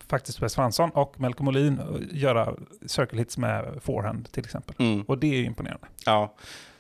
faktiskt 0.07 0.37
Tobias 0.37 0.55
Fransson 0.55 0.89
och 0.89 1.19
Melker 1.19 1.43
Molin 1.43 1.79
göra 2.11 2.55
circle 2.85 3.19
hits 3.19 3.37
med 3.37 3.65
forehand 3.81 4.31
till 4.31 4.45
exempel. 4.45 4.75
Mm. 4.79 5.01
Och 5.01 5.17
det 5.17 5.27
är 5.27 5.37
ju 5.37 5.45
imponerande. 5.45 5.87
Ja. 6.05 6.35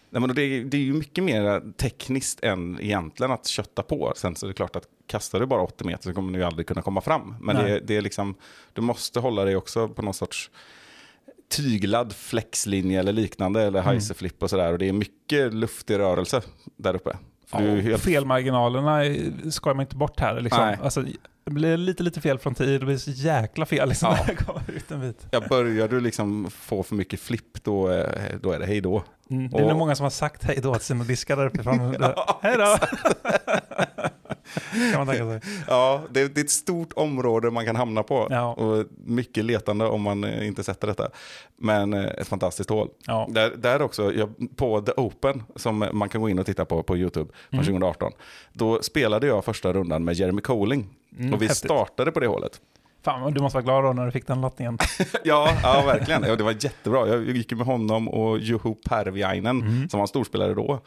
Nej, 0.09 0.21
men 0.21 0.35
det, 0.35 0.41
är, 0.41 0.63
det 0.63 0.77
är 0.77 0.81
ju 0.81 0.93
mycket 0.93 1.23
mer 1.23 1.73
tekniskt 1.77 2.43
än 2.43 2.79
egentligen 2.81 3.31
att 3.31 3.47
kötta 3.47 3.83
på. 3.83 4.13
Sen 4.15 4.35
så 4.35 4.45
är 4.45 4.47
det 4.47 4.53
klart 4.53 4.75
att 4.75 4.83
kastar 5.07 5.39
du 5.39 5.45
bara 5.45 5.61
80 5.61 5.83
meter 5.85 6.03
så 6.03 6.13
kommer 6.13 6.33
du 6.33 6.39
ju 6.39 6.45
aldrig 6.45 6.67
kunna 6.67 6.81
komma 6.81 7.01
fram. 7.01 7.35
Men 7.41 7.55
det, 7.55 7.79
det 7.79 7.97
är 7.97 8.01
liksom, 8.01 8.35
du 8.73 8.81
måste 8.81 9.19
hålla 9.19 9.45
dig 9.45 9.55
också 9.55 9.87
på 9.89 10.01
någon 10.01 10.13
sorts 10.13 10.51
tyglad 11.49 12.13
flexlinje 12.13 12.99
eller 12.99 13.13
liknande 13.13 13.61
eller 13.63 13.79
Mm. 13.79 13.91
heiserflip 13.91 14.43
och 14.43 14.49
sådär. 14.49 14.71
Och 14.71 14.79
det 14.79 14.89
är 14.89 14.93
mycket 14.93 15.53
luftig 15.53 15.99
rörelse 15.99 16.41
där 16.77 16.95
uppe. 16.95 17.17
Ja, 17.61 17.75
helt, 17.81 18.01
Felmarginalerna 18.03 19.01
skojar 19.51 19.75
man 19.75 19.83
inte 19.83 19.95
bort 19.95 20.19
här. 20.19 20.41
Liksom. 20.41 20.75
Alltså, 20.83 21.01
det 21.45 21.51
blir 21.51 21.77
lite, 21.77 22.03
lite 22.03 22.21
fel 22.21 22.37
från 22.39 22.55
tid, 22.55 22.81
det 22.81 22.85
blir 22.85 22.97
så 22.97 23.11
jäkla 23.11 23.65
fel 23.65 23.89
liksom, 23.89 24.09
Ja. 24.11 24.17
när 24.27 24.27
det 24.35 24.43
kommer 24.43 24.61
ut 24.71 24.91
en 24.91 25.01
bit. 25.01 25.27
ja, 25.31 25.41
börjar 25.49 25.87
du 25.87 25.99
liksom 25.99 26.47
få 26.51 26.83
för 26.83 26.95
mycket 26.95 27.19
flipp 27.19 27.63
då, 27.63 27.89
eh, 27.91 28.05
då 28.41 28.51
är 28.51 28.59
det 28.59 28.65
hej 28.65 28.81
då. 28.81 29.03
Mm. 29.29 29.49
Det 29.49 29.57
är 29.57 29.61
Och- 29.61 29.69
nog 29.69 29.77
många 29.77 29.95
som 29.95 30.03
har 30.03 30.09
sagt 30.11 30.43
hej 30.43 30.59
då 30.63 30.73
till 30.75 30.83
sina 30.83 31.03
diskar 31.03 31.37
där 31.37 31.45
uppifrån. 31.45 31.79
hej 32.41 32.55
då! 32.57 32.77
kan 34.91 35.05
man 35.05 35.07
tänka 35.15 35.25
sig. 35.41 35.63
Ja, 35.67 36.01
det, 36.11 36.27
det 36.35 36.41
är 36.41 36.45
ett 36.45 36.49
stort 36.51 36.93
område 36.95 37.51
man 37.51 37.65
kan 37.65 37.75
hamna 37.75 38.03
på. 38.03 38.27
Ja. 38.29 38.53
Och 38.53 38.85
mycket 39.05 39.45
letande 39.45 39.85
om 39.85 40.01
man 40.01 40.23
eh, 40.23 40.47
inte 40.47 40.63
sätter 40.63 40.87
detta. 40.87 41.09
Men 41.57 41.93
eh, 41.93 42.03
ett 42.05 42.27
fantastiskt 42.27 42.69
hål. 42.69 42.89
Ja. 43.07 43.27
Där, 43.29 43.49
där 43.57 43.81
också, 43.81 44.13
jag, 44.13 44.29
på 44.55 44.81
The 44.81 44.91
Open, 44.91 45.43
som 45.55 45.85
man 45.93 46.09
kan 46.09 46.21
gå 46.21 46.29
in 46.29 46.39
och 46.39 46.45
titta 46.45 46.65
på 46.65 46.83
på 46.83 46.97
YouTube 46.97 47.31
från 47.49 47.59
Mm. 47.59 47.65
2018. 47.65 48.11
Då 48.53 48.81
spelade 48.81 49.27
jag 49.27 49.45
första 49.45 49.73
rundan 49.73 50.03
med 50.03 50.15
Jeremy 50.15 50.41
Coling. 50.41 50.89
Mm, 51.19 51.33
och 51.33 51.41
vi 51.41 51.47
häftigt. 51.47 51.65
startade 51.69 52.11
på 52.11 52.19
det 52.19 52.27
hålet. 52.27 52.61
Fan, 53.05 53.33
du 53.33 53.41
måste 53.41 53.55
vara 53.57 53.63
glad 53.63 53.83
då 53.83 53.93
när 53.93 54.05
du 54.05 54.11
fick 54.11 54.27
den 54.27 54.41
lottningen. 54.41 54.77
ja, 55.23 55.49
ja, 55.63 55.83
verkligen. 55.85 56.23
Ja, 56.23 56.35
det 56.35 56.43
var 56.43 56.51
jättebra. 56.59 57.07
Jag 57.07 57.23
gick 57.29 57.51
med 57.53 57.65
honom 57.65 58.07
och 58.09 58.39
Juho 58.39 58.75
Parviainen, 58.75 59.61
Mm. 59.61 59.89
som 59.89 59.97
var 59.97 60.03
en 60.03 60.07
storspelare 60.07 60.53
då. 60.53 60.79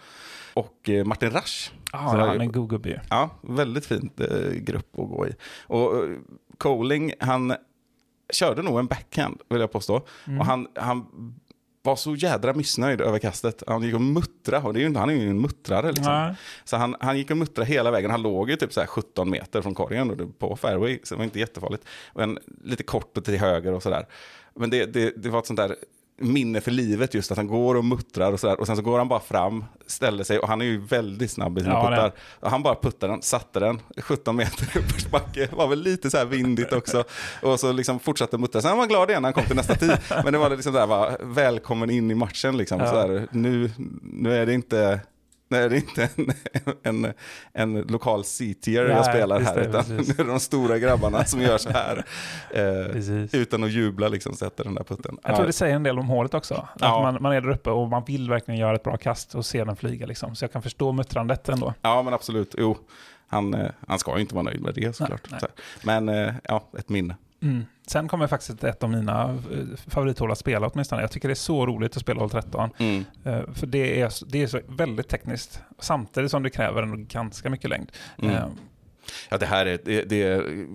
Och 0.57 0.89
eh, 0.89 1.05
Martin 1.05 1.31
Rasch. 1.31 1.73
Ja, 1.93 1.99
Så 2.11 2.17
han 2.17 2.29
är 2.29 2.39
en 2.41 2.53
god 2.53 2.71
gubbe. 2.71 3.01
Ja, 3.11 3.31
väldigt 3.43 3.87
fint 3.87 4.21
eh, 4.21 4.51
grupp 4.53 4.99
att 4.99 5.09
gå 5.09 5.27
i. 5.29 5.33
Och 5.67 6.05
eh, 6.05 6.11
Coling, 6.59 7.13
han 7.21 7.55
körde 8.33 8.63
nog 8.63 8.79
en 8.79 8.87
backhand, 8.87 9.41
vill 9.49 9.61
jag 9.61 9.73
påstå. 9.73 10.07
Mm. 10.27 10.41
Och 10.41 10.47
han, 10.47 10.67
han 10.75 11.07
var 11.83 11.97
så 11.97 12.15
jädra 12.15 12.53
missnöjd 12.55 13.01
över 13.01 13.19
kastet. 13.19 13.63
Han 13.67 13.83
gick 13.83 13.95
och 13.95 14.01
muttrade, 14.01 14.67
och 14.67 14.73
det 14.75 14.79
är 14.79 14.81
ju, 14.81 14.87
inte- 14.87 15.01
han 15.01 15.11
är 15.11 15.15
ju 15.15 15.31
en 15.31 15.41
muttrare 15.41 15.87
liksom. 15.89 16.13
Nej. 16.13 16.35
Så 16.65 16.77
han, 16.77 16.97
han 17.01 17.19
gick 17.19 17.31
och 17.31 17.37
muttrade 17.37 17.71
hela 17.71 17.91
vägen. 17.91 18.11
Han 18.11 18.23
låg 18.23 18.51
ju 18.51 18.57
typ 18.57 18.73
så 18.73 18.81
här 18.81 18.87
17 18.87 19.31
meter 19.31 19.63
från 19.63 19.75
korgen 19.75 20.11
och 20.11 20.39
på 20.39 20.57
fairway, 20.57 20.99
så 21.03 21.15
det 21.15 21.19
var 21.19 21.25
inte 21.25 21.39
jättefarligt. 21.39 21.85
Och 22.13 22.23
en, 22.23 22.39
lite 22.65 22.83
kort 22.83 23.19
och 23.19 23.25
till 23.25 23.39
höger 23.39 23.73
och 23.73 23.83
sådär. 23.83 24.07
Men 24.55 24.71
det, 24.71 24.87
det, 24.87 25.13
det 25.17 25.29
var 25.29 25.39
ett 25.39 25.47
sånt 25.47 25.57
där 25.59 25.77
minne 26.19 26.61
för 26.61 26.71
livet 26.71 27.15
just 27.15 27.31
att 27.31 27.37
han 27.37 27.47
går 27.47 27.75
och 27.75 27.85
muttrar 27.85 28.33
och 28.33 28.41
sådär. 28.41 28.61
Och 28.61 28.67
sen 28.67 28.77
så 28.77 28.83
går 28.83 28.99
han 28.99 29.09
bara 29.09 29.21
fram, 29.21 29.65
ställer 29.87 30.25
sig 30.25 30.39
och 30.39 30.49
han 30.49 30.61
är 30.61 30.65
ju 30.65 30.81
väldigt 30.81 31.31
snabb 31.31 31.59
i 31.59 31.61
sina 31.61 31.75
Ja, 31.75 31.89
puttar. 31.89 32.13
Och 32.41 32.51
han 32.51 32.63
bara 32.63 32.75
puttade 32.75 33.13
den, 33.13 33.23
satte 33.23 33.61
den 33.61 33.81
17 33.97 34.37
meter 34.37 34.79
uppförsbacke. 34.79 35.49
Var 35.53 35.69
väl 35.69 35.83
lite 35.83 36.11
så 36.11 36.17
här 36.17 36.25
vindigt 36.25 36.73
också. 36.73 37.05
Och 37.43 37.61
så 37.61 37.73
liksom 37.73 38.01
fortsatte 38.01 38.39
muttra. 38.39 38.63
Sen 38.63 38.71
var 38.71 38.79
han 38.79 38.89
glad 38.89 39.11
igen 39.11 39.23
när 39.23 39.27
han 39.27 39.35
kom 39.35 39.45
till 39.45 39.57
nästa 39.57 39.75
tid. 39.75 39.99
Men 40.25 40.33
det 40.33 40.39
var 40.39 40.51
liksom 40.51 40.73
där, 40.73 40.87
va, 40.87 41.17
välkommen 41.21 41.91
in 41.91 42.11
i 42.11 42.15
matchen 42.15 42.57
liksom. 42.57 42.81
Ja. 42.81 42.87
Så 42.87 43.01
här, 43.01 43.27
nu, 43.31 43.71
nu 44.03 44.37
är 44.37 44.47
det 44.47 44.55
inte... 44.55 45.01
Är 45.49 45.69
det 45.69 45.77
inte 45.77 46.09
en, 46.83 47.05
en, 47.05 47.13
en 47.53 47.81
lokal 47.81 48.25
C-tier 48.25 48.85
jag 48.85 48.95
Nej, 48.95 49.05
spelar 49.05 49.41
här, 49.41 49.55
det, 49.55 49.61
utan 49.67 49.85
precis. 49.85 50.09
nu 50.09 50.23
är 50.23 50.27
det 50.27 50.31
de 50.33 50.41
stora 50.41 50.79
grabbarna 50.79 51.25
som 51.25 51.41
gör 51.41 51.59
så 51.59 51.71
här. 51.71 52.05
Eh, 52.51 53.37
utan 53.41 53.65
att 53.65 53.71
jubla 53.71 54.09
liksom, 54.09 54.35
sätter 54.35 54.65
den 54.65 54.75
där 54.75 54.85
putten. 54.85 55.19
Jag 55.23 55.37
tror 55.37 55.47
det 55.47 55.53
säger 55.53 55.77
en 55.77 55.83
del 55.83 55.99
om 55.99 56.07
hålet 56.09 56.35
också. 56.35 56.55
Att 56.55 56.81
Ja. 56.81 57.03
man, 57.03 57.23
man 57.23 57.33
är 57.33 57.41
där 57.41 57.51
uppe 57.51 57.71
och 57.71 57.89
man 57.89 58.05
vill 58.07 58.31
verkligen 58.31 58.61
göra 58.61 58.75
ett 58.77 58.83
bra 58.83 58.97
kast 58.97 59.35
och 59.35 59.47
se 59.47 59.65
den 59.65 59.77
flyga. 59.77 60.07
Liksom. 60.07 60.37
Så 60.37 60.45
jag 60.45 60.53
kan 60.53 60.63
förstå 60.63 60.93
muttrandet 60.93 61.49
ändå. 61.49 61.75
Ja, 61.83 62.03
men 62.03 62.15
absolut. 62.15 62.55
Jo, 62.59 62.77
han, 63.29 63.55
eh, 63.55 63.71
han 63.87 63.99
ska 63.99 64.15
ju 64.15 64.21
inte 64.21 64.35
vara 64.35 64.43
nöjd 64.43 64.61
med 64.61 64.75
det 64.75 64.97
såklart. 64.97 65.21
nej. 65.31 65.41
Här. 65.43 65.51
Men 65.83 66.09
eh, 66.09 66.35
ja, 66.45 66.65
ett 66.79 66.89
minne. 66.89 67.17
Mm. 67.43 67.65
Sen 67.87 68.09
kommer 68.09 68.27
faktiskt 68.27 68.65
ett 68.65 68.83
av 68.83 68.91
mina 68.91 69.31
eh, 69.31 69.77
favorithål 69.89 70.31
att 70.31 70.39
spela 70.39 70.67
åtminstone. 70.67 71.01
Jag 71.03 71.11
tycker 71.11 71.29
det 71.29 71.33
är 71.33 71.35
så 71.35 71.67
roligt 71.67 71.97
att 71.97 72.03
spela 72.03 72.21
hål 72.21 72.31
13. 72.31 72.71
Mm. 72.79 73.05
Eh, 73.25 73.53
För 73.53 73.67
det 73.67 74.01
är, 74.01 74.13
det 74.27 74.43
är 74.43 74.47
så 74.47 74.61
väldigt 74.69 75.09
tekniskt. 75.09 75.61
Samtidigt 75.79 76.31
som 76.31 76.43
det 76.43 76.51
kräver 76.51 76.83
ändå 76.83 76.97
ganska 76.99 77.51
mycket 77.51 77.71
längd. 77.71 77.93
Mm. 78.19 78.35
Eh, 78.35 78.47
Ja, 79.29 79.39
det 79.39 79.47
här 79.47 79.67
är, 79.67 79.79
det, 79.85 80.03
det 80.03 80.23
är... 80.23 80.67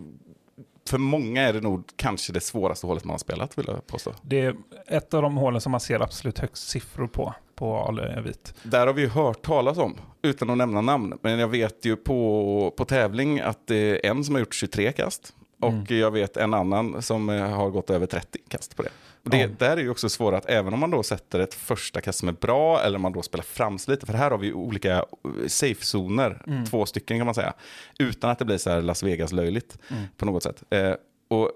För 0.89 0.97
många 0.97 1.41
är 1.41 1.53
det 1.53 1.61
nog 1.61 1.83
kanske 1.95 2.33
det 2.33 2.39
svåraste 2.39 2.87
hålet 2.87 3.03
man 3.03 3.13
har 3.13 3.17
spelat, 3.17 3.57
vill 3.57 3.65
jag 3.67 3.87
påstå. 3.87 4.13
Det 4.21 4.39
är 4.41 4.55
ett 4.87 5.13
av 5.13 5.21
de 5.21 5.37
hålen 5.37 5.61
som 5.61 5.71
man 5.71 5.79
ser 5.79 5.99
absolut 5.99 6.39
högst 6.39 6.69
siffror 6.69 7.07
på, 7.07 7.33
på 7.55 7.77
Ale 7.77 8.21
vit. 8.21 8.53
Där 8.63 8.87
har 8.87 8.93
vi 8.93 9.01
ju 9.01 9.07
hört 9.07 9.41
talas 9.41 9.77
om, 9.77 9.97
utan 10.21 10.49
att 10.49 10.57
nämna 10.57 10.81
namn. 10.81 11.17
Men 11.21 11.39
jag 11.39 11.47
vet 11.47 11.85
ju 11.85 11.95
på, 11.95 12.73
på 12.77 12.85
tävling 12.85 13.39
att 13.39 13.67
det 13.67 14.05
är 14.07 14.11
en 14.11 14.23
som 14.23 14.35
har 14.35 14.39
gjort 14.39 14.53
23 14.53 14.91
kast. 14.91 15.33
Och 15.61 15.69
Mm. 15.69 15.85
jag 15.99 16.11
vet 16.11 16.37
en 16.37 16.53
annan 16.53 17.01
som 17.01 17.29
eh, 17.29 17.49
har 17.49 17.69
gått 17.69 17.89
över 17.89 18.05
30 18.07 18.39
kast 18.47 18.75
på 18.75 18.83
det. 18.83 18.89
Det 19.23 19.37
Ja. 19.37 19.47
Där 19.59 19.77
är 19.77 19.81
ju 19.81 19.89
också 19.89 20.09
svårt 20.09 20.33
att 20.33 20.45
även 20.49 20.73
om 20.73 20.79
man 20.79 20.91
då 20.91 21.03
sätter 21.03 21.39
ett 21.39 21.53
första 21.53 22.01
kast 22.01 22.19
som 22.19 22.27
är 22.29 22.33
bra 22.33 22.81
eller 22.81 22.99
man 22.99 23.13
då 23.13 23.21
spelar 23.21 23.43
frams 23.43 23.87
lite. 23.87 24.05
För 24.05 24.13
här 24.13 24.31
har 24.31 24.37
vi 24.37 24.53
olika 24.53 24.95
eh, 24.95 25.03
safe-zoner, 25.47 26.41
Mm. 26.47 26.65
två 26.65 26.85
stycken 26.85 27.17
kan 27.17 27.25
man 27.25 27.35
säga. 27.35 27.53
Utan 27.99 28.29
att 28.29 28.39
det 28.39 28.45
blir 28.45 28.57
så 28.57 28.69
här 28.69 28.81
Las 28.81 29.03
Vegas-löjligt 29.03 29.77
Mm. 29.89 30.03
på 30.17 30.25
något 30.25 30.43
sätt. 30.43 30.63
Eh, 30.69 30.93
och 31.29 31.51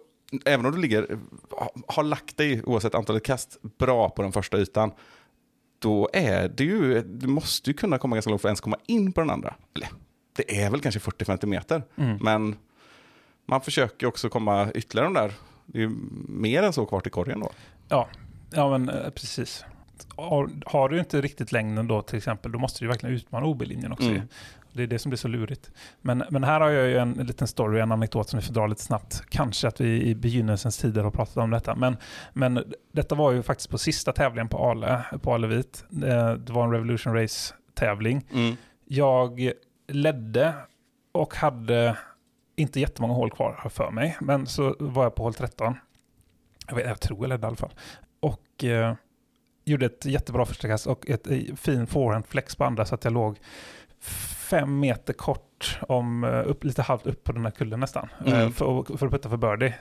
även 0.45 0.65
om 0.65 0.71
du 0.71 0.77
ligger, 0.77 1.17
har 1.87 2.03
lagt 2.03 2.37
dig 2.37 2.63
oavsett 2.63 2.95
antalet 2.95 3.23
kast 3.23 3.57
bra 3.77 4.09
på 4.09 4.21
den 4.21 4.31
första 4.31 4.57
ytan. 4.57 4.91
Då 5.79 6.09
är 6.13 6.47
det 6.49 6.63
ju, 6.63 7.01
du 7.01 7.27
måste 7.27 7.69
ju 7.69 7.73
kunna 7.73 7.97
komma 7.97 8.15
ganska 8.15 8.29
långt 8.29 8.41
för 8.41 8.47
att 8.47 8.51
ens 8.51 8.61
komma 8.61 8.77
in 8.87 9.11
på 9.11 9.21
den 9.21 9.29
andra. 9.29 9.55
Eller, 9.75 9.89
det 10.35 10.61
är 10.61 10.69
väl 10.69 10.81
kanske 10.81 10.99
40-50 10.99 11.45
meter. 11.45 11.83
Mm. 11.95 12.17
Men 12.21 12.55
man 13.45 13.61
försöker 13.61 14.07
också 14.07 14.29
komma 14.29 14.71
ytterligare 14.71 15.07
de 15.07 15.13
där. 15.13 15.31
Det 15.65 15.77
är 15.77 15.81
ju 15.81 15.91
mer 16.27 16.63
än 16.63 16.73
så 16.73 16.85
kvar 16.85 16.99
till 16.99 17.11
korgen 17.11 17.39
då. 17.39 17.51
Ja, 17.89 18.07
ja 18.51 18.77
men 18.77 18.89
eh, 18.89 19.09
precis. 19.09 19.65
Har, 20.15 20.49
har 20.65 20.89
du 20.89 20.99
inte 20.99 21.21
riktigt 21.21 21.51
längden 21.51 21.87
då 21.87 22.01
till 22.01 22.17
exempel, 22.17 22.51
då 22.51 22.59
måste 22.59 22.83
du 22.83 22.87
verkligen 22.87 23.15
utmana 23.15 23.45
OB-linjen 23.45 23.91
också. 23.91 24.07
Mm. 24.09 24.21
Det 24.73 24.83
är 24.83 24.87
det 24.87 24.99
som 24.99 25.09
blir 25.09 25.17
så 25.17 25.27
lurigt. 25.27 25.71
Men, 26.01 26.23
men 26.29 26.43
här 26.43 26.61
har 26.61 26.69
jag 26.69 26.87
ju 26.87 26.97
en, 26.97 27.19
en 27.19 27.25
liten 27.25 27.47
story, 27.47 27.79
en 27.79 27.91
anekdot 27.91 28.29
som 28.29 28.39
vi 28.39 28.45
får 28.45 28.53
dra 28.53 28.67
lite 28.67 28.81
snabbt. 28.81 29.23
Kanske 29.29 29.67
att 29.67 29.81
vi 29.81 30.03
i 30.03 30.15
begynnelsens 30.15 30.77
tider 30.77 31.03
har 31.03 31.11
pratat 31.11 31.37
om 31.37 31.49
detta. 31.51 31.75
Men, 31.75 31.97
men 32.33 32.73
detta 32.91 33.15
var 33.15 33.31
ju 33.31 33.43
faktiskt 33.43 33.69
på 33.69 33.77
sista 33.77 34.11
tävlingen 34.11 34.49
på 34.49 34.69
Ale, 34.69 35.03
på 35.21 35.33
Alevit. 35.33 35.83
Eh, 35.91 36.33
Det 36.33 36.49
var 36.53 36.63
en 36.63 36.71
Revolution 36.71 37.13
Race-tävling. 37.13 38.25
Mm. 38.33 38.55
Jag 38.85 39.51
ledde 39.87 40.53
och 41.11 41.35
hade 41.35 41.97
inte 42.55 42.79
jättemånga 42.79 43.13
hål 43.13 43.31
kvar 43.31 43.59
jag 43.63 43.71
för 43.71 43.91
mig. 43.91 44.17
Men 44.21 44.47
så 44.47 44.75
var 44.79 45.03
jag 45.03 45.15
på 45.15 45.23
hål 45.23 45.33
13. 45.33 45.77
Jag, 46.67 46.75
vet, 46.75 46.85
jag 46.85 46.99
tror 46.99 47.19
jag 47.19 47.29
ledde 47.29 47.43
i 47.43 47.47
alla 47.47 47.55
fall. 47.55 47.73
Och 48.19 48.63
eh, 48.63 48.93
gjorde 49.65 49.85
ett 49.85 50.05
jättebra 50.05 50.45
första 50.45 50.67
kast 50.67 50.87
och 50.87 51.09
ett 51.09 51.27
eh, 51.27 51.55
fin 51.55 51.87
forehand 51.87 52.25
flex 52.25 52.55
på 52.55 52.63
andra 52.63 52.85
så 52.85 52.95
att 52.95 53.03
jag 53.03 53.13
låg 53.13 53.39
fem 54.49 54.79
meter 54.79 55.13
kort 55.13 55.79
om, 55.81 56.23
eh, 56.23 56.43
upp, 56.45 56.63
lite 56.63 56.81
halvt 56.81 57.05
upp 57.05 57.23
på 57.23 57.31
den 57.31 57.45
här 57.45 57.51
kullen 57.51 57.79
nästan. 57.79 58.09
Mm. 58.25 58.39
Eh, 58.39 58.49
för, 58.49 58.97
för 58.97 59.05
att 59.05 59.11
putta 59.11 59.29
för 59.29 59.37
birdie. 59.37 59.73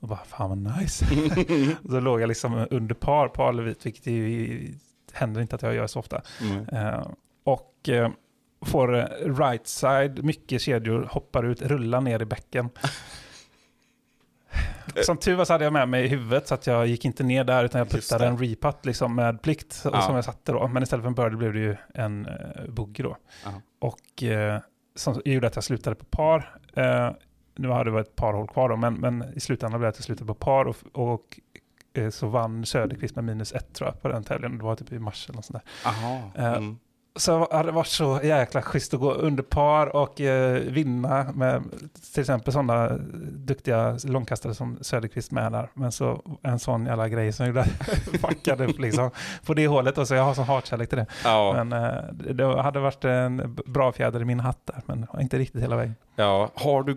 Och 0.00 0.08
bara, 0.08 0.24
fan 0.24 0.48
vad 0.48 0.78
nice. 0.78 1.06
så 1.88 2.00
låg 2.00 2.20
jag 2.20 2.28
liksom 2.28 2.66
under 2.70 2.94
par 2.94 3.28
på 3.28 3.42
Alevit, 3.42 3.86
vilket 3.86 4.06
ju 4.06 4.74
händer 5.12 5.40
inte 5.40 5.56
att 5.56 5.62
jag 5.62 5.74
gör 5.74 5.86
så 5.86 5.98
ofta. 5.98 6.22
Mm. 6.40 6.68
Eh, 6.68 7.06
och 7.44 7.88
eh, 7.88 8.10
får 8.66 8.96
eh, 8.96 9.04
right 9.38 9.66
side, 9.66 10.24
mycket 10.24 10.60
kedjor, 10.62 11.08
hoppar 11.10 11.44
ut, 11.44 11.62
rullar 11.62 12.00
ner 12.00 12.22
i 12.22 12.24
bäcken. 12.24 12.68
Som 15.02 15.16
tur 15.16 15.36
var 15.36 15.44
så 15.44 15.52
hade 15.52 15.64
jag 15.64 15.72
med 15.72 15.88
mig 15.88 16.04
i 16.04 16.08
huvudet 16.08 16.48
så 16.48 16.54
att 16.54 16.66
jag 16.66 16.86
gick 16.86 17.04
inte 17.04 17.22
ner 17.22 17.44
där 17.44 17.64
utan 17.64 17.78
jag 17.78 17.88
puttade 17.90 18.26
en 18.26 18.38
reputt 18.38 18.86
liksom 18.86 19.14
med 19.14 19.42
plikt 19.42 19.80
Ja. 19.84 20.00
som 20.02 20.14
jag 20.14 20.24
satte 20.24 20.52
då. 20.52 20.68
Men 20.68 20.82
istället 20.82 21.02
för 21.02 21.08
en 21.08 21.14
birdie 21.14 21.36
blev 21.36 21.52
det 21.52 21.58
ju 21.60 21.76
en 21.94 22.26
uh, 22.26 22.70
bogey 22.70 23.02
då. 23.02 23.16
Ja. 23.44 23.50
Och 23.78 24.22
eh, 24.22 24.60
som 24.94 25.20
gjorde 25.24 25.46
att 25.46 25.54
jag 25.54 25.64
slutade 25.64 25.96
på 25.96 26.04
par. 26.04 26.56
Eh, 26.76 27.10
nu 27.56 27.68
hade 27.68 27.90
det 27.90 28.00
ett 28.00 28.16
par 28.16 28.32
hål 28.32 28.48
kvar 28.48 28.68
då, 28.68 28.76
men, 28.76 28.94
men 28.94 29.24
i 29.36 29.40
slutändan 29.40 29.80
blev 29.80 29.86
det 29.86 29.88
att 29.88 29.96
jag 29.98 30.04
slutade 30.04 30.26
på 30.26 30.34
par 30.34 30.64
och, 30.64 30.76
och 30.92 31.40
eh, 31.94 32.10
så 32.10 32.26
vann 32.26 32.66
Söderqvist 32.66 33.14
med 33.16 33.24
minus 33.24 33.52
ett 33.52 33.72
tror 33.74 33.88
jag 33.88 34.02
på 34.02 34.08
den 34.08 34.24
tävlingen. 34.24 34.58
Det 34.58 34.64
var 34.64 34.76
typ 34.76 34.92
i 34.92 34.98
mars 34.98 35.28
eller 35.28 35.36
något 35.36 35.44
sånt 35.44 35.62
där. 35.84 35.90
Aha. 35.90 36.20
Eh, 36.34 36.52
Mm. 36.56 36.78
Så 37.16 37.48
hade 37.52 37.68
det 37.68 37.72
varit 37.72 37.86
så 37.86 38.20
jäkla 38.22 38.62
schysst 38.62 38.94
att 38.94 39.00
gå 39.00 39.12
under 39.12 39.42
par 39.42 39.96
och 39.96 40.20
eh, 40.20 40.60
vinna 40.60 41.32
med 41.34 41.62
till 42.14 42.20
exempel 42.20 42.52
sådana 42.52 42.88
duktiga 43.32 43.98
långkastare 44.04 44.54
som 44.54 44.78
Söderqvist 44.80 45.30
med 45.32 45.52
där. 45.52 45.68
Men 45.74 45.92
så 45.92 46.38
en 46.42 46.58
sån 46.58 46.86
jävla 46.86 47.08
grej 47.08 47.32
som 47.32 47.46
gjorde 47.46 47.64
fuckade 48.20 48.66
upp 48.66 48.78
liksom 48.78 49.10
på 49.46 49.54
det 49.54 49.66
hålet 49.66 49.98
och 49.98 50.08
så 50.08 50.14
jag 50.14 50.22
har 50.22 50.34
sån 50.34 50.44
hatkärlek 50.44 50.88
till 50.88 50.98
det. 50.98 51.06
Ja, 51.24 51.64
Men 51.64 51.72
eh, 51.84 52.02
det- 52.34 52.62
hade 52.62 52.80
varit 52.80 53.04
en 53.04 53.58
bra 53.66 53.92
fjäder 53.92 54.20
i 54.20 54.24
min 54.24 54.40
hatt 54.40 54.60
där, 54.66 54.82
men 54.86 55.06
inte 55.20 55.38
riktigt 55.38 55.62
hela 55.62 55.76
vägen. 55.76 55.94
ja. 56.16 56.50
Har 56.54 56.82
du, 56.82 56.94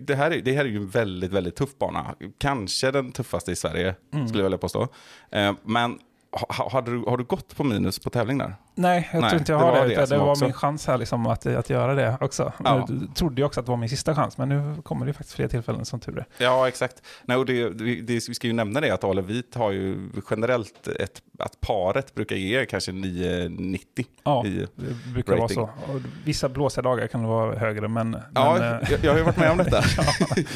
det, 0.00 0.14
här 0.14 0.30
är, 0.30 0.40
det 0.40 0.52
här 0.52 0.64
är 0.64 0.68
ju 0.68 0.76
en 0.76 0.88
väldigt, 0.88 1.32
väldigt 1.32 1.56
tuff 1.56 1.78
bana. 1.78 2.06
Kanske 2.38 2.90
den 2.90 3.12
tuffaste 3.12 3.52
i 3.52 3.56
Sverige, 3.56 3.94
Mm. 4.12 4.28
skulle 4.28 4.40
jag 4.40 4.44
vilja 4.44 4.58
påstå. 4.58 4.88
Eh, 5.30 5.52
men 5.64 5.98
ha, 6.32 6.70
hade 6.70 6.90
du, 6.90 6.98
har 7.06 7.16
du 7.16 7.24
gått 7.24 7.56
på 7.56 7.64
minus 7.64 7.98
på 7.98 8.10
tävling 8.10 8.38
där? 8.38 8.54
Nej, 8.74 9.08
jag 9.12 9.20
Nej, 9.20 9.30
tror 9.30 9.40
inte 9.40 9.52
jag 9.52 9.60
det 9.60 9.64
har 9.80 9.88
det. 9.88 9.94
det 9.94 10.06
som 10.06 10.18
Det 10.18 10.24
var 10.24 10.30
också- 10.30 10.44
min 10.44 10.52
chans 10.52 10.86
här 10.86 10.98
liksom 10.98 11.26
att, 11.26 11.46
att 11.46 11.70
göra 11.70 11.94
det 11.94 12.16
också. 12.20 12.52
Ja. 12.64 12.86
Jag 12.88 13.14
trodde 13.16 13.40
ju 13.40 13.46
också 13.46 13.60
att 13.60 13.66
det 13.66 13.70
var 13.70 13.76
min 13.76 13.88
sista 13.88 14.14
chans, 14.14 14.38
men 14.38 14.48
nu 14.48 14.82
kommer 14.82 15.06
det 15.06 15.12
faktiskt 15.12 15.36
fler 15.36 15.48
tillfällen 15.48 15.84
som 15.84 16.00
tur 16.00 16.18
är. 16.18 16.26
Ja, 16.38 16.68
exakt. 16.68 17.02
Nej, 17.24 17.36
och 17.36 17.46
det, 17.46 17.68
det, 17.70 18.00
det, 18.00 18.28
vi 18.28 18.34
ska 18.34 18.46
ju 18.46 18.52
nämna 18.52 18.80
det 18.80 18.90
att 18.90 19.04
Ale 19.04 19.22
Vit 19.22 19.54
har 19.54 19.70
ju 19.70 20.10
generellt 20.30 20.88
ett, 20.88 21.22
att 21.40 21.60
paret 21.60 22.14
brukar 22.14 22.36
ge 22.36 22.66
kanske 22.66 22.92
9,90 22.92 24.04
Ja, 24.24 24.46
i... 24.46 24.66
det 24.76 25.12
brukar 25.12 25.32
vara 25.32 25.44
rating. 25.44 25.54
så. 25.54 25.62
Och 25.62 26.00
vissa 26.24 26.48
blåsiga 26.48 26.82
dagar 26.82 27.06
kan 27.06 27.22
det 27.22 27.28
vara 27.28 27.58
högre, 27.58 27.88
men... 27.88 28.16
Ja, 28.34 28.56
men, 28.58 28.62
eh, 28.82 28.90
jag, 28.90 29.04
jag 29.04 29.10
har 29.12 29.18
ju 29.18 29.24
varit 29.24 29.36
med 29.36 29.50
om 29.50 29.58
detta. 29.58 29.82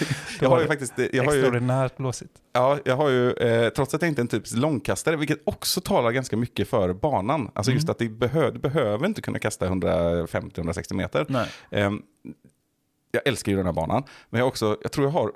jag 0.40 0.48
har 0.48 0.60
ju 0.60 0.66
faktiskt... 0.66 0.92
Jag 1.12 1.24
har 1.24 1.32
ju, 1.32 1.38
extraordinärt 1.40 1.96
blåsigt. 1.96 2.32
ja, 2.52 2.78
jag 2.84 2.96
har 2.96 3.08
ju 3.08 3.32
eh, 3.32 3.68
trots 3.68 3.94
att 3.94 4.02
jag 4.02 4.08
inte 4.08 4.20
är 4.20 4.24
en 4.24 4.28
typisk 4.28 4.56
långkastare, 4.56 5.16
vilket 5.16 5.40
också 5.44 5.80
talar 5.80 6.10
ganska 6.10 6.36
mycket 6.36 6.68
för 6.68 6.92
banan. 6.92 7.50
Alltså 7.54 7.72
just 7.72 7.84
Mm. 7.84 7.90
att 7.92 7.98
det 7.98 8.08
behö, 8.08 8.50
du 8.50 8.58
behöver 8.58 9.06
inte 9.06 9.22
kunna 9.22 9.38
kasta 9.38 9.66
150-160 9.68 10.94
meter. 10.94 11.26
Nej. 11.28 11.46
Ehm, 11.70 12.02
jag 13.10 13.22
älskar 13.28 13.52
ju 13.52 13.56
den 13.56 13.66
här 13.66 13.72
banan, 13.72 14.02
men 14.30 14.38
jag, 14.38 14.48
också, 14.48 14.76
jag 14.82 14.92
tror 14.92 15.06
jag 15.06 15.12
har 15.12 15.32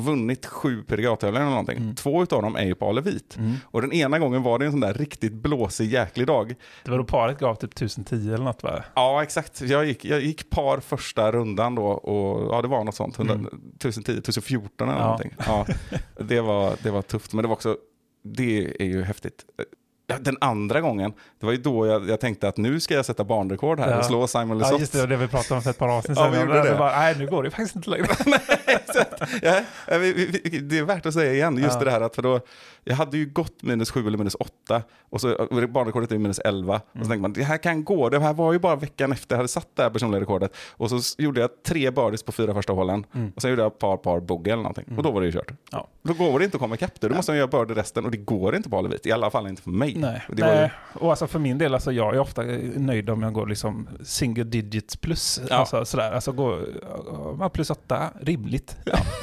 vunnit 0.00 0.46
sju 0.46 0.82
PDGA-tävlingar 0.82 1.40
eller 1.40 1.50
någonting. 1.50 1.78
Mm. 1.78 1.94
Två 1.94 2.20
av 2.20 2.26
dem 2.26 2.56
är 2.56 2.64
ju 2.64 2.74
på 2.74 2.88
Ale 2.88 3.00
Vit. 3.00 3.36
Mm. 3.36 3.54
Och 3.64 3.80
den 3.82 3.92
ena 3.92 4.18
gången 4.18 4.42
var 4.42 4.58
det 4.58 4.64
en 4.64 4.70
sån 4.70 4.80
där 4.80 4.94
riktigt 4.94 5.32
blåsig 5.32 5.92
jäklig 5.92 6.26
dag. 6.26 6.54
Det 6.84 6.90
var 6.90 6.98
då 6.98 7.04
paret 7.04 7.38
gav 7.38 7.54
typ 7.54 7.72
1010 7.72 8.34
eller 8.34 8.44
något 8.44 8.62
va? 8.62 8.84
Ja, 8.94 9.22
exakt. 9.22 9.60
Jag 9.60 9.84
gick, 9.84 10.04
jag 10.04 10.20
gick 10.20 10.50
par 10.50 10.80
första 10.80 11.32
rundan 11.32 11.74
då 11.74 11.86
och 11.86 12.54
ja, 12.54 12.62
det 12.62 12.68
var 12.68 12.84
något 12.84 12.94
sånt. 12.94 13.18
100, 13.18 13.34
Mm. 13.34 13.46
1010, 13.76 14.12
1014 14.18 14.88
eller 14.88 14.98
Ja. 14.98 15.04
någonting. 15.04 15.34
Ja, 15.46 15.66
det, 16.24 16.40
var, 16.40 16.72
det 16.82 16.90
var 16.90 17.02
tufft, 17.02 17.32
men 17.32 17.42
det 17.42 17.48
var 17.48 17.54
också, 17.56 17.76
det 18.24 18.64
är 18.82 18.86
ju 18.86 19.02
häftigt. 19.02 19.44
Ja, 20.06 20.16
Den 20.20 20.36
andra 20.40 20.80
gången, 20.80 21.12
det 21.40 21.46
var 21.46 21.52
ju 21.52 21.58
då 21.58 21.86
jag, 21.86 22.08
jag 22.08 22.20
tänkte 22.20 22.48
att 22.48 22.56
nu 22.56 22.80
ska 22.80 22.94
jag 22.94 23.04
sätta 23.06 23.24
barnrekord 23.24 23.80
här 23.80 23.90
Ja. 23.90 23.98
och 23.98 24.04
slå 24.04 24.26
Simon 24.26 24.48
Ja, 24.48 24.54
Lesoth. 24.64 24.80
just 24.80 24.92
det, 24.92 25.06
det 25.06 25.16
vi 25.16 25.28
pratade 25.28 25.54
om 25.54 25.62
för 25.62 25.70
ett 25.70 25.78
par 25.78 25.88
avsnitt 25.88 26.18
Ja, 26.18 26.24
sedan. 26.24 26.32
vi 26.32 26.40
gjorde 26.54 26.68
det. 26.70 26.76
Bara, 26.78 26.98
nej, 26.98 27.14
nu 27.18 27.26
går 27.26 27.42
det 27.42 27.50
faktiskt 27.50 27.76
inte 27.76 27.90
längre. 27.90 28.06
ja, 29.42 29.60
ja, 29.88 29.98
det 30.62 30.78
är 30.78 30.82
värt 30.84 31.06
att 31.06 31.14
säga 31.14 31.32
igen, 31.32 31.56
just 31.56 31.78
Ja. 31.78 31.84
det 31.84 31.90
här 31.90 32.00
att 32.00 32.14
för 32.14 32.22
då, 32.22 32.40
jag 32.84 32.94
hade 32.96 33.18
ju 33.18 33.26
gått 33.26 33.62
minus 33.62 33.90
7 33.90 34.06
eller 34.06 34.18
minus 34.18 34.34
8 34.34 34.82
och 35.10 35.20
så 35.20 35.32
och 35.34 35.68
barnrekordet 35.68 36.12
är 36.12 36.18
minus 36.18 36.38
11. 36.38 36.74
Och 36.74 36.96
Mm. 36.96 37.04
så 37.04 37.08
tänkte 37.10 37.22
man, 37.22 37.32
det 37.32 37.42
här 37.44 37.56
kan 37.56 37.84
gå, 37.84 38.08
det 38.08 38.20
här 38.20 38.32
var 38.34 38.52
ju 38.52 38.58
bara 38.58 38.76
veckan 38.76 39.12
efter 39.12 39.34
jag 39.34 39.38
hade 39.38 39.48
satt 39.48 39.68
det 39.76 39.82
här 39.82 39.90
personliga 39.90 40.20
rekordet. 40.20 40.56
Och 40.70 40.90
så 40.90 41.22
gjorde 41.22 41.40
jag 41.40 41.50
tre 41.66 41.90
birdies 41.90 42.22
på 42.22 42.32
fyra 42.32 42.54
första 42.54 42.72
hålen 42.72 43.04
Mm. 43.14 43.32
och 43.36 43.42
sen 43.42 43.50
gjorde 43.50 43.62
jag 43.62 43.78
par, 43.78 43.96
par 43.96 44.20
bogey 44.20 44.52
eller 44.52 44.62
någonting. 44.62 44.94
Och 44.96 45.02
då 45.02 45.10
var 45.10 45.20
det 45.20 45.26
ju 45.26 45.32
kört. 45.32 45.52
Ja. 45.70 45.88
Då 46.02 46.12
går 46.14 46.38
det 46.38 46.44
inte 46.44 46.56
att 46.56 46.60
komma 46.60 46.74
ikapp 46.74 47.00
det, 47.00 47.08
då 47.08 47.14
måste 47.14 47.32
man 47.32 47.38
göra 47.38 47.46
birdie 47.48 47.74
resten 47.80 48.04
och 48.04 48.10
det 48.10 48.16
går 48.16 48.56
inte 48.56 48.68
på 48.70 48.78
Alevit, 48.78 49.06
i 49.06 49.12
alla 49.12 49.30
fall 49.30 49.46
inte 49.46 49.62
för 49.62 49.70
mig. 49.70 49.94
Nej, 49.96 50.22
Och 50.28 50.38
var 50.40 50.48
ju, 50.48 50.54
nej. 50.54 50.70
och 50.94 51.10
alltså 51.10 51.26
för 51.26 51.38
min 51.38 51.58
del, 51.58 51.74
alltså 51.74 51.92
jag 51.92 52.14
är 52.14 52.18
ofta 52.18 52.42
nöjd 52.76 53.10
om 53.10 53.22
jag 53.22 53.32
går 53.32 53.46
liksom 53.46 53.88
single 54.02 54.44
digits 54.44 54.96
plus. 54.96 55.40
Ja. 55.48 55.56
Alltså, 55.56 55.84
sådär. 55.84 56.12
alltså 56.12 56.32
gå 56.32 56.58
plus 57.52 57.70
åtta, 57.70 58.08
rimligt. 58.20 58.59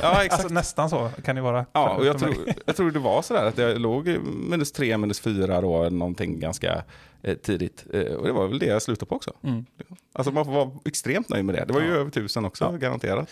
Ja, 0.02 0.24
exakt. 0.24 0.34
Alltså 0.34 0.54
nästan 0.54 0.90
så 0.90 1.10
kan 1.24 1.36
det 1.36 1.42
vara. 1.42 1.66
Ja, 1.74 1.90
och 1.96 2.06
jag 2.06 2.20
tror, 2.20 2.36
jag 2.66 2.76
tror 2.76 2.92
det 2.92 3.00
var 3.00 3.22
sådär 3.22 3.46
att 3.46 3.58
jag 3.58 3.82
låg 3.82 4.08
minus 4.50 4.72
tre, 4.72 4.98
minus 4.98 5.20
fyra 5.20 5.62
då, 5.62 5.90
någonting 5.90 6.40
ganska 6.40 6.84
eh, 7.22 7.38
tidigt. 7.38 7.86
Eh, 7.94 8.02
och 8.14 8.26
det 8.28 8.32
var 8.34 8.48
väl 8.48 8.60
det 8.60 8.66
jag 8.66 8.82
slutade 8.82 9.10
på 9.10 9.16
också. 9.16 9.32
Mm. 9.44 9.66
Alltså 10.14 10.32
man 10.32 10.46
får 10.46 10.52
vara 10.52 10.72
extremt 10.86 11.30
nöjd 11.30 11.46
med 11.46 11.56
det. 11.56 11.66
Det 11.66 11.74
var 11.74 11.82
ju 11.82 11.88
Ja. 11.88 11.94
över 11.96 12.12
tusen 12.12 12.46
också, 12.46 12.64
Ja. 12.64 12.72
garanterat. 12.78 13.30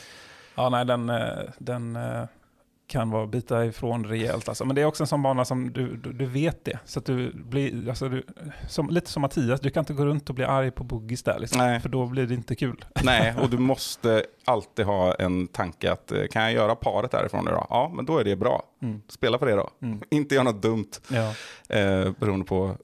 Ja, 0.55 0.69
nej, 0.69 0.85
den, 0.85 1.09
eh, 1.09 1.17
den 1.57 1.95
eh, 1.95 2.23
kan 2.87 3.09
vara 3.09 3.27
bita 3.27 3.65
ifrån 3.65 4.05
rejält. 4.05 4.49
Alltså. 4.49 4.65
Men 4.65 4.75
det 4.75 4.81
är 4.81 4.85
också 4.85 5.03
en 5.03 5.07
sån 5.07 5.21
bana 5.23 5.45
som 5.45 5.73
du, 5.73 5.95
du, 5.97 6.13
du 6.13 6.25
vet 6.25 6.65
det. 6.65 6.79
Så 6.85 6.99
att 6.99 7.05
du 7.05 7.31
blir, 7.33 7.89
alltså 7.89 8.09
du, 8.09 8.23
som, 8.69 8.89
lite 8.89 9.09
som 9.09 9.21
Mattias, 9.21 9.59
du 9.59 9.69
kan 9.69 9.81
inte 9.81 9.93
gå 9.93 10.05
runt 10.05 10.29
och 10.29 10.35
bli 10.35 10.43
arg 10.45 10.71
på 10.71 10.83
boogies 10.83 11.23
där. 11.23 11.39
Liksom, 11.39 11.57
Nej. 11.57 11.79
För 11.79 11.89
då 11.89 12.05
blir 12.05 12.27
det 12.27 12.33
inte 12.33 12.55
kul. 12.55 12.85
Nej, 13.03 13.33
och 13.41 13.49
du 13.49 13.57
måste 13.57 14.23
alltid 14.45 14.85
ha 14.85 15.13
en 15.13 15.47
tanke 15.47 15.91
att 15.91 16.11
eh, 16.11 16.23
kan 16.31 16.43
jag 16.43 16.53
göra 16.53 16.75
paret 16.75 17.11
därifrån 17.11 17.45
då? 17.45 17.67
Ja, 17.69 17.91
men 17.95 18.05
då 18.05 18.17
är 18.17 18.23
det 18.23 18.35
bra. 18.35 18.63
Mm. 18.81 19.01
Spela 19.07 19.37
på 19.37 19.45
det 19.45 19.55
då. 19.55 19.69
Mm. 19.81 20.01
Inte 20.09 20.35
göra 20.35 20.43
något 20.43 20.61
dumt 20.61 20.89
Ja. 21.07 21.33
eh, 21.75 22.11
beroende 22.19 22.45
på 22.45 22.75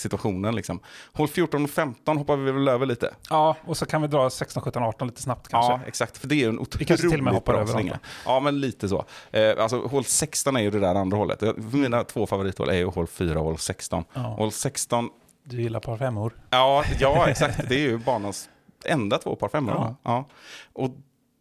situationen. 0.00 0.54
Liksom. 0.56 0.80
Håll 1.12 1.28
14 1.28 1.64
och 1.64 1.70
15 1.70 2.16
hoppar 2.18 2.36
vi 2.36 2.52
väl 2.52 2.68
över 2.68 2.86
lite. 2.86 3.14
ja, 3.30 3.56
och 3.66 3.76
så 3.76 3.86
kan 3.86 4.02
vi 4.02 4.08
dra 4.08 4.30
16, 4.30 4.62
17, 4.62 4.82
18 4.82 5.08
lite 5.08 5.22
snabbt 5.22 5.48
kanske. 5.48 5.72
Ja, 5.72 5.80
exakt. 5.86 6.18
För 6.18 6.28
det 6.28 6.34
är 6.34 6.36
ju 6.36 6.48
en 6.48 6.66
Vi 6.78 6.84
kanske 6.84 7.08
till 7.08 7.18
och 7.18 7.24
med 7.24 7.32
otroligt 7.32 7.34
hoppar 7.34 7.54
över 7.54 7.72
slinga. 7.72 7.90
dem 7.92 8.00
Ja, 8.26 8.40
men 8.40 8.60
lite 8.60 8.88
så. 8.88 9.04
Eh, 9.30 9.52
alltså, 9.58 9.86
hål 9.86 10.04
16 10.04 10.56
är 10.56 10.60
ju 10.60 10.70
det 10.70 10.80
där 10.80 10.94
andra 10.94 11.16
hållet. 11.16 11.42
Jag- 11.42 11.74
Mina 11.74 12.04
två 12.04 12.26
favorithål 12.26 12.68
är 12.68 12.74
ju 12.74 12.84
hål 12.84 13.06
4 13.06 13.38
och 13.38 13.44
hål 13.44 13.58
16. 13.58 14.04
Ja. 14.12 14.20
Hål 14.20 14.52
16, 14.52 15.08
Du 15.44 15.62
gillar 15.62 15.80
par 15.80 15.96
femmor. 15.96 16.32
ja, 16.50 16.84
ja 17.00 17.28
exakt. 17.28 17.68
Det 17.68 17.74
är 17.74 17.78
ju 17.80 17.98
banans 17.98 18.48
enda 18.84 19.18
två 19.18 19.36
par 19.36 19.48
femmor. 19.48 19.74
Ja. 19.74 19.96
Ja. 20.02 20.28
Och 20.72 20.90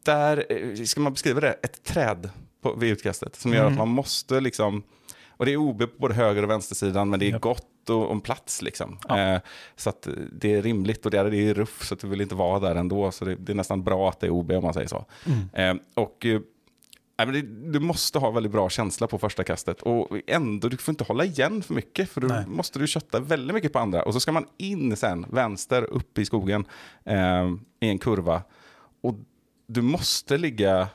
där, 0.05 0.45
eh, 0.49 0.84
ska 0.84 1.01
man 1.01 1.14
beskriva 1.14 1.39
det, 1.41 1.53
ett 1.64 1.84
träd 1.84 2.30
på, 2.64 2.74
vid 2.76 2.91
utkastet 2.91 3.36
som 3.36 3.53
gör 3.53 3.62
Mm. 3.62 3.72
att 3.74 3.78
man 3.78 3.88
måste 3.88 4.39
liksom, 4.39 4.84
och 5.39 5.45
det 5.45 5.53
är 5.53 5.57
OB 5.57 5.79
på 5.79 5.87
både 5.97 6.13
höger 6.13 6.43
och 6.43 6.49
vänstersidan, 6.49 7.09
men 7.09 7.19
det 7.19 7.25
är 7.25 7.31
Japp. 7.31 7.41
gott 7.41 7.89
och 7.89 8.11
om 8.11 8.21
plats 8.21 8.61
liksom. 8.61 8.97
Ja. 9.07 9.19
Eh, 9.19 9.41
så 9.75 9.89
att 9.89 10.07
det 10.31 10.53
är 10.53 10.61
rimligt 10.61 11.05
och 11.05 11.11
det 11.11 11.19
är, 11.19 11.31
det 11.31 11.49
är 11.49 11.53
ruff 11.53 11.85
så 11.85 11.93
att 11.93 11.99
du 11.99 12.07
vill 12.07 12.21
inte 12.21 12.35
vara 12.35 12.59
där 12.59 12.75
ändå. 12.75 13.11
Så 13.11 13.25
det, 13.25 13.35
det 13.35 13.51
är 13.51 13.55
nästan 13.55 13.83
bra 13.83 14.09
att 14.09 14.19
det 14.19 14.27
är 14.27 14.31
OB 14.31 14.51
om 14.51 14.63
man 14.63 14.73
säger 14.73 14.87
så. 14.87 15.05
Mm. 15.25 15.77
Eh, 15.77 15.83
och 16.03 16.25
eh, 16.25 16.41
nej, 17.25 17.41
du 17.41 17.79
måste 17.79 18.19
ha 18.19 18.31
väldigt 18.31 18.51
bra 18.51 18.69
känsla 18.69 19.07
på 19.07 19.17
första 19.17 19.43
kastet. 19.43 19.81
Och 19.81 20.21
ändå, 20.27 20.69
du 20.69 20.77
får 20.77 20.91
inte 20.91 21.03
hålla 21.03 21.25
igen 21.25 21.63
för 21.63 21.73
mycket. 21.73 22.09
För 22.09 22.21
då 22.21 22.27
Nej. 22.27 22.45
måste 22.47 22.79
du 22.79 22.87
kötta 22.87 23.19
väldigt 23.19 23.55
mycket 23.55 23.73
på 23.73 23.79
andra. 23.79 24.03
Och 24.03 24.13
så 24.13 24.19
ska 24.19 24.31
man 24.31 24.45
in 24.57 24.97
sen, 24.97 25.25
vänster, 25.29 25.83
upp 25.83 26.17
i 26.17 26.25
skogen, 26.25 26.65
eh, 27.03 27.49
i 27.79 27.89
en 27.89 27.99
kurva. 27.99 28.41
Och 29.01 29.15
du 29.67 29.81
måste 29.81 30.37
ligga 30.37 30.87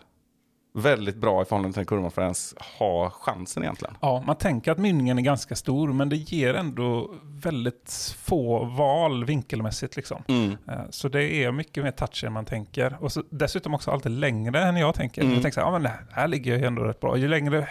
väldigt 0.78 1.16
bra 1.16 1.42
i 1.42 1.44
förhållande 1.44 1.72
till 1.72 1.78
den 1.80 1.86
kurvan 1.86 2.10
för 2.10 2.22
att 2.22 2.26
ens 2.26 2.54
ha 2.78 3.10
chansen 3.10 3.62
egentligen. 3.62 3.94
Ja, 4.00 4.22
man 4.26 4.36
tänker 4.36 4.72
att 4.72 4.78
mynningen 4.78 5.18
är 5.18 5.22
ganska 5.22 5.54
stor, 5.54 5.92
men 5.92 6.08
det 6.08 6.16
ger 6.16 6.54
ändå 6.54 7.10
väldigt 7.22 8.14
få 8.22 8.64
val 8.64 9.24
vinkelmässigt. 9.24 9.96
Liksom. 9.96 10.22
Mm. 10.28 10.50
Eh, 10.68 10.74
Så 10.90 11.08
det 11.08 11.24
är 11.24 11.52
mycket 11.52 11.84
mer 11.84 11.90
touch 11.90 12.24
än 12.24 12.32
man 12.32 12.44
tänker. 12.44 12.96
Och 13.00 13.12
så, 13.12 13.22
dessutom 13.30 13.74
också 13.74 13.90
alltid 13.90 14.12
längre 14.12 14.60
än 14.62 14.76
jag 14.76 14.94
tänker. 14.94 15.22
Mm. 15.22 15.34
Jag 15.34 15.42
tänker 15.42 15.60
så 15.60 15.66
här, 15.66 15.72
ja, 15.72 15.78
men 15.78 15.90
här 16.12 16.28
ligger 16.28 16.50
jag 16.50 16.60
ju 16.60 16.66
ändå 16.66 16.82
rätt 16.82 17.00
bra. 17.00 17.16
Ju 17.16 17.28
längre 17.28 17.68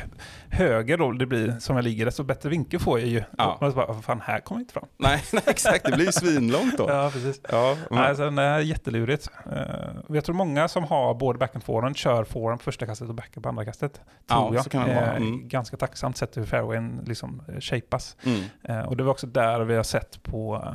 höger 0.49 0.97
då 0.97 1.11
det 1.11 1.25
blir 1.25 1.55
som 1.59 1.75
jag 1.75 1.83
ligger, 1.83 2.05
desto 2.05 2.23
bättre 2.23 2.49
vinkel 2.49 2.79
får 2.79 2.99
jag 2.99 3.09
ju. 3.09 3.23
Ja. 3.37 3.53
Och 3.53 3.61
man 3.61 3.71
så 3.71 3.75
bara, 3.75 3.87
vad 3.87 4.03
fan, 4.03 4.21
här 4.21 4.39
kommer 4.39 4.59
jag 4.59 4.63
inte 4.63 4.73
fram. 4.73 4.87
Nej, 4.97 5.21
nej, 5.33 5.43
exakt. 5.47 5.85
Det 5.85 5.91
blir 5.91 6.05
ju 6.05 6.11
svinlångt 6.11 6.77
då. 6.77 6.85
Ja, 6.89 7.09
precis. 7.13 7.41
Ja, 7.51 7.75
men- 7.89 7.99
Nej, 8.01 8.15
så 8.15 8.29
det 8.29 8.41
är 8.41 8.59
jättelurigt. 8.59 9.29
Eh, 9.51 9.61
jag 10.09 10.23
tror 10.25 10.35
många 10.35 10.67
som 10.67 10.83
har 10.83 11.13
både 11.13 11.39
back 11.39 11.55
and 11.55 11.63
forehand 11.63 11.97
kör 11.97 12.23
forehand 12.23 12.59
på 12.59 12.63
första 12.63 12.85
kastet 12.93 13.09
och 13.09 13.15
backhand 13.15 13.43
på 13.43 13.49
andra 13.49 13.65
kastet. 13.65 14.01
Ja, 14.27 14.35
Tror 14.41 14.55
jag. 14.55 14.63
så 14.63 14.69
kan 14.69 14.87
det 14.87 14.95
vara. 14.95 15.05
Eh, 15.15 15.17
Mm. 15.23 15.47
Ganska 15.47 15.77
tacksamt 15.77 16.17
sett 16.17 16.37
hur 16.37 16.45
fairwayen 16.45 17.01
liksom 17.05 17.41
eh, 17.47 17.59
shapas. 17.59 18.17
mm. 18.23 18.43
Eh, 18.63 18.79
och 18.87 18.97
det 18.97 19.03
var 19.03 19.11
också 19.11 19.27
där 19.27 19.59
vi 19.61 19.75
har 19.75 19.83
sett 19.83 20.23
på, 20.23 20.65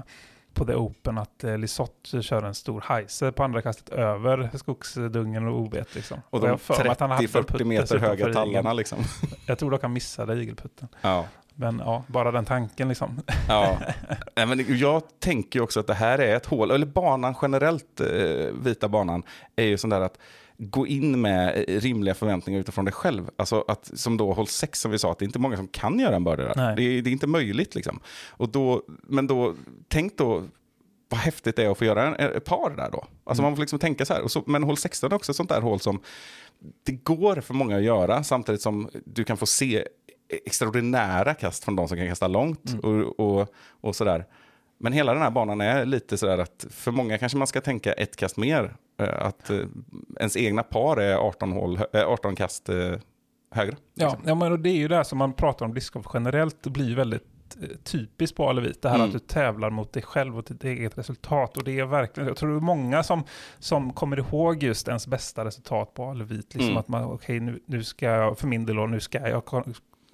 på 0.55 0.65
The 0.65 0.75
Open 0.75 1.19
att 1.19 1.45
eh, 1.45 1.59
Lisotte 1.59 2.23
kör 2.23 2.43
en 2.43 2.55
stor 2.55 2.85
heiser 2.89 3.31
på 3.31 3.45
andra 3.45 3.63
kastet 3.63 3.89
över 3.89 4.51
skogsdungen 4.55 5.47
och 5.47 5.61
ovet. 5.61 5.95
Liksom. 5.95 6.19
Och 6.31 6.41
de 6.41 6.51
har 6.51 6.57
för 6.57 6.83
mig 6.85 6.89
att 6.93 7.01
han 7.01 7.11
hade 7.11 7.27
30-40 7.27 7.43
putt 7.43 7.67
meter 7.67 7.99
höga 7.99 8.33
tallarna 8.33 8.73
liksom. 8.73 8.99
Jag 9.47 9.59
tror 9.59 9.71
dock 9.71 9.83
han 9.83 9.93
missade 9.93 10.35
igelputten. 10.43 10.89
Ja. 11.01 11.25
Men 11.61 11.83
ja, 11.85 12.05
bara 12.07 12.31
den 12.31 12.45
tanken 12.45 12.89
liksom. 12.89 13.21
Ja. 13.49 13.79
Nej, 14.37 14.47
men 14.47 14.79
jag 14.79 15.03
tänker 15.21 15.61
också 15.61 15.81
att 15.81 15.87
det 15.87 15.95
här 15.95 16.19
är 16.19 16.37
ett 16.37 16.47
hål, 16.47 16.71
eller 16.71 16.87
banan 16.87 17.35
generellt, 17.43 18.01
vita 18.53 18.89
banan, 18.89 19.23
är 19.57 19.65
ju 19.65 19.79
sån 19.79 19.91
där 19.91 20.01
att 20.01 20.19
gå 20.59 20.87
in 20.87 21.21
med 21.21 21.65
eh, 21.69 21.81
rimliga 21.81 22.15
förväntningar 22.15 22.61
utifrån 22.61 22.85
dig 22.85 22.95
själv. 22.95 23.31
Alltså 23.37 23.65
att, 23.69 23.91
som 23.95 24.17
då 24.17 24.33
håll 24.33 24.47
6 24.47 24.81
som 24.81 24.91
vi 24.91 24.99
sa, 24.99 25.13
att 25.13 25.19
det 25.19 25.23
är 25.25 25.27
inte 25.27 25.39
många 25.39 25.57
som 25.57 25.69
kan 25.69 25.99
göra 25.99 26.17
en 26.17 26.25
birdie 26.25 26.43
där. 26.45 26.77
Det 26.77 26.83
är, 26.83 27.03
det 27.03 27.11
är 27.11 27.13
inte 27.13 27.27
möjligt 27.27 27.75
liksom. 27.75 28.01
Och 28.29 28.49
då, 28.49 28.83
men 29.03 29.27
då, 29.27 29.55
tänk 29.89 30.19
då 30.19 30.43
vad 31.09 31.21
häftigt 31.21 31.57
det 31.57 31.65
är 31.65 31.71
att 31.71 31.79
få 31.79 31.85
göra 31.85 32.07
en, 32.17 32.37
ett 32.37 32.45
par 32.45 32.71
där 32.77 32.91
då. 32.91 33.07
Alltså 33.25 33.41
Mm. 33.43 33.51
man 33.51 33.57
får 33.57 33.61
liksom 33.61 33.79
tänka 33.79 34.05
så 34.05 34.15
här. 34.15 34.29
Så, 34.29 34.43
men 34.47 34.63
hål 34.63 34.77
16 34.77 35.13
är 35.13 35.17
också 35.17 35.33
ett 35.33 35.37
sånt 35.37 35.49
där 35.49 35.61
hål 35.61 35.81
som 35.81 36.01
det 36.87 36.93
går 36.93 37.41
för 37.41 37.55
många 37.55 37.77
att 37.77 37.83
göra 37.83 38.23
samtidigt 38.25 38.63
som 38.63 38.91
du 39.05 39.25
kan 39.25 39.37
få 39.37 39.47
se 39.47 39.85
extraordinära 40.47 41.35
kast 41.35 41.65
från 41.65 41.77
de 41.77 41.89
som 41.89 41.97
kan 41.97 42.09
kasta 42.09 42.29
långt 42.29 42.71
Mm. 42.73 43.05
och, 43.05 43.21
och, 43.21 43.49
och 43.81 43.97
sådär. 43.97 44.25
Men 44.79 44.93
hela 44.93 45.13
den 45.13 45.23
här 45.23 45.31
banan 45.31 45.61
är 45.61 45.85
lite 45.85 46.19
sådär 46.19 46.39
att 46.39 46.67
för 46.71 46.91
många 46.93 47.19
kanske 47.19 47.39
man 47.39 47.47
ska 47.47 47.61
tänka 47.61 47.93
ett 47.93 48.17
kast 48.17 48.37
mer. 48.37 48.77
Eh, 49.01 49.27
Att 49.27 49.51
eh, 49.51 49.59
ens 50.21 50.37
egna 50.37 50.63
par 50.63 50.97
är 50.97 51.17
18, 51.17 51.53
hål, 51.53 51.77
hö- 51.77 51.87
eh, 51.93 52.09
18 52.09 52.37
kast 52.37 52.69
högre. 53.55 53.77
Ja, 53.95 54.07
liksom. 54.09 54.23
ja 54.27 54.35
men 54.35 54.63
det 54.63 54.71
är 54.71 54.75
ju 54.77 54.89
det 54.89 54.97
här 54.97 55.03
som 55.05 55.19
man 55.19 55.33
pratar 55.33 55.67
om 55.67 55.75
discgolf 55.75 56.07
generellt. 56.15 56.63
Det 56.63 56.71
blir 56.71 56.97
väldigt 56.97 57.23
typiskt 57.85 58.37
på 58.37 58.49
Alevit. 58.49 58.83
Det 58.83 58.89
här 58.89 58.97
Mm. 58.97 59.07
att 59.07 59.13
du 59.13 59.19
tävlar 59.19 59.71
mot 59.71 59.93
dig 59.93 60.03
själv 60.03 60.39
och 60.39 60.45
ditt 60.45 60.65
eget 60.65 60.99
resultat. 60.99 61.57
Och 61.57 61.65
det 61.65 61.79
är 61.79 61.85
verkligen, 61.85 62.27
jag 62.29 62.37
tror 62.37 62.51
det 62.51 62.57
är 62.57 62.61
många 62.61 63.03
som, 63.03 63.23
som 63.59 63.93
kommer 63.93 64.19
ihåg 64.19 64.63
just 64.63 64.89
ens 64.89 65.07
bästa 65.07 65.45
resultat 65.45 65.95
på 65.95 66.05
Alevit. 66.05 66.55
Liksom 66.55 66.65
Mm. 66.71 66.77
att 66.77 66.89
man, 66.89 67.05
okej 67.05 67.41
nu, 67.41 67.61
nu 67.67 67.85
ska 67.85 68.07
jag, 68.07 68.39
för 68.39 68.47
min 68.47 68.67
del 68.67 68.77
nu 68.77 69.01
ska 69.01 69.29
jag 69.29 69.45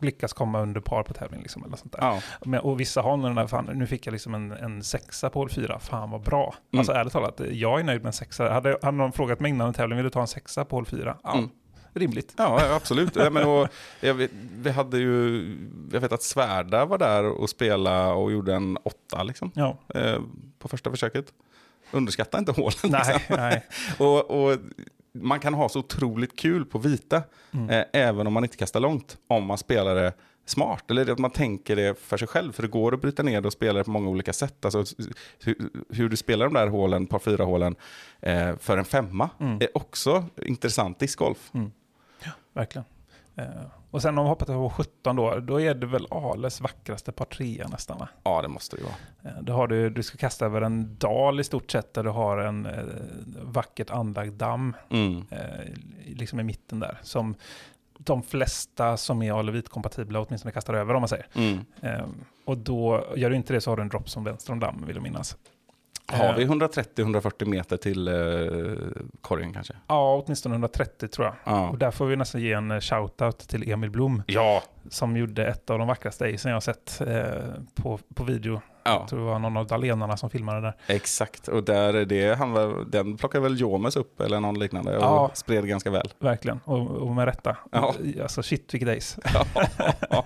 lyckas 0.04 0.32
komma 0.32 0.60
under 0.60 0.80
par 0.80 1.02
på 1.02 1.14
tävling. 1.14 1.40
Liksom, 1.42 1.64
eller 1.64 1.76
sånt 1.76 1.92
där. 1.92 1.98
Ja. 2.00 2.20
Men, 2.44 2.60
och 2.60 2.80
vissa 2.80 3.02
har 3.02 3.16
den 3.16 3.34
där, 3.34 3.46
fan, 3.46 3.70
nu 3.74 3.86
fick 3.86 4.06
jag 4.06 4.12
liksom 4.12 4.34
en, 4.34 4.52
en 4.52 4.82
sexa 4.82 5.30
på 5.30 5.38
hål 5.38 5.50
fyra, 5.50 5.78
fan 5.78 6.10
vad 6.10 6.20
bra. 6.22 6.54
Mm. 6.72 6.80
Alltså 6.80 6.92
ärligt 6.92 7.12
talat, 7.12 7.40
jag 7.50 7.80
är 7.80 7.84
nöjd 7.84 8.00
med 8.00 8.06
en 8.06 8.12
sexa. 8.12 8.52
Hade, 8.52 8.78
hade 8.82 8.96
någon 8.96 9.12
frågat 9.12 9.40
mig 9.40 9.48
innan 9.50 9.68
en 9.68 9.74
tävling, 9.74 9.96
vill 9.96 10.04
du 10.04 10.10
ta 10.10 10.20
en 10.20 10.26
sexa 10.26 10.64
på 10.64 10.76
hål 10.76 10.86
fyra? 10.86 11.16
Ja, 11.22 11.32
Mm. 11.34 11.50
rimligt. 11.92 12.34
Ja, 12.36 12.74
absolut. 12.76 13.16
Ja, 13.16 13.30
men, 13.30 13.44
och, 13.48 13.68
jag 14.00 14.28
vi 14.56 14.70
hade 14.70 14.98
ju, 14.98 15.42
jag 15.92 16.00
vet 16.00 16.12
att 16.12 16.22
Svärda 16.22 16.84
var 16.84 16.98
där 16.98 17.24
och 17.24 17.50
spelade 17.50 18.12
och 18.12 18.32
gjorde 18.32 18.54
en 18.54 18.78
åtta 18.84 19.22
liksom, 19.22 19.50
Ja, 19.54 19.78
eh, 19.94 20.18
på 20.58 20.68
första 20.68 20.90
försöket. 20.90 21.26
Underskatta 21.90 22.38
inte 22.38 22.52
hålen. 22.52 22.72
nej, 22.84 23.14
Liksom. 23.14 23.36
nej. 23.36 23.64
Och, 23.98 24.30
och 24.30 24.58
man 25.14 25.40
kan 25.40 25.54
ha 25.54 25.68
så 25.68 25.78
otroligt 25.78 26.38
kul 26.38 26.64
på 26.64 26.78
vita, 26.78 27.22
Mm. 27.52 27.70
eh, 27.70 27.84
även 27.92 28.26
om 28.26 28.32
man 28.32 28.44
inte 28.44 28.56
kastar 28.56 28.80
långt, 28.80 29.18
om 29.26 29.44
man 29.46 29.58
spelar 29.58 29.94
det 29.94 30.12
smart. 30.46 30.90
Eller 30.90 31.12
att 31.12 31.18
man 31.18 31.30
tänker 31.30 31.76
det 31.76 31.98
för 32.00 32.16
sig 32.16 32.28
själv, 32.28 32.52
för 32.52 32.62
det 32.62 32.68
går 32.68 32.94
att 32.94 33.00
bryta 33.00 33.22
ner 33.22 33.40
det 33.40 33.46
och 33.46 33.52
spela 33.52 33.78
det 33.78 33.84
på 33.84 33.90
många 33.90 34.08
olika 34.08 34.32
sätt. 34.32 34.64
Alltså, 34.64 34.84
hur, 35.44 35.56
hur 35.88 36.08
du 36.08 36.16
spelar 36.16 36.44
de 36.44 36.54
där 36.54 36.66
hålen, 36.66 37.06
par 37.06 37.18
fyra 37.18 37.44
hålen, 37.44 37.76
eh, 38.20 38.56
för 38.56 38.78
en 38.78 38.84
femma 38.84 39.30
Mm. 39.40 39.56
är 39.60 39.76
också 39.76 40.24
intressant 40.42 40.98
discgolf. 40.98 41.50
Verkligen. 42.52 42.84
Eh, 43.36 43.46
och 43.90 44.02
sen 44.02 44.18
om 44.18 44.24
vi 44.24 44.28
hoppar 44.28 44.46
till 44.46 44.54
H17 44.54 45.16
då, 45.16 45.40
då 45.40 45.60
är 45.60 45.74
det 45.74 45.86
väl 45.86 46.06
Ales 46.10 46.60
vackraste 46.60 47.12
par 47.12 47.24
trea 47.24 47.68
nästan 47.68 47.98
va? 47.98 48.08
Ja, 48.24 48.42
det 48.42 48.48
måste 48.48 48.76
det 48.76 48.80
ju 48.80 48.86
vara. 48.86 49.34
Eh, 49.36 49.42
då 49.42 49.52
har 49.52 49.66
du, 49.68 49.90
du 49.90 50.02
ska 50.02 50.18
kasta 50.18 50.46
över 50.46 50.60
en 50.62 50.96
dal 50.98 51.40
i 51.40 51.44
stort 51.44 51.70
sett 51.70 51.94
där 51.94 52.04
du 52.04 52.10
har 52.10 52.38
en 52.38 52.66
eh, 52.66 52.84
vackert 53.42 53.90
anlagd 53.90 54.32
damm 54.34 54.76
Mm. 54.90 55.24
eh, 55.30 55.38
liksom 56.06 56.40
i 56.40 56.42
mitten 56.42 56.80
där. 56.80 56.98
Som 57.02 57.34
de 57.98 58.22
flesta 58.22 58.96
som 58.96 59.22
är 59.22 59.32
Alevit-kompatibla 59.32 60.24
åtminstone 60.26 60.52
kastar 60.52 60.74
över 60.74 60.94
om 60.94 61.00
man 61.00 61.08
säger. 61.08 61.26
Mm. 61.34 61.58
Eh, 61.82 62.06
och 62.44 62.58
då, 62.58 63.06
gör 63.16 63.30
du 63.30 63.36
inte 63.36 63.52
det 63.52 63.60
så 63.60 63.70
har 63.70 63.76
du 63.76 63.82
en 63.82 63.88
drop 63.88 64.08
som 64.10 64.24
vänster 64.24 64.52
om 64.52 64.60
damm 64.60 64.84
vill 64.86 64.96
jag 64.96 65.02
minnas. 65.02 65.36
Har 66.12 66.24
Eh, 66.24 66.36
vi 66.36 66.44
130-140 66.46 67.44
meter 67.44 67.76
till 67.76 68.08
eh, 68.08 68.14
korgen 69.20 69.52
kanske? 69.52 69.74
Ja, 69.86 70.22
åtminstone 70.24 70.54
130 70.54 71.08
tror 71.08 71.26
jag. 71.26 71.34
Ja. 71.44 71.68
Och 71.68 71.78
där 71.78 71.90
får 71.90 72.06
vi 72.06 72.16
nästan 72.16 72.40
ge 72.40 72.52
en 72.52 72.70
eh, 72.70 72.78
shout-out 72.78 73.48
till 73.48 73.70
Emil 73.70 73.90
Blom. 73.90 74.22
Ja. 74.26 74.62
som 74.90 75.16
gjorde 75.16 75.46
ett 75.46 75.70
av 75.70 75.78
de 75.78 75.88
vackraste 75.88 76.24
acen 76.34 76.48
jag 76.50 76.56
har 76.56 76.60
sett 76.60 77.00
eh, 77.00 77.62
på, 77.74 77.98
på 78.14 78.24
video. 78.24 78.60
Ja, 78.84 78.90
Jag 79.00 79.08
tror 79.08 79.18
det 79.20 79.24
var 79.26 79.38
någon 79.38 79.56
av 79.56 79.66
dalenarna 79.66 80.16
som 80.16 80.30
filmade 80.30 80.60
där. 80.60 80.74
exakt. 80.86 81.48
Och 81.48 81.64
där 81.64 81.94
är 81.94 82.04
det, 82.04 82.34
han 82.38 82.52
var, 82.52 82.84
den 82.90 83.16
plockade 83.16 83.42
väl 83.42 83.60
Jomes 83.60 83.96
upp 83.96 84.20
eller 84.20 84.40
någon 84.40 84.58
liknande 84.58 84.96
och 84.96 85.02
Ja. 85.04 85.30
spred 85.34 85.66
ganska 85.68 85.90
väl. 85.90 86.12
Verkligen, 86.18 86.60
och, 86.64 86.90
och 86.90 87.14
med 87.14 87.24
rätta. 87.24 87.56
Ja. 87.72 87.94
Alltså 88.22 88.42
shit 88.42 88.74
vilket 88.74 88.98
ace. 88.98 89.20
ja, 90.10 90.24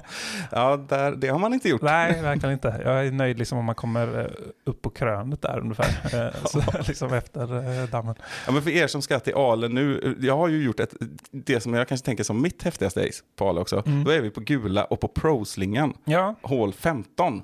ja 0.50 0.76
där, 0.88 1.12
det 1.12 1.28
har 1.28 1.38
man 1.38 1.52
inte 1.54 1.68
gjort. 1.68 1.82
Nej, 1.82 2.22
verkligen 2.22 2.52
inte. 2.52 2.80
Jag 2.84 3.06
är 3.06 3.12
nöjd 3.12 3.38
liksom 3.38 3.58
om 3.58 3.64
man 3.64 3.74
kommer 3.74 4.20
eh, 4.20 4.26
upp 4.66 4.82
på 4.82 4.90
krönet 4.90 5.42
där 5.42 5.58
ungefär. 5.60 6.26
Eh, 6.26 6.34
så, 6.44 6.62
liksom 6.88 7.12
efter 7.14 7.80
eh, 7.82 7.88
dammen. 7.88 8.14
Ja, 8.46 8.52
men 8.52 8.62
för 8.62 8.70
er 8.70 8.86
som 8.86 9.02
ska 9.02 9.18
till 9.20 9.34
Ale 9.34 9.68
nu, 9.68 10.16
jag 10.20 10.36
har 10.36 10.48
ju 10.48 10.64
gjort 10.64 10.80
ett, 10.80 10.94
det 11.30 11.60
som 11.60 11.74
jag 11.74 11.88
kanske 11.88 12.04
tänker 12.06 12.24
som 12.24 12.42
mitt 12.42 12.62
häftigaste 12.62 13.00
ace 13.00 13.22
på 13.36 13.48
Ale 13.48 13.60
också. 13.60 13.82
Mm. 13.86 14.04
Då 14.04 14.10
är 14.10 14.20
vi 14.20 14.30
på 14.30 14.40
gula 14.40 14.84
och 14.84 15.00
på 15.00 15.08
pro-slingan, 15.08 15.94
Ja, 16.04 16.34
hål 16.42 16.72
15. 16.72 17.42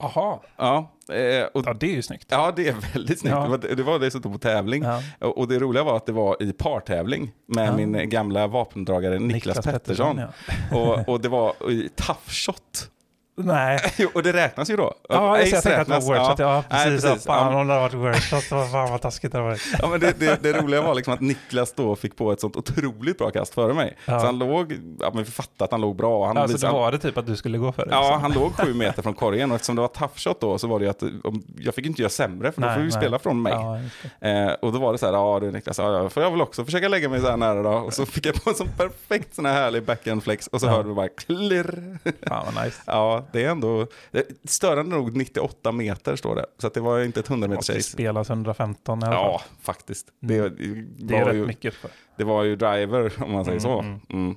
Aha. 0.00 0.42
Ja, 0.56 0.92
eh, 1.14 1.44
och, 1.54 1.62
Ja, 1.66 1.74
det 1.80 1.86
är 1.86 1.94
ju 1.94 2.02
snyggt. 2.02 2.26
ja, 2.30 2.52
det 2.56 2.68
är 2.68 2.74
väldigt 2.94 3.20
snyggt. 3.20 3.34
Ja. 3.36 3.42
Det, 3.42 3.48
var, 3.48 3.76
det 3.76 3.82
var 3.82 3.98
dessutom 3.98 4.32
på 4.32 4.38
tävling. 4.38 4.82
Ja. 4.82 5.02
Och, 5.28 5.48
det 5.48 5.58
roliga 5.58 5.84
var 5.84 5.96
att 5.96 6.06
det 6.06 6.12
var 6.12 6.42
i 6.42 6.52
partävling 6.52 7.32
med 7.46 7.68
Ja. 7.68 7.76
min 7.76 8.08
gamla 8.08 8.46
vapendragare 8.46 9.18
Niklas, 9.18 9.64
Pettersson. 9.66 10.20
ja. 10.70 10.78
Och, 10.78 11.08
och 11.08 11.20
det 11.20 11.28
var 11.28 11.70
i 11.70 11.88
tough 11.96 12.20
shot. 12.28 12.90
Nej. 13.36 13.80
Och 14.14 14.22
det 14.22 14.32
räknas 14.32 14.70
ju 14.70 14.76
då. 14.76 14.94
Ja, 15.08 15.38
jag 15.38 15.42
Ace 15.46 15.50
tänkte 15.50 15.80
att 15.80 15.86
det 15.88 15.94
var 15.94 16.00
workshot. 16.18 16.38
Ja, 16.38 16.64
Nej, 16.70 16.84
precis. 16.84 17.02
precis. 17.10 17.26
Ja, 17.26 17.34
fan 17.34 17.52
Ja. 17.52 17.60
om 17.60 17.66
det 17.66 17.74
hade 17.74 17.96
varit 17.96 18.14
workshot, 18.14 18.50
vad 18.50 18.70
fan 18.70 18.90
vad 18.90 19.00
taskigt 19.00 19.32
det 19.32 19.38
hade 19.38 19.48
varit. 19.50 19.62
Ja, 19.78 19.88
men 19.88 20.00
det, 20.00 20.20
det, 20.20 20.42
det 20.42 20.52
roliga 20.52 20.82
var 20.82 20.94
liksom 20.94 21.14
att 21.14 21.20
Niklas 21.20 21.72
då 21.72 21.96
fick 21.96 22.16
på 22.16 22.32
ett 22.32 22.40
sånt 22.40 22.56
otroligt 22.56 23.18
bra 23.18 23.30
kast 23.30 23.54
före 23.54 23.74
mig. 23.74 23.96
Ja. 24.06 24.20
Så 24.20 24.26
han 24.26 24.38
låg, 24.38 24.72
ja 25.00 25.10
men 25.14 25.24
vi 25.24 25.30
fattade 25.30 25.64
att 25.64 25.70
han 25.70 25.80
låg 25.80 25.96
bra. 25.96 26.26
Han 26.26 26.36
Alltså 26.36 26.56
det 26.56 26.58
visade- 26.58 26.72
var 26.72 26.92
det 26.92 26.98
typ 26.98 27.18
att 27.18 27.26
du 27.26 27.36
skulle 27.36 27.58
gå 27.58 27.72
för 27.72 27.84
det? 27.86 27.90
Ja, 27.92 28.00
liksom. 28.00 28.20
han 28.22 28.32
låg 28.32 28.52
sju 28.56 28.74
meter 28.74 29.02
från 29.02 29.14
korgen 29.14 29.50
och 29.50 29.54
eftersom 29.54 29.76
det 29.76 29.80
var 29.82 29.88
tough 29.88 30.12
shot 30.16 30.40
då 30.40 30.58
så 30.58 30.66
var 30.66 30.78
det 30.78 30.84
ju 30.84 30.90
att 30.90 31.02
jag 31.58 31.74
fick 31.74 31.86
inte 31.86 32.02
göra 32.02 32.10
sämre 32.10 32.52
för 32.52 32.60
då 32.60 32.66
Nej, 32.66 32.76
får 32.76 32.82
vi 32.82 32.88
nej. 32.88 32.96
spela 33.00 33.18
från 33.18 33.42
mig. 33.42 33.52
Ja, 33.52 33.78
det. 34.20 34.30
Eh, 34.30 34.52
och 34.62 34.72
då 34.72 34.78
var 34.78 34.92
det 34.92 34.98
så 34.98 35.06
här, 35.06 35.12
ja 35.12 35.38
du 35.40 35.50
Niklas, 35.50 35.78
ja, 35.78 35.92
ja, 36.02 36.08
får 36.08 36.22
jag 36.22 36.30
väl 36.30 36.40
också 36.40 36.64
försöka 36.64 36.88
lägga 36.88 37.08
mig 37.08 37.20
så 37.20 37.30
här 37.30 37.36
nära 37.36 37.62
då. 37.62 37.70
Och 37.70 37.92
så 37.94 38.06
fick 38.06 38.26
jag 38.26 38.44
på 38.44 38.50
en 38.50 38.56
sån 38.56 38.68
perfekt 38.76 39.34
sån 39.34 39.46
här 39.46 39.52
härlig 39.54 39.82
backhand 39.82 40.22
flex 40.24 40.46
och 40.46 40.60
så 40.60 40.66
Ja. 40.66 40.70
hörde 40.70 40.88
vi 40.88 40.94
bara 40.94 41.08
klirr. 41.08 41.98
Fan 42.28 42.46
vad 42.54 42.64
nice. 42.64 42.82
Ja, 42.86 43.23
det 43.32 43.44
är 43.44 43.48
ändå 43.50 43.86
störande 44.44 44.96
nog 44.96 45.16
98 45.16 45.72
meter 45.72 46.16
står 46.16 46.36
det. 46.36 46.46
Så 46.58 46.68
det 46.68 46.80
var 46.80 47.02
inte 47.02 47.20
ett 47.20 47.30
100 47.30 47.48
meters 47.48 47.68
Och 47.68 47.74
det 47.74 47.82
spelas 47.82 48.30
115 48.30 48.98
i 49.02 49.04
alla 49.04 49.12
fall. 49.14 49.22
Ja, 49.24 49.42
faktiskt. 49.62 50.06
Det, 50.20 50.48
Det 50.98 51.16
är 51.16 51.20
var 51.24 51.26
rätt 51.30 51.36
ju, 51.36 51.46
mycket. 51.46 51.74
För. 51.74 51.90
det 52.16 52.24
var 52.24 52.42
ju 52.42 52.56
driver 52.56 53.12
om 53.24 53.32
man 53.32 53.44
säger 53.44 53.66
Mm, 53.80 54.00
så. 54.08 54.12
mm. 54.14 54.36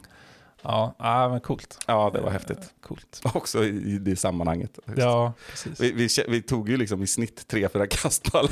Ja, 0.62 0.96
ja, 1.00 1.30
men 1.30 1.40
coolt. 1.40 1.78
Ja, 1.88 2.12
det 2.14 2.20
var 2.22 2.28
Eh, 2.28 2.34
häftigt. 2.34 2.74
Coolt. 2.82 3.22
Också 3.34 3.64
i, 3.66 3.98
det 4.00 4.16
sammanhanget. 4.16 4.80
Ja, 4.96 5.34
precis. 5.50 5.80
Vi, 5.82 5.92
vi, 5.92 6.08
vi 6.28 6.42
tog 6.42 6.70
ju 6.70 6.78
liksom 6.78 7.04
i 7.04 7.08
snitt 7.08 7.46
3-4 7.54 7.86
kast 7.86 8.32
på 8.32 8.38
alla 8.38 8.50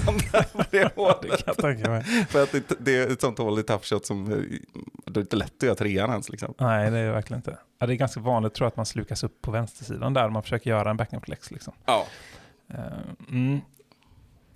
det 1.22 1.28
kan 1.28 1.40
jag 1.46 1.58
tänka 1.58 1.90
mig. 1.90 2.04
För 2.04 2.44
att 2.44 2.52
det, 2.52 2.64
det 2.80 2.98
är 2.98 3.12
ett 3.12 3.22
sånt 3.22 3.38
hål 3.38 3.60
i 3.60 3.64
tough 3.64 3.84
shot 3.84 4.06
som, 4.06 4.32
eh, 4.32 4.38
det 5.06 5.20
är 5.20 5.22
inte 5.22 5.36
lätt 5.36 5.54
att 5.58 5.64
göra 5.64 5.76
trean 5.76 6.10
ens 6.10 6.30
liksom. 6.30 6.54
Nej, 6.58 6.92
det 6.92 6.98
är 6.98 7.06
det 7.06 7.12
verkligen 7.12 7.40
inte. 7.40 7.58
Ja, 7.80 7.86
det 7.88 7.94
är 7.94 7.96
ganska 7.96 8.20
vanligt 8.20 8.54
tror 8.54 8.66
jag 8.66 8.70
att 8.72 8.78
man 8.78 8.86
slukas 8.86 9.24
upp 9.24 9.42
på 9.42 9.52
vänstersidan 9.52 10.14
där 10.14 10.30
man 10.30 10.44
försöker 10.44 10.70
göra 10.70 10.90
en 10.90 10.98
backhand 10.98 11.24
flex. 11.26 11.52
Liksom. 11.52 11.74
Ja. 11.86 12.06
Eh, 12.70 12.78
Mm. 13.30 13.60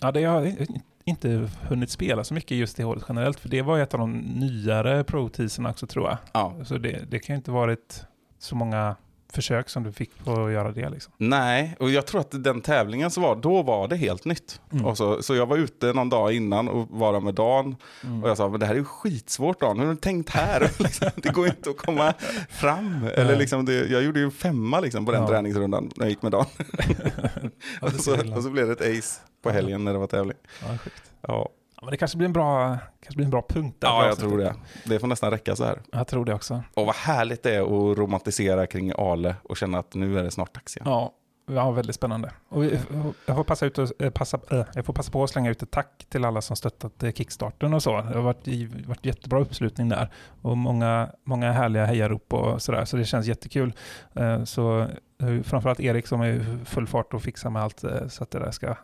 Ja, 0.02 0.12
det 0.12 0.24
är 0.24 0.68
inte 1.10 1.50
hunnit 1.62 1.90
spela 1.90 2.24
så 2.24 2.34
mycket 2.34 2.58
just 2.58 2.78
det 2.78 2.84
hålet 2.84 3.04
generellt, 3.10 3.40
för 3.40 3.50
det 3.50 3.62
var 3.62 3.80
ett 3.80 3.94
av 3.94 4.00
de 4.00 4.18
nyare 4.20 5.04
pro 5.04 5.30
också 5.68 5.88
tror 5.88 6.08
jag. 6.08 6.18
Ja. 6.34 6.56
Så 6.64 6.78
det, 6.78 7.12
det 7.12 7.20
kan 7.20 7.34
ju 7.34 7.38
inte 7.38 7.52
varit 7.52 8.06
så 8.40 8.56
många 8.56 8.96
försök 9.34 9.70
som 9.70 9.84
du 9.84 9.92
fick 9.92 10.26
på 10.26 10.32
att 10.46 10.52
göra 10.52 10.72
det. 10.72 10.90
Liksom. 10.90 11.14
Nej, 11.18 11.76
och 11.80 11.90
jag 11.90 12.06
tror 12.08 12.22
att 12.22 12.44
den 12.44 12.62
tävlingen 12.62 13.12
som 13.12 13.24
var, 13.24 13.36
då 13.36 13.62
var 13.64 13.88
det 13.88 13.96
helt 13.96 14.26
nytt. 14.26 14.62
Mm. 14.72 14.96
Så, 14.96 15.24
så 15.24 15.36
jag 15.36 15.46
var 15.46 15.58
ute 15.58 15.94
någon 15.94 16.10
dag 16.10 16.34
innan 16.34 16.68
och 16.68 16.88
var 16.90 17.14
där 17.14 17.20
med 17.20 17.34
Dan. 17.34 17.76
Mm. 18.04 18.24
Och 18.24 18.30
jag 18.30 18.38
sa, 18.38 18.50
men 18.50 18.60
det 18.60 18.66
här 18.66 18.74
är 18.74 18.78
ju 18.78 18.86
skitsvårt 18.86 19.60
Dan, 19.60 19.80
hur 19.80 19.86
har 19.86 19.94
du 19.94 20.00
tänkt 20.00 20.30
här? 20.30 20.72
Liksom, 20.80 21.10
det 21.16 21.30
går 21.30 21.48
inte 21.48 21.70
att 21.70 21.78
komma 21.78 22.14
fram. 22.50 23.08
Eller 23.16 23.36
liksom, 23.36 23.66
det, 23.66 23.88
jag 23.88 24.04
gjorde 24.04 24.20
ju 24.20 24.32
femma 24.32 24.80
liksom, 24.80 25.06
på 25.06 25.12
den 25.12 25.22
Ja. 25.22 25.28
träningsrundan 25.28 25.92
när 25.96 26.06
jag 26.06 26.10
gick 26.10 26.22
med 26.22 26.32
Dan. 26.32 26.46
Och, 27.82 27.92
så, 27.92 28.36
och 28.36 28.44
så 28.44 28.50
blev 28.50 28.68
det 28.68 28.74
ett 28.74 29.00
ace 29.00 29.22
på 29.44 29.50
helgen 29.50 29.86
när 29.86 29.94
det 29.94 30.00
var 30.00 30.08
tävling. 30.08 30.38
Ja. 30.62 30.78
Ja, 31.28 31.50
Ja, 31.82 31.86
men 31.86 31.92
det 31.92 31.98
kanske 31.98 32.18
blir 32.18 32.26
en 32.28 32.34
bra, 32.34 32.78
kanske 33.02 33.16
blir 33.16 33.26
en 33.26 33.32
bra 33.32 33.46
punkt. 33.50 33.76
där 33.80 33.88
ja 33.88 34.02
jag 34.04 34.12
avsnittet. 34.12 34.30
tror 34.30 34.38
det. 34.38 34.56
Det 34.86 35.00
får 35.00 35.08
nästan 35.08 35.32
räcka 35.32 35.56
så 35.56 35.66
här. 35.66 35.82
Jag 35.92 36.08
tror 36.08 36.26
det 36.26 36.34
också. 36.34 36.64
Och 36.74 36.86
vad 36.86 36.96
härligt 36.96 37.44
det 37.44 37.56
är 37.56 37.62
att 37.92 37.98
romantisera 37.98 38.68
kring 38.68 38.92
Ale 38.98 39.36
och 39.44 39.58
känna 39.58 39.80
att 39.80 39.94
nu 39.94 40.20
är 40.20 40.24
det 40.24 40.32
snart 40.32 40.54
dags 40.54 40.78
igen. 40.78 40.86
Ja, 40.90 41.14
ja 41.52 41.72
väldigt 41.72 41.96
spännande. 41.96 42.32
Och 42.50 42.66
jag, 43.26 43.36
får 43.36 43.44
passa 43.44 43.66
ut 43.66 43.78
och, 43.78 44.02
eh, 44.02 44.10
passa, 44.10 44.40
äh, 44.52 44.64
jag 44.76 44.86
får 44.86 44.94
passa 44.94 45.12
på 45.12 45.24
att 45.24 45.30
slänga 45.30 45.50
ut 45.52 45.64
ett 45.64 45.72
tack 45.72 46.06
till 46.10 46.26
alla 46.26 46.42
som 46.42 46.56
stöttat 46.56 47.04
eh, 47.04 47.12
Kickstarten 47.12 47.74
och 47.74 47.84
så. 47.84 48.02
Det 48.02 48.14
har 48.14 48.22
varit, 48.22 48.48
varit 48.88 49.06
jättebra 49.06 49.40
uppslutning 49.40 49.90
där 49.90 50.10
och 50.42 50.58
många, 50.58 51.10
många 51.24 51.52
härliga 51.52 51.86
hejarop 51.86 52.34
och 52.34 52.62
sådär. 52.62 52.86
Så 52.86 52.98
det 52.98 53.06
känns 53.06 53.26
jättekul. 53.28 53.74
Eh, 54.14 54.44
Så 54.44 54.80
eh, 55.22 55.42
framförallt 55.44 55.80
Erik 55.80 56.08
som 56.08 56.22
är 56.22 56.66
full 56.66 56.88
fart 56.88 57.14
och 57.14 57.22
fixar 57.22 57.50
med 57.50 57.62
allt 57.64 57.84
eh, 57.84 58.08
så 58.08 58.24
att 58.24 58.32
det 58.32 58.40
där 58.40 58.52
ska 58.52 58.68
eh, 58.68 58.76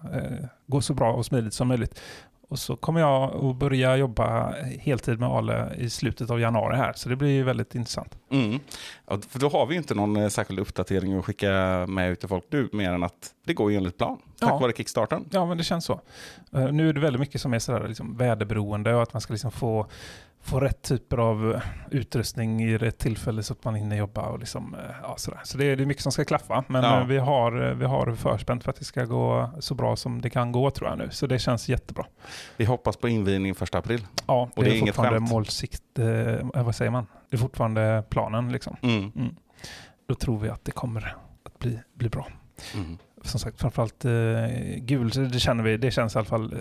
gå 0.68 0.82
så 0.82 0.94
bra 0.94 1.14
och 1.14 1.26
smidigt 1.26 1.54
som 1.54 1.68
möjligt. 1.68 2.00
Och 2.48 2.60
så 2.60 2.76
kommer 2.76 3.00
jag 3.00 3.46
att 3.46 3.56
börja 3.56 3.96
jobba 3.98 4.54
heltid 4.80 5.20
med 5.20 5.30
Ale 5.30 5.70
i 5.78 5.90
slutet 5.90 6.30
av 6.30 6.40
januari 6.40 6.78
här, 6.78 6.94
så 6.96 7.10
det 7.10 7.16
blir 7.16 7.30
ju 7.30 7.44
väldigt 7.44 7.76
intressant. 7.76 8.18
Mm. 8.32 8.60
Ja, 9.08 9.20
för 9.30 9.40
då 9.40 9.50
har 9.50 9.66
vi 9.66 9.74
ju 9.74 9.78
inte 9.78 9.96
någon 9.96 10.16
eh, 10.18 10.28
särskild 10.28 10.60
uppdatering 10.60 11.18
att 11.20 11.26
skicka 11.26 11.52
med 11.88 12.12
ut 12.12 12.20
till 12.20 12.30
folk 12.30 12.44
nu, 12.50 12.70
mer 12.74 12.92
än 12.92 13.04
att 13.04 13.34
det 13.46 13.54
går 13.54 13.72
ju 13.72 13.78
enligt 13.78 13.98
plan. 13.98 14.18
Tack 14.40 14.50
Ja. 14.52 14.58
vare 14.58 14.74
Kickstarten. 14.74 15.26
Ja, 15.32 15.46
men 15.46 15.58
det 15.58 15.64
känns 15.64 15.86
så. 15.86 16.02
Eh, 16.54 16.72
nu 16.72 16.90
är 16.90 16.94
det 16.94 17.00
väldigt 17.00 17.20
mycket 17.20 17.42
som 17.42 17.54
är 17.54 17.60
sådär 17.60 17.88
liksom 17.88 18.18
väderberoende 18.18 18.96
och 18.96 19.04
att 19.04 19.14
man 19.14 19.22
ska 19.22 19.34
liksom 19.34 19.52
få, 19.52 19.88
få 20.46 20.60
rätt 20.60 20.82
typer 20.82 21.18
av 21.18 21.60
utrustning 21.92 22.62
i 22.64 22.78
rätt 22.78 22.98
tillfälle 22.98 23.44
så 23.44 23.54
att 23.54 23.64
man 23.64 23.76
hinner 23.76 23.96
jobba 23.96 24.22
och 24.22 24.40
liksom, 24.40 24.76
eh, 24.76 24.80
ja, 25.04 25.14
sådär. 25.18 25.40
Så 25.44 25.58
det 25.58 25.66
är, 25.66 25.76
det 25.76 25.84
är 25.84 25.86
mycket 25.86 26.04
som 26.04 26.12
ska 26.12 26.26
klaffa. 26.26 26.64
Men 26.68 26.84
Ja. 26.84 27.00
eh, 27.02 27.06
vi, 27.08 27.18
har, 27.18 27.66
eh, 27.70 27.74
vi 27.76 27.86
har 27.86 28.16
förspänt 28.16 28.64
för 28.64 28.70
att 28.70 28.76
det 28.80 28.86
ska 28.86 29.06
gå 29.06 29.50
så 29.60 29.76
bra 29.76 29.96
som 29.96 30.22
det 30.22 30.30
kan 30.30 30.52
gå 30.52 30.72
tror 30.72 30.90
jag 30.90 30.98
nu. 30.98 31.10
Så 31.12 31.28
det 31.28 31.40
känns 31.40 31.70
jättebra. 31.70 32.06
Vi 32.58 32.66
hoppas 32.66 32.98
på 32.98 33.08
invigning 33.10 33.52
1 33.62 33.76
april. 33.76 34.06
Ja, 34.28 34.50
det, 34.56 34.58
Och 34.60 34.64
det 34.64 34.70
är 34.70 34.74
är, 34.74 34.78
inget 34.78 34.96
fortfarande 34.96 35.20
skämt. 35.20 35.30
målsikt, 35.30 36.00
eh, 36.00 36.64
vad 36.64 36.76
säger 36.76 36.92
man? 36.92 37.08
Det 37.30 37.36
är 37.36 37.40
fortfarande 37.40 38.04
planen 38.10 38.52
liksom. 38.52 38.76
Mm. 38.82 39.12
Då 40.08 40.16
tror 40.16 40.40
vi 40.40 40.50
att 40.50 40.66
det 40.66 40.72
kommer 40.72 41.16
att 41.44 41.60
bli, 41.60 41.80
bli 41.94 42.10
bra. 42.10 42.28
Mm. 42.74 42.98
som 43.22 43.40
sagt, 43.40 43.62
framförallt 43.62 44.06
eh, 44.06 44.12
gul, 44.78 45.10
det 45.32 45.40
känner 45.40 45.64
vi, 45.64 45.78
det 45.78 45.92
känns 45.92 46.16
i 46.16 46.18
alla 46.18 46.26
fall 46.26 46.56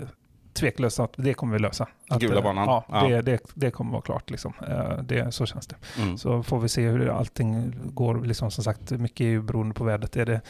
tveklöst 0.55 0.99
att 0.99 1.13
det 1.15 1.33
kommer 1.33 1.53
vi 1.53 1.59
lösa. 1.59 1.87
Att, 2.09 2.21
Gula 2.21 2.37
eh, 2.37 2.43
banan? 2.43 2.65
Ja, 2.67 2.85
Ja. 2.89 3.07
Det, 3.07 3.21
det, 3.21 3.39
det 3.53 3.71
kommer 3.71 3.91
vara 3.91 4.01
klart. 4.01 4.29
Liksom. 4.29 4.53
Eh, 4.67 4.97
det, 5.03 5.31
så 5.31 5.45
känns 5.45 5.67
det. 5.67 5.75
Mm. 6.01 6.17
Så 6.17 6.43
får 6.43 6.59
vi 6.59 6.69
se 6.69 6.87
hur 6.87 7.09
allting 7.09 7.73
går. 7.85 8.25
Liksom, 8.25 8.51
som 8.51 8.63
sagt, 8.63 8.91
mycket 8.91 9.21
är 9.21 9.29
ju 9.29 9.41
beroende 9.41 9.73
på 9.73 9.83
vädret. 9.83 10.15
Är 10.15 10.25
det, 10.25 10.41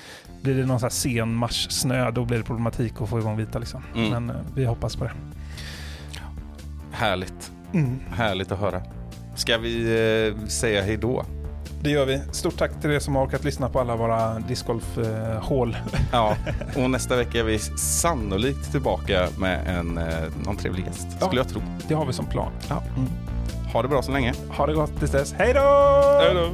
blir 0.41 0.55
det 0.55 0.65
någon 0.65 0.79
sån 0.79 0.85
här 0.85 0.89
sen 0.89 1.35
mars-snö, 1.35 2.11
då 2.11 2.25
blir 2.25 2.37
det 2.37 2.43
problematik 2.43 3.01
att 3.01 3.09
få 3.09 3.19
igång 3.19 3.37
vita. 3.37 3.59
Liksom. 3.59 3.83
Mm. 3.95 4.09
Men 4.09 4.35
eh, 4.35 4.41
vi 4.55 4.65
hoppas 4.65 4.95
på 4.95 5.03
det. 5.03 5.11
Härligt. 6.91 7.51
Mm. 7.73 7.99
Härligt 8.09 8.51
att 8.51 8.59
höra. 8.59 8.81
Ska 9.35 9.57
vi 9.57 9.83
eh, 10.37 10.47
säga 10.47 10.81
hej 10.81 10.97
då? 10.97 11.25
Det 11.85 11.91
gör 11.91 12.05
vi. 12.05 12.21
Stort 12.31 12.57
tack 12.57 12.81
till 12.81 12.91
er 12.91 12.99
som 12.99 13.15
har 13.15 13.25
orkat 13.25 13.43
lyssna 13.43 13.69
på 13.69 13.79
alla 13.79 13.95
våra 13.95 14.39
discgolf-hål. 14.39 15.77
Ja, 16.11 16.35
och 16.75 16.89
nästa 16.89 17.15
vecka 17.15 17.39
är 17.39 17.43
vi 17.43 17.59
sannolikt 17.77 18.71
tillbaka 18.71 19.27
med 19.37 19.67
en, 19.79 19.97
eh, 19.97 20.05
någon 20.45 20.57
trevlig 20.57 20.85
gäst, 20.85 21.07
Ja. 21.19 21.25
skulle 21.25 21.41
jag 21.41 21.49
tro. 21.49 21.61
det 21.87 21.93
har 21.93 22.05
vi 22.05 22.13
som 22.13 22.25
plan. 22.25 22.51
Ja. 22.69 22.83
Mm. 22.97 23.09
Ha 23.73 23.81
det 23.81 23.87
bra 23.87 24.01
så 24.01 24.11
länge. 24.11 24.33
Ha 24.49 24.65
det 24.67 24.73
gott 24.73 24.99
tills 24.99 25.11
dess. 25.11 25.33
Hej 25.37 25.53
då! 25.53 25.59
Hej 26.21 26.33
då! 26.33 26.49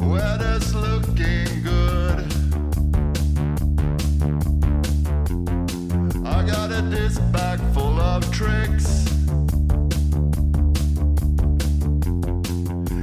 Weather's 0.00 0.72
looking 0.74 1.64
good. 1.64 2.32
Got 6.80 6.92
bag 7.30 7.60
full 7.74 8.00
of 8.00 8.22
tricks. 8.32 9.04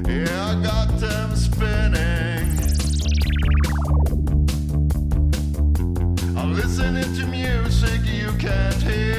Yeah, 0.10 0.46
I 0.50 0.64
got 0.64 0.98
them 1.00 1.36
spinning. 1.36 2.58
I'm 6.36 6.56
listening 6.56 7.14
to 7.18 7.28
music 7.28 8.02
you 8.04 8.32
can't 8.40 8.82
hear. 8.82 9.17